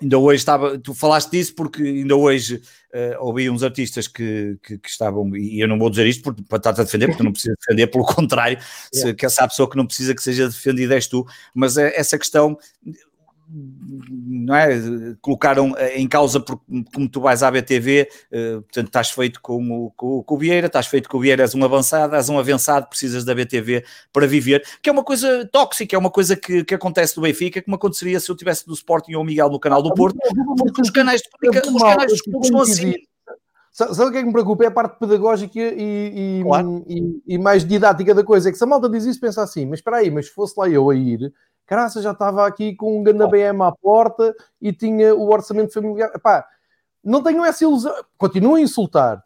ainda 0.00 0.18
hoje 0.18 0.38
estava, 0.38 0.78
tu 0.78 0.94
falaste 0.94 1.30
disso 1.30 1.54
porque 1.54 1.82
ainda 1.82 2.14
hoje 2.14 2.62
uh, 2.94 3.24
ouvi 3.24 3.48
uns 3.48 3.62
artistas 3.62 4.06
que, 4.06 4.58
que, 4.62 4.78
que, 4.78 4.88
estavam, 4.88 5.34
e 5.34 5.60
eu 5.60 5.66
não 5.66 5.78
vou 5.78 5.88
dizer 5.88 6.06
isto 6.06 6.22
porque, 6.22 6.42
para 6.42 6.58
estar 6.58 6.70
a 6.70 6.84
defender, 6.84 7.06
porque 7.06 7.18
tu 7.18 7.24
não 7.24 7.32
precisas 7.32 7.56
defender, 7.60 7.86
pelo 7.86 8.04
contrário, 8.04 8.58
yeah. 8.94 9.10
se, 9.10 9.14
que 9.14 9.24
essa 9.24 9.48
pessoa 9.48 9.68
que 9.68 9.76
não 9.76 9.86
precisa 9.86 10.14
que 10.14 10.22
seja 10.22 10.48
defendida 10.48 10.94
és 10.94 11.06
tu, 11.06 11.26
mas 11.54 11.78
é, 11.78 11.98
essa 11.98 12.18
questão, 12.18 12.58
não 13.48 14.54
é? 14.54 14.70
Colocaram 15.20 15.74
em 15.94 16.08
causa, 16.08 16.40
porque, 16.40 16.64
como 16.92 17.08
tu 17.08 17.20
vais 17.20 17.42
à 17.42 17.50
BTV, 17.50 18.08
eh, 18.32 18.52
portanto, 18.54 18.86
estás 18.86 19.10
feito 19.10 19.40
com 19.40 19.86
o, 19.86 19.90
com, 19.92 20.22
com 20.22 20.34
o 20.34 20.38
Vieira, 20.38 20.66
estás 20.66 20.86
feito 20.86 21.08
com 21.08 21.18
o 21.18 21.20
Vieira, 21.20 21.42
és 21.44 21.54
um 21.54 21.64
avançado, 21.64 22.16
és 22.16 22.28
um 22.28 22.38
avançado, 22.38 22.88
precisas 22.88 23.24
da 23.24 23.34
BTV 23.34 23.84
para 24.12 24.26
viver, 24.26 24.64
que 24.82 24.88
é 24.88 24.92
uma 24.92 25.04
coisa 25.04 25.48
tóxica, 25.52 25.94
é 25.94 25.98
uma 25.98 26.10
coisa 26.10 26.34
que, 26.34 26.64
que 26.64 26.74
acontece 26.74 27.16
no 27.16 27.22
Benfica, 27.22 27.62
como 27.62 27.76
aconteceria 27.76 28.18
se 28.18 28.30
eu 28.30 28.36
tivesse 28.36 28.66
do 28.66 28.74
Sporting 28.74 29.14
ou 29.14 29.22
o 29.22 29.24
Miguel 29.24 29.48
no 29.48 29.60
canal 29.60 29.82
do 29.82 29.94
Porto, 29.94 30.18
porque 30.58 30.82
os 30.82 30.90
canais 30.90 31.20
de 31.22 31.28
os 31.48 31.82
canais 31.82 32.10
dos 32.10 32.22
clubes 32.22 32.48
são 32.48 32.60
assim. 32.60 32.94
Sabe 33.76 34.04
o 34.04 34.10
que 34.10 34.16
é 34.16 34.20
que 34.20 34.26
me 34.26 34.32
preocupa? 34.32 34.64
É 34.64 34.68
a 34.68 34.70
parte 34.70 34.98
pedagógica 34.98 35.60
e, 35.60 36.40
e, 36.40 36.42
claro. 36.42 36.82
e, 36.88 37.22
e, 37.26 37.36
mais 37.36 37.62
didática 37.62 38.14
da 38.14 38.24
coisa. 38.24 38.48
É 38.48 38.52
que 38.52 38.56
se 38.56 38.64
a 38.64 38.66
malta 38.66 38.88
diz 38.88 39.04
isso, 39.04 39.20
pensa 39.20 39.42
assim, 39.42 39.66
mas 39.66 39.80
espera 39.80 39.98
aí, 39.98 40.10
mas 40.10 40.28
se 40.28 40.32
fosse 40.32 40.54
lá 40.56 40.66
eu 40.66 40.88
a 40.88 40.94
ir, 40.94 41.30
Caraça, 41.66 42.00
já 42.00 42.12
estava 42.12 42.46
aqui 42.46 42.74
com 42.74 42.98
um 42.98 43.02
ganda 43.02 43.26
BM 43.26 43.62
à 43.62 43.72
porta 43.72 44.34
e 44.60 44.72
tinha 44.72 45.14
o 45.14 45.28
orçamento 45.30 45.72
familiar. 45.72 46.10
Epá, 46.14 46.46
não 47.02 47.22
tenham 47.22 47.44
essa 47.44 47.64
ilusão. 47.64 47.92
Continuem 48.16 48.62
a 48.62 48.64
insultar. 48.64 49.24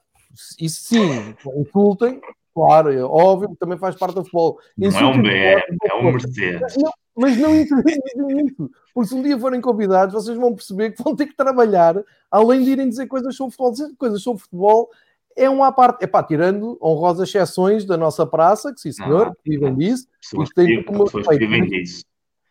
Isso 0.59 0.83
sim, 0.85 1.35
insultem. 1.57 2.21
Claro, 2.55 2.93
é 2.93 3.03
óbvio, 3.03 3.57
também 3.59 3.79
faz 3.79 3.97
parte 3.97 4.15
do 4.15 4.23
futebol. 4.25 4.59
Insultem, 4.79 5.23
não 5.23 5.31
é 5.31 5.57
um 5.57 5.61
BM, 5.61 5.79
é 5.85 5.95
um 5.95 6.13
Mercedes. 6.13 6.61
Mas 6.61 6.77
não, 6.77 6.93
mas 7.17 7.37
não 7.37 7.57
introduzem 7.57 8.47
isso. 8.47 8.71
Porque 8.95 9.09
se 9.09 9.15
um 9.15 9.23
dia 9.23 9.39
forem 9.39 9.61
convidados, 9.61 10.15
vocês 10.15 10.37
vão 10.37 10.55
perceber 10.55 10.91
que 10.91 11.03
vão 11.03 11.15
ter 11.15 11.27
que 11.27 11.37
trabalhar, 11.37 12.03
além 12.31 12.65
de 12.65 12.71
irem 12.71 12.89
dizer 12.89 13.07
coisas 13.07 13.37
sobre 13.37 13.53
futebol. 13.53 13.73
Dizer 13.73 13.97
coisas 13.97 14.23
sobre 14.23 14.43
futebol 14.43 14.91
é 15.37 15.49
uma 15.49 15.69
à 15.69 15.73
parte. 15.73 16.05
Epá, 16.05 16.23
tirando 16.23 16.79
honrosas 16.83 17.29
exceções 17.29 17.85
da 17.85 17.97
nossa 17.97 18.27
praça, 18.27 18.73
que 18.73 18.81
sim 18.81 18.93
senhor, 18.93 19.29
ah, 19.29 19.33
vivem 19.45 19.75
disso. 19.77 20.07
Pessoas, 20.21 20.53
que, 20.53 20.83
pessoas 20.83 21.27
que 21.29 21.39
vivem 21.39 21.67
disso. 21.67 22.05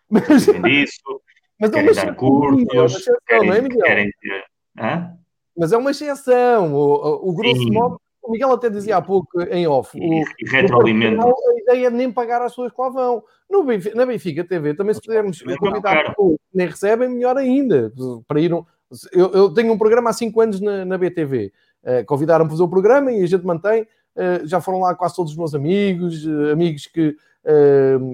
Mas, 0.10 0.46
disso, 0.46 1.22
mas 1.60 1.70
querem 1.72 1.94
dar 1.94 2.16
curtos, 2.16 3.08
é 3.08 3.12
querem, 3.28 3.52
é, 3.52 3.70
querem 3.70 4.12
ter... 4.22 4.44
Hã? 4.78 5.14
Mas 5.58 5.74
é 5.74 5.78
uma 5.78 5.92
exceção. 5.92 6.74
O, 6.74 7.30
o 7.30 7.34
grosso 7.34 7.62
Sim. 7.62 7.72
modo, 7.72 8.00
o 8.24 8.32
Miguel 8.32 8.52
até 8.54 8.70
dizia 8.70 8.98
há 8.98 9.02
pouco 9.02 9.42
em 9.42 9.68
off. 9.68 9.98
O, 10.00 10.02
e. 10.02 10.24
A 10.56 11.62
ideia 11.62 11.88
é 11.88 11.90
nem 11.90 12.12
pagar 12.12 12.42
as 12.42 12.54
pessoas 12.54 12.72
que 12.72 12.82
lá 12.82 12.90
vão. 12.90 13.24
No 13.50 13.64
Benfica, 13.64 13.96
na 13.96 14.06
Benfica 14.06 14.44
TV 14.44 14.74
também 14.74 14.94
se 14.94 15.02
pudermos 15.02 15.42
convidar 15.42 16.10
pessoas 16.10 16.38
que 16.38 16.58
nem 16.58 16.68
recebem, 16.68 17.10
melhor 17.10 17.36
ainda. 17.38 17.92
Para 18.28 18.40
ir 18.40 18.54
um, 18.54 18.64
eu, 19.12 19.32
eu, 19.32 19.54
tenho 19.54 19.74
um 19.74 19.78
programa 19.78 20.10
há 20.10 20.14
5 20.14 20.42
anos 20.42 20.62
na, 20.62 20.86
na 20.86 20.98
BTV. 20.98 21.52
Uh, 21.84 22.06
Convidaram-me 22.06 22.50
para 22.50 22.56
fazer 22.56 22.64
o 22.64 22.70
programa 22.70 23.12
e 23.12 23.24
a 23.24 23.28
gente 23.28 23.46
mantém. 23.46 23.84
Uh, 24.16 24.46
já 24.46 24.60
foram 24.60 24.82
lá 24.82 24.96
quase 24.96 25.16
todos 25.16 25.32
os 25.32 25.38
meus 25.38 25.54
amigos, 25.54 26.26
uh, 26.26 26.52
amigos 26.52 26.88
que 26.88 27.16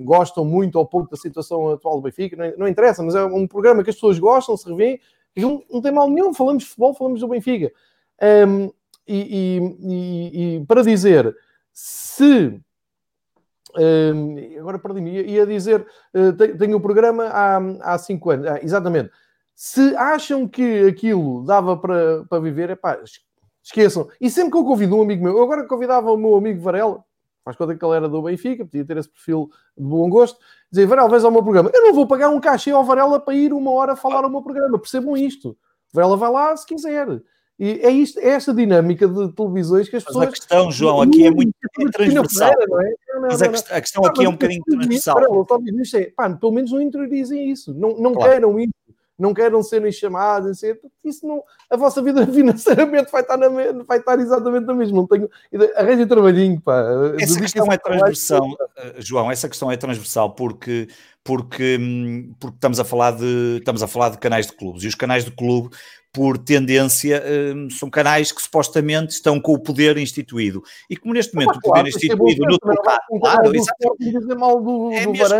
gostam 0.04 0.46
muito 0.46 0.78
ou 0.78 0.86
pouco 0.86 1.10
da 1.10 1.18
situação 1.18 1.70
atual 1.70 1.96
do 1.96 2.02
Benfica, 2.02 2.36
não, 2.36 2.58
não, 2.60 2.68
interessa, 2.68 3.04
mas 3.04 3.16
é 3.16 3.24
um 3.24 3.48
programa 3.48 3.84
que 3.84 3.90
as 3.90 3.96
pessoas 3.96 4.20
gostam, 4.20 4.56
se 4.56 4.70
revêem, 4.70 5.00
não, 5.36 5.64
não 5.70 5.82
tem 5.82 5.92
mal 5.92 6.10
nenhum, 6.10 6.34
falamos 6.34 6.64
de 6.64 6.70
futebol, 6.70 6.94
falamos 6.94 7.20
do 7.20 7.28
Benfica. 7.28 7.72
Um, 8.48 8.72
e, 9.08 9.70
e, 9.82 10.58
e, 10.58 10.66
para 10.66 10.82
dizer, 10.82 11.36
se 11.74 12.60
um, 13.78 14.60
agora 14.60 14.80
perdi-me, 14.80 15.22
ia 15.24 15.46
dizer, 15.46 15.86
uh, 16.14 16.34
tenho 16.58 16.76
o 16.76 16.80
um 16.80 16.82
programa 16.82 17.26
há, 17.26 17.58
há 17.82 17.98
cinco 17.98 18.30
anos, 18.30 18.48
ah, 18.48 18.60
exatamente. 18.62 19.12
Se 19.54 19.96
acham 19.96 20.48
que 20.48 20.88
aquilo 20.88 21.44
dava 21.46 21.78
para, 21.78 22.26
para 22.26 22.40
viver, 22.42 22.70
é 22.70 22.76
pá, 22.76 23.00
esqueçam. 23.64 24.10
E 24.20 24.30
sempre 24.30 24.52
que 24.52 24.58
eu 24.58 24.66
convido 24.66 24.98
um 24.98 25.02
amigo 25.02 25.24
meu, 25.24 25.38
eu 25.38 25.44
agora 25.44 25.66
convidava 25.66 26.12
o 26.12 26.18
meu 26.18 26.36
amigo 26.36 26.62
Varela, 26.62 27.04
faz 27.46 27.56
conta 27.56 27.76
que 27.76 27.86
ele 27.86 27.96
era 27.96 28.10
do 28.10 28.24
Benfica, 28.24 28.66
podia 28.66 28.84
ter 28.84 28.98
esse 28.98 29.08
perfil 29.08 29.50
de 29.78 29.84
bom 29.84 30.10
gosto, 30.10 30.40
dizer, 30.72 30.88
Varela, 30.88 31.08
vês 31.08 31.24
ao 31.24 31.32
meu 31.32 31.44
programa. 31.44 31.70
Eu 31.72 31.84
não 31.84 31.94
vou 31.94 32.08
pagar 32.08 32.30
um 32.30 32.40
cachê 32.40 32.72
ao 32.72 32.84
Varela 32.84 33.20
para 33.20 33.36
ir 33.36 33.54
uma 33.54 33.70
hora 33.70 33.96
falar 33.96 34.24
ao 34.24 34.30
meu 34.32 34.42
programa, 34.42 34.80
percebam 34.80 35.16
isto. 35.16 35.56
Varela 35.94 36.18
vai 36.18 36.32
lá 36.32 36.58
se 36.58 36.66
quiser. 36.66 37.22
E 37.58 37.80
é, 37.82 37.90
isto, 37.90 38.20
é 38.20 38.30
esta 38.30 38.54
dinâmica 38.54 39.08
de 39.08 39.32
televisões 39.32 39.88
que 39.88 39.96
as 39.96 40.04
pessoas. 40.04 40.26
Mas 40.26 40.34
a 40.34 40.38
questão, 40.38 40.72
João, 40.72 41.02
aqui 41.02 41.26
é 41.26 41.32
muito 41.32 41.54
é 41.80 41.92
transversal. 41.92 42.52
Não 42.68 42.82
é? 42.82 42.94
Não, 43.08 43.22
não, 43.22 43.28
Mas 43.30 43.42
a, 43.42 43.78
a 43.78 43.82
questão 43.82 44.06
aqui 44.06 44.26
é 44.26 44.30
um 44.30 44.34
bocadinho 44.34 44.62
transversal. 44.66 45.18
É, 45.94 46.12
pá, 46.12 46.30
pelo 46.32 46.52
menos 46.52 46.72
não 46.72 46.82
interiorizem 46.82 47.50
isso. 47.50 47.74
Não, 47.74 47.98
não 47.98 48.14
claro. 48.14 48.32
queiram 48.32 48.60
isso 48.60 48.74
não 49.18 49.34
queiram 49.34 49.64
serem 49.64 49.92
chamados, 49.92 50.62
isso 51.04 51.26
não, 51.26 51.42
a 51.70 51.78
vossa 51.78 52.02
vida 52.02 52.26
financeiramente 52.28 53.12
vai 53.12 53.22
estar, 53.22 53.38
na, 53.38 53.48
vai 53.84 53.98
estar 53.98 54.20
exatamente 54.20 54.66
na 54.66 54.74
mesma. 54.74 54.98
Não 54.98 55.08
tenho, 55.08 55.30
arranje 55.76 56.06
trabalhinho, 56.06 56.62
pá. 56.62 56.84
Essa 57.20 57.40
questão 57.40 57.72
é 57.72 57.78
transversal, 57.78 58.48
eh, 58.78 58.96
João, 59.00 59.32
essa 59.32 59.48
questão 59.48 59.72
é 59.72 59.78
transversal 59.78 60.32
porque, 60.36 60.88
porque, 61.26 61.78
hum, 61.82 62.36
porque 62.40 62.56
estamos, 62.56 62.80
a 62.80 62.86
falar 62.86 63.12
de, 63.12 63.58
estamos 63.58 63.82
a 63.82 63.88
falar 63.88 64.10
de 64.10 64.20
canais 64.20 64.46
de 64.46 64.54
clubes 64.54 64.84
e 64.84 64.88
os 64.88 64.94
canais 64.94 65.26
de 65.26 65.32
clube 65.32 65.76
por 66.16 66.38
tendência, 66.38 67.22
um, 67.54 67.70
são 67.70 67.90
canais 67.90 68.32
que 68.32 68.42
supostamente 68.42 69.12
estão 69.12 69.38
com 69.38 69.52
o 69.52 69.60
poder 69.60 69.98
instituído. 69.98 70.64
E 70.90 70.96
como 70.96 71.14
neste 71.14 71.36
momento 71.36 71.56
ah, 71.56 71.58
o 71.58 71.62
poder 71.62 71.74
claro, 71.74 71.88
instituído 71.90 72.46
é 72.46 72.48
no 72.48 72.58
teu 72.58 73.20
claro, 73.20 73.52
do, 73.52 74.92
é, 74.94 75.06
mesmo, 75.06 75.34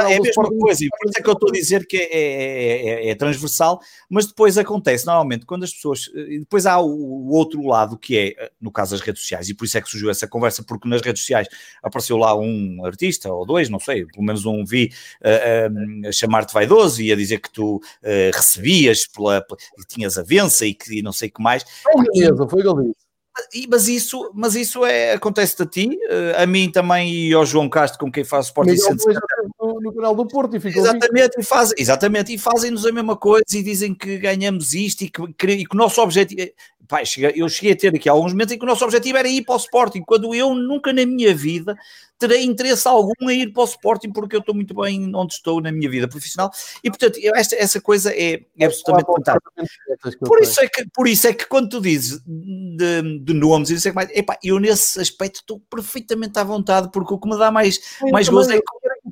é 0.00 0.14
a 0.14 0.20
mesma 0.22 0.44
coisa, 0.48 0.82
e 0.82 0.88
por 0.88 1.10
isso 1.10 1.18
é 1.18 1.22
que 1.22 1.28
eu 1.28 1.34
estou 1.34 1.50
a 1.50 1.52
dizer 1.52 1.86
que 1.86 1.98
é, 1.98 2.08
é, 2.10 2.86
é, 2.86 3.10
é, 3.10 3.14
transversal, 3.14 3.80
mas 4.08 4.26
depois 4.26 4.56
acontece, 4.56 5.04
normalmente, 5.04 5.44
quando 5.44 5.64
as 5.64 5.74
pessoas. 5.74 6.10
Depois 6.14 6.64
há 6.64 6.80
o, 6.80 6.88
o, 6.88 7.34
outro 7.34 7.62
lado 7.66 7.98
que 7.98 8.16
é, 8.16 8.50
no 8.58 8.72
caso 8.72 8.92
das 8.92 9.02
redes 9.02 9.20
sociais, 9.20 9.50
e 9.50 9.54
por 9.54 9.66
isso 9.66 9.76
é 9.76 9.82
que 9.82 9.90
surgiu 9.90 10.08
essa 10.08 10.26
conversa, 10.26 10.62
porque 10.62 10.88
nas 10.88 11.02
redes 11.02 11.20
sociais 11.20 11.48
apareceu 11.82 12.16
lá 12.16 12.34
um 12.34 12.82
artista 12.82 13.30
ou 13.30 13.44
dois, 13.44 13.68
não 13.68 13.78
sei, 13.78 14.06
pelo 14.06 14.24
menos 14.24 14.46
um 14.46 14.64
vi 14.64 14.90
uh, 15.22 16.04
uh, 16.04 16.08
a 16.08 16.12
chamar-te 16.12 16.52
vaidoso 16.52 17.02
e 17.02 17.12
a 17.12 17.16
dizer 17.16 17.38
que 17.40 17.50
tu 17.50 17.76
uh, 17.76 17.80
recebias 18.34 19.06
pela, 19.06 19.40
pela 19.40 19.58
tinhas 19.88 20.18
a 20.18 20.22
vença 20.22 20.66
e 20.66 20.74
que 20.74 20.98
e 20.98 21.02
não 21.02 21.12
sei 21.12 21.28
o 21.28 21.32
que 21.32 21.42
mais. 21.42 21.64
Foi 21.82 22.04
Galiza, 22.04 22.48
foi 22.48 22.62
Galiza. 22.62 22.94
mas, 23.68 23.88
isso, 23.88 24.30
mas 24.34 24.54
isso 24.54 24.84
é, 24.84 25.12
acontece 25.12 25.62
a 25.62 25.66
ti, 25.66 25.98
a 26.36 26.46
mim 26.46 26.70
também 26.70 27.12
e 27.12 27.32
ao 27.32 27.46
João 27.46 27.68
Castro, 27.68 28.00
com 28.00 28.10
quem 28.10 28.24
faço 28.24 28.48
Sport 28.48 28.68
Miguel, 28.68 28.96
no, 29.60 29.80
no 29.80 29.94
canal 29.94 30.14
do 30.14 30.26
Porto 30.26 30.56
e 30.56 30.60
ficou 30.60 30.82
exatamente, 30.82 31.38
e 31.38 31.42
faz, 31.42 31.72
exatamente, 31.76 32.34
e 32.34 32.38
fazem-nos 32.38 32.84
a 32.84 32.92
mesma 32.92 33.16
coisa 33.16 33.44
e 33.52 33.62
dizem 33.62 33.94
que 33.94 34.18
ganhamos 34.18 34.74
isto 34.74 35.02
e 35.02 35.08
que, 35.08 35.22
e 35.22 35.64
que 35.64 35.74
o 35.74 35.78
nosso 35.78 36.00
objetivo. 36.00 36.50
Eu 37.34 37.48
cheguei 37.48 37.72
a 37.72 37.76
ter 37.76 37.94
aqui 37.94 38.08
alguns 38.08 38.32
momentos 38.32 38.54
em 38.54 38.58
que 38.58 38.64
o 38.64 38.68
nosso 38.68 38.84
objetivo 38.84 39.18
era 39.18 39.28
ir 39.28 39.44
para 39.44 39.54
o 39.54 39.58
Sporting, 39.58 40.02
quando 40.06 40.34
eu 40.34 40.54
nunca 40.54 40.92
na 40.92 41.04
minha 41.04 41.34
vida 41.34 41.76
terei 42.18 42.44
interesse 42.44 42.88
algum 42.88 43.30
em 43.30 43.42
ir 43.42 43.52
para 43.52 43.62
o 43.62 43.66
Sporting, 43.66 44.10
porque 44.10 44.34
eu 44.34 44.40
estou 44.40 44.54
muito 44.54 44.74
bem 44.74 45.14
onde 45.14 45.34
estou 45.34 45.60
na 45.60 45.70
minha 45.70 45.88
vida 45.88 46.08
profissional, 46.08 46.50
e 46.82 46.90
portanto, 46.90 47.18
esta, 47.22 47.54
essa 47.54 47.80
coisa 47.80 48.12
é, 48.12 48.42
é 48.58 48.64
absolutamente 48.64 49.06
fantástica. 49.06 49.52
Por 50.26 50.42
isso, 50.42 50.60
é 50.60 50.68
que, 50.68 50.86
por 50.92 51.06
isso 51.06 51.26
é 51.28 51.32
que 51.32 51.46
quando 51.46 51.68
tu 51.68 51.80
dizes 51.80 52.20
de, 52.26 53.20
de 53.20 53.34
nomes 53.34 53.70
e 53.70 53.74
não 53.74 53.80
sei 53.80 53.92
mais, 53.92 54.10
epá, 54.10 54.36
eu 54.42 54.58
nesse 54.58 55.00
aspecto 55.00 55.36
estou 55.36 55.60
perfeitamente 55.70 56.38
à 56.38 56.44
vontade, 56.44 56.90
porque 56.92 57.14
o 57.14 57.18
que 57.18 57.28
me 57.28 57.38
dá 57.38 57.52
mais, 57.52 57.78
mais 58.10 58.28
gozo 58.28 58.50
é 58.50 58.56
que 58.56 58.62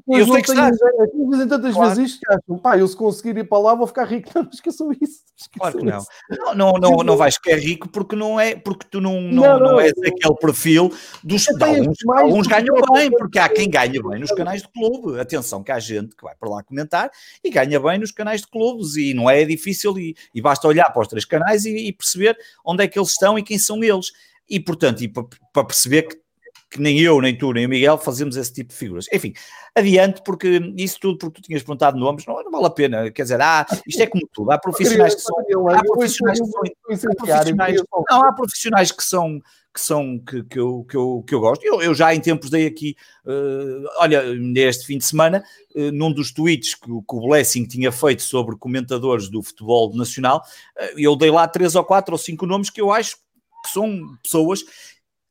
eu 0.09 0.27
sei 0.27 0.43
que 0.43 0.51
está. 0.51 0.71
Dizem 0.71 1.49
tantas 1.49 1.75
claro. 1.75 1.95
vezes 1.95 2.13
isto 2.13 2.21
que 2.21 2.33
acham, 2.33 2.59
pá, 2.59 2.79
eu 2.79 2.87
se 2.87 2.97
conseguir 2.97 3.37
ir 3.39 3.49
para 3.49 3.59
lá 3.59 3.75
vou 3.75 3.87
ficar 3.87 4.05
rico. 4.05 4.31
Não, 4.35 4.49
esqueçam 4.53 4.93
isso. 4.93 5.25
Esqueçam 5.37 5.59
claro 5.59 5.79
que 5.79 5.85
não. 5.85 6.05
Não, 6.31 6.55
não, 6.55 6.73
não, 6.73 6.97
não 7.05 7.17
vais 7.17 7.35
ficar 7.35 7.57
rico 7.57 7.89
porque 7.89 8.17
não 8.17 8.41
é, 8.41 8.57
porque 8.57 8.87
tu 8.91 9.01
não, 9.01 9.21
não, 9.21 9.43
não, 9.43 9.61
não 9.61 9.81
és 9.81 9.93
aquele 9.99 10.35
perfil 10.41 10.91
dos 11.23 11.47
alguns, 11.61 11.97
alguns 12.09 12.47
ganham 12.47 12.75
bem, 12.93 13.11
porque 13.11 13.39
há 13.39 13.49
quem 13.49 13.69
ganha 13.69 14.03
bem 14.03 14.21
nos 14.21 14.33
canais 14.33 14.63
de 14.63 14.69
clube. 14.69 15.21
Atenção 15.21 15.63
que 15.63 15.71
há 15.71 15.79
gente 15.79 16.17
que 16.17 16.23
vai 16.23 16.35
para 16.35 16.49
lá 16.49 16.63
comentar 16.63 17.11
e 17.45 17.51
ganha 17.51 17.79
bem 17.79 17.99
nos 17.99 18.13
canais 18.13 18.41
de 18.41 18.47
clubes 18.47 18.97
e 18.97 19.13
não 19.13 19.29
é 19.29 19.45
difícil 19.45 19.99
e, 19.99 20.17
e 20.35 20.41
basta 20.41 20.67
olhar 20.67 20.91
para 20.91 21.03
os 21.03 21.09
três 21.09 21.25
canais 21.25 21.67
e, 21.67 21.89
e 21.89 21.93
perceber 21.93 22.37
onde 22.65 22.85
é 22.85 22.89
que 22.89 22.99
eles 22.99 23.11
estão 23.11 23.39
e 23.39 23.43
quem 23.43 23.59
são 23.59 23.83
eles. 23.83 24.13
E 24.49 24.61
portanto, 24.61 25.03
e 25.03 25.09
para, 25.09 25.25
para 25.53 25.65
perceber 25.65 26.03
que 26.03 26.26
que 26.71 26.81
nem 26.81 27.01
eu, 27.01 27.21
nem 27.21 27.37
tu, 27.37 27.53
nem 27.53 27.67
o 27.67 27.69
Miguel 27.69 27.97
fazemos 27.97 28.37
esse 28.37 28.53
tipo 28.53 28.71
de 28.71 28.77
figuras. 28.77 29.07
Enfim, 29.13 29.33
adiante, 29.75 30.23
porque 30.25 30.61
isso 30.77 30.99
tudo 31.01 31.19
porque 31.19 31.41
tu 31.41 31.47
tinhas 31.47 31.63
perguntado 31.63 31.99
nomes, 31.99 32.27
não, 32.27 32.43
não 32.43 32.51
vale 32.51 32.67
a 32.67 32.71
pena. 32.71 33.11
Quer 33.11 33.23
dizer, 33.23 33.41
ah, 33.41 33.65
isto 33.87 34.03
é 34.03 34.07
como 34.07 34.29
tudo. 34.33 34.51
Há 34.51 34.59
profissionais 34.59 35.15
que 35.15 35.21
são. 35.21 35.37
Há 35.69 35.83
profissionais 35.83 36.41
que 36.41 36.47
são. 36.47 37.15
Profissionais, 37.17 37.83
não, 38.11 38.25
há 38.25 38.33
profissionais 38.33 38.93
que 38.93 39.05
são. 39.05 39.41
Que, 39.73 39.83
são, 39.83 40.19
que, 40.19 40.43
que, 40.45 40.59
eu, 40.59 40.87
que, 40.89 40.97
eu, 40.97 41.23
que 41.27 41.35
eu 41.35 41.41
gosto. 41.41 41.63
Eu, 41.63 41.83
eu 41.83 41.95
já 41.95 42.15
em 42.15 42.19
tempos 42.19 42.49
dei 42.49 42.67
aqui, 42.67 42.97
uh, 43.27 43.85
olha, 43.99 44.35
neste 44.35 44.87
fim 44.87 44.97
de 44.97 45.05
semana, 45.05 45.45
uh, 45.75 45.93
num 45.93 46.11
dos 46.11 46.33
tweets 46.33 46.75
que, 46.75 46.87
que, 46.87 47.15
o 47.15 47.21
Blessing 47.21 47.67
tinha 47.67 47.93
feito 47.93 48.23
sobre 48.23 48.57
comentadores 48.57 49.29
do 49.29 49.43
futebol 49.43 49.95
nacional, 49.95 50.43
uh, 50.79 50.99
eu 50.99 51.15
dei 51.15 51.31
lá 51.31 51.47
três 51.47 51.75
ou 51.75 51.85
quatro 51.85 52.15
ou 52.15 52.19
cinco 52.19 52.47
nomes 52.47 52.71
que 52.71 52.81
eu 52.81 52.91
acho 52.91 53.17
que 53.17 53.71
são 53.71 54.17
pessoas 54.23 54.65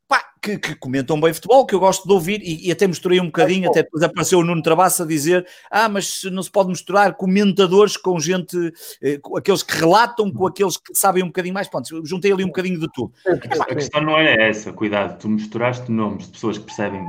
pá, 0.07 0.23
que, 0.41 0.57
que, 0.57 0.75
comentam 0.75 1.19
bem 1.19 1.33
futebol, 1.33 1.65
que 1.65 1.73
eu 1.73 1.79
gosto 1.79 2.07
de 2.07 2.13
ouvir, 2.13 2.41
e, 2.41 2.67
e 2.67 2.71
até 2.71 2.87
misturei 2.87 3.19
um 3.19 3.25
bocadinho, 3.25 3.69
até 3.69 3.83
depois 3.83 4.03
apareceu 4.03 4.39
o 4.39 4.43
Nuno 4.43 4.61
Travassa 4.61 5.03
a 5.03 5.07
dizer, 5.07 5.45
ah, 5.71 5.89
mas 5.89 6.23
não 6.25 6.43
se 6.43 6.51
pode 6.51 6.69
misturar 6.69 7.15
comentadores 7.15 7.97
com 7.97 8.19
gente, 8.19 8.55
eh, 9.01 9.17
com 9.17 9.37
aqueles 9.37 9.63
que 9.63 9.75
relatam 9.75 10.31
com 10.31 10.45
aqueles 10.45 10.77
que 10.77 10.93
sabem 10.93 11.23
um 11.23 11.27
bocadinho 11.27 11.53
mais, 11.53 11.67
pronto, 11.67 12.05
juntei 12.05 12.31
ali 12.31 12.43
um 12.43 12.47
bocadinho 12.47 12.79
de 12.79 12.87
tudo. 12.93 13.11
A 13.59 13.75
questão 13.75 14.01
não 14.01 14.17
era 14.17 14.43
essa, 14.43 14.71
cuidado, 14.71 15.19
tu 15.19 15.29
misturaste 15.29 15.91
nomes 15.91 16.25
de 16.25 16.33
pessoas 16.33 16.57
que 16.57 16.65
percebem 16.65 17.05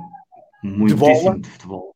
muitíssimo 0.62 1.34
de, 1.34 1.40
de 1.42 1.49
futebol 1.51 1.95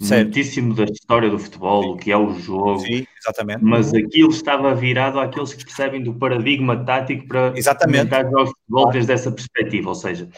certo. 0.00 0.24
muitíssimo 0.24 0.74
da 0.74 0.84
história 0.84 1.30
do 1.30 1.38
futebol, 1.38 1.92
o 1.92 1.96
que 1.96 2.10
é 2.10 2.16
o 2.16 2.34
jogo. 2.34 2.80
Sim, 2.80 3.06
exatamente. 3.18 3.64
Mas 3.64 3.92
aquilo 3.94 4.30
estava 4.30 4.74
virado 4.74 5.20
àqueles 5.20 5.54
que 5.54 5.64
percebem 5.64 6.02
do 6.02 6.14
paradigma 6.14 6.84
tático 6.84 7.26
para 7.28 7.52
exatamente. 7.56 8.14
o 8.14 8.46
futebol 8.46 8.90
desde 8.90 9.12
essa 9.12 9.30
perspectiva. 9.30 9.90
Ou 9.90 9.94
seja, 9.94 10.28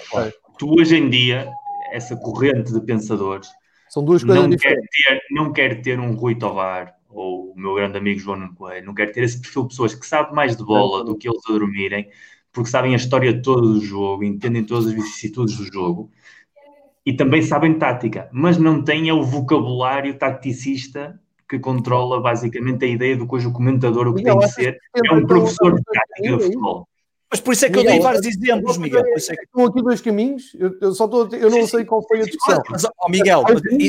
tu 0.59 0.79
hoje 0.79 0.97
em 0.97 1.09
dia, 1.09 1.51
essa 1.93 2.17
corrente 2.17 2.73
de 2.73 2.81
pensadores 2.81 3.49
São 3.89 4.05
duas 4.05 4.23
coisas 4.23 4.49
não 4.49 4.57
quer, 4.57 4.75
ter, 4.75 5.23
não 5.31 5.53
quer 5.53 5.83
ter 5.83 5.99
um 5.99 6.15
Rui 6.15 6.35
Tovar 6.35 6.95
ou 7.09 7.53
o 7.53 7.55
meu 7.57 7.75
grande 7.75 7.97
amigo 7.97 8.21
João 8.21 8.37
Nuno 8.37 8.55
Coelho, 8.55 8.85
não 8.85 8.95
quer 8.95 9.11
ter 9.11 9.23
esse 9.23 9.41
perfil 9.41 9.63
de 9.63 9.69
pessoas 9.69 9.95
que 9.95 10.07
sabem 10.07 10.35
mais 10.35 10.55
de 10.55 10.63
bola 10.63 11.03
do 11.03 11.17
que 11.17 11.27
eles 11.27 11.41
a 11.49 11.53
dormirem, 11.53 12.11
porque 12.53 12.69
sabem 12.69 12.93
a 12.93 12.97
história 12.97 13.41
toda 13.41 13.63
do 13.63 13.81
jogo, 13.81 14.23
entendem 14.23 14.65
todas 14.65 14.89
as 14.89 14.93
vicissitudes 14.93 15.57
do 15.57 15.65
jogo 15.65 16.11
e 17.07 17.13
também 17.13 17.41
sabem 17.41 17.79
tática, 17.79 18.29
mas 18.33 18.59
não 18.59 18.83
têm 18.83 19.13
o 19.13 19.23
vocabulário 19.23 20.19
tacticista 20.19 21.19
que 21.49 21.57
controla 21.57 22.21
basicamente 22.21 22.85
a 22.85 22.89
ideia 22.89 23.17
do 23.17 23.29
cujo 23.29 23.53
comentador 23.53 24.09
o 24.09 24.15
que 24.15 24.25
tem 24.25 24.37
que 24.37 24.49
ser 24.49 24.79
é 24.93 25.13
um 25.13 25.25
professor 25.25 25.77
de 25.77 25.83
tática 25.85 26.37
de 26.37 26.45
futebol. 26.45 26.89
Mas 27.31 27.41
por 27.41 27.53
isso 27.53 27.65
é 27.67 27.71
que 27.71 27.77
Miguel, 27.77 27.93
eu 27.93 27.95
dei 27.95 28.03
vários 28.03 28.27
exemplos, 28.27 28.79
Miguel. 28.79 29.03
Por 29.03 29.19
isso 29.19 29.33
é 29.33 29.37
que... 29.37 29.45
Estão 29.45 29.67
aqui 29.67 29.83
dois 29.83 30.01
caminhos, 30.01 30.57
eu, 30.81 30.95
só 30.95 31.05
estou, 31.05 31.29
eu 31.33 31.51
não 31.51 31.67
sei 31.67 31.85
qual 31.85 32.07
foi 32.07 32.21
a 32.21 32.25
discussão. 32.25 32.63
Mas, 32.71 32.85
oh, 32.85 33.09
Miguel, 33.09 33.45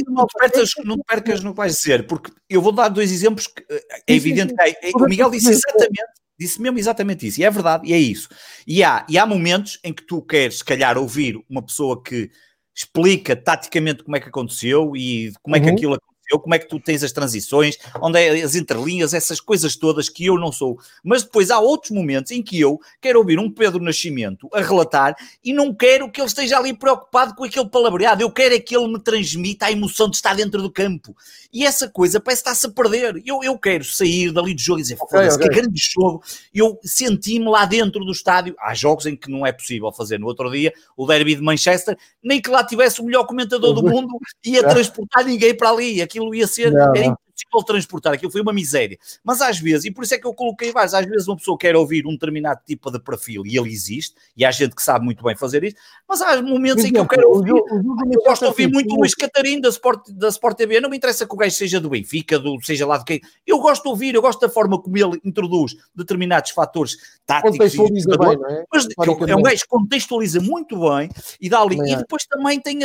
não 0.08 0.28
te, 0.28 0.34
percas, 0.38 0.70
não 0.84 0.98
te 0.98 1.04
percas 1.08 1.44
no 1.44 1.52
que 1.52 1.58
vais 1.58 1.76
dizer, 1.76 2.06
porque 2.06 2.32
eu 2.50 2.62
vou 2.62 2.72
dar 2.72 2.90
dois 2.90 3.12
exemplos 3.12 3.48
que 3.48 3.64
eh, 3.70 3.84
é 4.08 4.14
evidente 4.14 4.56
que 4.56 4.62
é, 4.62 4.76
o 4.96 5.08
Miguel 5.08 5.30
disse 5.30 5.52
exatamente, 5.52 6.02
disse 6.40 6.62
mesmo 6.62 6.80
exatamente 6.80 7.28
isso, 7.28 7.40
e 7.40 7.44
é 7.44 7.50
verdade, 7.50 7.88
e 7.88 7.94
é 7.94 7.98
isso. 7.98 8.28
E 8.66 8.84
há, 8.84 9.06
e 9.08 9.18
há 9.20 9.26
momentos 9.26 9.80
em 9.84 9.94
que 9.94 10.04
tu 10.04 10.22
queres, 10.22 10.60
se 10.60 10.66
calhar, 10.66 10.98
ouvir 10.98 11.40
uma 11.48 11.62
pessoa 11.62 12.02
que 12.02 12.32
explica 12.78 13.36
taticamente 13.36 14.04
como 14.04 14.16
é 14.16 14.20
que 14.20 14.30
aconteceu 14.30 14.96
e 14.96 15.34
como 15.42 15.56
é 15.56 15.60
que 15.60 15.66
uhum. 15.66 15.74
aquilo 15.74 16.02
aconteceu, 16.28 16.40
como 16.40 16.54
é 16.54 16.60
que 16.60 16.68
tu 16.68 16.80
tens 16.80 17.04
as 17.04 17.12
transições, 17.12 17.78
onde 18.02 18.20
é 18.20 18.42
as 18.42 18.56
entrelinhas, 18.56 19.14
essas 19.14 19.40
coisas 19.40 19.76
todas 19.76 20.10
que 20.10 20.26
eu 20.26 20.38
não 20.38 20.52
sou. 20.52 20.78
Mas 21.04 21.24
depois 21.24 21.50
há 21.50 21.60
outros 21.60 21.92
momentos 21.92 22.32
em 22.32 22.42
que 22.42 22.60
eu 22.60 22.80
quero 23.02 23.20
ouvir 23.20 23.40
um 23.40 23.50
Pedro 23.50 23.82
Nascimento 23.82 24.50
a 24.54 24.62
relatar 24.62 25.16
e 25.44 25.54
não 25.54 25.74
quero 25.74 26.12
que 26.12 26.20
ele 26.20 26.28
esteja 26.28 26.58
ali 26.58 26.74
preocupado 26.74 27.34
com 27.36 27.44
aquele 27.44 27.70
palavreado, 27.70 28.22
eu 28.22 28.32
quero 28.32 28.56
é 28.56 28.60
que 28.60 28.76
ele 28.76 28.88
me 28.88 29.00
transmita 29.00 29.68
a 29.68 29.72
emoção 29.72 30.10
de 30.10 30.18
estar 30.18 30.36
dentro 30.36 30.62
do 30.62 30.72
campo. 30.72 31.16
E 31.52 31.66
essa 31.66 31.90
coisa 31.90 32.20
parece 32.20 32.42
estar-se 32.42 32.68
a 32.68 32.70
perder. 32.70 33.22
Eu, 33.26 33.44
eu 33.44 33.58
quero 33.58 33.84
sair 33.84 34.32
dali 34.32 34.54
do 34.54 34.62
jogo 34.62 34.80
e 34.80 34.84
dizer, 34.84 34.98
okay, 35.00 35.08
foda-se, 35.10 35.38
okay. 35.38 35.50
que 35.50 35.56
grande 35.56 35.80
jogo. 35.80 36.24
Eu 36.54 36.78
senti-me 36.84 37.46
lá 37.50 37.66
dentro 37.66 38.04
do 38.04 38.12
estádio. 38.12 38.56
Há 38.60 38.74
jogos 38.74 39.06
em 39.06 39.16
que 39.16 39.30
não 39.30 39.46
é 39.46 39.52
possível 39.52 39.92
fazer. 39.92 40.20
No 40.20 40.28
outro 40.28 40.50
dia, 40.52 40.74
o 40.96 41.06
derby 41.06 41.36
de 41.36 41.42
Manchester, 41.42 41.98
nem 42.24 42.42
que 42.42 42.50
lá 42.50 42.64
tivesse 42.64 43.02
o 43.02 43.04
melhor 43.04 43.26
comentador 43.26 43.74
do 43.74 43.84
mundo, 43.84 44.18
ia 44.46 44.62
transportar 44.64 45.26
ninguém 45.26 45.56
para 45.56 45.70
ali. 45.70 46.02
Aquilo 46.18 46.36
ia 46.36 46.48
ser. 46.48 46.72
Não, 46.72 46.94
não 46.94 47.18
impossível 47.38 47.64
transportar, 47.64 48.14
aquilo 48.14 48.32
foi 48.32 48.42
uma 48.42 48.54
miséria. 48.54 48.98
Mas 49.24 49.42
às 49.42 49.60
vezes, 49.60 49.86
e 49.86 49.92
por 49.92 50.04
isso 50.04 50.16
é 50.16 50.18
que 50.18 50.26
eu 50.26 50.34
coloquei 50.34 50.72
vários, 50.72 50.94
às 50.94 51.06
vezes 51.06 51.28
uma 51.28 51.38
pessoa 51.38 51.58
quer 51.58 51.76
ouvir 51.76 52.06
um 52.08 52.12
determinado 52.12 52.62
tipo 52.66 52.92
de 52.92 53.00
perfil 53.00 53.46
e 53.46 53.58
ele 53.58 53.72
existe, 53.72 54.16
e 54.36 54.44
há 54.44 54.52
gente 54.52 54.76
que 54.76 54.82
sabe 54.82 55.06
muito 55.06 55.24
bem 55.24 55.36
fazer 55.36 55.64
isso, 55.64 55.76
mas 56.08 56.22
há 56.22 56.42
momentos 56.42 56.84
em 56.84 56.92
que 56.92 57.00
eu 57.00 57.08
quero 57.08 57.30
ouvir, 57.30 57.52
eu 57.52 58.24
gosto 58.26 58.42
de 58.42 58.48
ouvir 58.48 58.68
muito 58.68 58.94
o 58.94 59.00
Luís 59.00 59.14
Catarino 59.14 59.62
da 59.62 59.70
Sport, 59.70 60.10
da 60.10 60.30
Sport 60.30 60.58
TV, 60.58 60.82
não 60.82 60.90
me 60.90 60.98
interessa 60.98 61.26
que 61.26 61.34
o 61.34 61.38
gajo 61.38 61.56
seja 61.56 61.80
do 61.80 61.90
Benfica, 61.90 62.40
do, 62.40 62.60
seja 62.62 62.88
lá 62.88 62.98
de 62.98 63.06
quem, 63.06 63.22
eu 63.46 63.60
gosto 63.60 63.84
de 63.84 63.90
ouvir, 63.90 64.16
eu 64.16 64.22
gosto 64.22 64.40
da 64.40 64.50
forma 64.50 64.82
como 64.82 64.98
ele 64.98 65.20
introduz 65.24 65.76
determinados 65.96 66.52
fatores 66.52 66.98
táticos 67.26 67.74
e 67.74 67.78
bem, 67.78 68.38
é? 68.50 68.64
mas 68.72 68.88
é 69.28 69.36
um 69.36 69.42
gajo 69.42 69.62
que 69.62 69.68
contextualiza 69.68 70.40
muito 70.40 70.80
bem 70.80 71.10
e 71.40 71.50
dá 71.50 71.60
ali, 71.60 71.78
e 71.78 71.94
é. 71.94 71.98
depois 71.98 72.26
também 72.26 72.60
tem, 72.60 72.80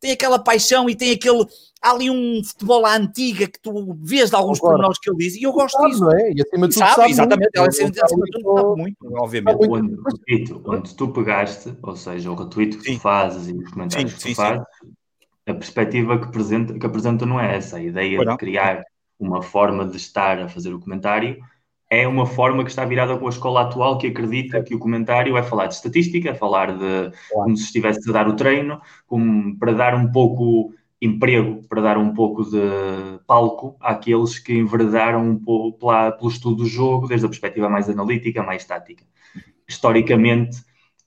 tem 0.00 0.12
aquela 0.12 0.38
paixão 0.38 0.88
e 0.88 0.94
tem 0.94 1.12
aquele 1.12 1.46
há 1.82 1.90
ali 1.90 2.10
um 2.10 2.42
futebol 2.44 2.84
à 2.84 2.96
antiga 2.96 3.46
que 3.46 3.60
tu 3.60 3.96
vês 4.00 4.30
de 4.30 4.36
alguns 4.36 4.60
pormenores 4.60 4.98
que 4.98 5.10
ele 5.10 5.18
diz 5.18 5.36
e 5.36 5.42
eu 5.42 5.52
gosto 5.52 5.76
sabe, 5.76 5.90
disso. 5.90 6.04
Não 6.04 6.12
é? 6.12 6.32
E 6.32 6.42
acima 6.42 6.68
de 6.68 6.74
tudo, 6.74 6.84
sabe, 6.84 6.94
sabe 6.94 7.10
exatamente, 7.10 7.50
ela 7.54 7.68
acima 7.68 7.90
de 7.90 8.00
tudo 8.00 8.08
sabe 8.08 8.76
muito, 8.76 8.96
obviamente. 9.14 9.68
Onde, 9.68 9.96
repito, 10.10 10.62
onde 10.66 10.94
tu 10.94 11.08
pegaste, 11.08 11.74
ou 11.82 11.96
seja, 11.96 12.30
o 12.30 12.34
retweet 12.34 12.76
que 12.76 12.84
sim. 12.84 12.94
tu 12.94 13.00
fazes 13.00 13.48
e 13.48 13.52
os 13.52 13.70
comentários 13.70 14.12
sim, 14.12 14.16
que 14.16 14.22
tu 14.22 14.28
sim, 14.28 14.34
fazes, 14.34 14.66
a 15.46 15.54
perspectiva 15.54 16.18
que 16.18 16.24
apresenta, 16.24 16.78
que 16.78 16.86
apresenta 16.86 17.24
não 17.24 17.40
é 17.40 17.56
essa. 17.56 17.76
A 17.76 17.82
ideia 17.82 18.18
de 18.24 18.36
criar 18.36 18.84
uma 19.18 19.42
forma 19.42 19.86
de 19.86 19.96
estar 19.96 20.38
a 20.38 20.48
fazer 20.48 20.72
o 20.72 20.80
comentário 20.80 21.38
é 21.90 22.06
uma 22.06 22.26
forma 22.26 22.64
que 22.64 22.70
está 22.70 22.84
virada 22.84 23.16
com 23.16 23.26
a 23.26 23.30
escola 23.30 23.62
atual 23.62 23.96
que 23.96 24.08
acredita 24.08 24.62
que 24.62 24.74
o 24.74 24.78
comentário 24.78 25.38
é 25.38 25.42
falar 25.42 25.66
de 25.66 25.74
estatística, 25.74 26.30
é 26.30 26.34
falar 26.34 26.76
de 26.76 27.10
como 27.30 27.56
se 27.56 27.64
estivesse 27.64 28.08
a 28.10 28.12
dar 28.12 28.28
o 28.28 28.36
treino, 28.36 28.80
como 29.06 29.58
para 29.58 29.72
dar 29.72 29.94
um 29.94 30.12
pouco 30.12 30.74
emprego 31.00 31.62
para 31.68 31.80
dar 31.80 31.98
um 31.98 32.12
pouco 32.12 32.44
de 32.44 32.58
palco 33.26 33.76
àqueles 33.80 34.38
que 34.38 34.52
enveredaram 34.54 35.28
um 35.28 35.38
pouco 35.38 35.78
pela, 35.78 36.12
pelo 36.12 36.30
estudo 36.30 36.56
do 36.56 36.66
jogo 36.66 37.06
desde 37.06 37.26
a 37.26 37.28
perspectiva 37.28 37.68
mais 37.68 37.88
analítica, 37.88 38.42
mais 38.42 38.64
tática. 38.64 39.04
Historicamente, 39.66 40.58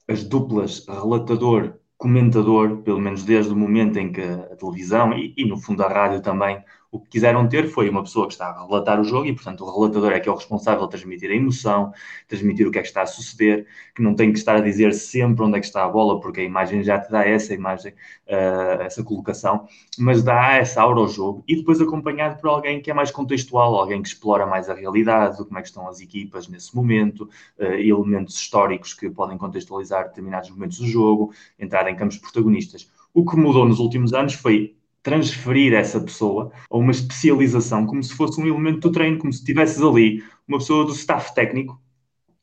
as 0.07 0.23
duplas 0.23 0.85
relatador-comentador, 0.87 2.77
pelo 2.83 2.99
menos 2.99 3.23
desde 3.23 3.51
o 3.51 3.55
momento 3.55 3.97
em 3.97 4.11
que 4.11 4.21
a 4.21 4.55
televisão 4.55 5.13
e, 5.13 5.33
e, 5.35 5.45
no 5.45 5.57
fundo 5.57 5.83
a 5.83 5.89
rádio 5.89 6.21
também 6.21 6.63
O 6.91 6.99
que 6.99 7.07
quiseram 7.07 7.47
ter 7.47 7.69
foi 7.69 7.87
uma 7.89 8.03
pessoa 8.03 8.27
que 8.27 8.33
está 8.33 8.47
a 8.47 8.65
relatar 8.65 8.99
o 8.99 9.03
jogo 9.05 9.25
e, 9.25 9.33
portanto, 9.33 9.63
o 9.63 9.71
relatador 9.71 10.11
é 10.11 10.19
que 10.19 10.27
é 10.27 10.31
o 10.31 10.35
responsável 10.35 10.83
de 10.83 10.89
transmitir 10.89 11.31
a 11.31 11.33
emoção, 11.33 11.93
transmitir 12.27 12.67
o 12.67 12.71
que 12.71 12.79
é 12.79 12.81
que 12.81 12.87
está 12.89 13.03
a 13.03 13.05
suceder, 13.05 13.65
que 13.95 14.01
não 14.01 14.13
tem 14.13 14.33
que 14.33 14.37
estar 14.37 14.57
a 14.57 14.59
dizer 14.59 14.93
sempre 14.93 15.41
onde 15.45 15.57
é 15.57 15.61
que 15.61 15.65
está 15.65 15.85
a 15.85 15.87
bola, 15.87 16.19
porque 16.19 16.41
a 16.41 16.43
imagem 16.43 16.83
já 16.83 16.99
te 16.99 17.09
dá 17.09 17.25
essa 17.25 17.53
imagem, 17.53 17.93
uh, 18.27 18.81
essa 18.81 19.01
colocação, 19.05 19.69
mas 19.97 20.21
dá 20.21 20.55
essa 20.55 20.81
aura 20.81 20.99
ao 20.99 21.07
jogo 21.07 21.45
e 21.47 21.55
depois 21.55 21.79
acompanhado 21.79 22.41
por 22.41 22.49
alguém 22.49 22.81
que 22.81 22.91
é 22.91 22.93
mais 22.93 23.09
contextual, 23.09 23.73
alguém 23.75 24.01
que 24.01 24.09
explora 24.09 24.45
mais 24.45 24.69
a 24.69 24.73
realidade, 24.73 25.37
como 25.37 25.57
é 25.57 25.61
que 25.61 25.69
estão 25.69 25.87
as 25.87 26.01
equipas 26.01 26.49
nesse 26.49 26.75
momento, 26.75 27.29
uh, 27.57 27.63
elementos 27.63 28.35
históricos 28.35 28.93
que 28.93 29.09
podem 29.09 29.37
contextualizar 29.37 30.09
determinados 30.09 30.49
momentos 30.49 30.77
do 30.77 30.87
jogo, 30.87 31.33
entrar 31.57 31.87
em 31.87 31.95
campos 31.95 32.17
protagonistas. 32.17 32.91
O 33.13 33.25
que 33.25 33.37
mudou 33.37 33.65
nos 33.65 33.79
últimos 33.79 34.13
anos 34.13 34.33
foi 34.33 34.75
transferir 35.03 35.73
essa 35.73 35.99
pessoa 35.99 36.51
a 36.69 36.77
uma 36.77 36.91
especialização, 36.91 37.85
como 37.85 38.03
se 38.03 38.13
fosse 38.13 38.39
um 38.39 38.45
elemento 38.45 38.79
do 38.81 38.91
treino, 38.91 39.17
como 39.17 39.33
se 39.33 39.43
tivesses 39.43 39.81
ali 39.81 40.23
uma 40.47 40.59
pessoa 40.59 40.85
do 40.85 40.91
staff 40.91 41.33
técnico 41.33 41.81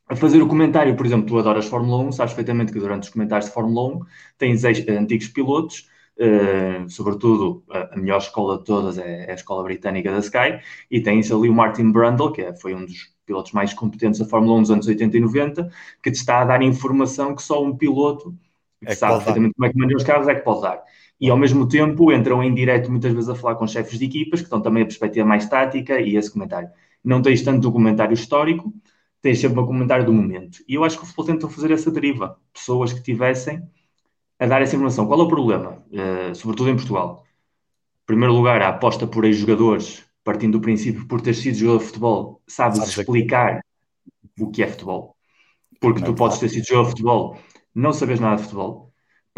a 0.08 0.16
fazer 0.16 0.42
o 0.42 0.48
comentário. 0.48 0.96
Por 0.96 1.06
exemplo, 1.06 1.26
tu 1.26 1.38
adoras 1.38 1.66
Fórmula 1.66 2.02
1, 2.04 2.12
sabes 2.12 2.32
perfeitamente 2.32 2.72
que 2.72 2.78
durante 2.78 3.04
os 3.04 3.08
comentários 3.10 3.46
de 3.46 3.54
Fórmula 3.54 3.96
1 3.96 4.00
tens 4.38 4.64
antigos 4.64 5.28
pilotos, 5.28 5.88
uh, 6.18 6.88
sobretudo 6.88 7.62
a, 7.70 7.96
melhor 7.96 8.18
escola 8.18 8.58
de 8.58 8.64
todas 8.64 8.98
é, 8.98 9.26
é, 9.26 9.30
a 9.30 9.34
escola 9.34 9.62
britânica 9.62 10.10
da 10.10 10.18
Sky, 10.18 10.60
e 10.90 11.00
tens 11.00 11.30
ali 11.30 11.48
o 11.48 11.54
Martin 11.54 11.92
Brundle, 11.92 12.32
que 12.32 12.42
é, 12.42 12.54
foi 12.56 12.74
um 12.74 12.84
dos 12.84 13.12
pilotos 13.24 13.52
mais 13.52 13.74
competentes 13.74 14.18
da 14.18 14.26
Fórmula 14.26 14.58
1 14.58 14.62
dos 14.62 14.70
anos 14.70 14.88
80 14.88 15.16
e 15.16 15.20
90, 15.20 15.70
que 16.02 16.10
te 16.10 16.16
está 16.16 16.40
a 16.40 16.44
dar 16.44 16.62
informação 16.62 17.34
que 17.34 17.42
só 17.42 17.62
um 17.62 17.76
piloto 17.76 18.34
que, 18.80 18.86
é 18.86 18.90
que 18.90 18.94
sabe 18.94 19.16
perfeitamente 19.16 19.54
como 19.54 19.66
é 19.66 19.72
que 19.72 19.78
manda 19.78 19.96
os 19.96 20.04
carros 20.04 20.28
é 20.28 20.34
que 20.34 20.42
pode 20.42 20.62
dar 20.62 20.82
e 21.20 21.28
ao 21.30 21.36
mesmo 21.36 21.66
tempo 21.66 22.12
entram 22.12 22.42
em 22.42 22.54
direto 22.54 22.90
muitas 22.90 23.12
vezes 23.12 23.28
a 23.28 23.34
falar 23.34 23.56
com 23.56 23.66
chefes 23.66 23.98
de 23.98 24.04
equipas 24.04 24.40
que 24.40 24.46
estão 24.46 24.60
também 24.60 24.82
a 24.82 24.86
perspectiva 24.86 25.26
mais 25.26 25.48
tática 25.48 26.00
e 26.00 26.16
esse 26.16 26.32
comentário. 26.32 26.68
Não 27.02 27.20
tens 27.20 27.42
tanto 27.42 27.60
do 27.60 27.72
comentário 27.72 28.14
histórico, 28.14 28.72
tens 29.20 29.40
sempre 29.40 29.60
um 29.60 29.66
comentário 29.66 30.04
do 30.04 30.12
momento. 30.12 30.58
E 30.68 30.74
eu 30.74 30.84
acho 30.84 30.96
que 30.96 31.02
o 31.02 31.06
futebol 31.06 31.26
tentou 31.26 31.50
fazer 31.50 31.72
essa 31.72 31.90
deriva. 31.90 32.38
Pessoas 32.52 32.92
que 32.92 33.02
tivessem 33.02 33.62
a 34.38 34.46
dar 34.46 34.62
essa 34.62 34.76
informação. 34.76 35.06
Qual 35.06 35.20
é 35.20 35.22
o 35.24 35.28
problema? 35.28 35.82
Uh, 35.90 36.34
sobretudo 36.34 36.70
em 36.70 36.76
Portugal. 36.76 37.24
Em 38.02 38.06
primeiro 38.06 38.32
lugar, 38.32 38.62
a 38.62 38.68
aposta 38.68 39.06
por 39.06 39.24
ex-jogadores, 39.24 40.04
partindo 40.22 40.58
do 40.58 40.62
princípio 40.62 41.06
por 41.06 41.20
ter 41.20 41.34
sido 41.34 41.56
jogador 41.56 41.78
de 41.78 41.84
futebol, 41.86 42.42
sabes 42.46 42.78
Sabe 42.78 42.90
explicar 42.90 43.60
o 44.38 44.50
que 44.50 44.62
é 44.62 44.68
futebol. 44.68 45.16
Porque 45.80 46.02
tu 46.02 46.14
podes 46.14 46.38
ter 46.38 46.48
sido 46.48 46.64
jogador 46.64 46.84
de 46.84 46.90
futebol, 46.90 47.38
não 47.74 47.92
sabes 47.92 48.20
nada 48.20 48.36
de 48.36 48.42
futebol 48.42 48.87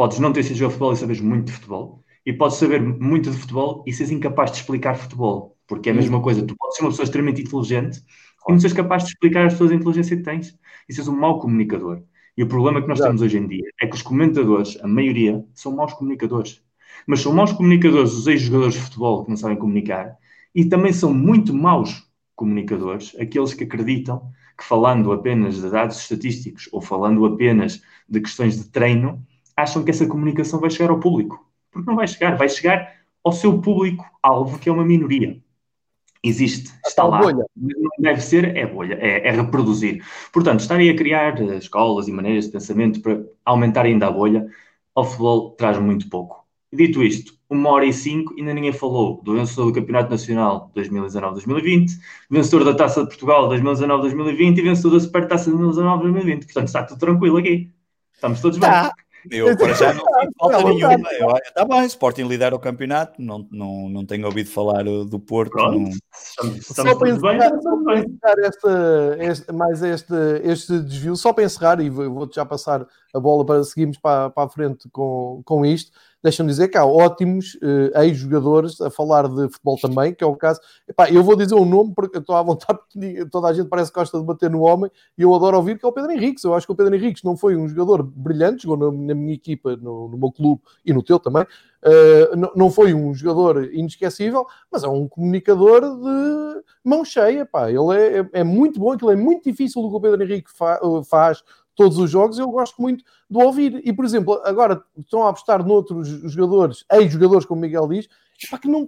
Podes 0.00 0.18
não 0.18 0.32
ter 0.32 0.42
sido 0.44 0.56
jogador 0.56 0.70
de 0.70 0.78
futebol 0.78 0.92
e 0.94 0.96
saberes 0.96 1.20
muito 1.20 1.44
de 1.44 1.52
futebol, 1.52 2.02
e 2.24 2.32
podes 2.32 2.56
saber 2.56 2.80
muito 2.80 3.30
de 3.30 3.36
futebol 3.36 3.84
e 3.86 3.92
seres 3.92 4.10
incapaz 4.10 4.50
de 4.50 4.56
explicar 4.56 4.96
futebol, 4.96 5.58
porque 5.68 5.90
é 5.90 5.92
a 5.92 5.94
mesma 5.94 6.22
coisa. 6.22 6.42
Tu 6.42 6.56
podes 6.56 6.76
ser 6.78 6.84
uma 6.84 6.88
pessoa 6.88 7.04
extremamente 7.04 7.42
inteligente 7.42 8.02
e 8.48 8.50
não 8.50 8.58
seres 8.58 8.74
capaz 8.74 9.04
de 9.04 9.10
explicar 9.10 9.44
as 9.44 9.58
tuas 9.58 9.70
inteligência 9.70 10.16
que 10.16 10.22
tens, 10.22 10.58
e 10.88 10.94
seres 10.94 11.06
um 11.06 11.14
mau 11.14 11.38
comunicador. 11.38 12.02
E 12.34 12.42
o 12.42 12.46
problema 12.46 12.80
que 12.80 12.88
nós 12.88 12.98
temos 12.98 13.20
hoje 13.20 13.36
em 13.36 13.46
dia 13.46 13.70
é 13.78 13.86
que 13.86 13.94
os 13.94 14.00
comentadores, 14.00 14.78
a 14.82 14.88
maioria, 14.88 15.44
são 15.52 15.76
maus 15.76 15.92
comunicadores. 15.92 16.62
Mas 17.06 17.20
são 17.20 17.34
maus 17.34 17.52
comunicadores 17.52 18.14
os 18.14 18.26
ex-jogadores 18.26 18.72
de 18.76 18.80
futebol 18.80 19.24
que 19.24 19.28
não 19.28 19.36
sabem 19.36 19.58
comunicar, 19.58 20.16
e 20.54 20.64
também 20.64 20.94
são 20.94 21.12
muito 21.12 21.52
maus 21.52 22.08
comunicadores 22.34 23.14
aqueles 23.20 23.52
que 23.52 23.64
acreditam 23.64 24.32
que 24.56 24.64
falando 24.64 25.12
apenas 25.12 25.56
de 25.56 25.68
dados 25.68 25.98
estatísticos 25.98 26.70
ou 26.72 26.80
falando 26.80 27.26
apenas 27.26 27.82
de 28.08 28.18
questões 28.18 28.56
de 28.56 28.70
treino, 28.70 29.22
acham 29.60 29.84
que 29.84 29.90
essa 29.90 30.06
comunicação 30.06 30.60
vai 30.60 30.70
chegar 30.70 30.90
ao 30.90 31.00
público. 31.00 31.46
Porque 31.70 31.88
não 31.88 31.96
vai 31.96 32.08
chegar, 32.08 32.36
vai 32.36 32.48
chegar 32.48 32.94
ao 33.22 33.32
seu 33.32 33.60
público-alvo, 33.60 34.58
que 34.58 34.68
é 34.68 34.72
uma 34.72 34.84
minoria. 34.84 35.40
Existe, 36.22 36.70
está 36.86 37.04
lá. 37.04 37.20
Bolha. 37.20 37.46
Não 37.56 37.90
deve 37.98 38.20
ser, 38.20 38.54
é 38.56 38.66
bolha, 38.66 38.94
é, 39.00 39.26
é, 39.26 39.30
reproduzir. 39.30 40.04
Portanto, 40.32 40.60
estarem 40.60 40.90
a 40.90 40.96
criar 40.96 41.40
eh, 41.40 41.56
escolas 41.56 42.08
e 42.08 42.12
maneiras 42.12 42.44
de 42.44 42.52
pensamento 42.52 43.00
para 43.00 43.24
aumentar 43.44 43.86
ainda 43.86 44.06
a 44.06 44.10
bolha, 44.10 44.46
ao 44.94 45.04
futebol 45.04 45.52
traz 45.52 45.78
muito 45.78 46.10
pouco. 46.10 46.44
Dito 46.70 47.02
isto, 47.02 47.32
uma 47.48 47.70
hora 47.70 47.86
e 47.86 47.92
cinco, 47.92 48.34
ainda 48.38 48.52
ninguém 48.52 48.72
falou 48.72 49.20
do 49.22 49.34
vencedor 49.34 49.66
do 49.66 49.72
Campeonato 49.72 50.10
Nacional 50.10 50.70
2019-2020, 50.76 51.88
vencedor 52.30 52.64
da 52.64 52.74
Taça 52.74 53.00
de 53.02 53.08
Portugal 53.08 53.48
2019-2020 53.48 54.58
e 54.58 54.62
vencedor 54.62 54.90
da 54.90 55.00
Supertaça 55.00 55.50
2019-2020. 55.50 56.44
Portanto, 56.44 56.66
está 56.66 56.82
tudo 56.84 57.00
tranquilo 57.00 57.38
aqui. 57.38 57.70
Estamos 58.12 58.40
todos 58.40 58.58
bem. 58.58 58.70
Eu 59.30 59.56
para 59.56 59.74
já 59.74 59.92
não 59.92 60.04
tenho 60.04 60.30
falta 60.38 60.64
nenhuma. 60.64 61.38
Está 61.44 61.64
bem, 61.64 61.84
Sporting 61.84 62.22
lidera 62.22 62.54
o 62.54 62.58
campeonato, 62.58 63.20
não, 63.20 63.46
não, 63.50 63.88
não 63.88 64.06
tenho 64.06 64.26
ouvido 64.26 64.50
falar 64.50 64.84
do 64.84 65.18
Porto. 65.18 65.56
Não... 65.56 65.90
Só 66.62 66.94
para 66.94 67.10
encerrar, 67.10 67.60
só 67.60 67.76
para 67.84 67.98
encerrar 67.98 68.38
esta, 68.38 69.16
este, 69.18 69.52
mais 69.52 69.82
este, 69.82 70.14
este 70.44 70.78
desvio, 70.80 71.16
só 71.16 71.32
para 71.32 71.44
encerrar, 71.44 71.80
e 71.80 71.90
vou-te 71.90 72.36
já 72.36 72.44
passar 72.44 72.86
a 73.12 73.20
bola 73.20 73.44
para 73.44 73.62
seguirmos 73.64 73.98
para, 73.98 74.30
para 74.30 74.44
a 74.44 74.48
frente 74.48 74.88
com, 74.90 75.42
com 75.44 75.66
isto 75.66 75.92
deixa-me 76.22 76.48
dizer 76.50 76.68
que 76.68 76.76
há 76.76 76.84
ótimos 76.84 77.54
uh, 77.56 78.00
ex-jogadores 78.02 78.80
a 78.80 78.90
falar 78.90 79.28
de 79.28 79.48
futebol 79.48 79.76
também, 79.80 80.14
que 80.14 80.22
é 80.22 80.26
o 80.26 80.36
caso. 80.36 80.60
Epá, 80.88 81.10
eu 81.10 81.22
vou 81.22 81.36
dizer 81.36 81.54
o 81.54 81.62
um 81.62 81.64
nome 81.64 81.92
porque 81.94 82.18
estou 82.18 82.36
à 82.36 82.42
vontade, 82.42 82.78
porque 82.78 83.24
toda 83.26 83.48
a 83.48 83.52
gente 83.52 83.68
parece 83.68 83.90
que 83.90 83.98
gosta 83.98 84.18
de 84.18 84.24
bater 84.24 84.50
no 84.50 84.60
homem 84.60 84.90
e 85.16 85.22
eu 85.22 85.34
adoro 85.34 85.56
ouvir, 85.56 85.78
que 85.78 85.84
é 85.84 85.88
o 85.88 85.92
Pedro 85.92 86.12
Henriques. 86.12 86.44
Eu 86.44 86.54
acho 86.54 86.66
que 86.66 86.72
o 86.72 86.76
Pedro 86.76 86.94
Henriques 86.94 87.22
não 87.22 87.36
foi 87.36 87.56
um 87.56 87.68
jogador 87.68 88.02
brilhante, 88.02 88.64
jogou 88.64 88.92
na, 88.92 89.06
na 89.08 89.14
minha 89.14 89.34
equipa, 89.34 89.76
no, 89.76 90.08
no, 90.08 90.18
meu 90.18 90.30
clube 90.30 90.60
e 90.84 90.92
no 90.92 91.02
teu 91.02 91.18
também. 91.18 91.42
Uh, 91.42 92.36
não, 92.36 92.52
não 92.54 92.70
foi 92.70 92.92
um 92.92 93.14
jogador 93.14 93.72
inesquecível, 93.72 94.46
mas 94.70 94.84
é 94.84 94.88
um 94.88 95.08
comunicador 95.08 95.80
de 95.80 96.62
mão 96.84 97.04
cheia. 97.04 97.46
Pá. 97.46 97.70
Ele 97.70 97.96
é, 97.96 98.18
é, 98.20 98.30
é 98.40 98.44
muito 98.44 98.78
bom, 98.78 98.92
aquilo 98.92 99.10
é 99.10 99.16
muito 99.16 99.44
difícil 99.44 99.82
o 99.82 99.90
que 99.90 99.96
o 99.96 100.00
Pedro 100.00 100.22
Henrique 100.22 100.50
fa 100.52 100.78
faz 101.08 101.42
todos 101.80 101.96
os 101.96 102.10
jogos, 102.10 102.38
eu 102.38 102.50
gosto 102.50 102.80
muito 102.82 103.02
de 103.30 103.42
ouvir. 103.42 103.80
E, 103.86 103.90
por 103.90 104.04
exemplo, 104.04 104.38
agora 104.44 104.84
estão 104.98 105.24
a 105.24 105.30
apostar 105.30 105.66
noutros 105.66 106.08
jogadores, 106.30 106.84
ex-jogadores, 106.92 107.46
como 107.46 107.62
Miguel 107.62 107.88
diz, 107.88 108.06
para 108.50 108.58
que 108.58 108.68
não, 108.68 108.86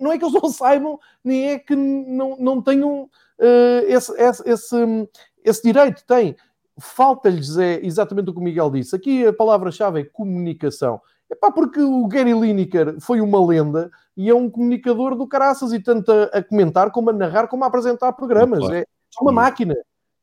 não 0.00 0.10
é 0.10 0.18
que 0.18 0.24
eles 0.24 0.34
não 0.42 0.50
saibam, 0.50 0.98
nem 1.22 1.50
é 1.50 1.58
que 1.60 1.76
não, 1.76 2.36
não 2.40 2.60
tenham 2.60 3.04
uh, 3.04 3.86
esse, 3.86 4.12
esse, 4.20 4.48
esse, 4.48 5.08
esse 5.44 5.62
direito. 5.62 6.04
Tem. 6.04 6.34
Falta-lhes 6.76 7.56
é 7.56 7.78
exatamente 7.86 8.30
o 8.30 8.32
que 8.32 8.40
o 8.40 8.42
Miguel 8.42 8.68
disse. 8.68 8.96
Aqui 8.96 9.24
a 9.24 9.32
palavra-chave 9.32 10.00
é 10.00 10.04
comunicação. 10.04 11.00
É 11.30 11.36
pá, 11.36 11.52
porque 11.52 11.80
o 11.80 12.08
Gary 12.08 12.32
Lineker 12.32 13.00
foi 13.00 13.20
uma 13.20 13.46
lenda 13.46 13.92
e 14.16 14.28
é 14.28 14.34
um 14.34 14.50
comunicador 14.50 15.14
do 15.14 15.28
caraças 15.28 15.72
e 15.72 15.78
tanto 15.78 16.10
a, 16.10 16.24
a 16.24 16.42
comentar 16.42 16.90
como 16.90 17.10
a 17.10 17.12
narrar 17.12 17.46
como 17.46 17.62
a 17.62 17.68
apresentar 17.68 18.12
programas. 18.14 18.68
É 18.70 18.84
uma 19.20 19.30
máquina. 19.30 19.76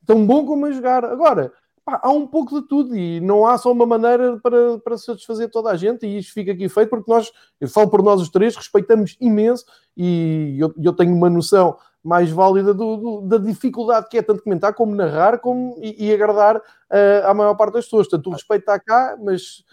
Tão 0.06 0.26
bom 0.26 0.44
como 0.44 0.66
a 0.66 0.72
jogar. 0.72 1.06
Agora, 1.06 1.54
pá, 1.90 2.00
há 2.04 2.10
um 2.12 2.28
pouco 2.28 2.62
de 2.62 2.68
tudo 2.68 2.96
e 2.96 3.20
não 3.20 3.46
há 3.46 3.58
só 3.58 3.72
uma 3.72 3.86
maneira 3.86 4.38
para, 4.38 4.78
para 4.80 4.98
satisfazer 4.98 5.50
toda 5.50 5.72
a 5.72 5.76
gente 5.76 6.06
e 6.06 6.20
isto 6.20 6.34
fica 6.34 6.52
aqui 6.52 6.70
feito 6.70 6.90
porque 6.90 7.12
nós, 7.12 7.32
eu 7.60 7.68
falo 7.68 7.90
por 7.90 8.04
nós 8.04 8.22
os 8.22 8.30
três, 8.30 8.56
respeitamos 8.56 9.18
imenso 9.20 9.66
e 9.98 10.58
eu, 10.60 10.74
eu 10.82 10.94
tenho 10.94 11.16
uma 11.16 11.30
noção 11.30 11.78
mais 12.04 12.30
válida 12.30 12.74
do, 12.74 12.98
do, 12.98 13.22
da 13.22 13.38
dificuldade 13.38 14.08
que 14.10 14.18
é 14.18 14.22
tanto 14.22 14.44
comentar 14.44 14.74
como 14.74 14.96
narrar 14.96 15.40
como, 15.40 15.78
e, 15.82 16.08
e 16.08 16.14
agradar 16.14 16.58
uh, 16.58 17.28
à 17.28 17.34
maior 17.34 17.56
parte 17.56 17.74
das 17.74 17.86
pessoas. 17.86 18.08
Portanto, 18.08 18.28
o 18.28 18.34
respeito 18.34 18.62
está 18.62 18.80
cá, 18.80 19.18
mas 19.22 19.64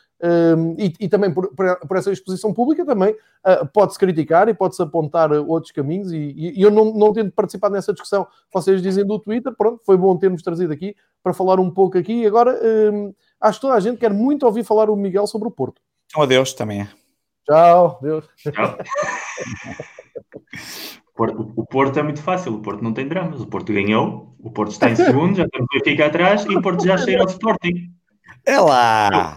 e, 0.79 0.95
e, 1.01 1.09
também 1.09 1.33
por, 1.33 1.55
por, 1.55 1.97
essa 1.97 2.11
exposição 2.11 2.53
pública 2.53 2.87
também 2.87 3.13
uh, 3.13 3.67
pode-se 3.73 3.99
criticar 3.99 4.49
e 4.49 4.55
pode-se 4.55 4.83
apontar 4.83 5.31
outros 5.33 5.73
caminhos 5.73 6.11
e, 6.11 6.33
e, 6.37 6.63
eu 6.63 6.71
não, 6.71 6.93
não 6.95 7.13
tento 7.13 7.33
participar 7.33 7.69
nessa 7.69 7.93
discussão 7.93 8.27
vocês 8.53 8.81
dizem 8.81 9.05
do 9.05 9.19
Twitter, 9.19 9.53
pronto, 9.55 9.81
foi 9.85 9.97
bom 9.97 10.17
termos 10.17 10.43
trazido 10.43 10.73
aqui 10.73 10.97
para 11.23 11.35
falar 11.35 11.61
um 11.61 11.71
pouco 11.71 11.99
aqui 11.99 12.23
e 12.23 12.27
agora 12.27 12.59
um, 12.93 13.13
acho 13.41 13.59
que 13.59 13.67
toda 13.67 13.75
a 13.75 13.81
gente 13.81 13.99
quer 13.99 14.13
muito 14.13 14.47
ouvir 14.47 14.65
falar 14.65 14.89
o 14.89 14.97
Miguel 14.97 15.27
sobre 15.27 15.49
o 15.49 15.51
Porto 15.51 15.83
então 16.07 16.23
adeus 16.23 16.55
também 16.55 16.81
é. 16.81 16.89
tchau, 17.45 17.99
Deus 18.01 18.27
tchau. 18.37 18.79
o 21.57 21.67
Porto 21.67 21.99
é 21.99 22.03
muito 22.03 22.23
fácil, 22.23 22.55
o 22.55 22.63
Porto 22.63 22.83
não 22.83 22.93
tem 22.93 23.07
dramas, 23.07 23.41
o 23.41 23.47
Porto 23.47 23.73
ganhou, 23.73 24.35
o 24.39 24.51
Porto 24.51 24.73
está 24.73 24.91
em 24.91 24.97
segundo, 24.97 25.37
já 25.37 25.47
tem 25.49 25.63
o 25.63 25.85
ficar 25.85 26.07
atrás 26.07 26.45
e 26.45 26.57
o 26.57 26.63
Porto 26.63 26.85
já 26.85 26.97
chega 26.99 27.23
ao 27.23 27.29
Sporting. 27.29 27.91
É 28.45 28.61
lá! 28.61 29.37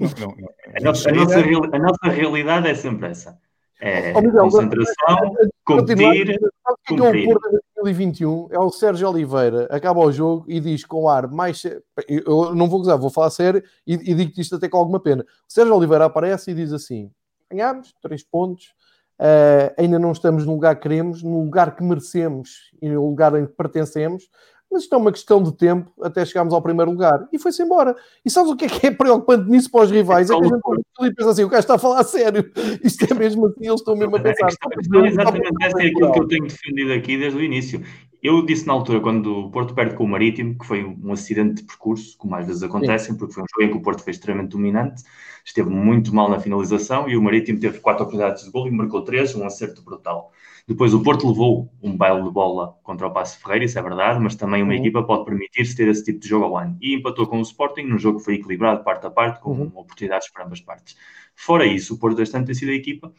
Não, 0.00 0.28
não, 0.28 0.48
a, 0.76 0.80
nossa, 0.80 1.10
a, 1.10 1.12
nossa, 1.12 1.38
a, 1.38 1.78
nossa, 1.78 2.08
realidade 2.08 2.68
é 2.68 2.74
sempre 2.74 3.08
essa. 3.08 3.38
É 3.80 4.12
oh, 4.14 4.20
Miguel, 4.20 4.42
concentração, 4.42 5.34
competir, 5.64 6.38
cumprir. 6.86 7.28
É 7.28 7.32
o 7.32 7.34
Porto 7.34 7.60
2021 7.76 8.48
é 8.50 8.58
o 8.58 8.70
Sérgio 8.70 9.08
Oliveira, 9.08 9.66
acaba 9.70 10.00
o 10.00 10.12
jogo 10.12 10.44
e 10.48 10.60
diz 10.60 10.84
com 10.84 11.08
ar 11.08 11.28
mais... 11.28 11.62
Eu 12.06 12.54
não 12.54 12.68
vou 12.68 12.80
gozar, 12.80 12.98
vou 12.98 13.10
falar 13.10 13.30
sério 13.30 13.62
e, 13.86 13.94
e 13.94 14.14
digo-te 14.14 14.40
isto 14.40 14.56
até 14.56 14.68
com 14.68 14.76
alguma 14.76 15.00
pena. 15.00 15.22
O 15.22 15.52
Sérgio 15.52 15.74
Oliveira 15.74 16.04
aparece 16.04 16.50
e 16.50 16.54
diz 16.54 16.72
assim, 16.72 17.10
ganhámos, 17.50 17.94
três 18.02 18.22
pontos, 18.22 18.74
uh, 19.18 19.74
ainda 19.78 19.98
não 19.98 20.12
estamos 20.12 20.44
no 20.44 20.52
lugar 20.52 20.76
que 20.76 20.82
queremos, 20.82 21.22
no 21.22 21.42
lugar 21.42 21.74
que 21.74 21.82
merecemos 21.82 22.70
e 22.82 22.88
no 22.88 23.06
lugar 23.08 23.34
em 23.34 23.46
que 23.46 23.52
pertencemos, 23.52 24.28
mas 24.70 24.82
isto 24.82 24.94
é 24.94 24.98
uma 24.98 25.10
questão 25.10 25.42
de 25.42 25.52
tempo 25.52 25.90
até 26.00 26.24
chegarmos 26.24 26.54
ao 26.54 26.62
primeiro 26.62 26.90
lugar. 26.90 27.26
E 27.32 27.38
foi-se 27.38 27.62
embora. 27.62 27.96
E 28.24 28.30
sabes 28.30 28.50
o 28.50 28.56
que 28.56 28.66
é 28.66 28.68
que 28.68 28.86
é 28.86 28.90
preocupante 28.90 29.50
nisso 29.50 29.70
para 29.70 29.84
os 29.84 29.90
rivais? 29.90 30.30
É 30.30 30.38
que 30.38 30.44
a 30.44 31.04
gente 31.04 31.14
pensa 31.14 31.30
assim, 31.30 31.44
o 31.44 31.48
cara 31.48 31.60
está 31.60 31.74
a 31.74 31.78
falar 31.78 32.00
a 32.00 32.04
sério. 32.04 32.50
Isto 32.84 33.06
é 33.10 33.14
mesmo 33.14 33.46
assim, 33.46 33.66
eles 33.66 33.80
estão 33.80 33.96
mesmo 33.96 34.16
a 34.16 34.20
pensar. 34.20 34.46
A 34.46 34.70
questão, 34.70 35.04
exatamente 35.06 35.64
essa 35.64 35.82
é 35.82 35.86
aquilo 35.86 36.12
que 36.12 36.20
eu 36.20 36.28
tenho 36.28 36.46
defendido 36.46 36.92
aqui 36.92 37.16
desde 37.16 37.38
o 37.38 37.42
início. 37.42 37.82
Eu 38.22 38.44
disse 38.44 38.66
na 38.66 38.74
altura, 38.74 39.00
quando 39.00 39.46
o 39.46 39.50
Porto 39.50 39.74
perde 39.74 39.94
com 39.94 40.04
o 40.04 40.08
Marítimo, 40.08 40.58
que 40.58 40.66
foi 40.66 40.84
um 40.84 41.12
acidente 41.12 41.54
de 41.54 41.64
percurso, 41.64 42.16
como 42.18 42.36
às 42.36 42.46
vezes 42.46 42.62
acontecem, 42.62 43.16
porque 43.16 43.32
foi 43.32 43.42
um 43.42 43.46
jogo 43.50 43.62
em 43.62 43.72
que 43.72 43.78
o 43.78 43.82
Porto 43.82 44.04
foi 44.04 44.10
extremamente 44.10 44.50
dominante, 44.50 45.02
esteve 45.42 45.70
muito 45.70 46.14
mal 46.14 46.28
na 46.28 46.38
finalização 46.38 47.08
e 47.08 47.16
o 47.16 47.22
Marítimo 47.22 47.58
teve 47.58 47.80
quatro 47.80 48.02
oportunidades 48.02 48.44
de 48.44 48.50
gol 48.50 48.68
e 48.68 48.70
marcou 48.70 49.02
três, 49.02 49.34
um 49.34 49.46
acerto 49.46 49.82
brutal. 49.82 50.30
Depois 50.66 50.94
o 50.94 51.02
Porto 51.02 51.28
levou 51.28 51.72
um 51.82 51.96
baile 51.96 52.22
de 52.22 52.30
bola 52.30 52.78
contra 52.82 53.06
o 53.06 53.10
Passo 53.10 53.40
Ferreira, 53.40 53.64
isso 53.64 53.78
é 53.78 53.82
verdade, 53.82 54.20
mas 54.20 54.34
também 54.34 54.62
uma 54.62 54.72
uhum. 54.72 54.78
equipa 54.78 55.02
pode 55.02 55.24
permitir-se 55.24 55.76
ter 55.76 55.88
esse 55.88 56.04
tipo 56.04 56.20
de 56.20 56.28
jogo 56.28 56.44
ao 56.44 56.56
ano. 56.56 56.76
E 56.80 56.94
empatou 56.94 57.26
com 57.26 57.38
o 57.38 57.42
Sporting 57.42 57.82
num 57.82 57.98
jogo 57.98 58.18
que 58.18 58.24
foi 58.24 58.34
equilibrado 58.34 58.84
parte 58.84 59.06
a 59.06 59.10
parte, 59.10 59.40
com 59.40 59.52
uhum. 59.52 59.72
oportunidades 59.74 60.30
para 60.30 60.44
ambas 60.44 60.60
partes. 60.60 60.96
Fora 61.34 61.64
isso, 61.64 61.94
o 61.94 61.98
Porto 61.98 62.20
ano 62.20 62.44
tem 62.44 62.54
sido 62.54 62.70
a 62.70 62.74
equipa 62.74 63.12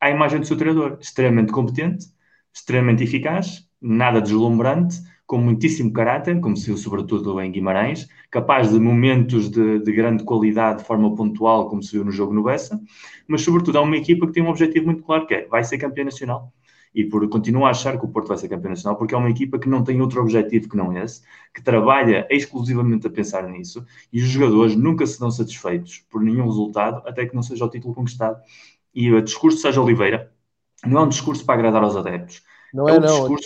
à 0.00 0.10
imagem 0.10 0.40
do 0.40 0.46
seu 0.46 0.56
treinador, 0.56 0.98
extremamente 1.00 1.52
competente, 1.52 2.06
extremamente 2.52 3.02
eficaz, 3.02 3.68
nada 3.80 4.20
deslumbrante, 4.20 5.00
com 5.26 5.38
muitíssimo 5.38 5.92
caráter, 5.92 6.40
como 6.40 6.56
se 6.56 6.66
viu 6.66 6.76
sobretudo 6.76 7.38
em 7.40 7.52
Guimarães, 7.52 8.08
capaz 8.30 8.70
de 8.70 8.80
momentos 8.80 9.50
de, 9.50 9.78
de, 9.80 9.92
grande 9.92 10.24
qualidade 10.24 10.78
de 10.78 10.84
forma 10.84 11.14
pontual, 11.14 11.68
como 11.68 11.82
se 11.82 11.92
viu 11.92 12.04
no 12.04 12.10
jogo 12.10 12.32
no 12.32 12.42
Bessa, 12.42 12.80
mas 13.26 13.42
sobretudo 13.42 13.76
é 13.76 13.80
uma 13.80 13.96
equipa 13.96 14.26
que 14.26 14.32
tem 14.32 14.42
um 14.42 14.48
objetivo 14.48 14.86
muito 14.86 15.02
claro, 15.02 15.26
que 15.26 15.34
é, 15.34 15.46
vai 15.46 15.62
ser 15.62 15.76
campeã 15.76 16.04
nacional. 16.04 16.50
E 16.94 17.04
por 17.04 17.26
continuo 17.28 17.66
a 17.66 17.70
achar 17.70 17.98
que 17.98 18.04
o 18.04 18.08
Porto 18.08 18.28
vai 18.28 18.38
ser 18.38 18.48
campeão 18.48 18.70
nacional, 18.70 18.96
porque 18.96 19.14
é 19.14 19.18
uma 19.18 19.30
equipa 19.30 19.58
que 19.58 19.68
não 19.68 19.84
tem 19.84 20.00
outro 20.00 20.20
objetivo 20.20 20.68
que 20.68 20.76
não 20.76 20.96
esse, 20.96 21.22
que 21.54 21.62
trabalha 21.62 22.26
exclusivamente 22.30 23.06
a 23.06 23.10
pensar 23.10 23.48
nisso, 23.48 23.84
e 24.12 24.20
os 24.20 24.28
jogadores 24.28 24.74
nunca 24.74 25.06
serão 25.06 25.30
satisfeitos 25.30 26.04
por 26.10 26.22
nenhum 26.22 26.46
resultado, 26.46 27.02
até 27.06 27.26
que 27.26 27.34
não 27.34 27.42
seja 27.42 27.64
o 27.64 27.70
título 27.70 27.94
conquistado. 27.94 28.40
E 28.94 29.12
o 29.12 29.22
discurso 29.22 29.56
de 29.56 29.62
Sérgio 29.62 29.82
Oliveira 29.82 30.32
não 30.86 31.02
é 31.02 31.04
um 31.04 31.08
discurso 31.08 31.44
para 31.44 31.54
agradar 31.54 31.82
aos 31.82 31.96
adeptos, 31.96 32.42
não 32.72 32.88
é, 32.88 32.92
é 32.92 32.98
um 32.98 33.00
não. 33.00 33.36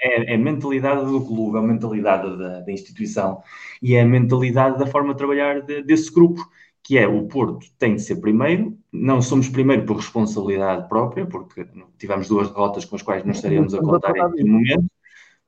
É, 0.00 0.30
é, 0.30 0.32
é, 0.32 0.34
a 0.34 0.38
mentalidade 0.38 1.04
do 1.04 1.24
clube, 1.24 1.56
é 1.56 1.60
a 1.60 1.62
mentalidade 1.62 2.36
da, 2.36 2.60
da, 2.60 2.72
instituição 2.72 3.42
e 3.82 3.94
é 3.94 4.02
a 4.02 4.06
mentalidade 4.06 4.78
da 4.78 4.86
forma 4.86 5.12
de 5.12 5.18
trabalhar 5.18 5.60
de, 5.62 5.82
desse 5.82 6.12
grupo, 6.12 6.40
que 6.88 6.96
é 6.96 7.06
o 7.06 7.28
Porto 7.28 7.66
tem 7.78 7.96
de 7.96 8.00
ser 8.00 8.16
primeiro, 8.16 8.74
não 8.90 9.20
somos 9.20 9.46
primeiro 9.46 9.84
por 9.84 9.96
responsabilidade 9.96 10.88
própria, 10.88 11.26
porque 11.26 11.68
tivemos 11.98 12.28
duas 12.28 12.48
derrotas 12.48 12.86
com 12.86 12.96
as 12.96 13.02
quais 13.02 13.22
não 13.26 13.32
estaríamos 13.32 13.74
a 13.74 13.78
contar 13.78 14.16
em 14.16 14.42
nenhum 14.42 14.54
momento, 14.54 14.90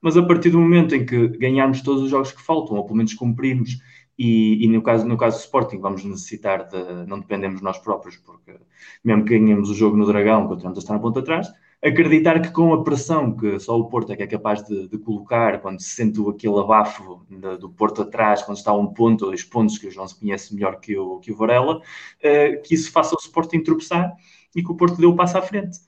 mas 0.02 0.18
a 0.18 0.22
partir 0.22 0.50
do 0.50 0.58
momento 0.58 0.94
em 0.94 1.06
que 1.06 1.28
ganharmos 1.38 1.80
todos 1.80 2.02
os 2.02 2.10
jogos 2.10 2.30
que 2.30 2.42
faltam, 2.42 2.76
ou 2.76 2.84
pelo 2.84 2.98
menos 2.98 3.14
cumprimos, 3.14 3.78
e, 4.18 4.62
e, 4.62 4.68
no, 4.68 4.82
caso, 4.82 5.06
no 5.06 5.16
caso 5.16 5.38
do 5.38 5.40
Sporting 5.40 5.78
vamos 5.78 6.04
necessitar 6.04 6.68
de, 6.68 7.06
não 7.06 7.18
dependemos 7.18 7.62
nós 7.62 7.78
próprios, 7.78 8.18
porque 8.18 8.60
mesmo 9.02 9.24
que 9.24 9.38
ganhemos 9.38 9.70
o 9.70 9.74
jogo 9.74 9.96
no 9.96 10.04
Dragão, 10.04 10.46
continuamos 10.46 10.76
a 10.76 10.82
estar 10.82 10.92
na 10.92 11.00
ponta 11.00 11.20
atrás, 11.20 11.48
acreditar 11.82 12.40
que 12.40 12.50
com 12.50 12.74
a 12.74 12.84
pressão 12.84 13.34
que 13.34 13.58
só 13.58 13.78
o 13.78 13.88
Porto 13.88 14.12
é 14.12 14.16
que 14.16 14.22
é 14.22 14.26
capaz 14.26 14.62
de, 14.62 14.88
de 14.88 14.98
colocar, 14.98 15.60
quando 15.60 15.80
se 15.80 15.88
sente 15.88 16.20
aquele 16.28 16.58
abafo 16.58 17.24
do 17.58 17.70
Porto 17.70 18.02
atrás, 18.02 18.42
quando 18.42 18.58
está 18.58 18.72
um 18.72 18.86
ponto 18.86 19.22
ou 19.22 19.30
dois 19.30 19.42
pontos, 19.42 19.78
que 19.78 19.86
o 19.86 19.90
João 19.90 20.06
se 20.06 20.18
conhece 20.18 20.54
melhor 20.54 20.78
que 20.78 20.96
o, 20.96 21.18
que 21.18 21.32
o 21.32 21.36
Varela, 21.36 21.78
uh, 21.78 22.62
que 22.62 22.74
isso 22.74 22.92
faça 22.92 23.14
o 23.14 23.18
Sporting 23.18 23.62
tropeçar 23.62 24.12
e 24.54 24.62
que 24.62 24.70
o 24.70 24.76
Porto 24.76 24.96
dê 24.98 25.06
o 25.06 25.16
passo 25.16 25.38
à 25.38 25.42
frente. 25.42 25.78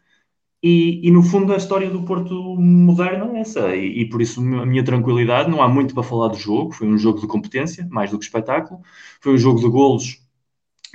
E, 0.62 1.06
e, 1.06 1.10
no 1.10 1.22
fundo 1.24 1.52
a 1.52 1.56
história 1.56 1.90
do 1.90 2.04
Porto 2.04 2.34
moderno 2.56 3.36
é 3.36 3.40
essa, 3.40 3.74
e, 3.74 4.02
e, 4.02 4.08
por 4.08 4.22
isso 4.22 4.40
a 4.40 4.64
minha 4.64 4.84
tranquilidade, 4.84 5.50
não 5.50 5.60
há 5.60 5.68
muito 5.68 5.92
para 5.92 6.04
falar 6.04 6.28
do 6.28 6.36
jogo, 6.38 6.72
foi 6.72 6.86
um 6.86 6.96
jogo 6.96 7.20
de 7.20 7.26
competência, 7.26 7.86
mais 7.90 8.12
do 8.12 8.18
que 8.18 8.24
espetáculo, 8.24 8.80
foi 9.20 9.34
um 9.34 9.38
jogo 9.38 9.58
de 9.60 9.68
golos, 9.68 10.22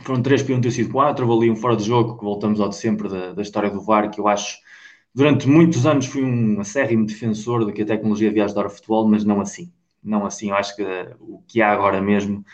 foram 0.04 0.22
três, 0.22 0.42
podiam 0.42 0.62
ter 0.62 0.72
sido 0.72 0.92
quatro, 0.92 1.32
ali 1.34 1.52
um 1.52 1.56
fora 1.56 1.76
de 1.76 1.84
jogo, 1.84 2.18
que 2.18 2.24
voltamos 2.24 2.62
ao 2.62 2.70
de 2.70 2.78
sempre 2.78 3.10
da, 3.10 3.34
da 3.34 3.42
história 3.42 3.70
do 3.70 3.82
VAR, 3.82 4.10
que 4.10 4.22
eu 4.22 4.28
acho 4.28 4.58
durante 5.18 5.50
muitos 5.50 5.88
anos 5.88 6.06
fui 6.06 6.24
um 6.24 6.60
acérrimo 6.60 7.04
defensor 7.04 7.66
de 7.66 7.74
que 7.74 7.82
a 7.82 7.86
tecnologia 7.88 8.30
devia 8.30 8.46
ajudar 8.46 8.68
o 8.68 8.70
futebol, 8.70 9.08
mas 9.08 9.26
não 9.26 9.42
assim. 9.42 9.74
Não 10.04 10.28
assim. 10.28 10.52
Eu 10.52 10.56
acho 10.56 10.76
que 10.76 10.84
o 11.20 11.42
que 11.48 11.60
há 11.60 11.72
agora 11.72 12.00
mesmo 12.00 12.46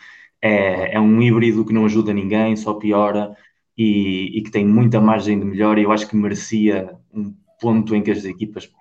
é, 0.41 0.95
é 0.95 0.99
um 0.99 1.21
híbrido 1.21 1.65
que 1.65 1.73
não 1.73 1.83
ajuda 1.83 2.13
ninguém, 2.13 2.55
só 2.55 2.73
piora 2.75 3.35
e, 3.77 4.37
e, 4.37 4.41
que 4.43 4.49
tem 4.49 4.65
muita 4.65 5.01
margem 5.01 5.37
de 5.37 5.43
melhor. 5.45 5.77
E 5.77 5.83
eu 5.83 5.91
acho 5.91 6.07
que 6.07 6.15
merecia 6.15 6.97
um 7.13 7.35
ponto 7.59 7.93
em 7.95 8.01
que 8.01 8.11
as 8.11 8.23
equipas 8.23 8.71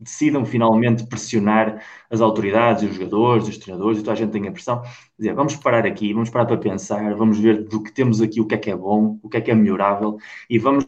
decidam 0.00 0.46
finalmente 0.46 1.06
pressionar 1.06 1.84
as 2.08 2.22
autoridades, 2.22 2.82
os 2.88 2.96
jogadores, 2.96 3.46
os 3.46 3.58
treinadores, 3.58 3.98
e 3.98 4.02
toda 4.02 4.12
a 4.12 4.16
gente 4.16 4.30
tem 4.30 4.48
a 4.48 4.52
pressão. 4.52 4.82
Dizer, 5.18 5.34
vamos 5.34 5.54
parar 5.56 5.84
aqui, 5.84 6.14
vamos 6.14 6.30
parar 6.30 6.46
para 6.46 6.56
pensar, 6.56 7.14
vamos 7.14 7.38
ver 7.38 7.64
do 7.68 7.82
que 7.82 7.92
temos 7.92 8.22
aqui 8.22 8.40
o 8.40 8.46
que 8.46 8.54
é 8.54 8.58
que 8.58 8.70
é 8.70 8.76
bom, 8.76 9.18
o 9.22 9.28
que 9.28 9.36
é 9.36 9.40
que 9.42 9.50
é 9.50 9.54
melhorável 9.54 10.16
e 10.48 10.58
vamos 10.58 10.86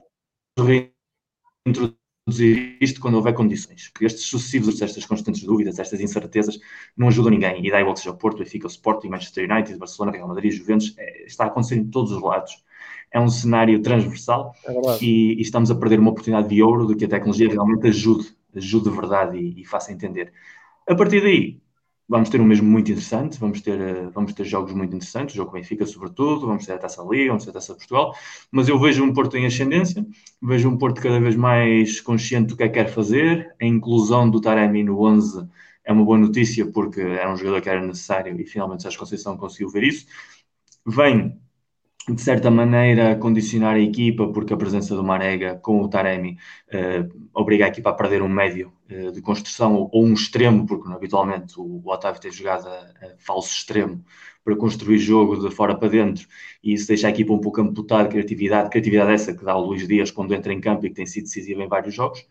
introduzir 1.70 2.76
isto 2.80 3.00
quando 3.00 3.14
houver 3.14 3.34
condições, 3.34 3.88
porque 3.88 4.04
estes 4.04 4.24
sucessivos, 4.24 4.80
estas 4.80 5.04
constantes 5.04 5.42
dúvidas, 5.42 5.78
estas 5.78 6.00
incertezas, 6.00 6.58
não 6.96 7.08
ajudam 7.08 7.30
ninguém. 7.30 7.66
E 7.66 7.70
dá 7.70 7.80
igual 7.80 7.94
que 7.94 8.00
seja 8.00 8.10
o 8.10 8.16
Porto, 8.16 8.38
Benfica, 8.38 8.66
o 8.66 8.70
Sporting, 8.70 9.08
Manchester 9.08 9.50
United, 9.50 9.78
Barcelona, 9.78 10.12
Real 10.16 10.28
Madrid, 10.28 10.52
Juventus, 10.52 10.94
é, 10.98 11.24
está 11.24 11.44
a 11.44 11.46
acontecer 11.48 11.76
em 11.76 11.86
todos 11.86 12.12
os 12.12 12.22
lados. 12.22 12.62
É 13.12 13.18
um 13.18 13.28
cenário 13.28 13.80
transversal 13.82 14.54
é 14.64 15.04
e, 15.04 15.34
e, 15.38 15.42
estamos 15.42 15.70
a 15.70 15.74
perder 15.74 15.98
uma 15.98 16.10
oportunidade 16.10 16.48
de 16.48 16.62
ouro 16.62 16.86
de 16.86 16.94
que 16.94 17.04
a 17.04 17.08
tecnologia 17.08 17.48
realmente 17.48 17.88
ajude, 17.88 18.32
ajude 18.54 18.90
de 18.90 18.96
verdade 18.96 19.36
e, 19.36 19.62
e 19.62 19.64
faça 19.64 19.92
entender. 19.92 20.32
A 20.86 20.94
partir 20.94 21.20
daí, 21.20 21.60
vamos 22.10 22.28
ter 22.28 22.40
um 22.40 22.44
mesmo 22.44 22.68
muito 22.68 22.90
interessante, 22.90 23.38
vamos 23.38 23.60
ter, 23.60 23.80
uh, 23.80 24.10
vamos 24.10 24.34
ter 24.34 24.44
jogos 24.44 24.72
muito 24.72 24.94
interessantes, 24.96 25.32
o 25.32 25.36
jogo 25.36 25.52
Benfica 25.52 25.86
sobretudo, 25.86 26.44
vamos 26.44 26.66
ter 26.66 26.72
a 26.72 26.78
Taça 26.78 27.00
Liga, 27.08 27.28
vamos 27.28 27.44
ter 27.44 27.50
a 27.50 27.52
Taça 27.52 27.72
Portugal, 27.72 28.12
mas 28.50 28.68
eu 28.68 28.76
vejo 28.80 29.04
um 29.04 29.12
Porto 29.14 29.36
em 29.36 29.46
ascendência, 29.46 30.04
vejo 30.42 30.68
um 30.68 30.76
Porto 30.76 31.00
cada 31.00 31.20
vez 31.20 31.36
mais 31.36 32.00
consciente 32.00 32.48
do 32.48 32.56
que 32.56 32.64
é 32.64 32.68
que 32.68 32.74
quer 32.74 32.88
fazer, 32.88 33.54
a 33.62 33.64
inclusão 33.64 34.28
do 34.28 34.40
Taremi 34.40 34.82
no 34.82 35.00
11 35.00 35.46
é 35.84 35.92
uma 35.92 36.04
boa 36.04 36.18
notícia 36.18 36.66
porque 36.66 37.00
era 37.00 37.32
um 37.32 37.36
jogador 37.36 37.60
que 37.62 37.68
era 37.68 37.86
necessário 37.86 38.38
e 38.40 38.44
finalmente 38.44 38.82
Sérgio 38.82 38.98
Conceição 38.98 39.36
conseguiu 39.36 39.68
ver 39.68 39.84
isso, 39.84 40.06
vem 40.84 41.38
de 42.08 42.20
certa 42.20 42.50
maneira, 42.50 43.16
condicionar 43.16 43.76
a 43.76 43.80
equipa, 43.80 44.32
porque 44.32 44.52
a 44.52 44.56
presença 44.56 44.96
do 44.96 45.04
Marega 45.04 45.56
com 45.56 45.82
o 45.82 45.88
Taremi 45.88 46.38
uh, 46.72 47.28
obriga 47.34 47.66
a 47.66 47.68
equipa 47.68 47.90
a 47.90 47.94
perder 47.94 48.22
um 48.22 48.28
médio 48.28 48.72
uh, 48.90 49.12
de 49.12 49.20
construção 49.20 49.74
ou, 49.74 49.90
ou, 49.92 50.04
um 50.04 50.14
extremo, 50.14 50.66
porque 50.66 50.90
habitualmente 50.90 51.58
o, 51.60 51.82
o 51.84 51.92
Otávio 51.92 52.20
tem 52.20 52.32
jogado 52.32 52.66
a, 52.66 52.72
a, 52.72 53.16
falso 53.18 53.52
extremo 53.52 54.04
para 54.50 54.56
construir 54.56 54.98
jogo 54.98 55.36
de 55.36 55.54
fora 55.54 55.76
para 55.76 55.88
dentro 55.88 56.26
e 56.62 56.72
isso 56.72 56.88
deixa 56.88 57.06
a 57.06 57.10
equipa 57.10 57.32
um 57.32 57.38
pouco 57.38 57.60
amputada 57.60 58.04
de 58.04 58.10
criatividade, 58.10 58.68
criatividade 58.68 59.12
essa 59.12 59.32
que 59.32 59.44
dá 59.44 59.56
o 59.56 59.64
Luís 59.64 59.86
Dias 59.86 60.10
quando 60.10 60.34
entra 60.34 60.52
em 60.52 60.60
campo 60.60 60.84
e 60.84 60.88
que 60.88 60.96
tem 60.96 61.06
sido 61.06 61.24
decisiva 61.24 61.62
em 61.62 61.68
vários 61.68 61.94
jogos. 61.94 62.26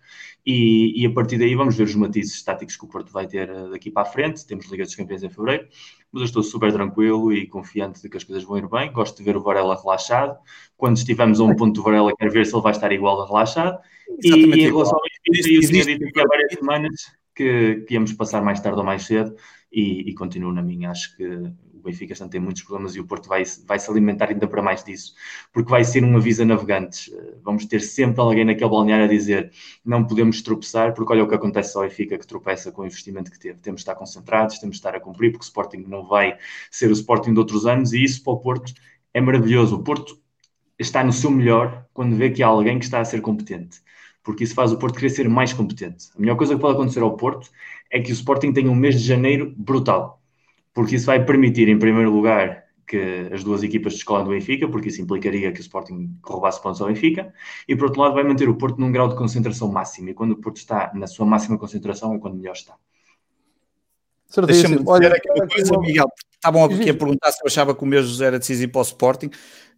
E, 0.45 1.01
e 1.01 1.05
a 1.05 1.11
partir 1.11 1.37
daí 1.37 1.55
vamos 1.55 1.75
ver 1.75 1.83
os 1.83 1.95
matizes 1.95 2.41
táticos 2.43 2.75
que 2.75 2.85
o 2.85 2.87
Porto 2.87 3.11
vai 3.11 3.27
ter 3.27 3.49
uh, 3.49 3.71
daqui 3.71 3.89
para 3.89 4.03
a 4.03 4.05
frente. 4.05 4.45
Temos 4.45 4.65
Liga 4.67 4.83
dos 4.83 4.95
Campeões 4.95 5.23
em 5.23 5.29
fevereiro 5.29 5.67
mas 6.11 6.21
eu 6.21 6.25
estou 6.25 6.43
super 6.43 6.71
tranquilo 6.71 7.31
e 7.31 7.45
confiante 7.45 8.01
de 8.01 8.09
que 8.09 8.17
as 8.17 8.23
coisas 8.23 8.43
vão 8.43 8.57
ir 8.57 8.67
bem. 8.67 8.91
Gosto 8.91 9.17
de 9.17 9.23
ver 9.23 9.37
o 9.37 9.41
Varela 9.41 9.79
relaxado. 9.79 10.37
Quando 10.75 10.97
estivermos 10.97 11.39
a 11.39 11.43
um 11.43 11.55
ponto 11.55 11.75
do 11.75 11.83
Varela, 11.83 12.13
quero 12.17 12.31
ver 12.31 12.45
se 12.45 12.55
ele 12.55 12.63
vai 12.63 12.71
estar 12.71 12.91
igual 12.91 13.21
a 13.21 13.27
relaxado. 13.27 13.79
E, 14.23 14.29
e, 14.29 14.65
em 14.65 14.71
relação 14.71 14.97
ao 14.97 15.03
Benfica, 15.31 15.53
eu 15.53 15.69
tinha 15.69 15.85
dito 15.85 16.05
aqui 16.05 16.19
há 16.19 16.25
várias 16.25 16.53
semanas 16.53 16.93
que, 17.35 17.85
que 17.87 17.93
íamos 17.93 18.11
passar 18.13 18.41
mais 18.41 18.59
tarde 18.59 18.79
ou 18.79 18.83
mais 18.83 19.05
cedo 19.05 19.35
e, 19.71 20.09
e 20.09 20.13
continuo 20.15 20.51
na 20.51 20.63
minha. 20.63 20.89
Acho 20.89 21.15
que 21.15 21.23
Benfica 21.89 22.15
já 22.15 22.27
tem 22.27 22.39
muitos 22.39 22.63
problemas 22.63 22.95
e 22.95 22.99
o 22.99 23.05
Porto 23.05 23.27
vai, 23.27 23.43
vai 23.65 23.79
se 23.79 23.89
alimentar 23.89 24.29
ainda 24.29 24.47
para 24.47 24.61
mais 24.61 24.83
disso, 24.83 25.13
porque 25.51 25.69
vai 25.69 25.83
ser 25.83 26.03
um 26.03 26.15
aviso 26.15 26.43
a 26.43 26.45
navegantes. 26.45 27.11
Vamos 27.43 27.65
ter 27.65 27.81
sempre 27.81 28.21
alguém 28.21 28.45
naquele 28.45 28.69
balneário 28.69 29.05
a 29.05 29.07
dizer 29.07 29.51
não 29.83 30.05
podemos 30.05 30.41
tropeçar, 30.41 30.93
porque 30.93 31.11
olha 31.13 31.23
o 31.23 31.27
que 31.27 31.35
acontece 31.35 31.77
ao 31.77 31.83
Benfica 31.83 32.17
que 32.17 32.27
tropeça 32.27 32.71
com 32.71 32.81
o 32.81 32.85
investimento 32.85 33.31
que 33.31 33.39
teve. 33.39 33.59
Temos 33.59 33.79
de 33.79 33.83
estar 33.83 33.95
concentrados, 33.95 34.59
temos 34.59 34.75
de 34.75 34.79
estar 34.79 34.95
a 34.95 34.99
cumprir, 34.99 35.31
porque 35.31 35.43
o 35.43 35.47
Sporting 35.47 35.85
não 35.87 36.05
vai 36.05 36.37
ser 36.71 36.89
o 36.89 36.93
Sporting 36.93 37.33
de 37.33 37.39
outros 37.39 37.65
anos 37.65 37.93
e 37.93 38.03
isso 38.03 38.23
para 38.23 38.33
o 38.33 38.39
Porto 38.39 38.73
é 39.13 39.21
maravilhoso. 39.21 39.75
O 39.75 39.83
Porto 39.83 40.19
está 40.77 41.03
no 41.03 41.13
seu 41.13 41.31
melhor 41.31 41.85
quando 41.93 42.15
vê 42.15 42.29
que 42.29 42.43
há 42.43 42.47
alguém 42.47 42.79
que 42.79 42.85
está 42.85 42.99
a 42.99 43.05
ser 43.05 43.21
competente 43.21 43.81
porque 44.23 44.43
isso 44.43 44.53
faz 44.53 44.71
o 44.71 44.77
Porto 44.77 44.95
querer 44.95 45.09
ser 45.09 45.27
mais 45.27 45.53
competente. 45.53 46.09
A 46.15 46.19
melhor 46.19 46.35
coisa 46.35 46.53
que 46.53 46.61
pode 46.61 46.75
acontecer 46.75 47.01
ao 47.01 47.15
Porto 47.15 47.49
é 47.89 47.99
que 47.99 48.11
o 48.11 48.13
Sporting 48.13 48.53
tenha 48.53 48.69
um 48.69 48.75
mês 48.75 48.99
de 48.99 49.07
janeiro 49.07 49.53
brutal 49.57 50.18
porque 50.73 50.95
isso 50.95 51.05
vai 51.05 51.23
permitir, 51.23 51.67
em 51.67 51.77
primeiro 51.77 52.11
lugar, 52.11 52.65
que 52.87 53.29
as 53.31 53.43
duas 53.43 53.61
equipas 53.61 53.93
descolem 53.93 54.25
do 54.25 54.31
Benfica, 54.31 54.67
porque 54.67 54.89
isso 54.89 55.01
implicaria 55.01 55.51
que 55.51 55.59
o 55.59 55.61
Sporting 55.61 56.17
roubasse 56.23 56.61
pontos 56.61 56.81
ao 56.81 56.87
Benfica, 56.87 57.31
e 57.67 57.75
por 57.75 57.85
outro 57.85 58.01
lado 58.01 58.15
vai 58.15 58.23
manter 58.23 58.49
o 58.49 58.55
Porto 58.55 58.79
num 58.79 58.91
grau 58.91 59.07
de 59.07 59.15
concentração 59.15 59.71
máximo, 59.71 60.09
e 60.09 60.13
quando 60.13 60.31
o 60.31 60.37
Porto 60.37 60.57
está 60.57 60.91
na 60.95 61.05
sua 61.05 61.25
máxima 61.25 61.57
concentração 61.57 62.15
é 62.15 62.19
quando 62.19 62.37
melhor 62.37 62.53
está. 62.53 62.75
Deixa-me 64.45 64.77
dizer 64.77 64.89
Olha, 64.89 65.09
aqui 65.09 65.29
uma 65.31 65.47
coisa, 65.47 65.79
Miguel, 65.79 66.07
Estavam 66.39 66.63
aqui 66.63 66.89
a 66.89 66.93
perguntar 66.93 67.31
se 67.31 67.41
eu 67.43 67.47
achava 67.47 67.75
que 67.75 67.83
o 67.83 67.85
meu 67.85 68.01
José 68.01 68.27
era 68.27 68.39
decisivo 68.39 68.71
para 68.71 68.79
o 68.79 68.83
Sporting 68.83 69.29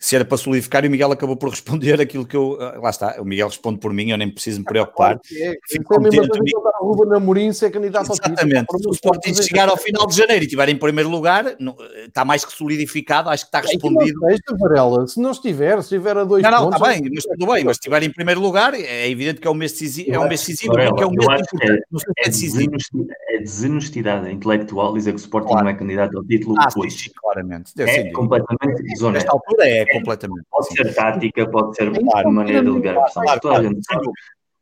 se 0.01 0.15
era 0.15 0.25
para 0.25 0.35
solidificar, 0.35 0.83
e 0.83 0.87
o 0.87 0.91
Miguel 0.91 1.11
acabou 1.11 1.37
por 1.37 1.51
responder 1.51 2.01
aquilo 2.01 2.25
que 2.25 2.35
eu. 2.35 2.57
Ah, 2.59 2.79
lá 2.81 2.89
está, 2.89 3.21
o 3.21 3.23
Miguel 3.23 3.47
responde 3.49 3.79
por 3.79 3.93
mim, 3.93 4.09
eu 4.09 4.17
nem 4.17 4.27
preciso 4.31 4.57
me 4.57 4.65
preocupar. 4.65 5.19
É, 5.31 5.55
Fico 5.69 5.93
é 5.93 5.99
mesmo 5.99 6.27
contente. 6.27 6.51
O 6.81 6.93
Ruben 6.93 7.17
Amorim 7.17 7.53
ser 7.53 7.69
candidato 7.69 8.09
ao. 8.09 8.15
Exatamente. 8.15 8.65
Se 8.79 8.87
o 8.87 8.91
Sporting 8.93 9.33
chegar 9.35 9.69
ao 9.69 9.77
final 9.77 10.07
de 10.07 10.17
janeiro 10.17 10.43
e 10.43 10.47
estiver 10.47 10.69
em 10.69 10.75
primeiro 10.75 11.07
lugar, 11.07 11.55
não, 11.59 11.77
está 12.03 12.25
mais 12.25 12.43
que 12.43 12.51
solidificado, 12.51 13.29
acho 13.29 13.43
que 13.43 13.55
está 13.55 13.59
respondido. 13.59 14.19
Não, 14.19 14.57
Varela, 14.57 15.07
se 15.07 15.21
não 15.21 15.29
estiver, 15.29 15.75
se 15.83 15.95
estiver 15.95 16.17
a 16.17 16.23
dois 16.23 16.41
não, 16.41 16.49
não, 16.49 16.63
pontos... 16.63 16.79
Não, 16.79 16.89
está 16.89 16.99
bem, 16.99 17.11
mas 17.13 17.23
tudo 17.23 17.53
bem, 17.53 17.63
mas 17.63 17.75
se 17.75 17.81
estiver 17.81 18.01
em 18.01 18.11
primeiro 18.11 18.41
lugar, 18.41 18.73
é 18.73 19.07
evidente 19.07 19.39
que 19.39 19.47
é 19.47 19.51
um 19.51 19.53
mês 19.53 19.71
decisivo, 19.73 20.11
é 20.11 20.17
um 20.17 20.27
mês 20.27 20.39
decisivo, 20.39 20.79
é 20.79 20.89
um 21.05 21.11
mês 21.11 21.27
importante. 21.29 21.83
É, 22.17 22.25
é, 22.25 22.29
decisivo. 22.29 22.71
é 23.29 23.37
desonestidade 23.37 24.31
intelectual 24.31 24.95
dizer 24.95 25.11
que 25.11 25.17
o 25.17 25.21
Sporting 25.21 25.49
claro. 25.49 25.65
não 25.65 25.71
é 25.71 25.75
candidato 25.75 26.17
ao 26.17 26.23
título 26.23 26.50
ah, 26.57 26.67
hoje. 26.75 26.97
Sim, 26.97 27.11
claramente. 27.15 27.73
É 27.77 28.11
completamente 28.11 28.83
desonesto. 28.83 29.25
Nesta 29.25 29.31
altura 29.31 29.67
é, 29.67 29.85
completamente 29.85 30.45
pode 30.49 30.67
ser 30.67 30.93
tática, 30.93 31.49
pode 31.49 31.75
ser 31.75 31.89
uma 31.89 32.31
maneira 32.31 32.63
de 32.63 32.69
ligar 32.69 32.97
a 32.97 33.01
pressão. 33.01 33.23
A 33.51 33.63
gente 33.63 33.85
sabe. 33.85 34.07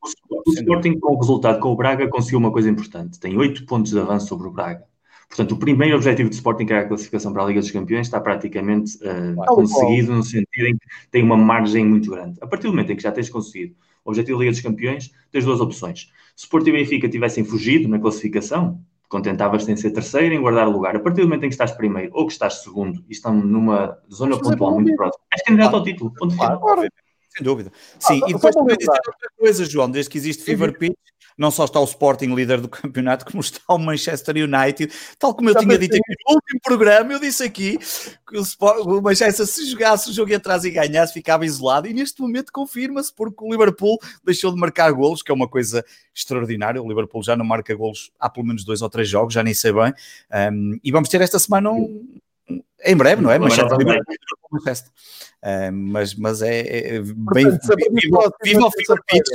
O 0.01 0.51
Sporting, 0.53 0.97
com 0.99 1.13
o 1.13 1.19
resultado 1.19 1.59
com 1.59 1.71
o 1.71 1.75
Braga, 1.75 2.07
conseguiu 2.07 2.39
uma 2.39 2.51
coisa 2.51 2.69
importante. 2.69 3.19
Tem 3.19 3.37
oito 3.37 3.65
pontos 3.65 3.91
de 3.91 3.99
avanço 3.99 4.27
sobre 4.27 4.47
o 4.47 4.51
Braga. 4.51 4.85
Portanto, 5.27 5.51
o 5.51 5.57
primeiro 5.57 5.95
objetivo 5.95 6.27
do 6.27 6.33
Sporting, 6.33 6.65
que 6.65 6.73
era 6.73 6.81
a 6.81 6.87
classificação 6.87 7.31
para 7.31 7.43
a 7.43 7.45
Liga 7.45 7.59
dos 7.59 7.69
Campeões, 7.69 8.07
está 8.07 8.19
praticamente 8.19 8.97
uh, 8.97 9.45
conseguido 9.45 10.13
no 10.13 10.23
sentido 10.23 10.67
em 10.67 10.77
que 10.77 10.85
tem 11.11 11.23
uma 11.23 11.37
margem 11.37 11.85
muito 11.85 12.09
grande. 12.09 12.39
A 12.41 12.47
partir 12.47 12.63
do 12.63 12.71
momento 12.71 12.91
em 12.91 12.95
que 12.95 13.03
já 13.03 13.11
tens 13.11 13.29
conseguido 13.29 13.75
o 14.03 14.09
objetivo 14.09 14.37
da 14.37 14.43
Liga 14.43 14.51
dos 14.51 14.61
Campeões, 14.61 15.11
tens 15.31 15.45
duas 15.45 15.61
opções. 15.61 16.11
Se 16.35 16.47
o 16.47 16.49
Porto 16.49 16.67
e 16.69 16.71
Benfica 16.71 17.07
tivessem 17.07 17.43
fugido 17.43 17.87
na 17.87 17.99
classificação, 17.99 18.81
contentavas-te 19.09 19.71
em 19.71 19.75
ser 19.75 19.91
terceiro, 19.91 20.33
em 20.33 20.39
guardar 20.39 20.67
o 20.67 20.71
lugar. 20.71 20.95
A 20.95 20.99
partir 20.99 21.21
do 21.21 21.27
momento 21.27 21.43
em 21.43 21.49
que 21.49 21.55
estás 21.55 21.71
primeiro 21.71 22.11
ou 22.13 22.27
que 22.27 22.31
estás 22.31 22.61
segundo 22.61 23.03
e 23.09 23.11
estão 23.11 23.33
numa 23.33 23.97
zona 24.09 24.37
Mas 24.37 24.47
pontual 24.47 24.75
muito 24.75 24.95
próxima, 24.95 25.23
és 25.33 25.41
candidato 25.41 25.75
ao 25.75 25.83
título. 25.83 26.13
Ponto 26.13 26.37
claro, 26.37 26.81
Sem 27.35 27.43
dúvida. 27.43 27.71
Sim, 27.97 28.21
ah, 28.23 28.29
e 28.29 28.33
depois 28.33 28.55
também 28.55 28.77
dizer 28.77 28.91
outra 28.91 29.29
coisa, 29.37 29.65
João, 29.65 29.89
desde 29.89 30.11
que 30.11 30.17
existe 30.17 30.43
Fever 30.43 30.77
Pitch, 30.77 30.95
não 31.39 31.49
só 31.49 31.63
está 31.63 31.79
o 31.79 31.85
Sporting 31.85 32.35
líder 32.35 32.59
do 32.59 32.67
campeonato, 32.69 33.25
como 33.25 33.39
está 33.39 33.61
o 33.69 33.77
Manchester 33.79 34.35
United, 34.35 34.93
tal 35.17 35.33
como 35.33 35.49
eu 35.49 35.55
tinha 35.55 35.77
dito 35.77 35.95
aqui 35.95 36.13
no 36.27 36.35
último 36.35 36.59
programa, 36.61 37.13
eu 37.13 37.19
disse 37.19 37.43
aqui 37.43 37.77
que 38.27 38.37
o, 38.37 38.41
Sport, 38.41 38.85
o 38.85 39.01
Manchester 39.01 39.47
se 39.47 39.65
jogasse 39.71 40.09
o 40.09 40.13
jogo 40.13 40.35
atrás 40.35 40.65
e 40.65 40.69
ganhasse, 40.69 41.13
ficava 41.13 41.45
isolado, 41.45 41.87
e 41.87 41.93
neste 41.93 42.21
momento 42.21 42.51
confirma-se, 42.51 43.13
porque 43.13 43.41
o 43.41 43.49
Liverpool 43.49 43.97
deixou 44.23 44.53
de 44.53 44.59
marcar 44.59 44.91
golos, 44.91 45.23
que 45.23 45.31
é 45.31 45.33
uma 45.33 45.47
coisa 45.47 45.83
extraordinária, 46.13 46.83
o 46.83 46.87
Liverpool 46.87 47.23
já 47.23 47.37
não 47.37 47.45
marca 47.45 47.73
golos 47.73 48.11
há 48.19 48.29
pelo 48.29 48.45
menos 48.45 48.65
dois 48.65 48.81
ou 48.81 48.89
três 48.89 49.07
jogos, 49.07 49.33
já 49.33 49.41
nem 49.41 49.53
sei 49.53 49.71
bem, 49.71 49.93
um, 50.51 50.77
e 50.83 50.91
vamos 50.91 51.07
ter 51.07 51.21
esta 51.21 51.39
semana 51.39 51.71
um, 51.71 52.19
em 52.83 52.97
breve, 52.97 53.21
não 53.21 53.31
é? 53.31 53.39
Manchester 53.39 53.77
Liverpool 53.77 54.03
Manchester. 54.51 54.91
Mas, 55.71 56.15
mas 56.15 56.41
é, 56.41 56.95
é 56.95 57.01
bem. 57.01 57.45
Viva 58.43 58.65
o 58.65 58.71
Fever 58.71 58.99
Pitch 59.07 59.29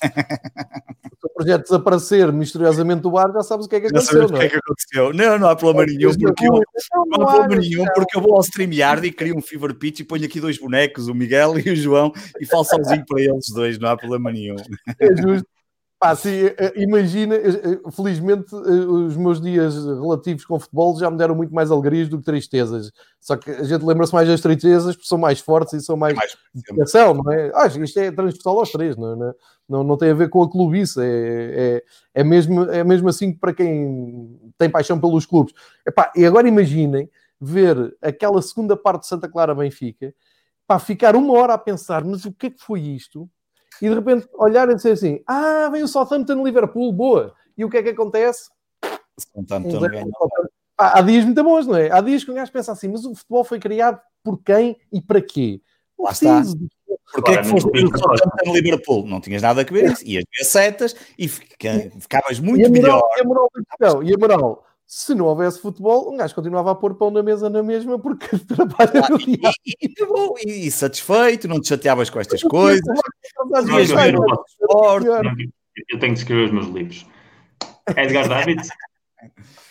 se 1.20 1.26
o 1.26 1.30
projeto 1.34 1.62
desaparecer 1.62 2.32
misteriosamente 2.32 3.02
do 3.02 3.16
ar, 3.16 3.32
já 3.32 3.42
sabes 3.42 3.66
o 3.66 3.68
que 3.68 3.76
é 3.76 3.80
que 3.80 3.86
aconteceu. 3.88 4.22
Não, 4.22 4.28
não, 4.28 4.36
é? 4.36 4.40
que, 4.40 4.46
é 4.46 4.48
que 4.48 4.56
aconteceu. 4.56 5.12
não, 5.12 5.38
não 5.38 5.48
há 5.48 5.56
problema 5.56 5.92
nenhum, 5.92 6.12
porque 6.16 6.46
eu, 6.46 6.52
não, 7.06 7.22
há 7.22 7.36
problema 7.36 7.60
nenhum, 7.60 7.84
porque 7.94 8.16
eu 8.16 8.22
vou 8.22 8.34
ao 8.34 8.42
StreamYard 8.42 9.06
e 9.06 9.12
crio 9.12 9.36
um 9.36 9.42
Fever 9.42 9.74
Pitch 9.74 10.00
e 10.00 10.04
ponho 10.04 10.24
aqui 10.24 10.40
dois 10.40 10.58
bonecos, 10.58 11.08
o 11.08 11.14
Miguel 11.14 11.58
e 11.58 11.70
o 11.70 11.76
João, 11.76 12.12
e 12.40 12.46
falo 12.46 12.64
sozinho 12.64 13.04
para 13.06 13.22
eles 13.22 13.46
dois, 13.54 13.78
não 13.78 13.88
há 13.88 13.96
problema 13.96 14.32
nenhum. 14.32 14.56
É 14.98 15.16
justo. 15.16 15.48
Pá, 16.00 16.16
sim, 16.16 16.30
eh, 16.30 16.54
eh, 16.56 16.72
imagina, 16.76 17.34
eh, 17.34 17.90
felizmente 17.94 18.54
os 18.54 19.18
meus 19.18 19.38
dias 19.38 19.76
relativos 19.84 20.46
com 20.46 20.58
futebol 20.58 20.98
já 20.98 21.10
me 21.10 21.18
deram 21.18 21.34
muito 21.34 21.52
mais 21.52 21.70
alegrias 21.70 22.08
do 22.08 22.16
que 22.16 22.24
tristezas. 22.24 22.90
Só 23.20 23.36
que 23.36 23.50
a 23.50 23.64
gente 23.64 23.84
lembra-se 23.84 24.14
mais 24.14 24.26
das 24.26 24.40
tristezas 24.40 24.96
porque 24.96 25.06
são 25.06 25.18
mais 25.18 25.40
fortes 25.40 25.74
e 25.74 25.80
são 25.82 25.98
mais, 25.98 26.14
mais 26.16 26.38
dedicação, 26.54 27.12
não 27.12 27.30
é? 27.30 27.52
Ah, 27.54 27.66
isto 27.66 28.00
é 28.00 28.10
transversal 28.10 28.58
aos 28.58 28.72
três, 28.72 28.96
não, 28.96 29.12
é? 29.12 29.34
não, 29.68 29.84
não 29.84 29.98
tem 29.98 30.10
a 30.10 30.14
ver 30.14 30.30
com 30.30 30.42
a 30.42 30.50
clubice, 30.50 30.98
é, 31.02 31.04
é, 31.04 32.20
é, 32.22 32.24
mesmo, 32.24 32.62
é 32.70 32.82
mesmo 32.82 33.10
assim 33.10 33.30
para 33.34 33.52
quem 33.52 34.40
tem 34.56 34.70
paixão 34.70 34.98
pelos 34.98 35.26
clubes. 35.26 35.52
Epá, 35.86 36.10
e 36.16 36.24
agora 36.24 36.48
imaginem 36.48 37.10
ver 37.38 37.94
aquela 38.00 38.40
segunda 38.40 38.74
parte 38.74 39.02
de 39.02 39.08
Santa 39.08 39.28
Clara 39.28 39.54
Benfica, 39.54 40.14
para 40.66 40.78
ficar 40.78 41.14
uma 41.14 41.34
hora 41.34 41.52
a 41.52 41.58
pensar, 41.58 42.02
mas 42.06 42.24
o 42.24 42.32
que 42.32 42.46
é 42.46 42.50
que 42.50 42.62
foi 42.62 42.80
isto? 42.80 43.28
E 43.80 43.88
de 43.88 43.94
repente 43.94 44.28
olhar 44.34 44.68
e 44.68 44.74
dizer 44.74 44.92
assim: 44.92 45.22
Ah, 45.26 45.68
vem 45.70 45.82
o 45.82 45.88
Southampton 45.88 46.44
Liverpool, 46.44 46.92
boa. 46.92 47.34
E 47.56 47.64
o 47.64 47.70
que 47.70 47.78
é 47.78 47.82
que 47.82 47.90
acontece? 47.90 48.50
Southampton 49.18 49.80
ah, 50.78 50.98
há 50.98 51.02
dias 51.02 51.26
muito 51.26 51.44
bons, 51.44 51.66
não 51.66 51.76
é? 51.76 51.90
Há 51.90 52.00
dias 52.00 52.24
que 52.24 52.30
um 52.30 52.34
gajo 52.34 52.50
pensa 52.50 52.72
assim, 52.72 52.88
mas 52.88 53.04
o 53.04 53.14
futebol 53.14 53.44
foi 53.44 53.60
criado 53.60 54.00
por 54.24 54.42
quem 54.42 54.78
e 54.90 54.98
para 54.98 55.20
quê? 55.20 55.60
Lá 55.98 56.10
está. 56.10 56.42
Porquê 57.12 57.32
é 57.32 57.36
que 57.38 57.48
foste 57.48 57.68
o 57.68 57.98
Southampton 57.98 58.52
Liverpool? 58.54 59.06
Não 59.06 59.20
tinhas 59.20 59.42
nada 59.42 59.60
a 59.60 59.64
ver 59.64 59.92
isso. 59.92 60.06
Ias 60.06 60.24
ver 60.34 60.44
setas 60.44 60.96
e 61.18 61.28
ficavas 61.28 62.40
muito 62.40 62.66
e 62.66 62.70
melhor. 62.70 63.02
E 63.18 63.20
a 63.20 63.24
moral, 63.24 63.50
e 64.02 64.14
a 64.14 64.18
moral 64.18 64.64
se 64.92 65.14
não 65.14 65.26
houvesse 65.26 65.60
futebol, 65.60 66.12
um 66.12 66.16
gajo 66.16 66.34
continuava 66.34 66.72
a 66.72 66.74
pôr 66.74 66.96
pão 66.96 67.12
na 67.12 67.22
mesa 67.22 67.48
na 67.48 67.62
mesma 67.62 67.96
porque 67.96 68.26
trabalha 68.44 69.04
ah, 69.04 69.16
e, 69.24 69.38
e, 69.84 69.94
e, 70.44 70.66
e, 70.66 70.70
satisfeito, 70.72 71.46
não 71.46 71.60
te 71.60 71.68
chateavas 71.68 72.10
com 72.10 72.18
estas 72.18 72.42
coisas. 72.42 72.82
eu 75.88 75.98
tenho 76.00 76.12
que 76.12 76.18
escrever 76.18 76.46
os 76.46 76.50
meus 76.50 76.66
livros. 76.66 77.06
Edgar 77.96 78.26
David. 78.28 78.62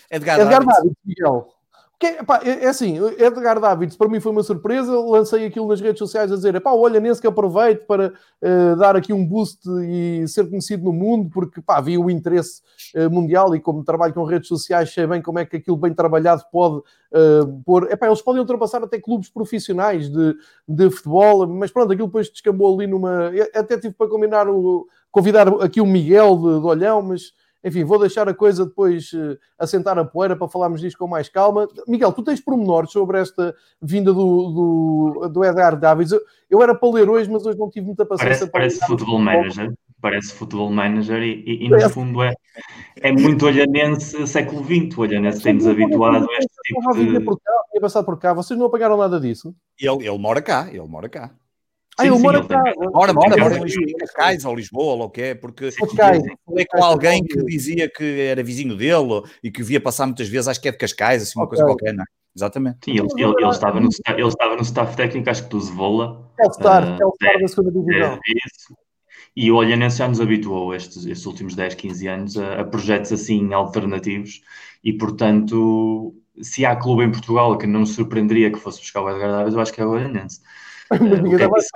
Edgar, 0.09 0.39
Edgar 0.39 0.65
David, 0.65 0.95
Miguel. 1.03 1.53
Que, 1.99 2.23
pá, 2.23 2.39
é, 2.45 2.63
é, 2.63 2.67
assim, 2.69 2.95
Edgar 3.17 3.59
Davids 3.59 3.97
para 3.97 4.07
mim 4.07 4.21
foi 4.21 4.31
uma 4.31 4.41
surpresa, 4.41 4.97
lancei 4.97 5.45
aquilo 5.45 5.67
nas 5.67 5.81
redes 5.81 5.99
sociais 5.99 6.31
a 6.31 6.35
dizer, 6.38 6.57
pá, 6.61 6.71
olha, 6.71 6.97
nesse 6.97 7.19
que 7.19 7.27
aproveito 7.27 7.85
para 7.85 8.13
uh, 8.41 8.76
dar 8.77 8.95
aqui 8.95 9.11
um 9.11 9.26
boost 9.26 9.59
e 9.84 10.26
ser 10.26 10.49
conhecido 10.49 10.85
no 10.85 10.93
mundo, 10.93 11.30
porque 11.30 11.61
pá, 11.61 11.76
havia 11.76 11.99
o 11.99 12.09
interesse 12.09 12.61
uh, 12.95 13.09
mundial 13.11 13.53
e 13.53 13.59
como 13.59 13.84
trabalho 13.84 14.13
com 14.13 14.23
redes 14.23 14.47
sociais 14.47 14.93
sei 14.93 15.05
bem 15.05 15.21
como 15.21 15.39
é 15.39 15.45
que 15.45 15.57
aquilo 15.57 15.76
bem 15.76 15.93
trabalhado 15.93 16.41
pode 16.49 16.77
uh, 16.77 17.61
pôr, 17.65 17.91
epá, 17.91 18.07
eles 18.07 18.21
podem 18.21 18.39
ultrapassar 18.39 18.81
até 18.81 18.97
clubes 18.97 19.27
profissionais 19.27 20.09
de, 20.09 20.38
de 20.65 20.89
futebol, 20.89 21.45
mas 21.47 21.69
pronto, 21.69 21.91
aquilo 21.91 22.07
depois 22.07 22.31
descambou 22.31 22.73
ali 22.73 22.88
numa, 22.88 23.30
até 23.53 23.77
tive 23.77 23.93
para 23.93 24.07
combinar 24.07 24.47
o, 24.47 24.88
convidar 25.11 25.49
aqui 25.61 25.81
o 25.81 25.85
Miguel 25.85 26.38
de, 26.38 26.61
de 26.61 26.65
Olhão, 26.65 27.01
mas 27.01 27.34
enfim, 27.64 27.84
vou 27.84 27.99
deixar 27.99 28.27
a 28.30 28.34
coisa 28.34 28.65
depois 28.65 29.11
uh, 29.14 29.38
assentar 29.57 29.98
a 29.98 30.06
poeira 30.06 30.36
para 30.36 30.48
falarmos 30.48 30.80
disto 30.80 30.98
com 30.98 31.07
mais 31.07 31.27
calma. 31.27 31.68
Miguel, 31.88 32.14
tu 32.14 32.23
tens 32.23 32.40
pormenores 32.40 32.91
sobre 32.91 33.19
esta 33.19 33.53
vinda 33.81 34.14
do, 34.14 34.22
do, 35.22 35.30
do 35.30 35.44
Edgar 35.44 35.77
Davids. 35.77 36.11
Eu, 36.11 36.22
eu, 36.49 36.64
era 36.64 36.73
para 36.73 36.90
ler 36.90 37.10
hoje, 37.10 37.30
mas 37.30 37.45
hoje 37.45 37.57
não 37.57 37.69
tive 37.69 37.88
muita 37.88 38.06
paciência. 38.06 38.48
Parece, 38.48 38.80
parece 38.80 38.88
futebol 38.88 39.19
manager, 39.19 39.73
parece 40.02 40.34
futebol 40.34 40.72
manager 40.72 41.22
e, 41.22 41.44
e, 41.45 41.65
e 41.65 41.69
no 41.69 41.90
fundo 41.90 42.23
é, 42.23 42.34
é 43.02 43.11
muito 43.11 43.45
olhanense 43.45 44.26
século 44.26 44.64
XX. 44.64 44.98
O 44.98 45.02
olhanense 45.02 45.41
tem-nos 45.41 45.68
habituado 45.68 46.30
a 46.30 46.38
este 46.38 46.56
tipo 46.64 46.94
de... 46.94 47.19
Por 47.19 47.38
cá, 47.40 47.52
tinha 47.72 47.81
passado 47.81 48.06
por 48.06 48.18
cá, 48.18 48.34
vocês 48.34 48.57
não 48.57 48.68
apagaram 48.68 48.98
nada 48.98 49.19
disso? 49.19 49.53
Ele, 49.77 50.07
ele 50.07 50.18
mora 50.18 50.41
cá, 50.41 50.69
ele 50.69 50.88
mora 50.88 51.10
cá. 51.10 51.31
Ah, 51.99 52.05
eu 52.05 52.17
moro 52.17 52.47
cá. 52.47 52.63
Mora, 52.93 53.13
mora, 53.13 53.38
mora 53.38 53.57
em 53.57 53.63
Lisboa, 53.63 53.99
Cascais 53.99 54.45
ou 54.45 54.55
Lisboa, 54.55 54.93
ou 54.95 55.03
o 55.03 55.09
que 55.09 55.21
é, 55.21 55.35
porque 55.35 55.69
falei 55.71 56.65
com 56.65 56.84
alguém 56.84 57.23
que 57.23 57.43
dizia 57.45 57.89
que 57.89 58.21
era 58.21 58.41
vizinho 58.41 58.76
dele 58.76 59.21
e 59.43 59.51
que 59.51 59.61
via 59.61 59.81
passar 59.81 60.05
muitas 60.05 60.27
vezes, 60.27 60.47
acho 60.47 60.61
que 60.61 60.69
é 60.69 60.71
de 60.71 60.77
Cascais, 60.77 61.23
assim, 61.23 61.38
uma 61.38 61.45
okay. 61.45 61.57
coisa 61.57 61.69
qualquer, 61.69 61.93
não 61.93 62.03
é? 62.03 62.05
Exatamente. 62.35 62.77
Sim, 62.85 62.91
ele, 62.91 63.07
ele, 63.17 63.34
ele, 63.38 63.49
estava 63.49 63.80
no, 63.80 63.89
ele 64.07 64.27
estava 64.27 64.55
no 64.55 64.61
staff 64.61 64.95
técnico, 64.95 65.30
acho 65.30 65.43
que 65.43 65.49
do 65.49 65.59
Zvola. 65.59 66.31
É 66.39 66.47
o 66.47 66.53
Star, 66.53 66.84
uh, 66.84 67.01
é 67.01 67.05
o 67.05 67.11
Star 67.15 67.39
da 67.39 67.47
segunda 67.47 67.71
divisão. 67.71 68.13
É, 68.13 68.19
isso. 68.45 68.77
E 69.35 69.51
o 69.51 69.55
Olhanense 69.55 69.97
já 69.97 70.07
nos 70.07 70.21
habituou 70.21 70.73
estes, 70.73 71.05
estes 71.05 71.26
últimos 71.26 71.55
10, 71.55 71.76
15 71.76 72.07
anos 72.07 72.38
a, 72.38 72.61
a, 72.61 72.63
projetos 72.63 73.11
assim 73.11 73.53
alternativos 73.53 74.41
e, 74.84 74.93
portanto, 74.93 76.15
se 76.41 76.65
há 76.65 76.76
clube 76.76 77.03
em 77.03 77.11
Portugal 77.11 77.57
que 77.57 77.67
não 77.67 77.81
me 77.81 77.88
surpreenderia 77.88 78.51
que 78.51 78.59
fosse 78.59 78.80
buscar 78.80 79.01
o 79.01 79.09
Edgar 79.09 79.31
Davids, 79.31 79.55
eu 79.55 79.61
acho 79.61 79.73
que 79.73 79.81
é 79.81 79.85
o 79.85 79.89
Olhanense. 79.89 80.41
Uh, 80.99 81.05
o, 81.05 81.37
que 81.37 81.43
é 81.43 81.47
isso, 81.57 81.69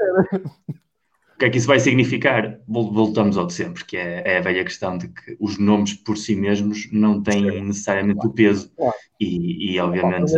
o, 1.36 1.38
que 1.38 1.46
é 1.46 1.50
que 1.50 1.58
isso 1.58 1.68
vai 1.68 1.80
significar? 1.80 2.60
Voltamos 2.68 3.38
ao 3.38 3.46
de 3.46 3.54
sempre, 3.54 3.86
que 3.86 3.98
é, 3.98 4.24
é, 4.26 4.38
a 4.38 4.42
velha 4.42 4.64
questão 4.64 4.98
de 4.98 5.08
que 5.08 5.36
os 5.40 5.58
nomes 5.58 5.94
por 5.94 6.18
si 6.18 6.36
mesmos 6.36 6.90
não 6.92 7.22
têm 7.22 7.50
Sim. 7.52 7.62
necessariamente 7.62 8.26
o 8.26 8.30
peso 8.32 8.72
e, 9.20 9.74
e 9.74 9.80
obviamente 9.80 10.36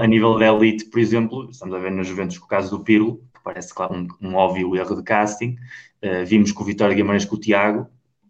a, 0.00 0.06
nível, 0.06 0.38
da 0.38 0.46
elite, 0.46 0.86
por 0.86 1.00
exemplo, 1.00 1.50
estamos 1.50 1.74
a 1.74 1.78
ver 1.78 1.90
nos 1.90 2.06
Juventus 2.06 2.38
com 2.38 2.46
o 2.46 2.48
caso 2.48 2.76
do 2.76 2.84
Pirlo, 2.84 3.20
que 3.34 3.40
parece 3.42 3.74
claro, 3.74 3.94
um, 3.94 4.08
um 4.20 4.34
óbvio 4.34 4.74
erro 4.76 4.96
de 4.96 5.02
casting, 5.02 5.56
uh, 6.02 6.24
vimos 6.24 6.52
com 6.52 6.62
o 6.62 6.66
Vitória 6.66 6.94
Guimarães 6.94 7.24
com 7.24 7.36
o 7.36 7.40
Tiago, 7.40 7.88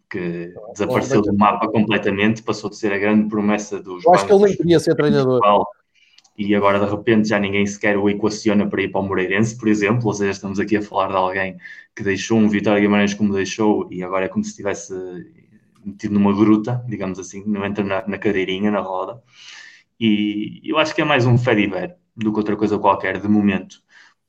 que 0.09 0.53
desapareceu 0.73 1.21
do 1.21 1.33
mapa 1.33 1.69
completamente, 1.69 2.43
passou 2.43 2.69
de 2.69 2.75
ser 2.75 2.91
a 2.91 2.97
grande 2.97 3.29
promessa 3.29 3.81
dos. 3.81 4.03
Eu 4.03 4.13
acho 4.13 4.25
que 4.25 4.33
ele 4.33 4.43
nem 4.43 4.57
queria 4.57 4.79
ser 4.79 4.95
treinador 4.95 5.39
e 6.37 6.55
agora 6.55 6.79
de 6.79 6.89
repente 6.89 7.29
já 7.29 7.39
ninguém 7.39 7.65
sequer 7.65 7.97
o 7.97 8.09
equaciona 8.09 8.67
para 8.67 8.81
ir 8.81 8.89
para 8.89 9.01
o 9.01 9.03
Moreirense, 9.03 9.57
por 9.57 9.67
exemplo, 9.67 10.07
ou 10.07 10.13
seja, 10.13 10.31
estamos 10.31 10.59
aqui 10.59 10.77
a 10.77 10.81
falar 10.81 11.09
de 11.09 11.15
alguém 11.15 11.57
que 11.95 12.03
deixou 12.03 12.37
um 12.37 12.49
Vitória 12.49 12.81
Guimarães 12.81 13.13
como 13.13 13.33
deixou 13.33 13.87
e 13.91 14.01
agora 14.03 14.25
é 14.25 14.27
como 14.27 14.43
se 14.43 14.55
tivesse 14.55 14.93
metido 15.85 16.13
numa 16.13 16.33
gruta, 16.33 16.83
digamos 16.87 17.19
assim, 17.19 17.43
não 17.45 17.65
entra 17.65 17.83
na, 17.83 18.07
na 18.07 18.17
cadeirinha, 18.17 18.71
na 18.71 18.79
roda. 18.79 19.21
E 19.99 20.61
eu 20.63 20.77
acho 20.77 20.95
que 20.95 21.01
é 21.01 21.05
mais 21.05 21.25
um 21.25 21.37
Fediver 21.37 21.95
do 22.15 22.31
que 22.31 22.39
outra 22.39 22.55
coisa 22.55 22.79
qualquer, 22.79 23.19
de 23.19 23.27
momento. 23.27 23.81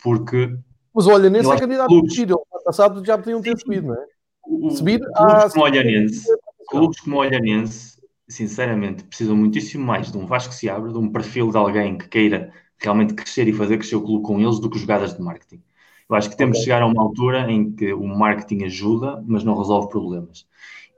Porque. 0.03 0.55
Mas 0.95 1.07
olha, 1.07 1.31
nesse 1.31 1.51
é 1.51 1.59
candidato 1.59 1.89
clubes... 1.89 2.13
de 2.13 2.27
passado 2.65 3.05
já 3.05 3.17
podiam 3.17 3.41
ter 3.41 3.59
subido, 3.59 3.89
não 3.89 3.95
é? 3.95 4.07
Subir 4.75 5.01
clubes, 5.01 5.53
como 5.53 5.65
Olhanense, 5.65 6.27
clubes 6.69 7.01
como 7.01 7.17
Olhanense, 7.17 7.97
sinceramente, 8.33 9.05
precisam 9.05 9.37
muitíssimo 9.37 9.85
mais 9.85 10.11
de 10.11 10.19
um 10.19 10.27
Vasco 10.27 10.55
se 10.55 10.69
abre, 10.69 10.93
de 10.93 10.99
um 10.99 11.11
perfil 11.11 11.51
de 11.51 11.57
alguém 11.57 11.97
que 11.99 12.09
queira 12.09 12.53
realmente 12.79 13.15
crescer 13.15 13.47
e 13.49 13.53
fazer 13.53 13.79
crescer 13.79 13.97
o 13.97 14.03
clube 14.03 14.25
com 14.25 14.41
eles 14.41 14.59
do 14.59 14.69
que 14.69 14.79
jogadas 14.79 15.15
de 15.15 15.23
marketing. 15.23 15.63
Eu 16.09 16.17
acho 16.17 16.31
que 16.31 16.37
temos 16.37 16.59
de 16.59 16.65
chegar 16.65 16.83
a 16.83 16.87
uma 16.87 17.03
altura 17.03 17.51
em 17.51 17.73
que 17.73 17.93
o 17.93 18.07
marketing 18.07 18.65
ajuda, 18.65 19.23
mas 19.27 19.45
não 19.45 19.57
resolve 19.57 19.89
problemas. 19.89 20.47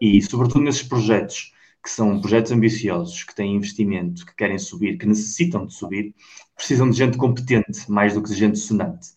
E, 0.01 0.20
sobretudo, 0.23 0.65
nesses 0.65 0.82
projetos 0.82 1.52
que 1.82 1.90
são 1.90 2.20
projetos 2.20 2.51
ambiciosos, 2.51 3.24
que 3.24 3.35
têm 3.35 3.56
investimento, 3.56 4.24
que 4.24 4.35
querem 4.35 4.59
subir, 4.59 4.97
que 4.97 5.06
necessitam 5.06 5.66
de 5.66 5.74
subir, 5.74 6.15
precisam 6.56 6.89
de 6.89 6.97
gente 6.97 7.19
competente 7.19 7.90
mais 7.90 8.15
do 8.15 8.23
que 8.23 8.31
de 8.31 8.36
gente 8.36 8.59
sonante 8.59 9.09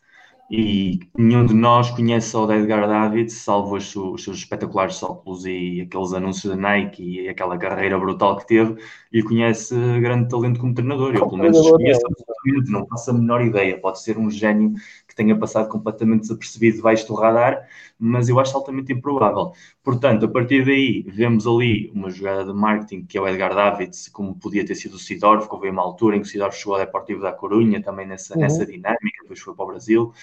e 0.50 1.00
nenhum 1.18 1.46
de 1.46 1.54
nós 1.54 1.92
conhece 1.92 2.36
o 2.38 2.50
Edgar 2.52 2.88
David, 2.88 3.30
salvo 3.32 3.76
os, 3.76 3.94
os, 3.96 4.24
seus 4.24 4.38
espetaculares 4.38 5.04
óculos 5.04 5.46
e 5.46 5.82
aqueles 5.82 6.14
anúncios 6.14 6.54
da 6.54 6.56
Nike 6.56 7.22
e 7.22 7.30
aquela 7.30 7.58
carreira 7.58 8.00
brutal 8.00 8.38
que 8.38 8.48
teve, 8.48 8.78
e 9.12 9.22
conhece 9.22 9.76
grande 10.00 10.30
talento 10.30 10.60
como 10.60 10.74
treinador. 10.74 11.14
Eu, 11.16 11.28
pelo 11.28 11.42
menos, 11.42 11.70
conheço 11.70 12.02
absolutamente, 12.06 12.72
não 12.72 12.88
faço 12.88 13.12
a 13.12 13.14
menor 13.14 13.44
ideia. 13.44 13.78
Pode 13.80 14.02
ser 14.02 14.18
um 14.18 14.32
gênio 14.32 14.74
tenha 15.18 15.36
passado 15.36 15.68
completamente 15.68 16.22
desapercebido 16.22 16.78
debaixo 16.78 17.08
do 17.08 17.16
radar, 17.16 17.68
mas 18.00 18.30
eu 18.30 18.40
acho 18.40 18.56
altamente 18.56 18.94
improvável. 18.94 19.52
Portanto, 19.84 20.28
a 20.28 20.30
partir 20.30 20.64
daí, 20.64 21.04
vemos 21.08 21.48
ali 21.48 21.92
uma 21.94 22.10
jogada 22.10 22.46
de 22.46 22.54
marketing 22.54 23.04
que 23.04 23.18
é 23.18 23.22
o 23.22 23.28
Edgar 23.28 23.54
Davids, 23.54 24.08
como 24.08 24.36
podia 24.36 24.64
ter 24.64 24.76
sido 24.76 24.94
o 24.94 25.00
Sidorf, 25.00 25.50
que 25.50 25.56
houve 25.56 25.70
uma 25.70 25.82
altura 25.82 26.16
em 26.16 26.22
que 26.22 26.28
o 26.28 26.30
Sidorf 26.30 26.56
chegou 26.56 26.76
ao 26.76 26.80
Deportivo 26.80 27.22
da 27.22 27.34
Corunha, 27.34 27.82
também 27.82 28.08
nessa, 28.08 28.36
uhum. 28.36 28.42
nessa 28.42 28.66
dinâmica, 28.66 29.24
depois 29.24 29.40
foi 29.40 29.56
para 29.56 29.66
o 29.66 29.68
Brasil. 29.68 30.14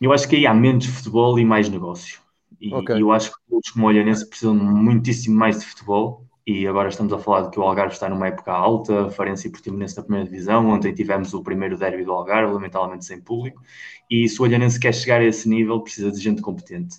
Eu 0.00 0.12
acho 0.12 0.28
que 0.28 0.36
aí 0.36 0.46
há 0.46 0.52
menos 0.52 0.86
futebol 0.86 1.38
e 1.38 1.44
mais 1.44 1.68
negócio. 1.68 2.20
E 2.60 2.74
okay. 2.74 3.00
eu 3.00 3.12
acho 3.12 3.30
que 3.30 3.36
os 3.50 3.70
como 3.70 3.86
o 3.86 3.88
Olhanense 3.88 4.28
precisam 4.28 4.54
muitíssimo 4.54 5.36
mais 5.36 5.60
de 5.60 5.66
futebol 5.66 6.23
e 6.46 6.66
agora 6.66 6.88
estamos 6.88 7.12
a 7.12 7.18
falar 7.18 7.42
de 7.42 7.50
que 7.50 7.58
o 7.58 7.62
Algarve 7.62 7.94
está 7.94 8.08
numa 8.08 8.26
época 8.28 8.52
alta, 8.52 9.08
Farense 9.10 9.48
e 9.48 9.50
Portimonense 9.50 9.96
na 9.96 10.02
primeira 10.02 10.28
divisão, 10.28 10.68
ontem 10.68 10.92
tivemos 10.92 11.32
o 11.32 11.42
primeiro 11.42 11.78
derby 11.78 12.04
do 12.04 12.12
Algarve, 12.12 12.52
lamentavelmente 12.52 13.04
sem 13.06 13.20
público, 13.20 13.62
e 14.10 14.28
se 14.28 14.40
o 14.40 14.44
Olhanense 14.44 14.78
quer 14.78 14.92
chegar 14.92 15.20
a 15.20 15.24
esse 15.24 15.48
nível, 15.48 15.80
precisa 15.80 16.12
de 16.12 16.20
gente 16.20 16.42
competente. 16.42 16.96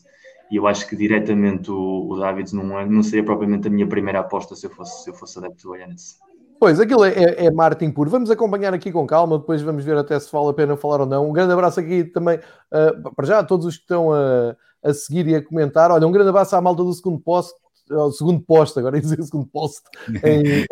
E 0.52 0.56
eu 0.56 0.68
acho 0.68 0.88
que 0.88 0.96
diretamente 0.96 1.72
o, 1.72 2.08
o 2.10 2.20
Davids 2.20 2.54
não, 2.54 2.80
é, 2.80 2.86
não 2.86 3.04
seria 3.04 3.24
propriamente 3.24 3.68
a 3.68 3.72
minha 3.72 3.88
primeira 3.88 4.20
aposta 4.20 4.56
se 4.56 4.66
eu 4.66 4.70
fosse, 4.70 5.04
se 5.04 5.10
eu 5.10 5.14
fosse 5.14 5.38
adepto 5.38 5.64
do 5.64 5.72
Olhanense. 5.72 6.16
Pois, 6.60 6.80
aquilo 6.80 7.04
é, 7.04 7.12
é, 7.12 7.46
é 7.46 7.52
marketing 7.52 7.92
puro. 7.92 8.10
Vamos 8.10 8.32
acompanhar 8.32 8.74
aqui 8.74 8.92
com 8.92 9.06
calma, 9.06 9.38
depois 9.38 9.62
vamos 9.62 9.84
ver 9.84 9.98
até 9.98 10.20
se 10.20 10.32
vale 10.32 10.50
a 10.50 10.54
pena 10.54 10.78
falar 10.78 11.02
ou 11.02 11.06
não. 11.06 11.30
Um 11.30 11.34
grande 11.34 11.54
abraço 11.54 11.80
aqui 11.80 12.04
também, 12.06 12.38
uh, 12.38 13.14
para 13.14 13.26
já, 13.26 13.40
a 13.40 13.44
todos 13.44 13.66
os 13.66 13.76
que 13.76 13.84
estão 13.84 14.12
a, 14.14 14.56
a 14.84 14.94
seguir 14.94 15.28
e 15.28 15.36
a 15.36 15.44
comentar. 15.44 15.92
Olha, 15.92 16.08
um 16.08 16.12
grande 16.12 16.30
abraço 16.30 16.56
à 16.56 16.62
malta 16.62 16.84
do 16.84 16.94
segundo 16.94 17.20
posto, 17.20 17.56
o 17.90 18.12
segundo 18.12 18.42
posto, 18.42 18.80
agora 18.80 18.96
ia 18.98 19.02
dizer 19.02 19.22
segundo 19.24 19.48
posto 19.48 19.90
em, 20.24 20.66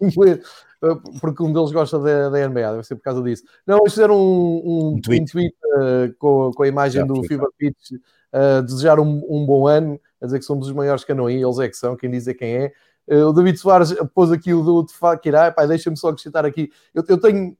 inglês, 0.00 0.40
porque 1.20 1.42
um 1.42 1.52
deles 1.52 1.72
gosta 1.72 1.98
da, 1.98 2.28
da 2.28 2.48
NBA, 2.48 2.72
deve 2.72 2.84
ser 2.84 2.96
por 2.96 3.02
causa 3.02 3.22
disso. 3.22 3.44
Não, 3.66 3.78
eles 3.78 3.92
fizeram 3.92 4.16
um, 4.16 4.62
um, 4.64 4.88
um 4.94 5.00
tweet, 5.00 5.22
um 5.22 5.26
tweet 5.26 5.54
uh, 5.74 6.14
com, 6.18 6.50
com 6.52 6.62
a 6.62 6.68
imagem 6.68 7.00
Já, 7.00 7.06
do 7.06 7.22
Fever 7.24 7.48
Pitch, 7.58 7.92
uh, 7.92 8.62
desejar 8.62 8.98
um, 8.98 9.22
um, 9.28 9.46
bom 9.46 9.66
ano, 9.66 10.00
a 10.20 10.26
dizer 10.26 10.38
que 10.38 10.44
somos 10.44 10.66
os 10.66 10.72
maiores 10.72 11.04
canoim, 11.04 11.42
eles 11.42 11.58
é 11.58 11.68
que 11.68 11.76
são, 11.76 11.96
quem 11.96 12.10
diz 12.10 12.26
é 12.26 12.34
quem 12.34 12.54
é. 12.56 12.72
Uh, 13.06 13.26
o 13.26 13.32
David 13.32 13.58
Soares 13.58 13.94
pôs 14.14 14.30
aqui 14.30 14.54
o 14.54 14.62
do 14.62 14.86
Tefakirá, 14.86 15.50
deixa-me 15.66 15.96
só 15.96 16.08
acrescentar 16.08 16.44
aqui, 16.44 16.70
eu, 16.94 17.04
eu 17.08 17.18
tenho 17.18 17.56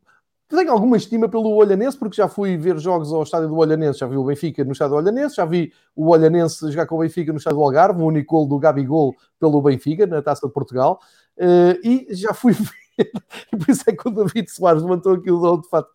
tenho 0.56 0.72
alguma 0.72 0.96
estima 0.96 1.28
pelo 1.28 1.54
Olhanense, 1.54 1.96
porque 1.96 2.16
já 2.16 2.28
fui 2.28 2.56
ver 2.56 2.78
jogos 2.78 3.12
ao 3.12 3.22
estádio 3.22 3.48
do 3.48 3.56
Olhanense, 3.56 3.98
já 3.98 4.06
vi 4.06 4.16
o 4.16 4.24
Benfica 4.24 4.64
no 4.64 4.72
estádio 4.72 4.96
do 4.96 4.96
Olhanense, 4.96 5.36
já 5.36 5.44
vi 5.44 5.72
o 5.94 6.08
Olhanense 6.10 6.70
jogar 6.70 6.86
com 6.86 6.96
o 6.96 6.98
Benfica 7.00 7.32
no 7.32 7.38
estádio 7.38 7.58
do 7.58 7.64
Algarve, 7.64 8.02
o 8.02 8.06
único 8.06 8.34
gol 8.34 8.46
do 8.46 8.58
Gabigol 8.58 9.14
pelo 9.38 9.62
Benfica, 9.62 10.06
na 10.06 10.20
Taça 10.22 10.46
de 10.46 10.52
Portugal, 10.52 11.00
uh, 11.38 11.78
e 11.86 12.06
já 12.10 12.34
fui 12.34 12.52
ver, 12.98 13.10
e 13.52 13.56
por 13.56 13.70
isso 13.70 13.84
é 13.86 13.92
que 13.92 14.08
o 14.08 14.10
David 14.10 14.50
Soares 14.50 14.82
levantou 14.82 15.14
aqui 15.14 15.30
o 15.30 15.38
dom 15.38 15.60
de 15.60 15.68
Fato 15.68 15.90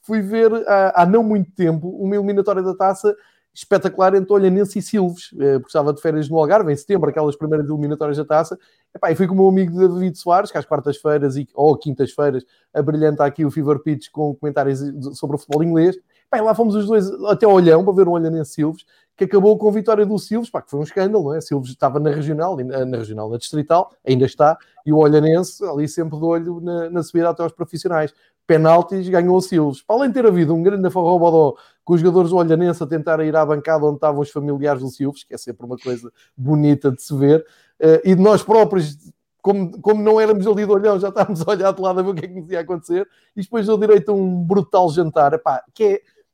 fui 0.00 0.22
ver 0.22 0.52
há, 0.68 1.02
há 1.02 1.06
não 1.06 1.22
muito 1.22 1.50
tempo 1.52 1.88
uma 1.88 2.14
eliminatória 2.14 2.62
da 2.62 2.74
Taça 2.74 3.14
espetacular 3.58 4.14
entre 4.14 4.32
Olhanense 4.32 4.78
e 4.78 4.82
Silves, 4.82 5.30
eh, 5.36 5.58
porque 5.58 5.66
estava 5.66 5.92
de 5.92 6.00
férias 6.00 6.28
no 6.28 6.38
Algarve, 6.38 6.72
em 6.72 6.76
setembro, 6.76 7.10
aquelas 7.10 7.34
primeiras 7.34 7.68
eliminatórias 7.68 8.16
da 8.16 8.24
taça. 8.24 8.56
E 9.04 9.14
fui 9.16 9.26
com 9.26 9.34
o 9.34 9.36
meu 9.36 9.48
amigo 9.48 9.76
David 9.76 10.16
Soares, 10.16 10.52
que 10.52 10.58
às 10.58 10.64
quartas-feiras 10.64 11.34
ou 11.54 11.76
quintas-feiras 11.76 12.44
abrilhanta 12.72 13.24
aqui 13.24 13.44
o 13.44 13.50
Fever 13.50 13.80
Pitch 13.80 14.10
com 14.12 14.32
comentários 14.36 14.80
sobre 15.18 15.34
o 15.34 15.38
futebol 15.38 15.64
inglês. 15.64 15.96
Lá 16.32 16.54
fomos 16.54 16.76
os 16.76 16.86
dois 16.86 17.10
até 17.24 17.46
ao 17.46 17.52
Olhão 17.52 17.82
para 17.82 17.94
ver 17.94 18.06
o 18.06 18.12
Olhanense 18.12 18.52
Silves, 18.52 18.84
que 19.16 19.24
acabou 19.24 19.58
com 19.58 19.68
a 19.68 19.72
vitória 19.72 20.06
do 20.06 20.16
Silves, 20.18 20.50
pá, 20.50 20.62
que 20.62 20.70
foi 20.70 20.78
um 20.78 20.84
escândalo, 20.84 21.24
não 21.24 21.34
é? 21.34 21.40
Silves 21.40 21.70
estava 21.70 21.98
na 21.98 22.10
regional, 22.10 22.56
na 22.56 22.96
regional, 22.96 23.28
na 23.28 23.38
distrital, 23.38 23.90
ainda 24.06 24.24
está, 24.24 24.56
e 24.86 24.92
o 24.92 24.98
Olhanense 24.98 25.64
ali 25.64 25.88
sempre 25.88 26.16
de 26.16 26.24
olho 26.24 26.60
na, 26.60 26.90
na 26.90 27.02
subida 27.02 27.30
até 27.30 27.42
aos 27.42 27.52
profissionais 27.52 28.14
penaltis, 28.48 29.06
ganhou 29.10 29.36
o 29.36 29.42
Silves. 29.42 29.82
Para 29.82 29.96
além 29.96 30.08
de 30.08 30.14
ter 30.14 30.26
havido 30.26 30.54
um 30.54 30.62
grande 30.62 30.88
afarrobodó 30.88 31.54
com 31.84 31.92
os 31.92 32.00
jogadores 32.00 32.30
do 32.30 32.36
Olhanense 32.36 32.82
a 32.82 32.86
tentar 32.86 33.20
ir 33.20 33.36
à 33.36 33.44
bancada 33.44 33.84
onde 33.84 33.96
estavam 33.96 34.22
os 34.22 34.30
familiares 34.30 34.80
do 34.80 34.88
Silves, 34.88 35.22
que 35.22 35.34
é 35.34 35.38
sempre 35.38 35.66
uma 35.66 35.76
coisa 35.76 36.10
bonita 36.34 36.90
de 36.90 37.02
se 37.02 37.14
ver, 37.14 37.44
uh, 37.80 38.00
e 38.02 38.14
de 38.14 38.22
nós 38.22 38.42
próprios, 38.42 38.96
como, 39.42 39.78
como 39.82 40.02
não 40.02 40.18
éramos 40.18 40.46
ali 40.46 40.64
do 40.64 40.72
olhão, 40.72 40.98
já 40.98 41.10
estávamos 41.10 41.46
a 41.46 41.50
olhar 41.50 41.72
de 41.72 41.82
lado 41.82 42.00
a 42.00 42.02
ver 42.02 42.10
o 42.10 42.14
que 42.14 42.24
é 42.24 42.28
que 42.28 42.40
nos 42.40 42.50
ia 42.50 42.60
acontecer, 42.60 43.06
e 43.36 43.42
depois 43.42 43.66
deu 43.66 43.76
direito 43.76 44.10
a 44.10 44.14
um 44.14 44.42
brutal 44.42 44.90
jantar, 44.90 45.34
Epá, 45.34 45.62
que 45.74 45.84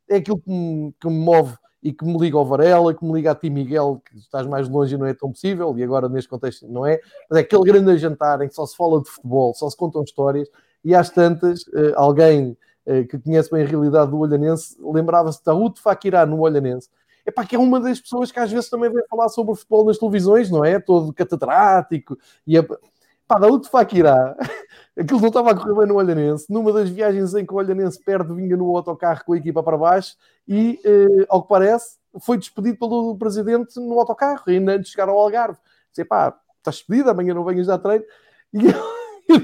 é, 0.09 0.15
é 0.15 0.17
aquilo 0.19 0.39
que 0.39 0.49
me, 0.49 0.95
que 1.01 1.09
me 1.09 1.19
move 1.19 1.57
e 1.83 1.93
que 1.93 2.05
me 2.05 2.17
liga 2.17 2.39
ao 2.39 2.47
Varela, 2.47 2.95
que 2.95 3.05
me 3.05 3.13
liga 3.13 3.33
a 3.33 3.35
ti, 3.35 3.51
Miguel, 3.51 4.01
que 4.09 4.17
estás 4.19 4.47
mais 4.47 4.69
longe 4.69 4.95
e 4.95 4.99
não 4.99 5.07
é 5.07 5.15
tão 5.15 5.33
possível, 5.33 5.77
e 5.77 5.83
agora 5.83 6.09
neste 6.09 6.31
contexto 6.31 6.69
não 6.69 6.87
é, 6.87 7.01
mas 7.29 7.39
é 7.39 7.43
aquele 7.43 7.65
grande 7.65 7.99
jantar 7.99 8.41
em 8.41 8.49
que 8.49 8.55
só 8.55 8.65
se 8.65 8.77
fala 8.77 9.03
de 9.03 9.11
futebol, 9.11 9.53
só 9.53 9.69
se 9.69 9.77
contam 9.77 10.03
histórias, 10.03 10.49
e 10.85 10.95
às 10.95 11.11
tantas, 11.11 11.65
eh, 11.75 11.93
alguém 11.97 12.57
eh, 12.87 13.05
que 13.05 13.19
conhece 13.19 13.51
bem 13.51 13.63
a 13.63 13.67
realidade 13.67 14.11
do 14.11 14.19
Olhanense 14.19 14.77
lembrava-se 14.81 15.39
de 15.39 15.45
Taúd 15.45 15.81
Fakirá 15.81 16.27
no 16.27 16.41
Olhanense. 16.41 16.91
É 17.25 17.31
para 17.31 17.47
que 17.47 17.57
é 17.57 17.59
uma 17.59 17.81
das 17.81 18.01
pessoas 18.01 18.31
que 18.31 18.39
às 18.39 18.53
vezes 18.53 18.69
também 18.69 18.93
vem 18.93 19.03
falar 19.09 19.29
sobre 19.31 19.55
futebol 19.55 19.87
nas 19.87 19.97
televisões, 19.97 20.51
não 20.51 20.63
é? 20.63 20.79
Todo 20.79 21.13
catedrático. 21.13 22.19
E 22.47 22.59
a... 22.59 22.63
pá, 23.27 23.39
Daúd 23.39 23.67
Fakirá, 23.69 24.37
aquilo 24.99 25.21
não 25.21 25.29
estava 25.29 25.53
a 25.53 25.55
correr 25.55 25.75
bem 25.75 25.87
no 25.89 25.95
Olhanense. 25.95 26.45
Numa 26.53 26.71
das 26.73 26.91
viagens 26.91 27.35
em 27.35 27.47
que 27.47 27.55
o 27.55 27.57
Olhanense 27.57 27.99
perde, 28.05 28.35
vinha 28.35 28.57
no 28.57 28.77
autocarro 28.77 29.25
com 29.25 29.33
a 29.33 29.39
equipa 29.39 29.63
para 29.63 29.79
baixo 29.79 30.17
e, 30.47 30.79
eh, 30.85 31.27
ao 31.31 31.43
que 31.43 31.49
parece, 31.49 31.97
foi 32.21 32.37
despedido 32.37 32.79
pelo 32.79 33.17
presidente 33.17 33.81
no 33.81 33.99
autocarro, 33.99 34.43
ainda 34.47 34.73
antes 34.73 34.87
de 34.87 34.93
chegar 34.93 35.09
ao 35.09 35.19
Algarve. 35.19 35.59
Disse, 35.91 36.05
pá, 36.05 36.39
estás 36.59 36.77
despedido, 36.77 37.09
amanhã 37.09 37.33
não 37.33 37.45
venhas 37.45 37.67
dar 37.67 37.79
treino. 37.79 38.05
E 38.53 38.69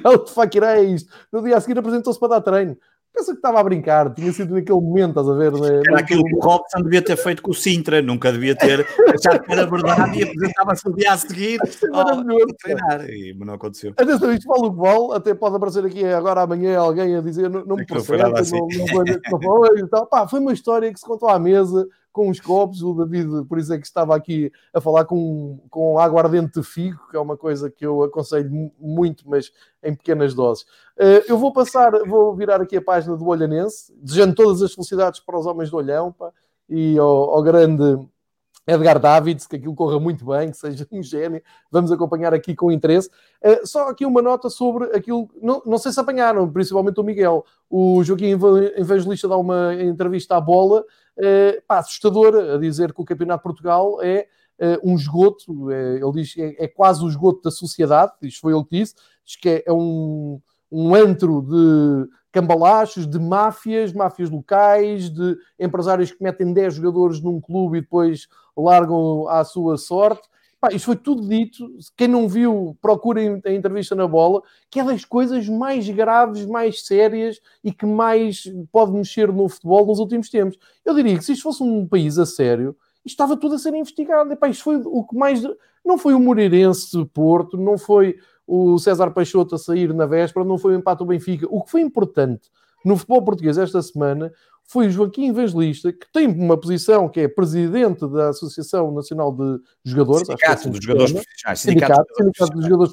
O 0.05 0.27
Fakirá 0.27 0.79
é 0.79 0.85
isto. 0.85 1.13
No 1.33 1.43
dia 1.43 1.57
a 1.57 1.61
seguir 1.61 1.79
apresentou-se 1.79 2.19
para 2.19 2.29
dar 2.29 2.41
treino. 2.41 2.77
Pensa 3.13 3.33
que 3.33 3.39
estava 3.39 3.59
a 3.59 3.65
brincar, 3.65 4.15
tinha 4.15 4.33
sido 4.33 4.55
naquele 4.55 4.81
momento, 4.81 5.11
estás 5.11 5.29
a 5.29 5.35
ver? 5.35 5.53
Né? 5.53 5.83
Era 5.89 5.99
aquilo 5.99 6.23
que 6.23 6.35
o 6.37 6.39
Robson 6.39 6.81
devia 6.83 7.03
ter 7.03 7.17
feito 7.17 7.43
com 7.43 7.51
o 7.51 7.55
Sintra, 7.55 8.01
nunca 8.01 8.31
devia 8.31 8.55
ter 8.55 8.87
achado 9.13 9.43
que 9.43 9.53
era 9.53 9.67
verdade 9.67 10.21
e 10.21 10.23
apresentava-se 10.23 10.89
o 10.89 10.95
dia 10.95 11.13
a 11.13 11.17
seguir 11.19 11.61
oh, 11.93 12.55
treinar, 12.55 13.11
e 13.11 13.35
não 13.35 13.55
aconteceu. 13.55 13.93
Atenção, 13.97 14.33
isto 14.33 14.47
vale 14.47 14.67
o 14.67 14.73
que 14.73 14.79
vale, 14.79 15.17
até 15.17 15.35
pode 15.35 15.57
aparecer 15.57 15.85
aqui 15.85 16.05
agora 16.05 16.43
amanhã 16.43 16.79
alguém 16.79 17.17
a 17.17 17.21
dizer 17.21 17.51
não, 17.51 17.65
não 17.65 17.77
me 17.77 17.85
procede, 17.85 18.23
assim. 18.23 18.57
não, 18.57 18.69
não, 18.69 18.87
não, 18.87 19.05
não, 19.05 19.75
não, 19.75 19.89
não, 19.93 20.07
Pá, 20.07 20.29
foi 20.29 20.39
uma 20.39 20.53
história 20.53 20.93
que 20.93 21.01
se 21.01 21.05
contou 21.05 21.29
à 21.29 21.39
mesa, 21.39 21.89
com 22.13 22.29
os 22.29 22.41
copos. 22.41 22.83
O 22.83 22.95
David, 22.95 23.45
por 23.47 23.59
isso 23.59 23.73
é 23.73 23.79
que 23.79 23.87
estava 23.87 24.15
aqui 24.15 24.53
a 24.73 24.81
falar 24.81 25.05
com, 25.05 25.59
com 25.71 25.99
aguardente 25.99 26.61
de 26.61 26.67
figo, 26.67 27.01
que 27.11 27.17
é 27.17 27.21
uma 27.21 27.37
coisa 27.37 27.71
que 27.71 27.85
eu 27.85 28.03
aconselho 28.03 28.71
muito, 28.79 29.29
mas 29.29 29.53
em 29.83 29.95
pequenas 29.95 30.35
doses. 30.35 30.65
Uh, 30.99 31.23
eu 31.29 31.39
vou 31.39 31.53
passar, 31.53 31.93
vou 32.07 32.35
virar 32.35 32.61
aqui 32.61 32.77
a 32.77 32.83
página 32.83 33.17
do 33.17 33.27
Olhanense, 33.27 33.93
desejando 33.97 34.35
todas 34.35 34.63
as 34.63 34.75
felicidades 34.75 35.21
para 35.21 35.39
os 35.39 35.47
homens 35.47 35.71
do 35.71 35.77
Olhão 35.77 36.13
pá, 36.13 36.31
e 36.69 36.99
ao, 36.99 37.31
ao 37.31 37.43
grande. 37.43 37.99
Edgar 38.67 38.99
Davids, 38.99 39.47
que 39.47 39.57
aquilo 39.57 39.75
corra 39.75 39.99
muito 39.99 40.25
bem, 40.25 40.51
que 40.51 40.57
seja 40.57 40.87
um 40.93 41.03
gênio, 41.03 41.43
vamos 41.71 41.91
acompanhar 41.91 42.33
aqui 42.35 42.55
com 42.55 42.71
interesse. 42.71 43.09
Uh, 43.43 43.67
só 43.67 43.89
aqui 43.89 44.05
uma 44.05 44.23
nota 44.23 44.49
sobre 44.49 44.85
aquilo, 44.97 45.29
não, 45.43 45.63
não 45.65 45.79
sei 45.79 45.93
se 45.93 46.01
apanharam, 46.01 46.51
principalmente 46.51 47.01
o 47.01 47.05
Miguel. 47.05 47.45
O 47.69 48.03
Joaquim 48.05 48.31
Evangelista 48.77 49.27
dá 49.29 49.37
uma 49.37 49.75
entrevista 49.75 50.37
à 50.37 50.41
bola 50.41 50.81
uh, 50.81 51.63
pá, 51.67 51.79
assustador 51.79 52.35
a 52.37 52.59
dizer 52.59 52.93
que 52.93 53.01
o 53.01 53.05
Campeonato 53.05 53.41
de 53.41 53.45
Portugal 53.45 54.03
é 54.03 54.27
uh, 54.61 54.91
um 54.91 54.95
esgoto, 54.95 55.71
é, 55.71 55.97
ele 55.97 56.13
diz 56.13 56.35
que 56.35 56.43
é, 56.43 56.65
é, 56.65 56.69
quase 56.69 57.05
o 57.05 57.09
esgoto 57.09 57.43
da 57.43 57.51
sociedade, 57.51 58.13
isto 58.23 58.41
foi 58.41 58.53
ele 58.53 58.65
que 58.65 58.79
disse, 58.79 58.95
diz 59.25 59.37
que 59.37 59.49
é, 59.49 59.65
é 59.67 59.73
um, 59.73 60.41
um 60.71 60.95
antro 60.95 61.43
de 61.43 62.09
cambalachos, 62.33 63.07
de 63.07 63.19
máfias, 63.19 63.93
máfias 63.93 64.31
locais, 64.31 65.11
de 65.11 65.37
empresários 65.59 66.13
que 66.13 66.23
metem 66.23 66.53
10 66.53 66.75
jogadores 66.75 67.21
num 67.21 67.41
clube 67.41 67.79
e 67.79 67.81
depois 67.81 68.29
largam 68.57 69.27
à 69.29 69.45
sua 69.45 69.77
sorte. 69.77 70.29
pá, 70.61 70.69
isto 70.73 70.87
foi 70.87 70.97
tudo 70.97 71.27
dito. 71.29 71.67
Quem 71.97 72.09
não 72.09 72.29
viu, 72.29 72.77
procurem 72.81 73.41
a 73.45 73.53
entrevista 73.53 73.95
na 73.95 74.07
bola, 74.07 74.43
que 74.71 74.79
é 74.79 74.85
das 74.85 75.05
coisas 75.05 75.49
mais 75.49 75.89
graves, 75.89 76.47
mais 76.47 76.85
sérias 76.87 77.41
e 77.65 77.73
que 77.73 77.87
mais 77.87 78.45
pode 78.71 78.93
mexer 78.93 79.33
no 79.33 79.49
futebol 79.49 79.87
nos 79.87 79.99
últimos 79.99 80.29
tempos. 80.29 80.59
Eu 80.85 80.95
diria 80.95 81.17
que 81.19 81.25
se 81.25 81.33
isto 81.33 81.43
fosse 81.43 81.63
um 81.63 81.87
país 81.87 82.19
a 82.19 82.27
sério, 82.27 82.77
isto 83.05 83.15
estava 83.15 83.37
tudo 83.37 83.55
a 83.55 83.59
ser 83.59 83.75
investigado. 83.75 84.33
Epá, 84.33 84.49
isto 84.49 84.65
foi 84.65 84.77
o 84.85 85.05
que 85.05 85.17
mais. 85.17 85.43
Não 85.85 85.97
foi 85.97 86.13
o 86.13 86.21
Moreirense 86.21 86.97
de 86.97 87.05
Porto, 87.07 87.57
não 87.57 87.79
foi 87.79 88.17
o 88.51 88.79
César 88.79 89.13
Peixoto 89.13 89.55
a 89.55 89.59
sair 89.59 89.95
na 89.95 90.07
véspera, 90.07 90.45
não 90.45 90.59
foi 90.59 90.75
o 90.75 90.79
empate 90.79 90.99
do 90.99 91.07
Benfica. 91.07 91.47
O 91.49 91.63
que 91.63 91.71
foi 91.71 91.81
importante 91.81 92.51
no 92.85 92.97
futebol 92.97 93.23
português 93.23 93.57
esta 93.57 93.81
semana 93.81 94.33
foi 94.65 94.89
o 94.89 94.91
Joaquim 94.91 95.29
Evangelista, 95.29 95.93
que 95.93 96.11
tem 96.13 96.27
uma 96.27 96.57
posição 96.57 97.09
que 97.09 97.21
é 97.21 97.29
presidente 97.29 98.07
da 98.09 98.31
Associação 98.31 98.93
Nacional 98.93 99.33
de 99.33 99.61
Jogadores. 99.85 100.27
Sindicato 100.27 100.51
é 100.51 100.55
assim 100.55 100.71
dos 100.71 100.85
Jogadores 100.85 101.13
Profissionais. 101.13 101.61
Sindicato, 101.61 101.95
sindicato, 101.95 102.15
sindicato 102.17 102.53
dos 102.53 102.65
Jogadores 102.65 102.93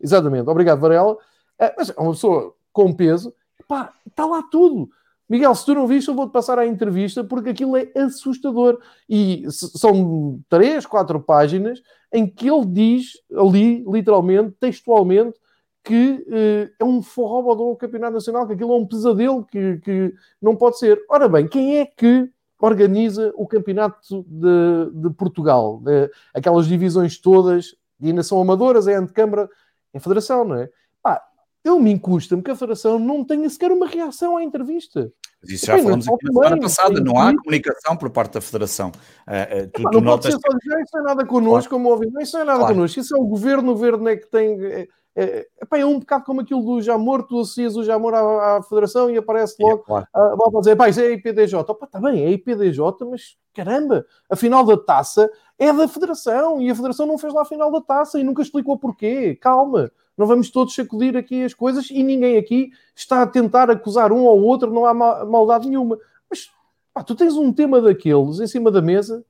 Exatamente, 0.00 0.48
obrigado 0.48 0.80
Varela. 0.80 1.16
É, 1.58 1.74
mas 1.76 1.90
é 1.90 1.94
uma 1.98 2.12
pessoa 2.12 2.54
com 2.72 2.92
peso. 2.92 3.32
Pá, 3.68 3.92
está 4.06 4.26
lá 4.26 4.42
tudo. 4.50 4.88
Miguel, 5.28 5.54
se 5.54 5.64
tu 5.64 5.74
não 5.74 5.86
viste, 5.86 6.08
eu 6.08 6.14
vou-te 6.14 6.32
passar 6.32 6.58
à 6.58 6.66
entrevista 6.66 7.24
porque 7.24 7.50
aquilo 7.50 7.76
é 7.76 7.90
assustador. 7.96 8.78
E 9.08 9.44
são 9.50 10.40
três, 10.48 10.84
quatro 10.84 11.20
páginas 11.20 11.80
em 12.14 12.28
que 12.28 12.48
ele 12.48 12.64
diz 12.64 13.20
ali, 13.36 13.84
literalmente, 13.84 14.54
textualmente, 14.60 15.36
que 15.82 16.24
uh, 16.28 16.72
é 16.78 16.84
um 16.84 17.02
forró 17.02 17.54
do 17.56 17.76
Campeonato 17.76 18.14
Nacional, 18.14 18.46
que 18.46 18.52
aquilo 18.52 18.72
é 18.72 18.76
um 18.76 18.86
pesadelo 18.86 19.44
que, 19.44 19.78
que 19.78 20.14
não 20.40 20.54
pode 20.54 20.78
ser. 20.78 20.98
Ora 21.10 21.28
bem, 21.28 21.48
quem 21.48 21.78
é 21.78 21.84
que 21.84 22.30
organiza 22.60 23.34
o 23.36 23.46
Campeonato 23.48 24.24
de, 24.28 24.90
de 24.94 25.10
Portugal? 25.10 25.82
Uh, 25.82 26.08
aquelas 26.32 26.66
divisões 26.66 27.18
todas, 27.18 27.74
e 28.00 28.06
ainda 28.06 28.22
são 28.22 28.40
amadoras, 28.40 28.86
é 28.86 28.96
a 28.96 29.00
é 29.00 29.98
a 29.98 30.00
Federação, 30.00 30.44
não 30.44 30.54
é? 30.54 30.70
Pá, 31.02 31.20
eu 31.64 31.80
me 31.80 31.90
incusta-me 31.90 32.42
que 32.42 32.50
a 32.52 32.56
Federação 32.56 32.96
não 32.98 33.24
tenha 33.24 33.50
sequer 33.50 33.72
uma 33.72 33.88
reação 33.88 34.36
à 34.36 34.44
entrevista. 34.44 35.12
Mas 35.44 35.50
isso 35.50 35.66
já 35.66 35.78
falamos 35.78 36.08
aqui 36.08 36.26
na 36.26 36.32
semana 36.32 36.60
passada, 36.60 37.00
não 37.00 37.18
há 37.18 37.36
comunicação 37.36 37.96
por 37.96 38.10
parte 38.10 38.34
da 38.34 38.40
Federação. 38.40 38.88
Uh, 38.88 39.64
uh, 39.64 39.70
tu, 39.72 39.82
tu 39.82 39.90
não 39.92 40.00
notas... 40.00 40.34
pode 40.34 40.64
ser 40.64 40.70
só 40.72 40.80
isso 40.80 40.90
não 40.94 41.00
é 41.00 41.04
nada 41.04 41.26
connosco, 41.26 41.70
claro. 41.70 41.84
como 41.84 41.90
ouvi, 41.90 42.22
isso 42.22 42.36
não 42.36 42.42
é 42.42 42.44
nada 42.44 42.58
claro. 42.60 42.74
connosco, 42.74 43.00
isso 43.00 43.16
é 43.16 43.18
o 43.20 43.24
governo, 43.24 43.70
o 43.70 43.74
governo 43.74 44.08
é 44.08 44.16
que 44.16 44.26
tem... 44.26 44.64
É, 44.64 44.88
é, 45.16 45.46
é 45.72 45.86
um 45.86 46.00
bocado 46.00 46.24
como 46.24 46.40
aquilo 46.40 46.60
do 46.60 46.82
Jamor, 46.82 47.22
tu 47.22 47.38
associas 47.38 47.76
o 47.76 47.84
Jamor 47.84 48.14
à, 48.14 48.56
à 48.56 48.62
Federação 48.62 49.08
e 49.08 49.16
aparece 49.16 49.54
logo 49.60 49.82
é, 49.82 49.86
claro. 49.86 50.06
a 50.12 50.34
volta 50.34 50.58
a 50.58 50.60
dizer, 50.60 50.76
pá, 50.76 50.88
isso 50.88 51.00
é 51.00 51.06
a 51.06 51.10
IPDJ. 51.12 51.54
Opa, 51.54 51.86
está 51.86 52.00
bem, 52.00 52.24
é 52.24 52.26
a 52.26 52.30
IPDJ, 52.30 52.80
mas 53.08 53.36
caramba, 53.54 54.04
a 54.28 54.34
final 54.34 54.64
da 54.64 54.76
taça 54.76 55.30
é 55.56 55.72
da 55.72 55.86
Federação 55.86 56.60
e 56.60 56.68
a 56.68 56.74
Federação 56.74 57.06
não 57.06 57.16
fez 57.16 57.32
lá 57.32 57.42
a 57.42 57.46
final 57.46 57.70
da 57.70 57.80
taça 57.80 58.18
e 58.18 58.24
nunca 58.24 58.42
explicou 58.42 58.76
porquê. 58.76 59.38
Calma, 59.40 59.88
não 60.16 60.26
vamos 60.26 60.50
todos 60.50 60.74
sacudir 60.74 61.16
aqui 61.16 61.44
as 61.44 61.54
coisas 61.54 61.90
e 61.90 62.02
ninguém 62.02 62.38
aqui 62.38 62.70
está 62.94 63.22
a 63.22 63.26
tentar 63.26 63.70
acusar 63.70 64.12
um 64.12 64.24
ou 64.24 64.42
outro, 64.42 64.72
não 64.72 64.86
há 64.86 64.94
maldade 64.94 65.68
nenhuma. 65.68 65.98
Mas 66.30 66.50
pá, 66.92 67.02
tu 67.02 67.14
tens 67.14 67.34
um 67.34 67.52
tema 67.52 67.80
daqueles 67.80 68.40
em 68.40 68.46
cima 68.46 68.70
da 68.70 68.80
mesa, 68.80 69.24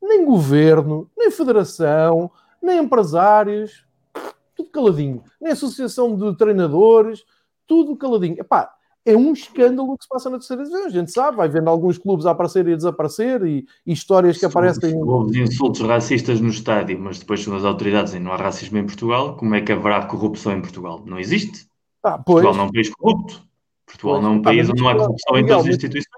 nem 0.00 0.24
governo, 0.24 1.10
nem 1.16 1.30
federação, 1.30 2.30
nem 2.62 2.78
empresários, 2.78 3.84
tudo 4.54 4.70
caladinho. 4.70 5.22
Nem 5.40 5.52
associação 5.52 6.16
de 6.16 6.36
treinadores, 6.36 7.24
tudo 7.66 7.96
caladinho. 7.96 8.40
Epá, 8.40 8.72
é 9.08 9.16
um 9.16 9.32
escândalo 9.32 9.96
que 9.96 10.04
se 10.04 10.08
passa 10.08 10.28
na 10.28 10.36
terceira 10.36 10.62
divisão. 10.62 10.86
A 10.86 10.90
gente 10.90 11.10
sabe, 11.10 11.38
vai 11.38 11.48
vendo 11.48 11.70
alguns 11.70 11.96
clubes 11.96 12.26
a 12.26 12.32
aparecer 12.32 12.68
e 12.68 12.74
a 12.74 12.76
desaparecer 12.76 13.42
e, 13.42 13.66
e 13.86 13.92
histórias 13.92 14.36
que 14.36 14.44
aparecem. 14.44 14.94
Houve 14.96 15.40
insultos 15.40 15.80
racistas 15.80 16.40
no 16.40 16.50
estádio, 16.50 16.98
mas 17.00 17.18
depois 17.18 17.42
são 17.42 17.56
as 17.56 17.64
autoridades 17.64 18.12
e 18.12 18.18
não 18.18 18.32
há 18.32 18.36
racismo 18.36 18.76
em 18.76 18.84
Portugal. 18.84 19.36
Como 19.36 19.54
é 19.54 19.62
que 19.62 19.72
haverá 19.72 20.04
corrupção 20.04 20.52
em 20.52 20.60
Portugal? 20.60 21.02
Não 21.06 21.18
existe. 21.18 21.66
Ah, 22.02 22.18
Portugal 22.18 22.54
não 22.54 22.64
é 22.64 22.66
um 22.66 22.72
país 22.72 22.90
corrupto. 22.90 23.42
Portugal 23.86 24.16
pois. 24.16 24.24
não 24.24 24.32
é 24.32 24.36
um 24.36 24.42
país 24.42 24.68
ah, 24.68 24.72
onde 24.72 24.82
não 24.82 24.88
há 24.90 24.96
corrupção 24.96 25.38
em 25.38 25.46
todas 25.46 25.62
as 25.62 25.68
instituições. 25.68 26.17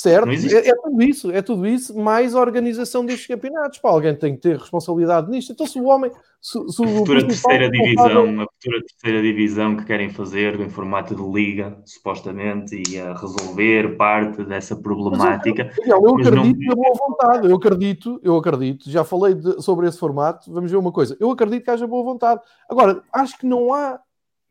Certo, 0.00 0.30
é, 0.30 0.68
é, 0.68 0.74
tudo 0.74 1.02
isso, 1.02 1.30
é 1.30 1.42
tudo 1.42 1.66
isso, 1.66 1.98
mais 1.98 2.34
a 2.34 2.40
organização 2.40 3.04
destes 3.04 3.26
campeonatos. 3.26 3.78
Pá, 3.80 3.90
alguém 3.90 4.14
tem 4.14 4.34
que 4.34 4.40
ter 4.40 4.56
responsabilidade 4.56 5.30
nisto. 5.30 5.52
Então, 5.52 5.66
se 5.66 5.78
o 5.78 5.84
homem. 5.84 6.10
Se, 6.40 6.58
se 6.70 6.82
a 6.82 6.88
futura 6.88 7.26
terceira 7.26 7.70
divisão, 7.70 8.40
a 8.40 8.46
futura 8.46 8.82
terceira 8.88 9.22
divisão 9.22 9.76
que 9.76 9.84
querem 9.84 10.08
fazer 10.08 10.58
em 10.58 10.70
formato 10.70 11.14
de 11.14 11.22
liga, 11.22 11.76
supostamente, 11.84 12.82
e 12.88 12.98
a 12.98 13.12
resolver 13.12 13.94
parte 13.98 14.42
dessa 14.44 14.74
problemática. 14.74 15.70
Mas, 15.78 15.86
eu, 15.86 16.02
eu 16.02 16.14
acredito 16.14 16.60
não... 16.60 16.68
na 16.68 16.74
boa 16.74 16.94
vontade, 17.06 17.50
eu 17.50 17.56
acredito, 17.56 18.20
eu 18.22 18.36
acredito, 18.38 18.90
já 18.90 19.04
falei 19.04 19.34
de, 19.34 19.60
sobre 19.60 19.86
esse 19.86 19.98
formato, 19.98 20.50
vamos 20.50 20.70
ver 20.70 20.78
uma 20.78 20.92
coisa, 20.92 21.14
eu 21.20 21.30
acredito 21.30 21.64
que 21.64 21.70
haja 21.70 21.86
boa 21.86 22.02
vontade. 22.02 22.40
Agora, 22.70 23.02
acho 23.12 23.36
que 23.38 23.44
não 23.44 23.74
há. 23.74 24.00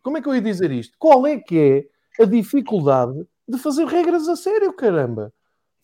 Como 0.04 0.16
é 0.16 0.22
que 0.22 0.30
eu 0.30 0.36
ia 0.36 0.42
dizer 0.42 0.70
isto? 0.70 0.96
Qual 1.00 1.26
é 1.26 1.40
que 1.40 1.58
é 1.58 2.24
a 2.24 2.26
dificuldade 2.26 3.26
de 3.50 3.58
fazer 3.58 3.86
regras 3.88 4.30
a 4.30 4.36
sério, 4.36 4.72
caramba. 4.72 5.34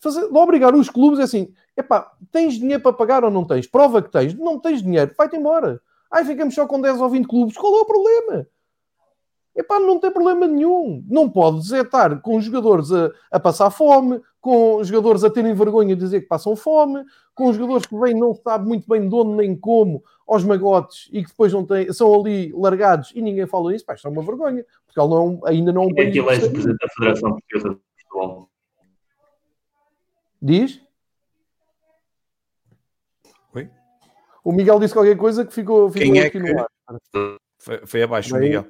Fazer, 0.06 0.28
de 0.28 0.38
obrigar 0.38 0.72
os 0.72 0.88
clubes 0.88 1.18
é 1.18 1.24
assim, 1.24 1.52
epá, 1.76 2.12
tens 2.30 2.54
dinheiro 2.54 2.80
para 2.80 2.92
pagar 2.92 3.24
ou 3.24 3.30
não 3.30 3.44
tens? 3.44 3.66
Prova 3.66 4.00
que 4.00 4.10
tens. 4.10 4.34
Não 4.34 4.56
tens 4.60 4.80
dinheiro, 4.80 5.12
vai-te 5.18 5.36
embora. 5.36 5.80
Aí 6.08 6.24
ficamos 6.24 6.54
só 6.54 6.64
com 6.64 6.80
10 6.80 7.00
ou 7.00 7.08
20 7.08 7.26
clubes. 7.26 7.56
Qual 7.56 7.76
é 7.76 7.80
o 7.80 7.84
problema? 7.84 8.46
Epá, 9.56 9.80
não 9.80 9.98
tem 9.98 10.12
problema 10.12 10.46
nenhum. 10.46 11.04
Não 11.08 11.28
pode 11.28 11.74
estar 11.74 12.20
com 12.20 12.36
os 12.36 12.44
jogadores 12.44 12.92
a, 12.92 13.10
a, 13.32 13.40
passar 13.40 13.70
fome, 13.70 14.20
com 14.40 14.76
os 14.76 14.86
jogadores 14.86 15.24
a 15.24 15.30
terem 15.30 15.54
vergonha 15.54 15.96
de 15.96 16.02
dizer 16.02 16.20
que 16.20 16.28
passam 16.28 16.54
fome, 16.54 17.02
com 17.34 17.48
os 17.48 17.56
jogadores 17.56 17.86
que 17.86 17.98
vêm 17.98 18.14
não 18.14 18.32
sabe 18.32 18.68
muito 18.68 18.86
bem 18.88 19.08
de 19.08 19.14
onde 19.14 19.34
nem 19.34 19.56
como 19.56 20.04
aos 20.28 20.44
magotes 20.44 21.08
e 21.10 21.22
que 21.22 21.30
depois 21.30 21.52
não 21.52 21.64
têm, 21.64 21.92
são 21.92 22.14
ali 22.14 22.52
largados 22.52 23.10
e 23.12 23.20
ninguém 23.20 23.46
fala 23.46 23.74
isso. 23.74 23.84
Pá, 23.84 23.94
isto 23.94 24.06
é 24.06 24.10
uma 24.10 24.22
vergonha. 24.22 24.64
Portugal 24.84 25.08
não, 25.08 25.40
ainda 25.44 25.72
não 25.72 25.82
é 25.82 25.86
um 25.86 25.94
país... 25.94 26.08
É 26.08 26.12
que 26.12 26.18
elege 26.18 26.46
o 26.46 26.52
Presidente 26.52 26.78
da 26.78 26.88
Federação 26.88 27.30
Portuguesa 27.32 27.68
de 27.70 28.02
Futebol? 28.02 28.55
Diz? 30.46 30.80
Oi? 33.52 33.68
O 34.44 34.52
Miguel 34.52 34.78
disse 34.78 34.94
qualquer 34.94 35.16
coisa 35.16 35.44
que 35.44 35.52
ficou, 35.52 35.90
ficou 35.90 36.06
Quem 36.06 36.20
é 36.20 36.26
aqui 36.26 36.40
que... 36.40 36.52
no 36.52 36.60
ar. 36.60 36.68
Foi, 37.58 37.84
foi 37.84 38.02
abaixo, 38.04 38.36
o 38.36 38.38
Miguel. 38.38 38.64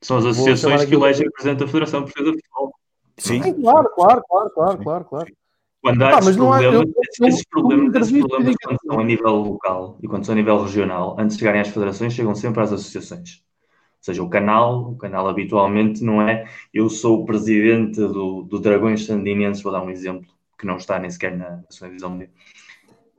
São 0.00 0.16
as 0.16 0.24
associações 0.26 0.84
que 0.84 0.92
elegem 0.92 1.28
o 1.28 1.30
Presidente 1.30 1.60
da 1.60 1.66
Federação 1.68 2.02
Portuguesa 2.02 2.36
de 2.36 2.42
Futebol. 2.42 2.74
Sim. 3.16 3.42
Sim, 3.44 3.62
claro, 3.62 3.88
claro, 3.94 4.24
claro, 4.28 4.50
claro, 4.50 4.78
claro, 4.78 5.04
claro. 5.04 5.32
Quando 5.80 6.02
há 6.02 6.16
ah, 6.16 6.18
esses 6.18 6.36
problemas, 6.36 6.64
eu, 6.64 6.82
eu, 6.82 7.28
esses 7.28 7.44
problemas, 7.44 7.94
esses 7.94 8.26
problemas 8.26 8.56
quando 8.60 8.78
são 8.84 8.98
a 8.98 9.04
nível 9.04 9.36
local 9.36 9.98
e 10.02 10.08
quando 10.08 10.26
são 10.26 10.32
a 10.32 10.36
nível 10.36 10.62
regional, 10.62 11.16
antes 11.16 11.36
de 11.36 11.42
chegarem 11.42 11.60
às 11.60 11.68
federações, 11.68 12.12
chegam 12.12 12.34
sempre 12.34 12.60
às 12.60 12.72
associações. 12.72 13.36
Ou 13.36 14.04
seja, 14.04 14.22
o 14.24 14.28
canal, 14.28 14.90
o 14.90 14.96
canal 14.96 15.28
habitualmente 15.28 16.02
não 16.02 16.20
é 16.20 16.48
eu 16.74 16.90
sou 16.90 17.22
o 17.22 17.24
presidente 17.24 18.00
do, 18.00 18.42
do 18.42 18.58
Dragões 18.58 19.06
Sandinenses, 19.06 19.62
vou 19.62 19.70
dar 19.70 19.80
um 19.80 19.90
exemplo, 19.90 20.26
que 20.62 20.66
não 20.66 20.76
está 20.76 20.96
nem 20.96 21.10
sequer 21.10 21.36
na, 21.36 21.60
sua 21.68 21.88
divisão 21.88 22.16
B. 22.16 22.30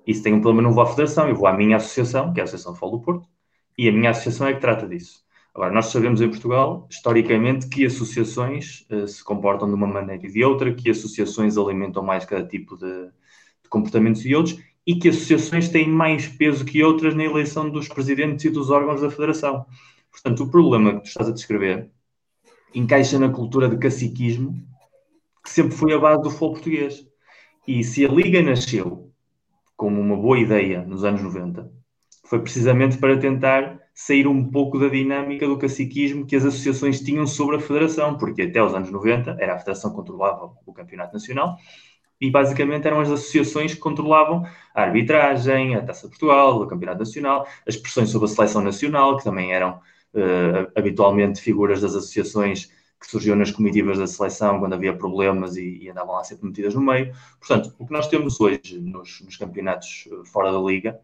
Se 0.07 0.23
tem 0.23 0.33
um 0.33 0.39
problema, 0.39 0.69
não 0.69 0.73
vou 0.73 0.81
à 0.81 0.87
federação, 0.87 1.27
eu 1.27 1.35
vou 1.35 1.45
à 1.45 1.51
minha 1.51 1.75
associação, 1.75 2.31
que 2.31 2.39
é 2.39 2.43
a 2.43 2.45
Associação 2.45 2.73
de 2.73 2.79
do 2.79 3.01
Porto, 3.01 3.27
e 3.77 3.89
a 3.89 3.91
minha 3.91 4.11
associação 4.11 4.47
é 4.47 4.53
que 4.53 4.61
trata 4.61 4.87
disso. 4.87 5.21
Agora, 5.53 5.73
nós 5.73 5.87
sabemos 5.87 6.21
em 6.21 6.29
Portugal, 6.29 6.87
historicamente, 6.89 7.67
que 7.67 7.85
associações 7.85 8.87
uh, 8.89 9.05
se 9.07 9.21
comportam 9.21 9.67
de 9.67 9.75
uma 9.75 9.85
maneira 9.85 10.25
e 10.25 10.31
de 10.31 10.43
outra, 10.43 10.73
que 10.73 10.89
associações 10.89 11.57
alimentam 11.57 12.01
mais 12.01 12.23
cada 12.23 12.47
tipo 12.47 12.77
de, 12.77 13.07
de, 13.07 13.69
comportamentos 13.69 14.25
e 14.25 14.33
outros, 14.33 14.57
e 14.87 14.95
que 14.95 15.09
associações 15.09 15.67
têm 15.67 15.89
mais 15.89 16.27
peso 16.27 16.63
que 16.63 16.81
outras 16.81 17.13
na 17.13 17.25
eleição 17.25 17.69
dos 17.69 17.89
presidentes 17.89 18.45
e 18.45 18.49
dos 18.49 18.69
órgãos 18.69 19.01
da 19.01 19.11
federação. 19.11 19.65
Portanto, 20.09 20.43
o 20.43 20.49
problema 20.49 20.93
que 20.93 21.01
tu 21.01 21.07
estás 21.07 21.27
a 21.27 21.33
descrever 21.33 21.91
encaixa 22.73 23.19
na 23.19 23.29
cultura 23.29 23.67
de 23.67 23.77
caciquismo, 23.77 24.55
que 25.43 25.49
sempre 25.49 25.75
foi 25.75 25.93
a 25.93 25.99
base 25.99 26.23
do 26.23 26.29
futebol 26.29 26.53
português. 26.53 27.05
E 27.67 27.83
se 27.83 28.05
a 28.05 28.09
Liga 28.09 28.41
nasceu 28.41 29.11
como 29.75 29.99
uma 29.99 30.17
boa 30.17 30.37
ideia 30.37 30.81
nos 30.83 31.03
anos 31.03 31.21
90, 31.21 31.71
foi 32.25 32.39
precisamente 32.39 32.97
para 32.97 33.17
tentar 33.17 33.79
sair 33.93 34.27
um 34.27 34.49
pouco 34.49 34.79
da 34.79 34.89
dinâmica 34.89 35.47
do 35.47 35.57
caciquismo 35.57 36.25
que 36.25 36.35
as 36.35 36.45
associações 36.45 36.99
tinham 36.99 37.25
sobre 37.27 37.57
a 37.57 37.59
federação, 37.59 38.17
porque 38.17 38.43
até 38.43 38.61
os 38.61 38.73
anos 38.73 38.91
90 38.91 39.37
era 39.39 39.53
a 39.53 39.59
federação 39.59 39.91
que 39.91 39.95
controlava 39.95 40.51
o 40.65 40.73
campeonato 40.73 41.13
nacional 41.13 41.55
e 42.19 42.29
basicamente 42.29 42.87
eram 42.87 42.99
as 42.99 43.11
associações 43.11 43.73
que 43.73 43.79
controlavam 43.79 44.45
a 44.73 44.81
arbitragem, 44.81 45.75
a 45.75 45.81
Taça 45.85 46.03
de 46.03 46.09
Portugal, 46.09 46.61
o 46.61 46.67
campeonato 46.67 46.99
nacional, 46.99 47.47
as 47.67 47.75
pressões 47.77 48.09
sobre 48.09 48.25
a 48.25 48.31
seleção 48.31 48.61
nacional, 48.61 49.17
que 49.17 49.23
também 49.23 49.53
eram 49.53 49.79
uh, 50.13 50.71
habitualmente 50.75 51.41
figuras 51.41 51.81
das 51.81 51.95
associações 51.95 52.71
que 53.03 53.11
surgiam 53.11 53.35
nas 53.35 53.51
comitivas 53.51 53.97
da 53.97 54.07
seleção 54.07 54.59
quando 54.59 54.73
havia 54.73 54.95
problemas 54.95 55.57
e, 55.57 55.77
e, 55.81 55.89
andavam 55.89 56.15
lá 56.15 56.23
sempre 56.23 56.47
metidas 56.47 56.73
no 56.73 56.81
meio. 56.81 57.13
Portanto, 57.37 57.75
o 57.77 57.85
que 57.85 57.91
nós 57.91 58.07
temos 58.07 58.39
hoje 58.39 58.79
nos, 58.79 59.21
nos 59.21 59.35
campeonatos 59.35 60.07
eh, 60.09 60.25
fora 60.25 60.53
da 60.53 60.59
Liga 60.59 60.97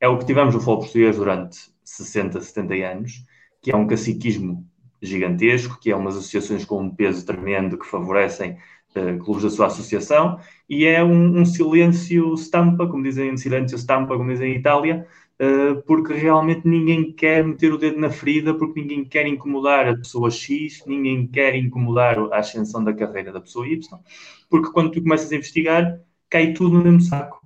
é 0.00 0.08
o 0.08 0.18
que 0.18 0.26
tivemos 0.26 0.52
no 0.52 0.60
futebol 0.60 0.80
português 0.80 1.16
durante 1.16 1.56
60, 1.84 2.40
70 2.40 2.74
anos, 2.74 3.24
que 3.62 3.70
é 3.70 3.76
um 3.76 3.86
caciquismo 3.86 4.66
gigantesco, 5.00 5.78
que 5.78 5.92
é 5.92 5.96
umas 5.96 6.16
associações 6.16 6.64
com 6.64 6.80
um 6.82 6.92
peso 6.92 7.24
tremendo 7.24 7.78
que 7.78 7.86
favorecem 7.86 8.58
uh, 8.96 9.16
clubes 9.22 9.44
da 9.44 9.50
sua 9.50 9.66
associação, 9.66 10.40
e 10.68 10.84
é 10.84 11.04
um, 11.04 11.38
um, 11.38 11.44
silêncio 11.44 12.34
stampa, 12.34 12.88
como 12.88 13.04
dizem, 13.04 13.36
silêncio 13.36 13.78
stampa, 13.78 14.16
como 14.16 14.30
dizem 14.30 14.54
em 14.54 14.56
Itália, 14.56 15.06
porque 15.86 16.14
realmente 16.14 16.66
ninguém 16.66 17.12
quer 17.12 17.44
meter 17.44 17.72
o 17.72 17.78
dedo 17.78 17.98
na 17.98 18.10
ferida, 18.10 18.54
porque 18.54 18.80
ninguém 18.80 19.04
quer 19.04 19.26
incomodar 19.26 19.88
a 19.88 19.96
pessoa 19.96 20.30
X, 20.30 20.82
ninguém 20.86 21.26
quer 21.26 21.54
incomodar 21.56 22.18
a 22.32 22.38
ascensão 22.38 22.82
da 22.82 22.92
carreira 22.92 23.32
da 23.32 23.40
pessoa 23.40 23.66
Y, 23.66 23.98
porque 24.48 24.70
quando 24.70 24.92
tu 24.92 25.02
começas 25.02 25.30
a 25.32 25.36
investigar, 25.36 26.00
cai 26.30 26.52
tudo 26.52 26.78
no 26.78 26.84
mesmo 26.84 27.00
saco. 27.00 27.40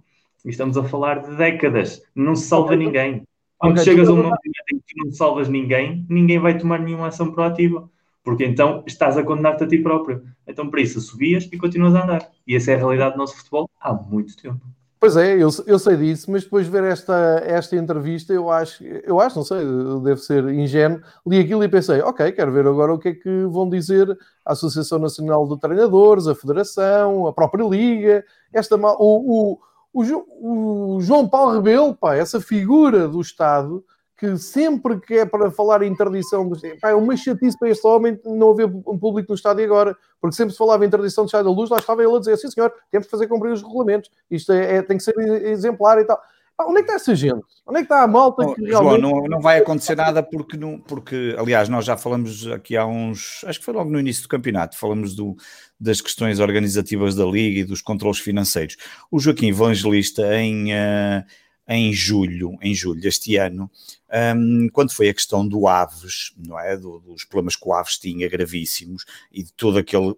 E 0.45 0.51
estamos 0.51 0.77
a 0.77 0.85
falar 0.85 1.21
de 1.21 1.37
décadas, 1.37 2.03
não 2.15 2.35
se 2.35 2.47
salva 2.47 2.77
ninguém. 2.77 3.23
Quando 3.59 3.73
okay. 3.73 3.85
chegas 3.85 4.09
a 4.09 4.13
um 4.13 4.17
momento 4.17 4.39
em 4.73 4.79
que 4.79 5.05
não 5.05 5.11
salvas 5.11 5.49
ninguém, 5.49 6.07
ninguém 6.09 6.39
vai 6.39 6.57
tomar 6.57 6.79
nenhuma 6.79 7.09
ação 7.09 7.33
proativa 7.33 7.91
porque 8.29 8.45
então 8.45 8.85
estás 8.87 9.17
a 9.17 9.23
condenar-te 9.23 9.65
a 9.65 9.67
ti 9.67 9.79
próprio. 9.79 10.23
Então, 10.47 10.69
por 10.69 10.79
isso, 10.79 11.01
subias 11.01 11.49
e 11.51 11.57
continuas 11.57 11.95
a 11.95 12.05
andar. 12.05 12.31
E 12.47 12.55
essa 12.55 12.73
é 12.73 12.75
a 12.75 12.77
realidade 12.77 13.15
do 13.15 13.19
nosso 13.19 13.35
futebol 13.35 13.71
há 13.81 13.91
muito 13.91 14.37
tempo. 14.37 14.61
Pois 15.01 15.17
é, 15.17 15.35
eu, 15.35 15.49
eu 15.67 15.79
sei 15.79 15.97
disso, 15.97 16.29
mas 16.29 16.43
depois 16.43 16.67
de 16.67 16.73
ver 16.73 16.83
esta, 16.83 17.41
esta 17.47 17.77
entrevista, 17.77 18.33
eu 18.33 18.51
acho, 18.51 18.83
eu 18.85 19.21
acho, 19.21 19.37
não 19.37 19.45
sei, 19.45 19.65
deve 20.03 20.21
ser 20.21 20.45
ingênuo, 20.49 21.01
li 21.25 21.39
aquilo 21.39 21.63
e 21.63 21.69
pensei, 21.69 22.01
ok, 22.01 22.33
quero 22.33 22.51
ver 22.51 22.67
agora 22.67 22.93
o 22.93 22.99
que 22.99 23.11
é 23.11 23.15
que 23.15 23.45
vão 23.45 23.69
dizer 23.69 24.11
a 24.45 24.53
Associação 24.53 24.99
Nacional 24.99 25.47
de 25.47 25.61
Treinadores, 25.61 26.27
a 26.27 26.35
Federação, 26.35 27.29
a 27.29 27.33
própria 27.33 27.63
Liga, 27.63 28.25
esta, 28.53 28.75
o, 28.77 29.59
o, 29.93 30.03
o, 30.03 30.97
o 30.97 31.01
João 31.01 31.29
Paulo 31.29 31.55
Rebelo, 31.55 31.95
pá, 31.95 32.17
essa 32.17 32.41
figura 32.41 33.07
do 33.07 33.21
Estado, 33.21 33.85
que 34.19 34.37
sempre 34.37 35.01
que 35.01 35.15
é 35.15 35.25
para 35.25 35.49
falar 35.49 35.81
em 35.83 35.91
interdição 35.91 36.49
dos. 36.49 36.61
Pá, 36.81 36.91
é 36.91 36.95
uma 36.95 37.17
chatice 37.17 37.57
para 37.57 37.71
este 37.71 37.87
homem 37.87 38.19
não 38.25 38.51
haver 38.51 38.67
um 38.67 38.99
público 38.99 39.31
no 39.31 39.37
estádio 39.37 39.65
agora, 39.65 39.97
porque 40.21 40.35
sempre 40.35 40.53
se 40.53 40.59
falava 40.59 40.85
em 40.85 40.89
interdição 40.89 41.25
do 41.25 41.29
estádio 41.29 41.47
da 41.47 41.57
luz, 41.57 41.71
lá 41.71 41.79
estava 41.79 42.03
ele 42.03 42.17
a 42.17 42.19
dizer: 42.19 42.37
sim, 42.37 42.51
senhor, 42.51 42.73
temos 42.91 43.07
que 43.07 43.11
fazer 43.13 43.29
cumprir 43.29 43.53
os 43.53 43.63
regulamentos, 43.63 44.11
isto 44.29 44.53
é, 44.53 44.77
é 44.77 44.83
tem 44.83 44.97
que 44.97 45.05
ser 45.05 45.15
exemplar 45.47 46.01
e 46.01 46.05
tal. 46.05 46.21
Onde 46.61 46.81
é 46.81 46.83
que 46.83 46.91
está 46.91 46.95
essa 46.95 47.15
gente? 47.15 47.45
Onde 47.65 47.79
é 47.79 47.83
que 47.83 47.85
está 47.85 48.03
a 48.03 48.09
malta 48.09 48.45
que 48.53 48.65
realmente... 48.65 49.01
João, 49.01 49.21
não, 49.21 49.29
não 49.29 49.41
vai 49.41 49.59
acontecer 49.59 49.95
nada 49.95 50.25
porque, 50.25 50.57
não, 50.57 50.81
porque, 50.81 51.37
aliás, 51.39 51.69
nós 51.69 51.85
já 51.85 51.97
falamos 51.97 52.49
aqui 52.49 52.77
há 52.77 52.85
uns. 52.85 53.45
Acho 53.47 53.61
que 53.61 53.65
foi 53.65 53.73
logo 53.73 53.89
no 53.89 54.01
início 54.01 54.25
do 54.25 54.29
campeonato, 54.29 54.77
falamos 54.77 55.15
do, 55.15 55.37
das 55.79 56.01
questões 56.01 56.41
organizativas 56.41 57.15
da 57.15 57.25
Liga 57.25 57.61
e 57.61 57.65
dos 57.65 57.81
controles 57.81 58.19
financeiros. 58.19 58.77
O 59.09 59.21
Joaquim 59.21 59.51
Evangelista, 59.51 60.35
em. 60.35 60.73
Uh, 60.73 61.25
em 61.69 61.93
julho, 61.93 62.57
em 62.63 62.75
julho 62.75 63.01
deste 63.01 63.37
ano, 63.37 63.71
um, 64.11 64.69
quando 64.73 64.93
foi 64.93 65.09
a 65.09 65.15
questão 65.15 65.47
do 65.47 65.67
Aves, 65.67 66.33
não 66.37 66.59
é? 66.59 66.77
Do, 66.77 67.01
dos 67.01 67.25
problemas 67.25 67.57
que 67.57 67.69
o 67.69 67.73
Aves 67.73 67.99
tinha 67.99 68.29
gravíssimos 68.29 69.05
e 69.31 69.43
de 69.43 69.53
todo 69.53 69.79
aquele. 69.79 70.15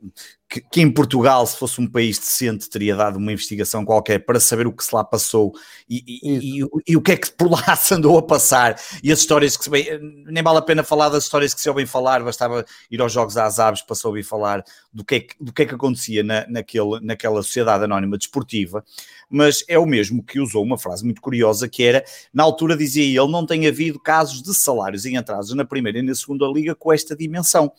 Que, 0.51 0.61
que, 0.61 0.81
em 0.81 0.91
Portugal, 0.91 1.47
se 1.47 1.57
fosse 1.57 1.81
um 1.81 1.87
país 1.87 2.19
decente, 2.19 2.69
teria 2.69 2.97
dado 2.97 3.19
uma 3.19 3.33
investigação 3.33 3.85
qualquer 3.85 4.19
para 4.19 4.41
saber 4.41 4.67
o 4.67 4.73
que 4.73 4.83
se 4.83 4.93
lá 4.93 5.05
passou 5.05 5.53
e, 5.89 6.03
e, 6.07 6.61
e, 6.61 6.69
e 6.89 6.97
o 6.97 7.01
que 7.01 7.13
é 7.13 7.17
que 7.17 7.31
por 7.31 7.51
lá 7.51 7.77
se 7.77 7.95
andou 7.95 8.19
a 8.19 8.23
passar 8.23 8.81
e 9.03 9.13
as 9.13 9.21
histórias 9.21 9.57
que 9.57 9.65
se 9.65 9.71
bem, 9.71 9.87
nem 10.27 10.43
vale 10.43 10.59
a 10.59 10.63
pena 10.63 10.83
falar 10.83 11.09
das 11.09 11.25
histórias 11.25 11.55
que 11.55 11.61
se 11.61 11.69
ouvem 11.69 11.87
falar, 11.87 12.23
bastava 12.25 12.65
ir 12.91 13.01
aos 13.01 13.13
Jogos 13.13 13.37
às 13.37 13.59
Aves 13.61 13.83
para 13.83 13.95
se 13.95 14.07
ouvir 14.07 14.25
falar 14.25 14.65
do 14.93 15.05
que 15.05 15.15
é 15.15 15.21
que, 15.21 15.37
do 15.41 15.53
que, 15.53 15.63
é 15.63 15.67
que 15.67 15.75
acontecia 15.75 16.25
na, 16.25 16.47
naquele, 16.49 17.01
naquela 17.01 17.43
sociedade 17.43 17.85
anónima 17.85 18.19
desportiva, 18.19 18.85
mas 19.29 19.65
é 19.69 19.79
o 19.79 19.87
mesmo 19.87 20.23
que 20.23 20.41
usou 20.41 20.65
uma 20.65 20.77
frase 20.77 21.05
muito 21.05 21.21
curiosa 21.21 21.69
que 21.69 21.85
era, 21.85 22.05
na 22.35 22.43
altura 22.43 22.77
dizia 22.77 23.05
ele, 23.05 23.31
não 23.31 23.47
tem 23.47 23.69
havido 23.69 23.91
havido 23.91 23.99
casos 23.99 24.43
de 24.43 24.55
salários 24.55 25.05
em 25.05 25.17
atrasos 25.17 25.55
na 25.55 25.65
primeira 25.65 25.99
e 25.99 26.03
na 26.03 26.15
segunda 26.15 26.47
liga 26.47 26.75
com 26.75 26.93
esta 26.93 27.17
dimensão. 27.17 27.73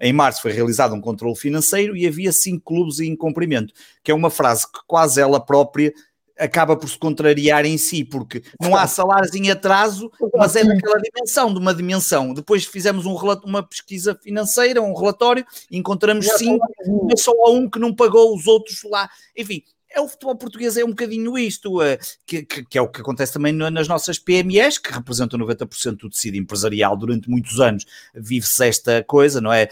Em 0.00 0.12
março 0.12 0.42
foi 0.42 0.52
realizado 0.52 0.94
um 0.94 1.00
controle 1.00 1.34
financeiro 1.36 1.96
e 1.96 2.06
havia 2.06 2.32
cinco 2.32 2.64
clubes 2.64 3.00
em 3.00 3.16
cumprimento, 3.16 3.74
que 4.02 4.10
é 4.10 4.14
uma 4.14 4.30
frase 4.30 4.64
que 4.66 4.80
quase 4.86 5.20
ela 5.20 5.40
própria 5.40 5.92
acaba 6.38 6.76
por 6.76 6.88
se 6.88 6.96
contrariar 6.96 7.66
em 7.66 7.76
si, 7.76 8.04
porque 8.04 8.42
não 8.60 8.76
há 8.76 8.86
salários 8.86 9.34
em 9.34 9.50
atraso, 9.50 10.10
mas 10.34 10.54
é 10.54 10.62
naquela 10.62 11.00
dimensão, 11.00 11.52
de 11.52 11.58
uma 11.58 11.74
dimensão. 11.74 12.32
Depois 12.32 12.64
fizemos 12.64 13.04
um 13.04 13.18
uma 13.44 13.62
pesquisa 13.62 14.16
financeira, 14.22 14.80
um 14.80 14.94
relatório, 14.94 15.44
encontramos 15.70 16.26
cinco, 16.38 16.64
mas 17.10 17.22
só 17.22 17.32
há 17.32 17.50
um 17.50 17.68
que 17.68 17.78
não 17.78 17.92
pagou 17.92 18.34
os 18.34 18.46
outros 18.46 18.82
lá. 18.84 19.10
Enfim, 19.36 19.64
é 19.90 20.00
o 20.00 20.08
futebol 20.08 20.36
português 20.36 20.76
é 20.76 20.84
um 20.84 20.90
bocadinho 20.90 21.36
isto, 21.38 21.80
uh, 21.80 21.98
que, 22.26 22.42
que, 22.42 22.64
que, 22.64 22.78
é 22.78 22.82
o 22.82 22.88
que 22.88 23.00
acontece 23.00 23.32
também 23.32 23.52
nas 23.52 23.88
nossas 23.88 24.18
PMEs, 24.18 24.78
que 24.78 24.92
representam 24.92 25.38
90% 25.38 25.96
do 25.96 26.10
tecido 26.10 26.36
empresarial 26.36 26.96
durante 26.96 27.28
muitos 27.28 27.58
anos. 27.60 27.86
Vive-se 28.14 28.66
esta 28.66 29.02
coisa, 29.04 29.40
não 29.40 29.52
é? 29.52 29.68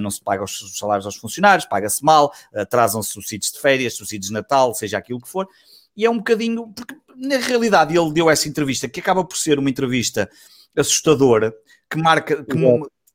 Não 0.00 0.10
se 0.10 0.20
paga 0.20 0.44
os 0.44 0.76
salários 0.76 1.06
aos 1.06 1.16
funcionários, 1.16 1.66
paga-se 1.66 2.04
mal, 2.04 2.32
atrasam-se 2.54 3.12
subsídios 3.12 3.52
de 3.52 3.60
férias, 3.60 3.94
subsídios 3.94 4.28
de 4.28 4.32
Natal, 4.32 4.74
seja 4.74 4.98
aquilo 4.98 5.20
que 5.20 5.28
for. 5.28 5.48
E 5.96 6.04
é 6.04 6.10
um 6.10 6.18
bocadinho, 6.18 6.68
porque 6.68 6.96
na 7.16 7.36
realidade 7.36 7.96
ele 7.96 8.12
deu 8.12 8.28
essa 8.28 8.48
entrevista, 8.48 8.88
que 8.88 9.00
acaba 9.00 9.24
por 9.24 9.36
ser 9.36 9.58
uma 9.58 9.70
entrevista 9.70 10.30
assustadora, 10.76 11.54
que 11.88 11.98
marca, 11.98 12.44
que 12.44 12.56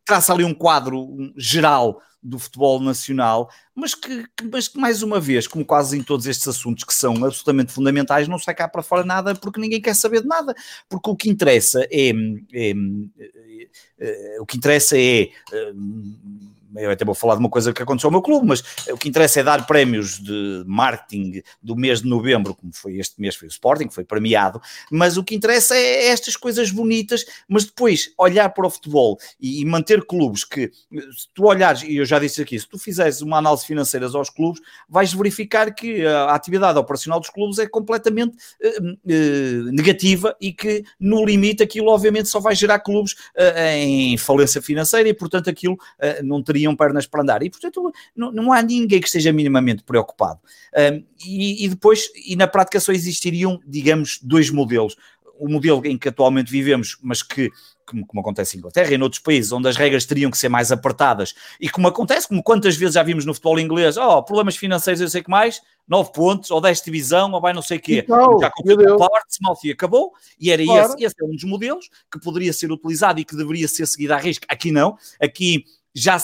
traça 0.05 0.31
ali 0.31 0.43
um 0.43 0.53
quadro 0.53 1.33
geral 1.35 2.01
do 2.21 2.39
futebol 2.39 2.79
nacional, 2.79 3.49
mas 3.75 3.93
que, 3.93 4.25
mas 4.51 4.67
que, 4.67 4.79
mais 4.79 5.03
uma 5.03 5.19
vez, 5.19 5.47
como 5.47 5.63
quase 5.63 5.97
em 5.97 6.01
todos 6.01 6.25
estes 6.25 6.47
assuntos 6.47 6.83
que 6.83 6.93
são 6.93 7.13
absolutamente 7.23 7.71
fundamentais, 7.71 8.27
não 8.27 8.39
sai 8.39 8.55
cá 8.55 8.67
para 8.67 8.81
fora 8.81 9.03
nada 9.03 9.35
porque 9.35 9.59
ninguém 9.59 9.79
quer 9.79 9.93
saber 9.93 10.21
de 10.21 10.27
nada, 10.27 10.55
porque 10.89 11.09
o 11.09 11.15
que 11.15 11.29
interessa 11.29 11.85
é, 11.91 12.09
é, 12.51 12.73
é, 13.99 14.35
é 14.35 14.41
o 14.41 14.45
que 14.45 14.57
interessa 14.57 14.97
é, 14.97 15.29
é 15.51 15.73
eu 16.77 16.91
até 16.91 17.05
vou 17.05 17.15
falar 17.15 17.35
de 17.35 17.39
uma 17.39 17.49
coisa 17.49 17.73
que 17.73 17.81
aconteceu 17.81 18.07
ao 18.07 18.11
meu 18.11 18.21
clube, 18.21 18.47
mas 18.47 18.63
o 18.89 18.97
que 18.97 19.09
interessa 19.09 19.39
é 19.39 19.43
dar 19.43 19.65
prémios 19.65 20.19
de 20.19 20.63
marketing 20.65 21.41
do 21.61 21.75
mês 21.75 22.01
de 22.01 22.07
novembro, 22.07 22.55
como 22.55 22.73
foi 22.73 22.97
este 22.97 23.19
mês, 23.19 23.35
foi 23.35 23.47
o 23.47 23.49
Sporting, 23.49 23.89
foi 23.89 24.03
premiado, 24.03 24.61
mas 24.91 25.17
o 25.17 25.23
que 25.23 25.35
interessa 25.35 25.75
é 25.75 26.07
estas 26.07 26.35
coisas 26.35 26.71
bonitas, 26.71 27.25
mas 27.47 27.65
depois 27.65 28.11
olhar 28.17 28.49
para 28.49 28.67
o 28.67 28.69
futebol 28.69 29.17
e, 29.39 29.65
manter 29.65 30.05
clubes 30.05 30.43
que, 30.43 30.71
se 30.91 31.27
tu 31.33 31.45
olhares, 31.45 31.83
e 31.83 31.97
eu 31.97 32.05
já 32.05 32.19
disse 32.19 32.41
aqui, 32.41 32.59
se 32.59 32.67
tu 32.67 32.77
fizeres 32.77 33.21
uma 33.21 33.37
análise 33.37 33.65
financeira 33.65 34.05
aos 34.05 34.29
clubes, 34.29 34.61
vais 34.87 35.13
verificar 35.13 35.73
que 35.73 36.05
a 36.05 36.33
atividade 36.35 36.77
operacional 36.77 37.19
dos 37.19 37.29
clubes 37.29 37.59
é 37.59 37.67
completamente 37.67 38.35
uh, 38.63 38.91
uh, 38.91 39.71
negativa 39.71 40.35
e 40.39 40.53
que, 40.53 40.83
no 40.99 41.25
limite, 41.25 41.63
aquilo 41.63 41.89
obviamente 41.89 42.29
só 42.29 42.39
vai 42.39 42.55
gerar 42.55 42.79
clubes 42.79 43.13
uh, 43.13 43.59
em 43.75 44.17
falência 44.17 44.61
financeira 44.61 45.09
e, 45.09 45.13
portanto, 45.13 45.49
aquilo 45.49 45.77
não 46.23 46.41
teria 46.41 46.64
teriam 46.65 46.75
pernas 46.75 47.05
para 47.05 47.21
andar. 47.21 47.43
E, 47.43 47.49
portanto, 47.49 47.91
não, 48.15 48.31
não 48.31 48.51
há 48.51 48.61
ninguém 48.61 48.99
que 48.99 49.07
esteja 49.07 49.31
minimamente 49.31 49.83
preocupado. 49.83 50.39
Um, 50.75 51.03
e, 51.25 51.65
e 51.65 51.69
depois, 51.69 52.09
e 52.25 52.35
na 52.35 52.47
prática 52.47 52.79
só 52.79 52.91
existiriam, 52.91 53.59
digamos, 53.65 54.19
dois 54.21 54.49
modelos. 54.49 54.95
O 55.37 55.49
modelo 55.49 55.85
em 55.85 55.97
que 55.97 56.09
atualmente 56.09 56.49
vivemos, 56.49 56.97
mas 57.01 57.21
que 57.21 57.51
como, 57.85 58.05
como, 58.07 58.21
acontece 58.21 58.55
em 58.55 58.59
Inglaterra 58.59 58.91
e 58.93 58.97
noutros 58.97 59.21
países, 59.21 59.51
onde 59.51 59.67
as 59.67 59.75
regras 59.75 60.05
teriam 60.05 60.31
que 60.31 60.37
ser 60.37 60.49
mais 60.49 60.71
apertadas, 60.71 61.35
e 61.59 61.69
como 61.69 61.87
acontece, 61.87 62.27
como 62.27 62.41
quantas 62.41 62.75
vezes 62.75 62.95
já 62.95 63.03
vimos 63.03 63.25
no 63.25 63.33
futebol 63.33 63.59
inglês, 63.59 63.95
oh, 63.95 64.23
problemas 64.23 64.55
financeiros, 64.55 65.01
eu 65.01 65.09
sei 65.09 65.21
que 65.21 65.29
mais, 65.29 65.61
9 65.87 66.11
pontos, 66.11 66.49
ou 66.49 66.59
10 66.59 66.81
divisão, 66.81 67.31
ou 67.31 67.39
vai 67.39 67.53
não 67.53 67.61
sei 67.61 67.77
o 67.77 67.81
quê. 67.81 68.01
Então, 68.03 68.39
já 68.39 68.47
aconteceu 68.47 68.97
com 68.97 69.07
Portsmouth 69.07 69.59
e 69.65 69.71
acabou, 69.71 70.13
e 70.39 70.51
era 70.51 70.63
claro. 70.65 70.93
esse, 70.93 71.05
esse 71.05 71.15
é 71.21 71.25
um 71.25 71.35
dos 71.35 71.43
modelos 71.43 71.89
que 72.11 72.19
poderia 72.19 72.53
ser 72.53 72.71
utilizado 72.71 73.19
e 73.19 73.25
que 73.25 73.35
deveria 73.35 73.67
ser 73.67 73.85
seguido 73.85 74.13
à 74.13 74.17
risca. 74.17 74.47
Aqui 74.49 74.71
não, 74.71 74.97
aqui 75.21 75.65
já 75.93 76.17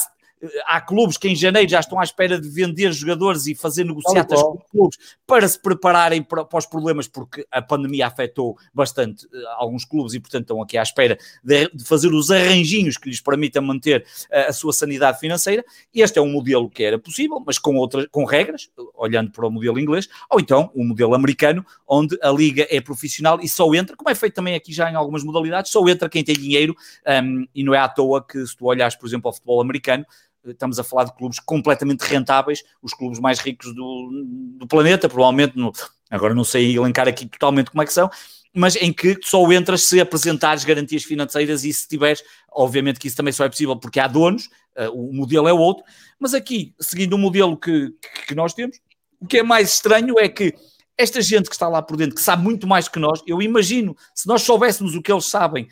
há 0.66 0.82
clubes 0.82 1.18
que 1.18 1.28
em 1.28 1.36
janeiro 1.36 1.70
já 1.70 1.80
estão 1.80 2.00
à 2.00 2.04
espera 2.04 2.40
de 2.40 2.50
vender 2.50 2.92
jogadores 2.92 3.48
e 3.48 3.56
fazer 3.56 3.84
negociatas 3.84 4.42
com 4.42 4.58
clubes 4.72 4.98
para 5.26 5.48
se 5.48 5.60
prepararem 5.60 6.22
para, 6.22 6.44
para, 6.44 6.60
os 6.60 6.66
problemas, 6.66 7.08
porque 7.08 7.46
a 7.52 7.62
pandemia 7.62 8.08
afetou 8.08 8.58
bastante 8.74 9.26
uh, 9.26 9.30
alguns 9.58 9.86
clubes 9.86 10.14
e, 10.14 10.20
portanto, 10.20 10.44
estão 10.44 10.62
aqui 10.62 10.78
à 10.78 10.84
espera 10.84 11.18
de, 11.44 11.70
de 11.70 11.84
fazer 11.84 12.14
os 12.14 12.32
arranjinhos 12.32 12.98
que 12.98 13.10
lhes 13.10 13.22
permitam 13.22 13.64
manter 13.64 14.06
uh, 14.30 14.50
a 14.50 14.54
sua 14.54 14.74
sanidade 14.74 15.20
financeira. 15.20 15.64
Este 15.94 16.20
é 16.20 16.22
um 16.22 16.32
modelo 16.32 16.70
que 16.70 16.84
era 16.84 16.98
possível, 16.98 17.42
mas 17.46 17.58
com 17.58 17.76
outras 17.76 18.08
com 18.12 18.26
regras, 18.26 18.70
olhando 18.96 19.32
para 19.32 19.48
o 19.48 19.52
modelo 19.52 19.80
inglês, 19.80 20.10
ou 20.30 20.40
então 20.40 20.72
o 20.74 20.84
modelo 20.84 21.14
americano, 21.14 21.66
onde 21.88 22.18
a 22.22 22.30
liga 22.32 22.68
é 22.70 22.82
profissional 22.82 23.40
e 23.42 23.48
só 23.48 23.74
entra, 23.74 23.96
como 23.96 24.10
é 24.10 24.16
feito 24.16 24.34
também 24.34 24.56
aqui 24.56 24.74
já 24.74 24.90
em 24.90 24.96
algumas 24.96 25.24
modalidades, 25.24 25.72
só 25.72 25.88
entra 25.88 26.10
quem 26.10 26.24
tem 26.24 26.36
dinheiro 26.36 26.76
um, 27.24 27.46
e 27.54 27.64
não 27.64 27.74
é 27.74 27.80
à 27.80 27.88
toa 27.88 28.26
que 28.26 28.46
se 28.46 28.56
tu 28.56 28.66
olhares, 28.66 28.96
por 28.96 29.08
exemplo, 29.08 29.28
ao 29.28 29.34
futebol 29.34 29.62
americano, 29.62 30.06
estamos 30.46 30.80
a 30.80 30.84
falar 30.84 31.06
de 31.06 31.16
clubes 31.16 31.40
completamente 31.40 32.02
rentáveis, 32.02 32.64
os 32.82 32.94
clubes 32.94 33.20
mais 33.20 33.40
ricos 33.40 33.74
do, 33.74 34.10
do 34.58 34.68
planeta, 34.68 35.08
provavelmente, 35.08 35.58
no, 35.58 35.72
agora 36.10 36.34
não 36.34 36.44
sei 36.44 36.76
elencar 36.76 37.08
aqui 37.08 37.26
totalmente 37.26 37.72
como 37.72 37.82
é 37.82 37.86
que 37.86 37.94
são, 37.94 38.10
mas 38.54 38.76
em 38.76 38.92
que 38.92 39.18
só 39.24 39.50
entras 39.52 39.84
se 39.84 40.00
apresentares 40.00 40.66
garantias 40.66 41.04
financeiras 41.04 41.64
e 41.64 41.72
se 41.72 41.88
tiveres, 41.88 42.24
obviamente 42.52 43.00
que 43.00 43.08
isso 43.08 43.18
também 43.18 43.32
só 43.32 43.46
é 43.46 43.50
possível 43.50 43.78
porque 43.78 44.00
há 44.00 44.08
donos, 44.08 44.48
uh, 44.78 44.92
o 44.94 45.14
modelo 45.14 45.48
é 45.48 45.54
outro, 45.54 45.84
mas 46.20 46.34
aqui, 46.34 46.74
seguindo 46.80 47.14
o 47.14 47.18
modelo 47.18 47.58
que, 47.58 47.94
que 48.28 48.36
nós 48.36 48.54
temos, 48.54 48.78
o 49.20 49.28
que 49.28 49.38
é 49.38 49.44
mais 49.44 49.74
estranho 49.76 50.20
é 50.20 50.28
que 50.28 50.54
esta 50.98 51.22
gente 51.22 51.50
que 51.50 51.56
está 51.56 51.68
lá 51.68 51.82
por 51.82 51.96
dentro, 51.98 52.16
que 52.16 52.22
sabe 52.22 52.44
muito 52.44 52.68
mais 52.68 52.88
que 52.88 53.00
nós, 53.00 53.22
eu 53.26 53.42
imagino, 53.42 53.96
se 54.14 54.28
nós 54.28 54.42
soubéssemos 54.42 54.96
o 54.96 55.02
que 55.02 55.12
eles 55.12 55.26
sabem, 55.26 55.68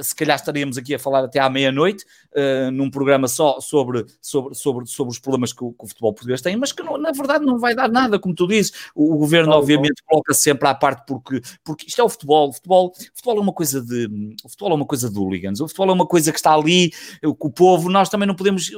se 0.00 0.14
calhar 0.14 0.36
estaríamos 0.36 0.78
aqui 0.78 0.94
a 0.94 0.98
falar 0.98 1.24
até 1.24 1.38
à 1.38 1.50
meia-noite, 1.50 2.04
uh, 2.34 2.70
num 2.70 2.90
programa 2.90 3.28
só 3.28 3.60
sobre, 3.60 4.06
sobre, 4.20 4.54
sobre, 4.54 4.86
sobre 4.86 5.12
os 5.12 5.18
problemas 5.18 5.52
que 5.52 5.62
o, 5.62 5.72
que 5.72 5.84
o 5.84 5.88
futebol 5.88 6.14
português 6.14 6.40
tem, 6.40 6.56
mas 6.56 6.72
que 6.72 6.82
não, 6.82 6.96
na 6.96 7.12
verdade 7.12 7.44
não 7.44 7.58
vai 7.58 7.74
dar 7.74 7.88
nada, 7.88 8.18
como 8.18 8.34
tu 8.34 8.46
dizes. 8.46 8.72
O, 8.94 9.14
o 9.14 9.18
governo, 9.18 9.50
não, 9.50 9.58
obviamente, 9.58 10.00
não. 10.02 10.08
coloca 10.08 10.32
sempre 10.32 10.66
à 10.66 10.74
parte 10.74 11.04
porque, 11.06 11.42
porque 11.62 11.86
isto 11.86 12.00
é 12.00 12.04
o 12.04 12.08
futebol. 12.08 12.48
O 12.48 12.52
futebol, 12.52 12.88
o 12.88 13.16
futebol 13.16 13.36
é 13.36 13.40
uma 13.40 13.52
coisa 13.52 13.82
de 13.82 14.06
o 14.44 14.48
futebol 14.48 14.72
é 14.72 14.74
uma 14.74 14.86
coisa 14.86 15.10
de 15.10 15.18
hooligans, 15.18 15.60
o 15.60 15.68
futebol 15.68 15.90
é 15.90 15.92
uma 15.92 16.06
coisa 16.06 16.32
que 16.32 16.38
está 16.38 16.54
ali, 16.54 16.90
com 17.38 17.48
o 17.48 17.52
povo, 17.52 17.90
nós 17.90 18.08
também 18.08 18.26
não 18.26 18.34
podemos, 18.34 18.70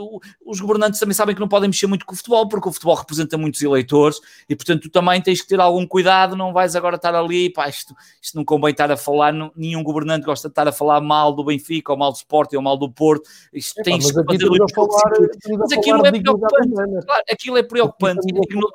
os 0.45 0.61
governantes 0.61 0.99
também 0.99 1.15
sabem 1.15 1.35
que 1.35 1.41
não 1.41 1.49
podem 1.49 1.69
mexer 1.69 1.87
muito 1.87 2.05
com 2.05 2.15
o 2.15 2.16
futebol, 2.16 2.49
porque 2.49 2.69
o 2.69 2.73
futebol 2.73 2.97
representa 2.97 3.39
muitos 3.39 3.62
eleitores 3.62 4.20
e, 4.49 4.57
portanto, 4.57 4.83
tu 4.83 4.91
também 4.91 5.20
tens 5.20 5.41
que 5.41 5.49
ter 5.49 5.61
algum 5.61 5.87
cuidado, 5.87 6.35
não 6.35 6.53
vais 6.53 6.75
agora 6.75 6.97
estar 6.97 7.15
ali, 7.15 7.51
pá, 7.51 7.69
isto, 7.69 7.95
isto 8.20 8.37
não 8.37 8.45
convém 8.45 8.73
estar 8.73 8.91
a 8.91 8.97
falar, 8.97 9.33
não, 9.33 9.53
nenhum 9.55 9.83
governante 9.83 10.25
gosta 10.25 10.49
de 10.49 10.53
estar 10.53 10.66
a 10.66 10.73
falar 10.73 10.88
falar 10.89 11.01
mal 11.01 11.32
do 11.32 11.44
Benfica, 11.44 11.93
ou 11.93 11.98
mal 11.98 12.10
do 12.10 12.16
Sporting, 12.16 12.56
ou 12.56 12.62
mal 12.62 12.77
do 12.77 12.90
Porto. 12.90 13.28
Isto 13.52 13.81
é, 13.81 13.82
tem 13.82 13.97
mas 13.97 14.16
aqui 14.16 14.35
estamos 14.35 14.60
a 14.60 14.74
falar, 14.74 15.12
mas 15.59 15.73
aquilo 15.73 16.06
é 16.06 16.12
preocupante. 16.12 17.05
Claro, 17.05 17.23
aquilo 17.31 17.59
é 17.59 17.62
preocupante. 17.62 18.27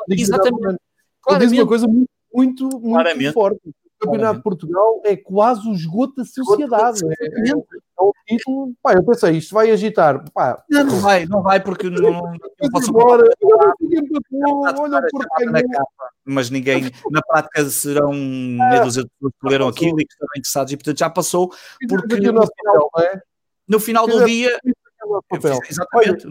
Exatamente. 0.10 0.80
Claro, 1.22 1.40
diz 1.40 1.52
uma 1.52 1.68
coisa 1.68 1.88
muito, 1.88 2.10
muito, 2.34 2.80
muito 2.80 3.34
forte. 3.34 3.60
O 4.04 4.12
Campeonato 4.12 4.38
de 4.38 4.44
Portugal 4.44 5.02
é 5.06 5.16
quase 5.16 5.68
o 5.68 5.74
esgoto 5.74 6.16
da 6.16 6.26
sociedade. 6.26 7.02
É, 7.06 7.26
é, 7.26 7.52
é 7.52 7.56
um 8.04 8.12
título. 8.28 8.74
Pá, 8.82 8.94
eu 8.94 9.04
pensei, 9.04 9.38
isto 9.38 9.54
vai 9.54 9.72
agitar. 9.72 10.24
Pá, 10.32 10.64
não, 10.70 10.84
não 10.84 11.00
vai, 11.00 11.26
não 11.26 11.42
vai, 11.42 11.60
porque 11.62 11.90
não, 11.90 12.02
não, 12.02 12.22
não 12.22 12.72
posso. 12.72 12.90
Embora, 12.90 13.24
olha 14.80 15.02
Mas 16.26 16.50
ninguém, 16.50 16.92
na 17.12 17.22
prática, 17.22 17.66
serão 17.70 18.12
meia 18.14 18.84
dúzia 18.84 19.04
de 19.04 19.10
pessoas 19.10 19.34
que 19.42 19.50
leram 19.50 19.68
aquilo 19.68 20.00
e 20.00 20.06
que 20.06 20.14
estão 20.14 20.28
interessados, 20.36 20.74
e 20.74 20.78
portanto 20.78 21.00
já 21.00 21.10
passou. 21.10 21.54
Porque 21.88 22.16
no 22.16 22.42
final, 22.46 22.50
no 23.68 23.80
final 23.80 24.08
do 24.08 24.26
dia. 24.26 24.58
Exatamente. 25.70 26.28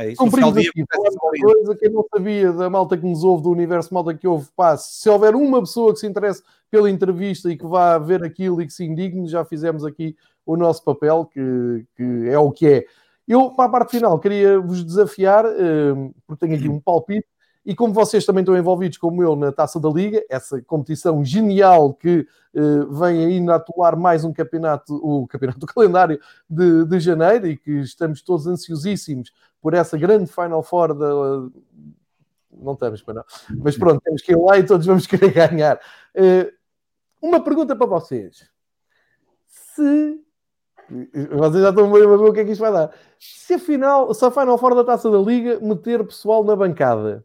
É 0.00 0.12
isso. 0.12 0.16
Cumprimos 0.16 0.56
aqui, 0.56 0.82
uma 0.82 1.52
coisa 1.52 1.76
que 1.76 1.86
eu 1.86 1.92
não 1.92 2.06
sabia 2.10 2.52
da 2.52 2.70
malta 2.70 2.96
que 2.96 3.04
nos 3.04 3.22
ouve, 3.22 3.42
do 3.42 3.50
universo 3.50 3.92
malta 3.92 4.14
que 4.14 4.26
ouve, 4.26 4.48
pá, 4.56 4.74
se 4.74 5.06
houver 5.10 5.34
uma 5.34 5.60
pessoa 5.60 5.92
que 5.92 6.00
se 6.00 6.06
interesse 6.06 6.42
pela 6.70 6.90
entrevista 6.90 7.50
e 7.52 7.56
que 7.56 7.66
vá 7.66 7.98
ver 7.98 8.24
aquilo 8.24 8.62
e 8.62 8.66
que 8.66 8.72
se 8.72 8.82
indigne, 8.82 9.28
já 9.28 9.44
fizemos 9.44 9.84
aqui 9.84 10.16
o 10.46 10.56
nosso 10.56 10.82
papel, 10.82 11.26
que, 11.26 11.84
que 11.94 12.28
é 12.30 12.38
o 12.38 12.50
que 12.50 12.66
é. 12.66 12.86
Eu, 13.28 13.50
para 13.50 13.66
a 13.66 13.68
parte 13.68 13.90
final, 13.90 14.18
queria 14.18 14.58
vos 14.58 14.82
desafiar, 14.82 15.44
uh, 15.44 16.14
porque 16.26 16.46
tenho 16.46 16.58
aqui 16.58 16.68
um 16.68 16.80
palpite, 16.80 17.26
e 17.64 17.74
como 17.74 17.92
vocês 17.92 18.24
também 18.24 18.40
estão 18.40 18.56
envolvidos, 18.56 18.96
como 18.96 19.22
eu, 19.22 19.36
na 19.36 19.52
Taça 19.52 19.78
da 19.78 19.90
Liga, 19.90 20.24
essa 20.30 20.62
competição 20.62 21.22
genial 21.22 21.92
que 21.92 22.26
uh, 22.54 22.92
vem 22.94 23.22
aí 23.22 23.50
atuar 23.50 23.96
mais 23.96 24.24
um 24.24 24.32
campeonato, 24.32 24.94
o 24.94 25.26
campeonato 25.28 25.60
do 25.60 25.66
calendário 25.66 26.18
de, 26.48 26.86
de 26.86 26.98
janeiro, 27.00 27.46
e 27.46 27.58
que 27.58 27.70
estamos 27.80 28.22
todos 28.22 28.46
ansiosíssimos 28.46 29.30
por 29.60 29.74
essa 29.74 29.96
grande 29.96 30.30
Final 30.30 30.62
Four 30.62 30.94
da. 30.94 31.08
Não 32.52 32.72
estamos, 32.74 33.02
mas 33.06 33.16
não. 33.16 33.24
Mas 33.62 33.76
pronto, 33.78 34.00
temos 34.02 34.22
que 34.22 34.32
ir 34.32 34.36
lá 34.36 34.58
e 34.58 34.64
todos 34.64 34.86
vamos 34.86 35.06
querer 35.06 35.32
ganhar. 35.32 35.80
Uh, 36.14 36.52
uma 37.20 37.42
pergunta 37.42 37.76
para 37.76 37.86
vocês. 37.86 38.48
Se. 39.46 40.20
Vocês 41.30 41.62
já 41.62 41.70
estão 41.70 41.88
a 41.88 41.98
ver 41.98 42.06
o 42.06 42.32
que 42.32 42.40
é 42.40 42.44
que 42.44 42.50
isto 42.50 42.60
vai 42.60 42.72
dar. 42.72 42.92
Se 43.18 43.54
a, 43.54 43.58
final, 43.58 44.12
se 44.12 44.24
a 44.24 44.30
Final 44.30 44.58
Four 44.58 44.74
da 44.74 44.84
Taça 44.84 45.08
da 45.08 45.18
Liga 45.18 45.60
meter 45.60 46.04
pessoal 46.04 46.42
na 46.42 46.56
bancada, 46.56 47.24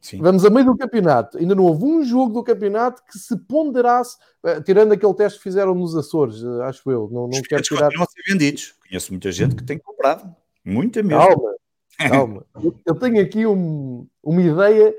Sim. 0.00 0.20
Vamos 0.22 0.44
a 0.44 0.50
meio 0.50 0.66
do 0.66 0.76
campeonato. 0.76 1.38
Ainda 1.38 1.54
não 1.54 1.64
houve 1.64 1.84
um 1.84 2.04
jogo 2.04 2.32
do 2.32 2.44
campeonato 2.44 3.02
que 3.04 3.18
se 3.18 3.36
ponderasse, 3.36 4.16
uh, 4.44 4.62
tirando 4.62 4.92
aquele 4.92 5.14
teste 5.14 5.38
que 5.38 5.42
fizeram 5.42 5.74
nos 5.74 5.96
Açores, 5.96 6.42
uh, 6.42 6.62
acho 6.62 6.90
eu. 6.90 7.08
Não, 7.10 7.26
não 7.28 7.42
quero 7.42 7.62
tirar. 7.62 7.90
Não 7.92 8.06
ser 8.06 8.22
vendidos. 8.26 8.74
Conheço 8.86 9.12
muita 9.12 9.32
gente 9.32 9.56
que 9.56 9.64
tem 9.64 9.78
comprado. 9.78 10.34
Muita 10.68 11.02
mesmo. 11.02 11.18
Calma, 11.18 11.54
calma. 11.96 12.46
eu 12.84 12.94
tenho 12.94 13.22
aqui 13.22 13.46
um, 13.46 14.06
uma 14.22 14.42
ideia. 14.42 14.94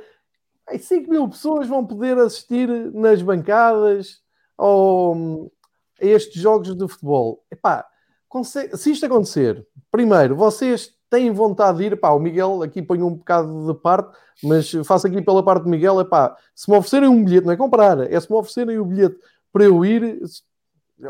5 0.77 1.09
mil 1.09 1.29
pessoas 1.29 1.67
vão 1.67 1.85
poder 1.85 2.17
assistir 2.17 2.67
nas 2.93 3.21
bancadas 3.21 4.21
ao, 4.57 5.51
a 6.01 6.05
estes 6.05 6.41
jogos 6.41 6.75
de 6.75 6.87
futebol. 6.87 7.43
Epá, 7.51 7.85
se 8.75 8.91
isto 8.91 9.05
acontecer, 9.05 9.65
primeiro, 9.91 10.35
vocês 10.35 10.93
têm 11.09 11.31
vontade 11.31 11.79
de 11.79 11.83
ir, 11.85 11.99
pá, 11.99 12.11
o 12.11 12.19
Miguel 12.19 12.61
aqui 12.61 12.81
põe 12.81 13.01
um 13.01 13.15
bocado 13.15 13.67
de 13.67 13.79
parte, 13.79 14.15
mas 14.43 14.71
faço 14.85 15.07
aqui 15.07 15.21
pela 15.21 15.43
parte 15.43 15.63
do 15.63 15.69
Miguel, 15.69 15.99
é 15.99 16.05
pá, 16.05 16.35
se 16.53 16.69
me 16.69 16.77
oferecerem 16.77 17.09
um 17.09 17.23
bilhete, 17.23 17.47
não 17.47 17.53
é 17.53 17.57
comprar, 17.57 17.99
é 18.11 18.19
se 18.19 18.29
me 18.29 18.37
oferecerem 18.37 18.77
o 18.77 18.85
bilhete 18.85 19.17
para 19.51 19.63
eu 19.63 19.83
ir, 19.83 20.21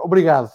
obrigado. 0.01 0.49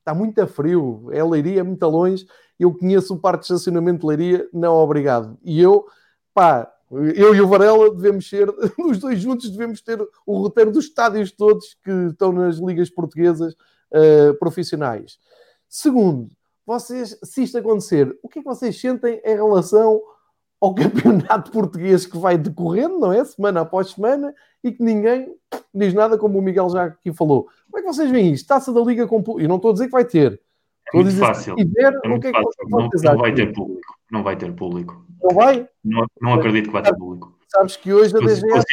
Está 0.00 0.12
muito 0.14 0.40
a 0.40 0.46
frio, 0.46 1.08
é 1.12 1.22
Leiria, 1.22 1.60
é 1.60 1.62
muito 1.62 1.86
longe, 1.86 2.26
eu 2.58 2.74
conheço 2.74 3.14
o 3.14 3.18
parque 3.18 3.40
de 3.40 3.52
estacionamento 3.52 4.00
de 4.00 4.06
Leiria, 4.06 4.48
não 4.52 4.74
obrigado. 4.74 5.38
E 5.42 5.60
eu, 5.60 5.86
pá, 6.34 6.72
eu 6.90 7.34
e 7.34 7.40
o 7.40 7.48
Varela 7.48 7.94
devemos 7.94 8.28
ser, 8.28 8.48
os 8.78 8.98
dois 8.98 9.20
juntos 9.20 9.50
devemos 9.50 9.80
ter 9.80 10.00
o 10.26 10.38
roteiro 10.38 10.72
dos 10.72 10.86
estádios 10.86 11.30
todos 11.30 11.76
que 11.84 11.90
estão 12.10 12.32
nas 12.32 12.56
ligas 12.56 12.90
portuguesas 12.90 13.54
uh, 13.54 14.34
profissionais. 14.38 15.18
Segundo, 15.68 16.30
vocês, 16.66 17.18
se 17.22 17.42
isto 17.42 17.58
acontecer, 17.58 18.16
o 18.22 18.28
que 18.28 18.38
é 18.38 18.42
que 18.42 18.48
vocês 18.48 18.78
sentem 18.80 19.20
em 19.24 19.34
relação 19.34 20.00
ao 20.60 20.74
campeonato 20.76 21.50
português 21.50 22.06
que 22.06 22.18
vai 22.18 22.36
decorrendo, 22.36 22.98
não 22.98 23.12
é? 23.12 23.24
Semana 23.24 23.60
após 23.60 23.90
semana, 23.90 24.34
e 24.62 24.72
que 24.72 24.82
ninguém 24.82 25.34
diz 25.74 25.94
nada, 25.94 26.18
como 26.18 26.38
o 26.38 26.42
Miguel 26.42 26.68
já 26.70 26.84
aqui 26.84 27.12
falou. 27.12 27.48
Como 27.70 27.78
é 27.78 27.80
que 27.82 27.86
vocês 27.86 28.10
veem 28.10 28.32
isto? 28.32 28.48
Taça 28.48 28.72
da 28.72 28.80
Liga 28.80 29.06
com. 29.06 29.22
E 29.40 29.46
não 29.46 29.56
estou 29.56 29.70
a 29.70 29.72
dizer 29.72 29.86
que 29.86 29.92
vai 29.92 30.04
ter. 30.04 30.40
É 30.92 30.96
muito 30.96 31.16
fácil. 31.16 31.56
Ver, 31.56 31.98
é 32.04 32.08
muito 32.08 32.22
que 32.22 32.28
é 32.28 32.32
que. 32.32 32.40
Não, 32.68 32.88
não, 33.02 33.18
vai 33.18 33.34
ter 33.34 33.52
público. 33.52 33.94
Não 34.10 34.22
vai 34.22 34.36
ter 34.36 34.52
público. 34.52 35.04
Não 35.22 35.34
vai? 35.34 35.68
Não, 35.84 36.06
não 36.20 36.34
acredito 36.34 36.66
que 36.66 36.72
vai 36.72 36.82
ter 36.82 36.94
público. 36.94 37.36
Sabes 37.48 37.76
que 37.76 37.92
hoje 37.92 38.16
a 38.16 38.20
DGS 38.20 38.64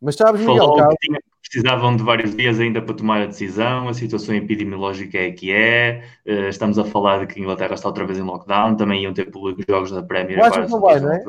Mas 0.00 0.16
sabes, 0.16 0.40
Miguel, 0.40 0.74
caso... 0.74 0.96
tinha, 1.00 1.18
precisavam 1.42 1.94
de 1.94 2.02
vários 2.02 2.34
dias 2.34 2.58
ainda 2.58 2.80
para 2.80 2.94
tomar 2.94 3.22
a 3.22 3.26
decisão, 3.26 3.88
a 3.88 3.94
situação 3.94 4.34
epidemiológica 4.34 5.18
é 5.18 5.30
que 5.30 5.52
é, 5.52 6.02
uh, 6.26 6.48
estamos 6.48 6.78
a 6.78 6.84
falar 6.84 7.20
de 7.20 7.26
que 7.26 7.38
a 7.38 7.42
Inglaterra 7.42 7.74
está 7.74 7.88
outra 7.88 8.06
vez 8.06 8.18
em 8.18 8.22
lockdown, 8.22 8.74
também 8.74 9.02
iam 9.02 9.12
ter 9.12 9.30
público 9.30 9.62
jogos 9.68 9.90
da 9.90 10.02
Premier 10.02 10.38
eu 10.38 10.44
acho 10.46 10.62
que 10.62 10.70
não 10.70 10.80
vai, 10.80 10.98
não 10.98 11.12
é? 11.12 11.22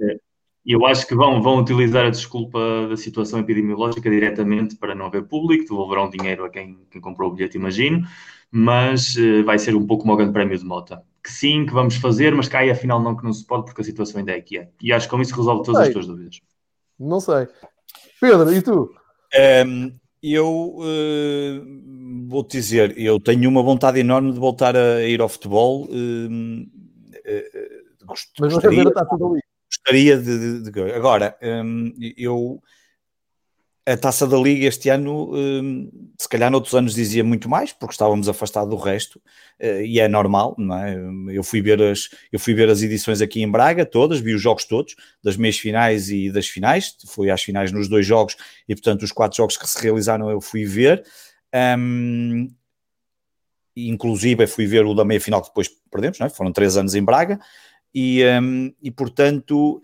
Eh, 0.00 0.18
eu 0.66 0.84
acho 0.84 1.06
que 1.06 1.14
vão, 1.14 1.40
vão 1.40 1.60
utilizar 1.60 2.04
a 2.04 2.10
desculpa 2.10 2.58
da 2.90 2.96
situação 2.96 3.40
epidemiológica 3.40 4.10
diretamente 4.10 4.76
para 4.76 4.94
não 4.94 5.06
haver 5.06 5.22
público, 5.22 5.64
devolverão 5.64 6.10
dinheiro 6.10 6.44
a 6.44 6.50
quem, 6.50 6.78
quem 6.90 7.00
comprou 7.00 7.30
o 7.30 7.34
bilhete, 7.34 7.56
imagino, 7.56 8.06
mas 8.50 9.14
uh, 9.16 9.44
vai 9.44 9.58
ser 9.58 9.74
um 9.74 9.86
pouco 9.86 10.02
como 10.02 10.14
o 10.14 10.16
Grande 10.16 10.32
Prémio 10.32 10.58
de 10.58 10.64
Mota. 10.64 11.02
Que 11.22 11.30
sim, 11.30 11.66
que 11.66 11.72
vamos 11.72 11.96
fazer, 11.96 12.34
mas 12.34 12.48
cai 12.48 12.70
afinal 12.70 13.02
não 13.02 13.16
que 13.16 13.24
não 13.24 13.32
se 13.32 13.46
pode, 13.46 13.64
porque 13.64 13.80
a 13.80 13.84
situação 13.84 14.18
ainda 14.18 14.32
é 14.32 14.40
que 14.40 14.58
é. 14.58 14.68
E 14.82 14.92
acho 14.92 15.06
que 15.06 15.14
com 15.14 15.20
isso 15.20 15.34
resolve 15.36 15.64
todas 15.64 15.86
as 15.86 15.92
tuas 15.92 16.06
dúvidas. 16.06 16.40
Não 16.98 17.20
sei. 17.20 17.46
Pedro, 18.20 18.52
e 18.52 18.62
tu? 18.62 18.90
Um, 19.66 19.92
eu 20.22 20.76
uh, 20.78 22.28
vou-te 22.28 22.56
dizer, 22.56 22.98
eu 22.98 23.20
tenho 23.20 23.48
uma 23.48 23.62
vontade 23.62 24.00
enorme 24.00 24.32
de 24.32 24.38
voltar 24.38 24.76
a 24.76 25.02
ir 25.02 25.20
ao 25.20 25.28
futebol. 25.28 25.84
Uh, 25.84 26.62
uh, 26.62 28.06
Mas 28.40 28.52
gostaria, 28.54 28.82
está 28.82 29.04
tudo 29.04 29.32
ali. 29.32 29.40
Gostaria 29.70 30.16
de, 30.16 30.62
de, 30.62 30.70
de 30.70 30.92
agora, 30.92 31.36
um, 31.42 31.92
eu 32.16 32.60
a 33.92 33.96
taça 33.96 34.26
da 34.26 34.36
Liga 34.36 34.66
este 34.66 34.90
ano, 34.90 35.34
hum, 35.34 35.90
se 36.18 36.28
calhar 36.28 36.50
noutros 36.50 36.74
anos 36.74 36.94
dizia 36.94 37.24
muito 37.24 37.48
mais, 37.48 37.72
porque 37.72 37.94
estávamos 37.94 38.28
afastados 38.28 38.68
do 38.68 38.76
resto, 38.76 39.20
eh, 39.58 39.86
e 39.86 39.98
é 39.98 40.06
normal, 40.06 40.54
não 40.58 40.76
é? 40.76 40.94
Eu 41.30 41.42
fui, 41.42 41.62
ver 41.62 41.80
as, 41.80 42.10
eu 42.30 42.38
fui 42.38 42.52
ver 42.52 42.68
as 42.68 42.82
edições 42.82 43.22
aqui 43.22 43.42
em 43.42 43.50
Braga, 43.50 43.86
todas, 43.86 44.20
vi 44.20 44.34
os 44.34 44.42
jogos 44.42 44.66
todos, 44.66 44.94
das 45.24 45.38
meias 45.38 45.58
finais 45.58 46.10
e 46.10 46.30
das 46.30 46.46
finais, 46.46 46.96
fui 47.06 47.30
às 47.30 47.42
finais 47.42 47.72
nos 47.72 47.88
dois 47.88 48.04
jogos, 48.04 48.36
e 48.68 48.74
portanto 48.74 49.04
os 49.04 49.12
quatro 49.12 49.38
jogos 49.38 49.56
que 49.56 49.66
se 49.66 49.82
realizaram 49.82 50.30
eu 50.30 50.40
fui 50.40 50.66
ver. 50.66 51.02
Um, 51.78 52.52
inclusive 53.74 54.46
fui 54.46 54.66
ver 54.66 54.84
o 54.84 54.92
da 54.92 55.04
meia 55.04 55.20
final 55.20 55.40
que 55.40 55.48
depois 55.48 55.70
perdemos, 55.90 56.18
não 56.18 56.26
é? 56.26 56.30
foram 56.30 56.52
três 56.52 56.76
anos 56.76 56.94
em 56.94 57.02
Braga, 57.02 57.40
e, 57.94 58.22
um, 58.42 58.70
e 58.82 58.90
portanto 58.90 59.80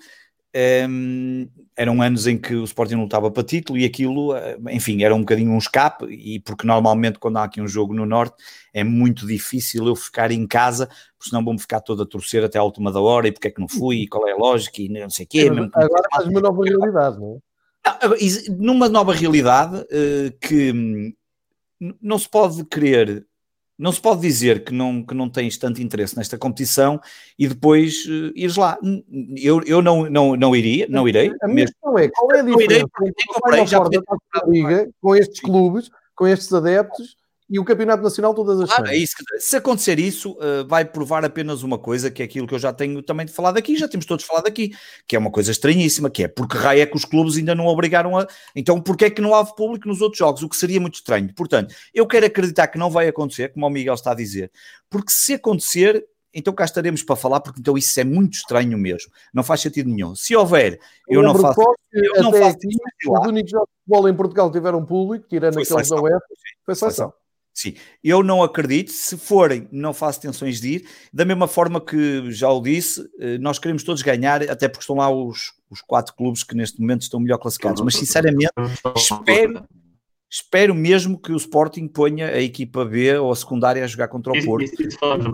um, 0.89 1.48
eram 1.76 2.01
anos 2.01 2.26
em 2.26 2.39
que 2.39 2.55
o 2.55 2.64
Sporting 2.64 2.94
lutava 2.94 3.31
para 3.31 3.43
título 3.43 3.78
e 3.78 3.85
aquilo, 3.85 4.35
eh, 4.36 4.56
enfim, 4.70 5.02
era 5.02 5.14
um 5.14 5.20
bocadinho 5.20 5.51
um 5.51 5.59
escape, 5.59 6.06
e 6.06 6.39
porque 6.40 6.66
normalmente 6.66 7.18
quando 7.18 7.39
há 7.39 7.44
aqui 7.44 7.60
um 7.60 7.66
jogo 7.66 7.93
no 7.93 8.06
Norte 8.06 8.36
é 8.72 8.85
muito 8.85 9.26
difícil 9.26 9.86
eu 9.86 9.97
ficar 9.97 10.31
em 10.31 10.47
casa, 10.47 10.86
porque 11.18 11.31
senão 11.31 11.44
vou-me 11.44 11.59
ficar 11.59 11.81
todo 11.81 12.02
a 12.02 12.06
torcer 12.06 12.44
até 12.44 12.59
a 12.59 12.62
última 12.62 12.93
da 12.93 13.01
hora 13.01 13.26
e 13.26 13.32
porque 13.32 13.48
é 13.48 13.51
que 13.51 13.60
não 13.60 13.68
fui, 13.68 14.02
e 14.02 14.06
qual 14.06 14.28
é 14.28 14.32
a 14.32 14.36
lógica, 14.36 14.81
e 14.81 14.89
não 14.89 15.10
sei 15.10 15.24
o 15.24 15.28
quê. 15.28 15.48
Agora, 15.51 15.70
agora 15.74 16.09
faz 16.14 16.28
uma 16.28 16.40
nova 16.40 16.64
realidade, 16.64 17.18
não 17.18 17.36
é? 17.36 18.51
Numa 18.56 18.89
nova 18.89 19.12
realidade 19.12 19.76
uh, 19.76 20.39
que 20.40 20.72
hum, 20.72 21.12
não 22.01 22.18
se 22.18 22.28
pode 22.28 22.64
querer 22.64 23.26
não 23.78 23.90
se 23.92 24.01
pode 24.01 24.20
dizer 24.20 24.64
que 24.64 24.72
não, 24.72 25.02
que 25.02 25.14
não 25.14 25.28
tens 25.28 25.59
tanto 25.59 25.82
interesse 25.82 26.16
nesta 26.16 26.38
competição 26.38 27.01
e 27.38 27.48
depois 27.48 28.05
uh, 28.06 28.32
ires 28.34 28.56
lá. 28.56 28.78
Eu, 29.36 29.62
eu 29.64 29.82
não, 29.82 30.09
não, 30.09 30.36
não 30.36 30.55
iria, 30.55 30.86
não 30.88 31.09
irei. 31.09 31.32
A 31.42 31.48
minha 31.48 31.66
questão 31.66 31.98
é, 31.98 32.09
qual 32.09 32.32
é 32.32 32.40
a 32.40 32.42
diferença 32.42 32.86
irei, 33.01 33.12
comprei, 33.26 33.66
já 33.66 33.82
Liga, 34.46 34.88
com 35.01 35.16
estes 35.16 35.40
clubes, 35.40 35.90
com 36.14 36.26
estes 36.26 36.52
adeptos 36.52 37.16
e 37.49 37.59
o 37.59 37.65
Campeonato 37.65 38.03
Nacional 38.03 38.35
todas 38.35 38.59
as 38.61 38.69
claro, 38.69 38.91
é. 38.91 39.05
Se 39.39 39.57
acontecer 39.57 39.99
isso, 39.99 40.33
uh, 40.33 40.66
vai 40.66 40.85
provar 40.85 41.25
apenas 41.25 41.62
uma 41.62 41.79
coisa, 41.79 42.11
que 42.11 42.23
é 42.23 42.25
aquilo 42.25 42.47
que 42.47 42.55
eu 42.55 42.59
já 42.59 42.73
tenho 42.73 43.03
também 43.03 43.27
falado 43.27 43.59
aqui, 43.59 43.77
já 43.77 43.87
temos 43.87 44.07
todos 44.07 44.25
falado 44.25 44.47
aqui, 44.47 44.73
que 45.07 45.15
é 45.15 45.19
uma 45.19 45.31
coisa 45.31 45.51
estranhíssima, 45.51 46.09
que 46.09 46.25
é 46.25 46.29
porque 46.29 46.57
raio 46.57 46.81
é 46.81 46.87
que 46.87 46.97
os 46.97 47.05
clubes 47.05 47.37
ainda 47.37 47.55
não 47.55 47.66
obrigaram 47.66 48.19
a... 48.19 48.27
Então, 48.57 48.81
porque 48.81 49.05
é 49.05 49.11
que 49.11 49.21
não 49.21 49.35
há 49.35 49.45
público 49.45 49.87
nos 49.87 50.01
outros 50.01 50.19
jogos? 50.19 50.43
O 50.43 50.49
que 50.49 50.57
seria 50.57 50.81
muito 50.81 50.95
estranho. 50.95 51.33
Portanto, 51.35 51.75
eu 51.93 52.07
quero 52.07 52.25
acreditar 52.25 52.66
que 52.69 52.79
não 52.79 52.91
vai 52.91 53.09
acontecer, 53.09 53.53
como 53.53 53.66
o 53.66 53.71
Miguel 53.71 53.95
está 53.95 54.12
a 54.12 54.15
dizer, 54.15 54.51
porque 54.89 55.12
se 55.12 55.35
acontecer, 55.35 56.03
então 56.33 56.55
cá 56.55 56.65
estaremos 56.65 57.03
para 57.03 57.15
falar, 57.15 57.41
porque 57.41 57.61
então 57.61 57.77
isso 57.77 58.01
é 58.01 58.05
muito 58.05 58.35
estranho 58.35 58.79
mesmo. 58.79 59.12
Não 59.35 59.43
faz 59.43 59.61
sentido 59.61 59.91
nenhum. 59.91 60.15
Se 60.15 60.35
houver, 60.35 60.81
eu, 61.07 61.21
eu 61.21 61.23
não 61.23 61.39
faço. 61.39 61.61
Eu 61.93 62.23
não 62.23 62.33
faço 62.33 62.57
aqui, 62.57 62.69
os 63.07 63.27
únicos 63.27 63.51
jogos 63.51 63.69
de 63.69 63.91
bola 63.91 64.11
em 64.11 64.15
Portugal 64.15 64.51
tiveram 64.51 64.85
público, 64.85 65.27
tirando 65.29 65.59
aqueles 65.59 65.89
da 65.91 66.01
UEFA, 66.01 66.25
foi 66.65 66.75
seleção. 66.75 67.12
Sim, 67.55 67.74
eu 68.02 68.24
não 68.24 68.43
acredito. 68.43 68.90
Se 68.90 69.16
forem, 69.16 69.68
não 69.70 69.94
faço 69.94 70.20
tensões 70.20 70.60
de 70.60 70.74
ir. 70.74 70.89
Da 71.12 71.24
mesma 71.24 71.47
forma 71.47 71.81
que 71.81 72.31
já 72.32 72.51
o 72.51 72.60
disse, 72.60 73.09
eh, 73.20 73.39
nós 73.39 73.60
queremos 73.60 73.85
todos 73.85 74.02
ganhar, 74.02 74.43
até 74.43 74.66
porque 74.66 74.82
estão 74.82 74.97
lá 74.97 75.09
os, 75.09 75.52
os 75.70 75.81
quatro 75.81 76.14
clubes 76.16 76.43
que 76.43 76.56
neste 76.56 76.81
momento 76.81 77.02
estão 77.02 77.20
melhor 77.20 77.39
classificados. 77.39 77.81
Mas 77.81 77.94
sinceramente, 77.94 78.51
espero, 78.97 79.64
espero 80.28 80.74
mesmo 80.74 81.16
que 81.16 81.31
o 81.31 81.36
Sporting 81.36 81.86
ponha 81.86 82.26
a 82.26 82.40
equipa 82.40 82.85
B 82.85 83.16
ou 83.18 83.31
a 83.31 83.36
secundária 83.36 83.85
a 83.85 83.86
jogar 83.86 84.09
contra 84.09 84.32
o 84.32 84.44
Porto. 84.44 84.64
Isso, 84.64 84.82
isso 84.82 84.98
falamos 84.98 85.24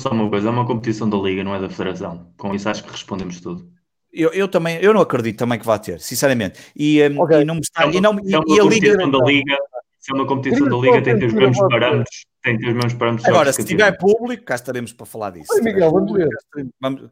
só 0.00 0.10
uma 0.12 0.30
coisa: 0.30 0.46
é 0.46 0.50
uma 0.50 0.64
competição 0.64 1.10
da 1.10 1.16
Liga, 1.16 1.42
não 1.42 1.56
é 1.56 1.60
da 1.60 1.68
Federação. 1.68 2.32
Com 2.36 2.54
isso 2.54 2.68
acho 2.68 2.84
que 2.84 2.90
respondemos 2.92 3.40
tudo. 3.40 3.68
Eu, 4.12 4.30
eu, 4.30 4.46
também, 4.46 4.78
eu 4.80 4.92
não 4.92 5.00
acredito 5.00 5.38
também 5.38 5.58
que 5.58 5.64
vá 5.64 5.78
ter, 5.78 5.98
sinceramente. 5.98 6.60
E, 6.76 7.02
um, 7.08 7.22
okay. 7.22 7.40
e 7.40 7.44
não 7.46 7.54
me 7.54 7.62
está, 7.62 7.84
é 7.84 7.86
uma, 7.86 7.94
e 7.96 8.00
não, 8.00 8.12
é 8.12 8.42
e 8.46 8.60
a 8.60 8.64
Liga, 8.64 8.96
da 8.96 9.18
Liga 9.24 9.56
se 10.02 10.10
é 10.10 10.14
uma 10.16 10.26
competição 10.26 10.68
da 10.68 10.76
Liga, 10.76 11.00
tem 11.00 11.14
que 11.14 11.20
ter 11.20 11.26
os 11.26 11.32
mesmos 11.32 11.58
parâmetros. 11.58 12.26
Tem 12.42 12.56
que 12.56 12.64
ter 12.64 12.70
os 12.70 12.74
mesmos 12.74 12.94
parâmetros. 12.94 13.28
Agora, 13.28 13.52
se 13.52 13.64
tiver 13.64 13.96
público, 13.96 14.44
cá 14.44 14.56
estaremos 14.56 14.92
para 14.92 15.06
falar 15.06 15.30
disso. 15.30 15.54
Oi, 15.54 15.62
Miguel, 15.62 15.92
vamos 15.92 16.12
ver. 16.12 16.28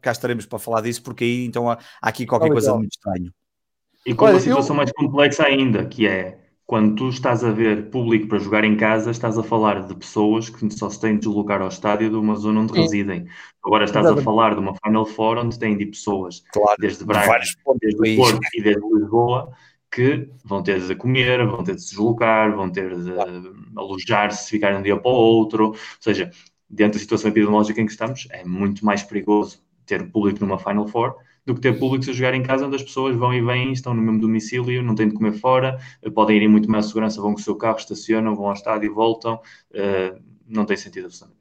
Cá 0.01 0.11
estaremos 0.11 0.45
para 0.45 0.59
falar 0.59 0.81
disso, 0.81 1.01
porque 1.01 1.23
aí 1.23 1.45
então 1.45 1.69
há, 1.69 1.79
aqui 2.01 2.25
qualquer 2.25 2.49
oh, 2.49 2.51
coisa 2.51 2.75
muito 2.75 2.91
estranha. 2.91 3.33
E 4.05 4.13
com 4.13 4.25
Olha, 4.25 4.33
uma 4.33 4.39
situação 4.41 4.75
eu... 4.75 4.77
mais 4.77 4.91
complexa 4.91 5.45
ainda, 5.45 5.85
que 5.85 6.05
é 6.05 6.37
quando 6.65 6.95
tu 6.95 7.09
estás 7.09 7.45
a 7.45 7.51
ver 7.51 7.89
público 7.89 8.27
para 8.27 8.39
jogar 8.39 8.65
em 8.65 8.75
casa, 8.75 9.09
estás 9.09 9.37
a 9.37 9.43
falar 9.43 9.87
de 9.87 9.95
pessoas 9.95 10.49
que 10.49 10.69
só 10.71 10.89
se 10.89 10.99
têm 10.99 11.13
de 11.13 11.19
deslocar 11.19 11.61
ao 11.61 11.69
estádio 11.69 12.09
de 12.09 12.15
uma 12.17 12.35
zona 12.35 12.59
onde 12.59 12.73
Sim. 12.73 12.81
residem. 12.81 13.25
Agora 13.63 13.85
estás 13.85 14.05
Exatamente. 14.05 14.21
a 14.21 14.25
falar 14.25 14.53
de 14.53 14.59
uma 14.59 14.73
Final 14.83 15.05
Four 15.05 15.37
onde 15.37 15.57
têm 15.57 15.77
de 15.77 15.85
pessoas 15.85 16.43
claro, 16.51 16.75
desde 16.77 17.05
Braga, 17.05 17.39
desde 17.79 18.17
Porto 18.17 18.39
e 18.53 18.61
desde 18.61 18.81
Lisboa 18.81 19.53
que 19.91 20.29
vão 20.43 20.63
ter 20.63 20.79
de 20.79 20.95
comer, 20.95 21.45
vão 21.45 21.63
ter 21.63 21.75
de 21.75 21.81
se 21.81 21.89
deslocar, 21.89 22.55
vão 22.55 22.69
ter 22.71 22.95
de 22.95 23.11
alojar-se, 23.75 24.49
ficar 24.49 24.75
um 24.75 24.81
dia 24.81 24.97
para 24.97 25.11
o 25.11 25.13
outro. 25.13 25.67
Ou 25.69 25.75
seja, 25.99 26.31
dentro 26.69 26.93
da 26.93 26.99
situação 26.99 27.29
epidemiológica 27.29 27.81
em 27.81 27.85
que 27.85 27.91
estamos, 27.91 28.27
é 28.31 28.45
muito 28.45 28.85
mais 28.85 29.03
perigoso 29.03 29.61
ter 29.85 30.09
público 30.11 30.39
numa 30.39 30.57
Final 30.57 30.87
Four 30.87 31.15
do 31.45 31.55
que 31.55 31.61
ter 31.61 31.77
público 31.77 32.09
a 32.09 32.13
jogar 32.13 32.33
em 32.35 32.43
casa, 32.43 32.65
onde 32.67 32.75
as 32.75 32.83
pessoas 32.83 33.15
vão 33.15 33.33
e 33.33 33.41
vêm, 33.41 33.71
estão 33.73 33.93
no 33.93 34.01
mesmo 34.01 34.19
domicílio, 34.19 34.83
não 34.83 34.95
têm 34.95 35.07
de 35.07 35.15
comer 35.15 35.33
fora, 35.33 35.79
podem 36.13 36.37
ir 36.37 36.43
em 36.43 36.47
muito 36.47 36.69
mais 36.69 36.85
segurança, 36.85 37.21
vão 37.21 37.33
com 37.33 37.39
o 37.39 37.43
seu 37.43 37.55
carro, 37.55 37.77
estacionam, 37.77 38.35
vão 38.35 38.47
ao 38.47 38.53
estádio 38.53 38.91
e 38.91 38.93
voltam. 38.93 39.39
Uh, 39.71 40.21
não 40.47 40.65
tem 40.65 40.77
sentido 40.77 41.05
absolutamente. 41.05 41.40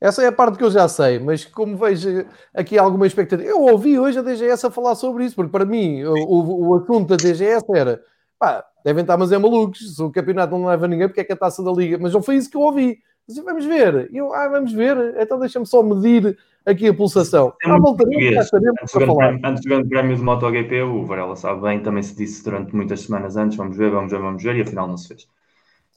Essa 0.00 0.22
é 0.22 0.26
a 0.28 0.32
parte 0.32 0.56
que 0.56 0.64
eu 0.64 0.70
já 0.70 0.86
sei, 0.86 1.18
mas 1.18 1.44
como 1.44 1.76
vejo 1.76 2.24
aqui 2.54 2.78
alguma 2.78 3.06
expectativa, 3.06 3.48
eu 3.48 3.62
ouvi 3.62 3.98
hoje 3.98 4.18
a 4.18 4.22
DGS 4.22 4.66
a 4.66 4.70
falar 4.70 4.94
sobre 4.94 5.24
isso, 5.24 5.34
porque 5.34 5.50
para 5.50 5.64
mim 5.64 6.04
o, 6.04 6.68
o 6.68 6.74
assunto 6.76 7.08
da 7.08 7.16
DGS 7.16 7.64
era 7.74 8.00
pá, 8.38 8.64
devem 8.84 9.02
estar, 9.02 9.16
mas 9.16 9.32
é 9.32 9.38
malucos, 9.38 9.96
se 9.96 10.02
o 10.02 10.10
campeonato 10.10 10.56
não 10.56 10.66
leva 10.66 10.86
ninguém, 10.86 11.08
porque 11.08 11.20
é 11.20 11.24
que 11.24 11.32
a 11.32 11.36
taça 11.36 11.62
da 11.62 11.72
liga, 11.72 11.98
mas 12.00 12.12
não 12.12 12.22
foi 12.22 12.36
isso 12.36 12.50
que 12.50 12.56
eu 12.56 12.60
ouvi. 12.60 12.98
Mas 13.26 13.36
vamos 13.44 13.66
ver, 13.66 14.08
eu, 14.12 14.32
ah, 14.32 14.48
vamos 14.48 14.72
ver, 14.72 15.14
então 15.18 15.38
deixa-me 15.38 15.66
só 15.66 15.82
medir 15.82 16.38
aqui 16.64 16.88
a 16.88 16.94
pulsação. 16.94 17.52
É 17.62 17.70
ah, 17.70 17.78
voltaremos, 17.78 18.36
antes, 18.36 18.50
do 18.92 19.14
grande, 19.16 19.46
antes 19.46 19.62
do 19.62 19.68
grande 19.68 19.88
prémio 19.88 20.16
de 20.16 20.22
MotoGP, 20.22 20.82
o 20.82 21.04
Varela 21.04 21.36
sabe 21.36 21.60
bem, 21.60 21.82
também 21.82 22.02
se 22.02 22.16
disse 22.16 22.42
durante 22.42 22.74
muitas 22.74 23.00
semanas 23.00 23.36
antes, 23.36 23.58
vamos 23.58 23.76
ver, 23.76 23.90
vamos 23.90 24.10
ver, 24.10 24.20
vamos 24.20 24.42
ver, 24.42 24.56
e 24.56 24.62
afinal 24.62 24.86
não 24.86 24.96
se 24.96 25.08
fez. 25.08 25.28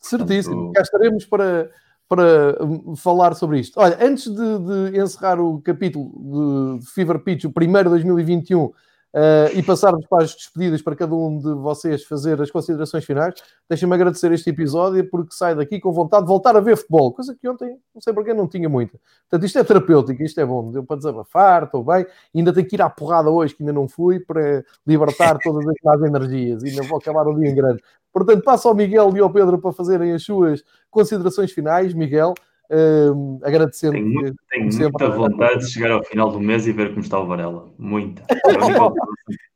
Certíssimo, 0.01 0.55
Portanto, 0.55 0.73
cá 0.73 0.81
estaremos 0.81 1.25
para 1.25 1.69
para 2.11 2.61
hum, 2.61 2.93
falar 2.93 3.33
sobre 3.35 3.61
isto. 3.61 3.79
Olha, 3.79 3.97
antes 4.01 4.25
de, 4.25 4.89
de 4.91 4.99
encerrar 4.99 5.39
o 5.39 5.61
capítulo 5.61 6.77
de 6.77 6.85
Fever 6.87 7.19
Pitch, 7.19 7.45
o 7.45 7.53
primeiro 7.53 7.89
de 7.89 7.95
2021, 7.95 8.69
uh, 9.13 9.57
e 9.57 9.63
passarmos 9.63 10.05
para 10.07 10.23
as 10.23 10.35
despedidas 10.35 10.81
para 10.81 10.95
cada 10.95 11.13
um 11.15 11.37
de 11.37 11.53
vocês 11.53 12.03
fazer 12.03 12.41
as 12.41 12.49
considerações 12.49 13.05
finais, 13.05 13.35
deixem-me 13.69 13.93
agradecer 13.93 14.31
este 14.31 14.49
episódio 14.49 15.07
porque 15.09 15.33
saio 15.33 15.55
daqui 15.55 15.79
com 15.79 15.91
vontade 15.91 16.23
de 16.23 16.27
voltar 16.27 16.55
a 16.55 16.59
ver 16.59 16.77
futebol, 16.77 17.13
coisa 17.13 17.35
que 17.35 17.47
ontem, 17.47 17.77
não 17.93 18.01
sei 18.01 18.13
porquê, 18.13 18.33
não 18.33 18.47
tinha 18.47 18.69
muita. 18.69 18.99
Portanto, 19.29 19.45
isto 19.45 19.59
é 19.59 19.63
terapêutico, 19.63 20.23
isto 20.23 20.39
é 20.39 20.45
bom, 20.45 20.71
deu 20.71 20.83
para 20.83 20.97
desabafar, 20.97 21.63
estou 21.63 21.83
bem, 21.83 22.05
ainda 22.35 22.53
tenho 22.53 22.67
que 22.67 22.75
ir 22.75 22.81
à 22.81 22.89
porrada 22.89 23.29
hoje, 23.29 23.55
que 23.55 23.63
ainda 23.63 23.73
não 23.73 23.87
fui, 23.87 24.19
para 24.19 24.63
libertar 24.85 25.37
todas 25.43 25.67
as 25.67 25.75
más 25.83 26.01
energias, 26.01 26.63
e 26.63 26.69
ainda 26.69 26.83
vou 26.83 26.97
acabar 26.97 27.27
o 27.27 27.35
dia 27.35 27.49
em 27.49 27.55
grande. 27.55 27.81
Portanto, 28.13 28.43
passo 28.43 28.67
ao 28.67 28.75
Miguel 28.75 29.15
e 29.15 29.19
ao 29.19 29.31
Pedro 29.31 29.57
para 29.57 29.71
fazerem 29.71 30.11
as 30.11 30.23
suas 30.23 30.61
considerações 30.89 31.51
finais. 31.51 31.93
Miguel, 31.93 32.33
uh, 32.71 33.39
agradecendo. 33.43 33.93
Tenho, 33.93 34.07
muito, 34.07 34.35
tenho 34.49 34.73
muita 34.73 35.09
vontade 35.09 35.59
de 35.59 35.71
chegar 35.71 35.91
ao 35.91 36.03
final 36.03 36.31
do 36.31 36.39
mês 36.39 36.65
e 36.65 36.71
ver 36.71 36.89
como 36.89 37.01
está 37.01 37.19
o 37.19 37.27
Varela. 37.27 37.69
Muita. 37.77 38.23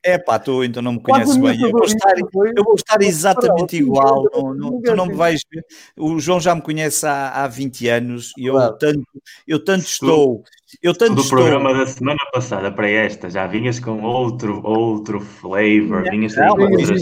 É 0.07 0.19
pá, 0.19 0.37
tu 0.37 0.63
então 0.63 0.83
não 0.83 0.93
me 0.93 1.01
conheces 1.01 1.35
bem. 1.35 1.59
Eu 1.59 1.71
vou, 1.71 1.83
estar, 1.83 2.13
eu 2.15 2.63
vou 2.63 2.75
estar 2.75 3.01
exatamente 3.01 3.77
igual. 3.77 4.29
Não, 4.31 4.53
não, 4.53 4.79
tu 4.79 4.95
não 4.95 5.07
me 5.07 5.15
vais 5.15 5.41
ver. 5.51 5.65
O 5.97 6.19
João 6.19 6.39
já 6.39 6.53
me 6.53 6.61
conhece 6.61 7.07
há, 7.07 7.43
há 7.43 7.47
20 7.47 7.87
anos 7.87 8.31
e 8.37 8.45
eu 8.45 8.55
tanto, 8.77 9.03
eu 9.47 9.65
tanto 9.65 9.83
estou. 9.85 10.43
Eu 10.79 10.95
tanto 10.95 11.15
do 11.15 11.21
estou... 11.21 11.39
programa 11.39 11.73
da 11.73 11.87
semana 11.87 12.19
passada 12.31 12.71
para 12.71 12.87
esta 12.87 13.31
já 13.31 13.47
vinhas 13.47 13.79
com 13.79 13.99
outro, 14.03 14.61
outro 14.63 15.19
flavor. 15.19 16.03
Vinhas 16.11 16.35
não, 16.35 16.55
não, 16.55 16.79
isso, 16.79 16.93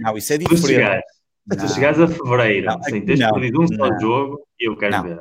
não, 0.00 0.16
isso 0.16 0.32
é 0.32 0.38
diferente. 0.38 1.02
Tu 1.58 1.68
chegares 1.68 2.00
a 2.00 2.08
fevereiro 2.08 2.66
não, 2.68 2.82
sem 2.84 3.04
teres 3.04 3.20
perdido 3.32 3.60
um 3.60 3.68
só 3.68 3.98
jogo, 4.00 4.40
eu 4.58 4.74
quero 4.78 4.96
não. 4.96 5.02
ver. 5.02 5.18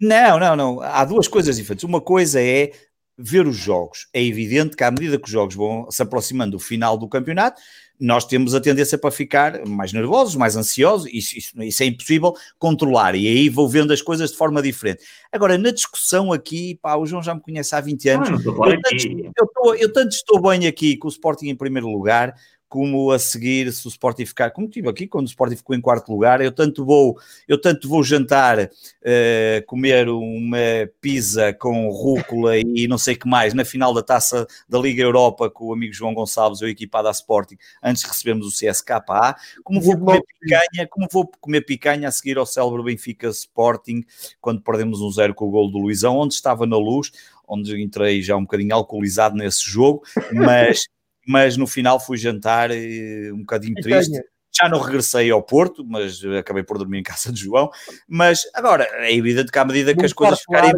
Não, 0.00 0.38
não, 0.38 0.56
não. 0.56 0.80
Há 0.80 1.04
duas 1.04 1.28
coisas 1.28 1.56
diferentes. 1.56 1.84
Uma 1.84 2.00
coisa 2.00 2.40
é 2.40 2.72
ver 3.18 3.46
os 3.46 3.56
jogos. 3.56 4.08
É 4.12 4.22
evidente 4.22 4.76
que 4.76 4.84
à 4.84 4.90
medida 4.90 5.18
que 5.18 5.24
os 5.24 5.30
jogos 5.30 5.54
vão 5.54 5.90
se 5.90 6.02
aproximando 6.02 6.52
do 6.52 6.58
final 6.58 6.98
do 6.98 7.08
campeonato, 7.08 7.60
nós 7.98 8.24
temos 8.26 8.54
a 8.54 8.60
tendência 8.60 8.98
para 8.98 9.10
ficar 9.10 9.66
mais 9.66 9.92
nervosos, 9.92 10.36
mais 10.36 10.54
ansiosos, 10.54 11.08
isso, 11.12 11.38
isso, 11.38 11.62
isso, 11.62 11.82
é 11.82 11.86
impossível 11.86 12.34
controlar, 12.58 13.14
e 13.14 13.26
aí 13.26 13.48
vou 13.48 13.68
vendo 13.68 13.92
as 13.92 14.02
coisas 14.02 14.30
de 14.30 14.36
forma 14.36 14.60
diferente. 14.60 15.02
Agora, 15.32 15.56
na 15.56 15.70
discussão 15.70 16.32
aqui, 16.32 16.78
pá, 16.82 16.96
o 16.96 17.06
João 17.06 17.22
já 17.22 17.34
me 17.34 17.40
conhece 17.40 17.74
há 17.74 17.80
20 17.80 18.08
anos, 18.10 18.28
ah, 18.28 18.32
eu, 18.34 18.82
tanto, 18.82 19.32
eu, 19.38 19.46
tô, 19.46 19.74
eu 19.74 19.92
tanto 19.92 20.12
estou 20.12 20.40
bem 20.40 20.66
aqui 20.66 20.96
com 20.96 21.08
o 21.08 21.10
Sporting 21.10 21.48
em 21.48 21.56
primeiro 21.56 21.88
lugar, 21.88 22.34
como 22.68 23.10
a 23.10 23.18
seguir, 23.18 23.72
se 23.72 23.86
o 23.86 23.88
Sporting 23.88 24.26
ficar, 24.26 24.50
como 24.50 24.68
tive 24.68 24.88
aqui, 24.88 25.06
quando 25.06 25.26
o 25.26 25.28
Sporting 25.28 25.56
ficou 25.56 25.74
em 25.76 25.80
quarto 25.80 26.10
lugar, 26.10 26.40
eu 26.40 26.50
tanto 26.52 26.84
vou, 26.84 27.16
eu 27.46 27.60
tanto 27.60 27.88
vou 27.88 28.02
jantar, 28.02 28.58
uh, 28.64 29.66
comer 29.66 30.08
uma 30.08 30.56
pizza 31.00 31.52
com 31.54 31.88
rúcula 31.90 32.58
e 32.58 32.88
não 32.88 32.98
sei 32.98 33.14
o 33.14 33.18
que 33.18 33.28
mais, 33.28 33.54
na 33.54 33.64
final 33.64 33.94
da 33.94 34.02
taça 34.02 34.46
da 34.68 34.78
Liga 34.78 35.02
Europa 35.02 35.48
com 35.48 35.66
o 35.66 35.72
amigo 35.72 35.92
João 35.92 36.14
Gonçalves, 36.14 36.60
eu 36.60 36.68
equipado 36.68 37.08
à 37.08 37.10
Sporting, 37.10 37.56
antes 37.82 38.02
de 38.02 38.08
recebermos 38.08 38.46
o 38.46 38.50
CSKA, 38.50 39.36
como 39.62 39.80
vou 39.80 39.96
comer 39.96 40.22
picanha, 40.40 40.88
como 40.90 41.06
vou 41.10 41.30
comer 41.40 41.60
picanha 41.62 42.08
a 42.08 42.12
seguir 42.12 42.36
ao 42.36 42.46
célebre 42.46 42.82
Benfica 42.82 43.28
Sporting, 43.28 44.04
quando 44.40 44.60
perdemos 44.60 45.00
um 45.00 45.10
zero 45.10 45.34
com 45.34 45.46
o 45.46 45.50
gol 45.50 45.70
do 45.70 45.78
Luizão, 45.78 46.16
onde 46.16 46.34
estava 46.34 46.66
na 46.66 46.76
luz, 46.76 47.12
onde 47.46 47.80
entrei 47.80 48.22
já 48.22 48.36
um 48.36 48.42
bocadinho 48.42 48.74
alcoolizado 48.74 49.36
nesse 49.36 49.64
jogo, 49.64 50.02
mas 50.32 50.86
mas 51.26 51.56
no 51.56 51.66
final 51.66 51.98
fui 51.98 52.16
jantar 52.16 52.70
eh, 52.70 53.30
um 53.32 53.40
bocadinho 53.40 53.74
triste. 53.74 54.20
Já 54.54 54.68
não 54.70 54.80
regressei 54.80 55.30
ao 55.30 55.42
Porto, 55.42 55.84
mas 55.84 56.24
acabei 56.38 56.62
por 56.62 56.78
dormir 56.78 57.00
em 57.00 57.02
casa 57.02 57.30
de 57.30 57.40
João. 57.40 57.68
Mas 58.08 58.40
agora 58.54 58.88
é 58.90 59.14
evidente 59.14 59.52
que 59.52 59.58
à 59.58 59.64
medida 59.64 59.94
que 59.94 60.04
as 60.04 60.12
coisas 60.12 60.40
ficarem. 60.40 60.72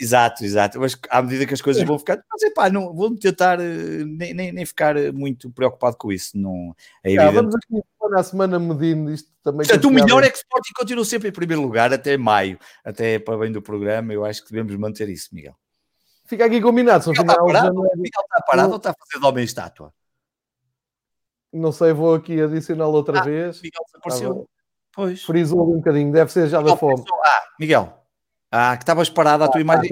Exato, 0.00 0.44
exato. 0.44 0.78
Mas 0.78 0.96
à 1.10 1.20
medida 1.20 1.44
que 1.44 1.52
as 1.52 1.60
coisas 1.60 1.82
vão 1.82 1.98
ficar, 1.98 2.22
mas 2.30 2.42
epá, 2.42 2.70
não, 2.70 2.94
vou 2.94 3.14
tentar 3.16 3.58
eh, 3.60 4.04
nem, 4.06 4.32
nem, 4.32 4.52
nem, 4.52 4.64
ficar 4.64 4.94
muito 5.12 5.50
preocupado 5.50 5.96
com 5.96 6.12
isso. 6.12 6.38
Não, 6.38 6.74
é 7.02 7.12
evidente. 7.12 7.34
vamos 7.34 7.54
aqui 7.56 7.82
semana 7.98 8.20
a 8.20 8.22
semana 8.22 8.58
medindo 8.60 9.12
isto 9.12 9.28
também. 9.42 9.66
Portanto, 9.66 9.88
o 9.88 9.90
melhor 9.90 10.22
é 10.22 10.30
que 10.30 10.36
o 10.36 10.40
Sporting 10.40 10.72
continue 10.74 11.04
sempre 11.04 11.28
em 11.28 11.32
primeiro 11.32 11.62
lugar 11.62 11.92
até 11.92 12.16
maio, 12.16 12.58
até 12.84 13.18
para 13.18 13.36
bem 13.38 13.50
do 13.50 13.60
programa. 13.60 14.12
Eu 14.12 14.24
acho 14.24 14.44
que 14.44 14.52
devemos 14.52 14.74
manter 14.76 15.08
isso, 15.08 15.34
Miguel. 15.34 15.54
Fica 16.28 16.44
aqui 16.44 16.60
combinado. 16.60 17.02
Se 17.02 17.10
Miguel 17.10 17.24
está 17.24 17.42
parado, 17.42 17.82
Miguel 17.96 18.22
está 18.22 18.44
parado 18.46 18.70
ou 18.70 18.76
está 18.76 18.90
a 18.90 18.94
fazer 18.94 19.18
de 19.18 19.26
homem 19.26 19.44
estátua? 19.44 19.92
Não 21.50 21.72
sei, 21.72 21.94
vou 21.94 22.14
aqui 22.14 22.40
adicioná-lo 22.40 22.92
outra 22.92 23.20
ah, 23.20 23.24
vez. 23.24 23.62
Miguel 23.62 23.82
desapareceu. 23.86 24.48
Pois. 24.94 25.22
Frisou 25.22 25.72
um 25.72 25.76
bocadinho, 25.76 26.12
deve 26.12 26.30
ser 26.30 26.46
já 26.48 26.60
da 26.60 26.76
fome. 26.76 27.02
Ah, 27.24 27.42
Miguel. 27.58 27.92
Ah, 28.52 28.76
que 28.76 28.82
estavas 28.82 29.08
parado, 29.08 29.44
a 29.44 29.46
ah, 29.46 29.50
tua 29.50 29.60
imagem. 29.60 29.90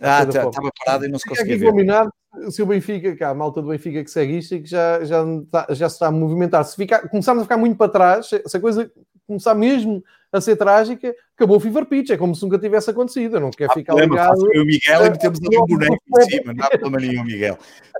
Ah, 0.00 0.22
estava 0.22 0.50
tá, 0.50 0.60
parado 0.84 1.06
e 1.06 1.08
não 1.08 1.18
se 1.18 1.28
conseguia 1.28 1.58
ver. 1.58 1.70
combinado, 1.70 2.12
se 2.50 2.62
o 2.62 2.66
Benfica, 2.66 3.16
cá, 3.16 3.30
a 3.30 3.34
malta 3.34 3.60
do 3.60 3.68
Benfica 3.68 4.04
que 4.04 4.10
segue 4.10 4.38
isto 4.38 4.54
e 4.54 4.62
que 4.62 4.68
já, 4.68 5.04
já, 5.04 5.24
tá, 5.50 5.66
já 5.70 5.88
se 5.88 5.96
está 5.96 6.06
a 6.06 6.12
movimentar. 6.12 6.64
Se 6.64 6.76
ficar, 6.76 7.08
começarmos 7.08 7.42
a 7.42 7.44
ficar 7.44 7.56
muito 7.56 7.76
para 7.76 7.90
trás, 7.90 8.26
se 8.28 8.56
a 8.56 8.60
coisa 8.60 8.90
começar 9.26 9.54
mesmo 9.54 10.04
a 10.36 10.40
ser 10.40 10.56
trágica, 10.56 11.14
acabou 11.36 11.56
o 11.56 11.60
Fever 11.60 11.86
Pitch. 11.86 12.10
É 12.10 12.16
como 12.16 12.34
se 12.34 12.42
nunca 12.42 12.58
tivesse 12.58 12.90
acontecido. 12.90 13.36
Eu 13.36 13.40
não 13.40 13.50
quero 13.50 13.70
Ah, 13.70 13.74
ficar 13.74 13.94
lembra, 13.94 14.20
ligado. 14.22 14.52
eu 14.52 14.60
e 14.60 14.62
o 14.62 14.66
Miguel 14.66 15.06
e 15.06 15.10
metemos 15.10 15.38
ali 15.42 15.56
um 15.58 15.66
boneco 15.66 15.94
em 15.94 16.20
cima, 16.28 16.52
não 16.54 16.64
há 16.64 16.70
problema 16.70 16.98
nenhum, 16.98 17.24
Miguel. 17.24 17.58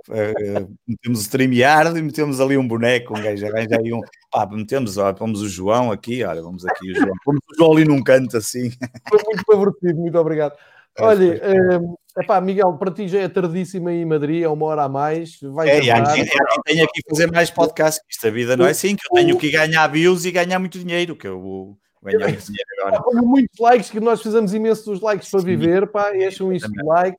Uh, 0.09 0.75
metemos 0.87 1.19
o 1.19 1.21
StreamYard 1.23 1.97
e 1.97 2.01
metemos 2.01 2.39
ali 2.39 2.57
um 2.57 2.67
boneco, 2.67 3.17
um 3.17 3.21
gajo 3.23 3.45
arranja 3.47 3.79
aí 3.79 3.93
um. 3.93 4.01
Pá, 4.31 4.45
metemos, 4.51 4.97
ó, 4.97 5.11
pomos 5.13 5.41
o 5.41 5.49
João 5.49 5.91
aqui, 5.91 6.23
olha, 6.23 6.41
vamos 6.41 6.65
aqui 6.65 6.91
o 6.91 6.95
João. 6.95 7.13
Pomos 7.23 7.41
o 7.49 7.55
João 7.57 7.71
ali 7.71 7.85
num 7.85 8.03
canto 8.03 8.37
assim. 8.37 8.71
Foi 9.09 9.19
muito 9.25 9.43
favorecido, 9.45 9.95
muito 9.99 10.17
obrigado. 10.19 10.53
Olha, 10.97 11.41
é, 11.43 12.21
epá, 12.21 12.39
Miguel, 12.39 12.71
para 12.77 12.89
ti 12.89 13.07
já 13.07 13.19
é 13.19 13.27
tardíssimo 13.27 13.89
aí 13.89 13.97
em 13.97 14.05
Madrid, 14.05 14.43
é 14.43 14.47
uma 14.47 14.65
hora 14.67 14.83
a 14.83 14.89
mais. 14.89 15.37
Vai 15.41 15.67
É, 15.69 15.81
quem, 15.81 15.91
há 15.91 16.03
quem 16.13 16.25
tenha 16.65 16.87
que 16.87 17.01
fazer 17.09 17.29
mais 17.29 17.51
podcasts, 17.51 18.01
que 18.07 18.13
isto 18.13 18.27
a 18.27 18.29
vida 18.31 18.55
não 18.55 18.65
é 18.65 18.69
assim, 18.69 18.95
que 18.95 19.05
eu 19.05 19.15
tenho 19.15 19.37
que 19.37 19.51
ganhar 19.51 19.85
views 19.87 20.23
e 20.23 20.31
ganhar 20.31 20.57
muito 20.57 20.79
dinheiro, 20.79 21.15
que 21.15 21.27
eu 21.27 21.77
dinheiro 22.05 22.69
agora. 22.81 22.97
Há 22.97 23.21
muitos 23.21 23.59
likes, 23.59 23.89
que 23.89 23.99
nós 23.99 24.21
fizemos 24.21 24.53
imensos 24.53 25.01
likes 25.01 25.29
para 25.29 25.41
viver, 25.41 25.87
pá, 25.87 26.15
encham 26.15 26.53
isto 26.53 26.71
de 26.71 26.83
like, 26.83 27.17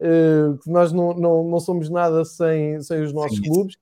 eh, 0.00 0.54
que 0.62 0.70
nós 0.70 0.92
não, 0.92 1.14
não, 1.14 1.44
não 1.44 1.60
somos 1.60 1.88
nada 1.88 2.24
sem, 2.24 2.80
sem 2.82 3.02
os 3.02 3.12
nossos 3.12 3.38
Sim. 3.38 3.44
clubes. 3.44 3.76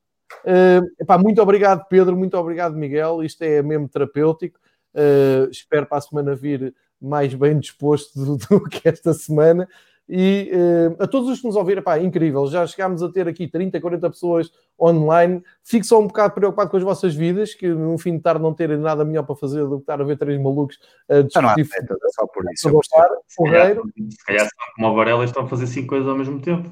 Epá, 0.99 1.19
muito 1.19 1.41
obrigado, 1.43 1.87
Pedro, 1.89 2.17
muito 2.17 2.37
obrigado, 2.37 2.77
Miguel. 2.77 3.23
Isto 3.23 3.43
é 3.43 3.63
mesmo 3.63 3.89
terapêutico. 3.89 4.59
Eh, 4.95 5.49
espero 5.51 5.87
para 5.87 5.99
a 5.99 6.01
semana 6.01 6.35
vir 6.35 6.75
mais 7.01 7.33
bem 7.35 7.59
disposto 7.59 8.13
do, 8.19 8.37
do 8.61 8.69
que 8.69 8.89
esta 8.89 9.13
semana. 9.15 9.69
E 10.13 10.51
eh, 10.53 11.05
a 11.05 11.07
todos 11.07 11.29
os 11.29 11.41
que 11.41 11.47
nos 11.47 11.55
ouviram, 11.55 11.83
pá, 11.83 11.97
incrível. 12.01 12.45
Já 12.49 12.67
chegámos 12.67 13.01
a 13.01 13.09
ter 13.13 13.29
aqui 13.29 13.47
30, 13.47 13.81
40 13.81 14.11
pessoas 14.11 14.51
online. 14.79 15.41
Fico 15.63 15.87
só 15.87 16.01
um 16.01 16.09
bocado 16.09 16.35
preocupado 16.35 16.69
com 16.69 16.77
as 16.77 16.83
vossas 16.83 17.15
vidas, 17.15 17.55
que 17.55 17.69
no 17.69 17.97
fim 17.97 18.17
de 18.17 18.23
tarde 18.23 18.43
não 18.43 18.53
terem 18.53 18.77
nada 18.77 19.05
melhor 19.05 19.23
para 19.23 19.37
fazer 19.37 19.65
do 19.65 19.77
que 19.77 19.83
estar 19.83 20.01
a 20.01 20.05
ver 20.05 20.19
três 20.19 20.41
malucos 20.43 20.81
a 21.09 21.23
Já 21.33 21.41
não 21.41 21.51
há 21.51 21.55
discutir 21.55 21.83
meta, 21.83 21.95
é 21.95 22.09
só 22.09 22.27
por 22.27 22.45
isso. 22.53 22.73
percebo. 22.73 22.81
Se 23.29 23.37
calhar, 23.45 23.77
se 23.77 24.25
calhar 24.27 24.49
como 24.75 24.89
o 24.89 24.97
Varela 24.97 25.25
estão 25.25 25.45
a 25.45 25.49
fazer 25.49 25.69
cinco 25.69 25.91
coisas 25.91 26.09
ao 26.09 26.17
mesmo 26.19 26.41
tempo. 26.41 26.69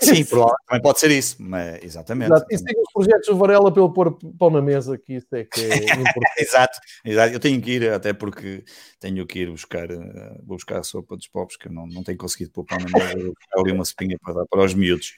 Sim, 0.00 0.24
também 0.24 0.82
pode 0.82 1.00
ser 1.00 1.10
isso, 1.10 1.36
mas 1.38 1.82
exatamente. 1.82 2.32
Exato. 2.32 2.46
E 2.50 2.58
siga 2.58 2.80
os 2.80 2.92
projetos 2.92 3.26
do 3.28 3.36
Varela 3.36 3.72
pelo 3.72 3.92
pôr 3.92 4.16
pão 4.38 4.50
na 4.50 4.62
mesa, 4.62 4.96
que 4.96 5.14
isso 5.14 5.34
é 5.34 5.44
que 5.44 5.60
é 5.60 5.66
importante. 6.00 6.38
Exato, 6.38 6.78
exato. 7.04 7.32
Eu 7.34 7.40
tenho 7.40 7.60
que 7.60 7.72
ir, 7.72 7.90
até 7.92 8.12
porque 8.12 8.64
tenho 8.98 9.26
que 9.26 9.40
ir 9.40 9.50
buscar, 9.50 9.90
eh, 9.90 10.36
vou 10.44 10.56
buscar 10.56 10.78
a 10.78 10.82
sopa 10.82 11.16
dos 11.16 11.28
pobres, 11.28 11.56
que 11.56 11.68
eu 11.68 11.72
não, 11.72 11.86
não 11.86 12.02
tenho 12.02 12.18
conseguido 12.18 12.52
pôr 12.52 12.64
pão 12.64 12.78
na 12.78 12.98
mesa, 12.98 13.14
vou 13.18 13.34
buscar 13.34 13.60
ali 13.60 13.72
uma 13.72 13.84
sopinha 13.84 14.16
para 14.22 14.34
dar 14.34 14.46
para 14.46 14.64
os 14.64 14.74
miúdos. 14.74 15.14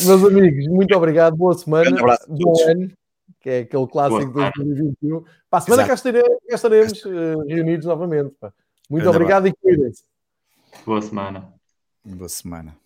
Meus 0.00 0.24
amigos, 0.24 0.66
muito 0.68 0.96
obrigado, 0.96 1.36
boa 1.36 1.54
semana, 1.54 1.84
Grande 1.84 2.00
abraço 2.00 2.24
a 2.24 2.26
bom 2.28 2.38
todos. 2.38 2.60
ano, 2.62 2.92
que 3.40 3.50
é 3.50 3.58
aquele 3.60 3.86
clássico 3.86 4.26
de 4.26 4.32
Boa 4.32 4.52
2021. 4.56 5.20
Para 5.50 5.58
a 5.58 5.60
semana 5.60 5.86
cá 5.86 5.94
estaremos, 5.94 6.28
cá 6.48 6.54
estaremos 6.54 7.06
eh, 7.06 7.34
reunidos 7.54 7.86
novamente. 7.86 8.34
pá. 8.40 8.52
Muito 8.88 9.02
Grande 9.04 9.16
obrigado 9.16 9.48
e 9.48 9.52
cuidem-se. 9.52 10.02
Boa 10.84 11.02
semana. 11.02 11.52
Boa 12.04 12.28
semana. 12.28 12.81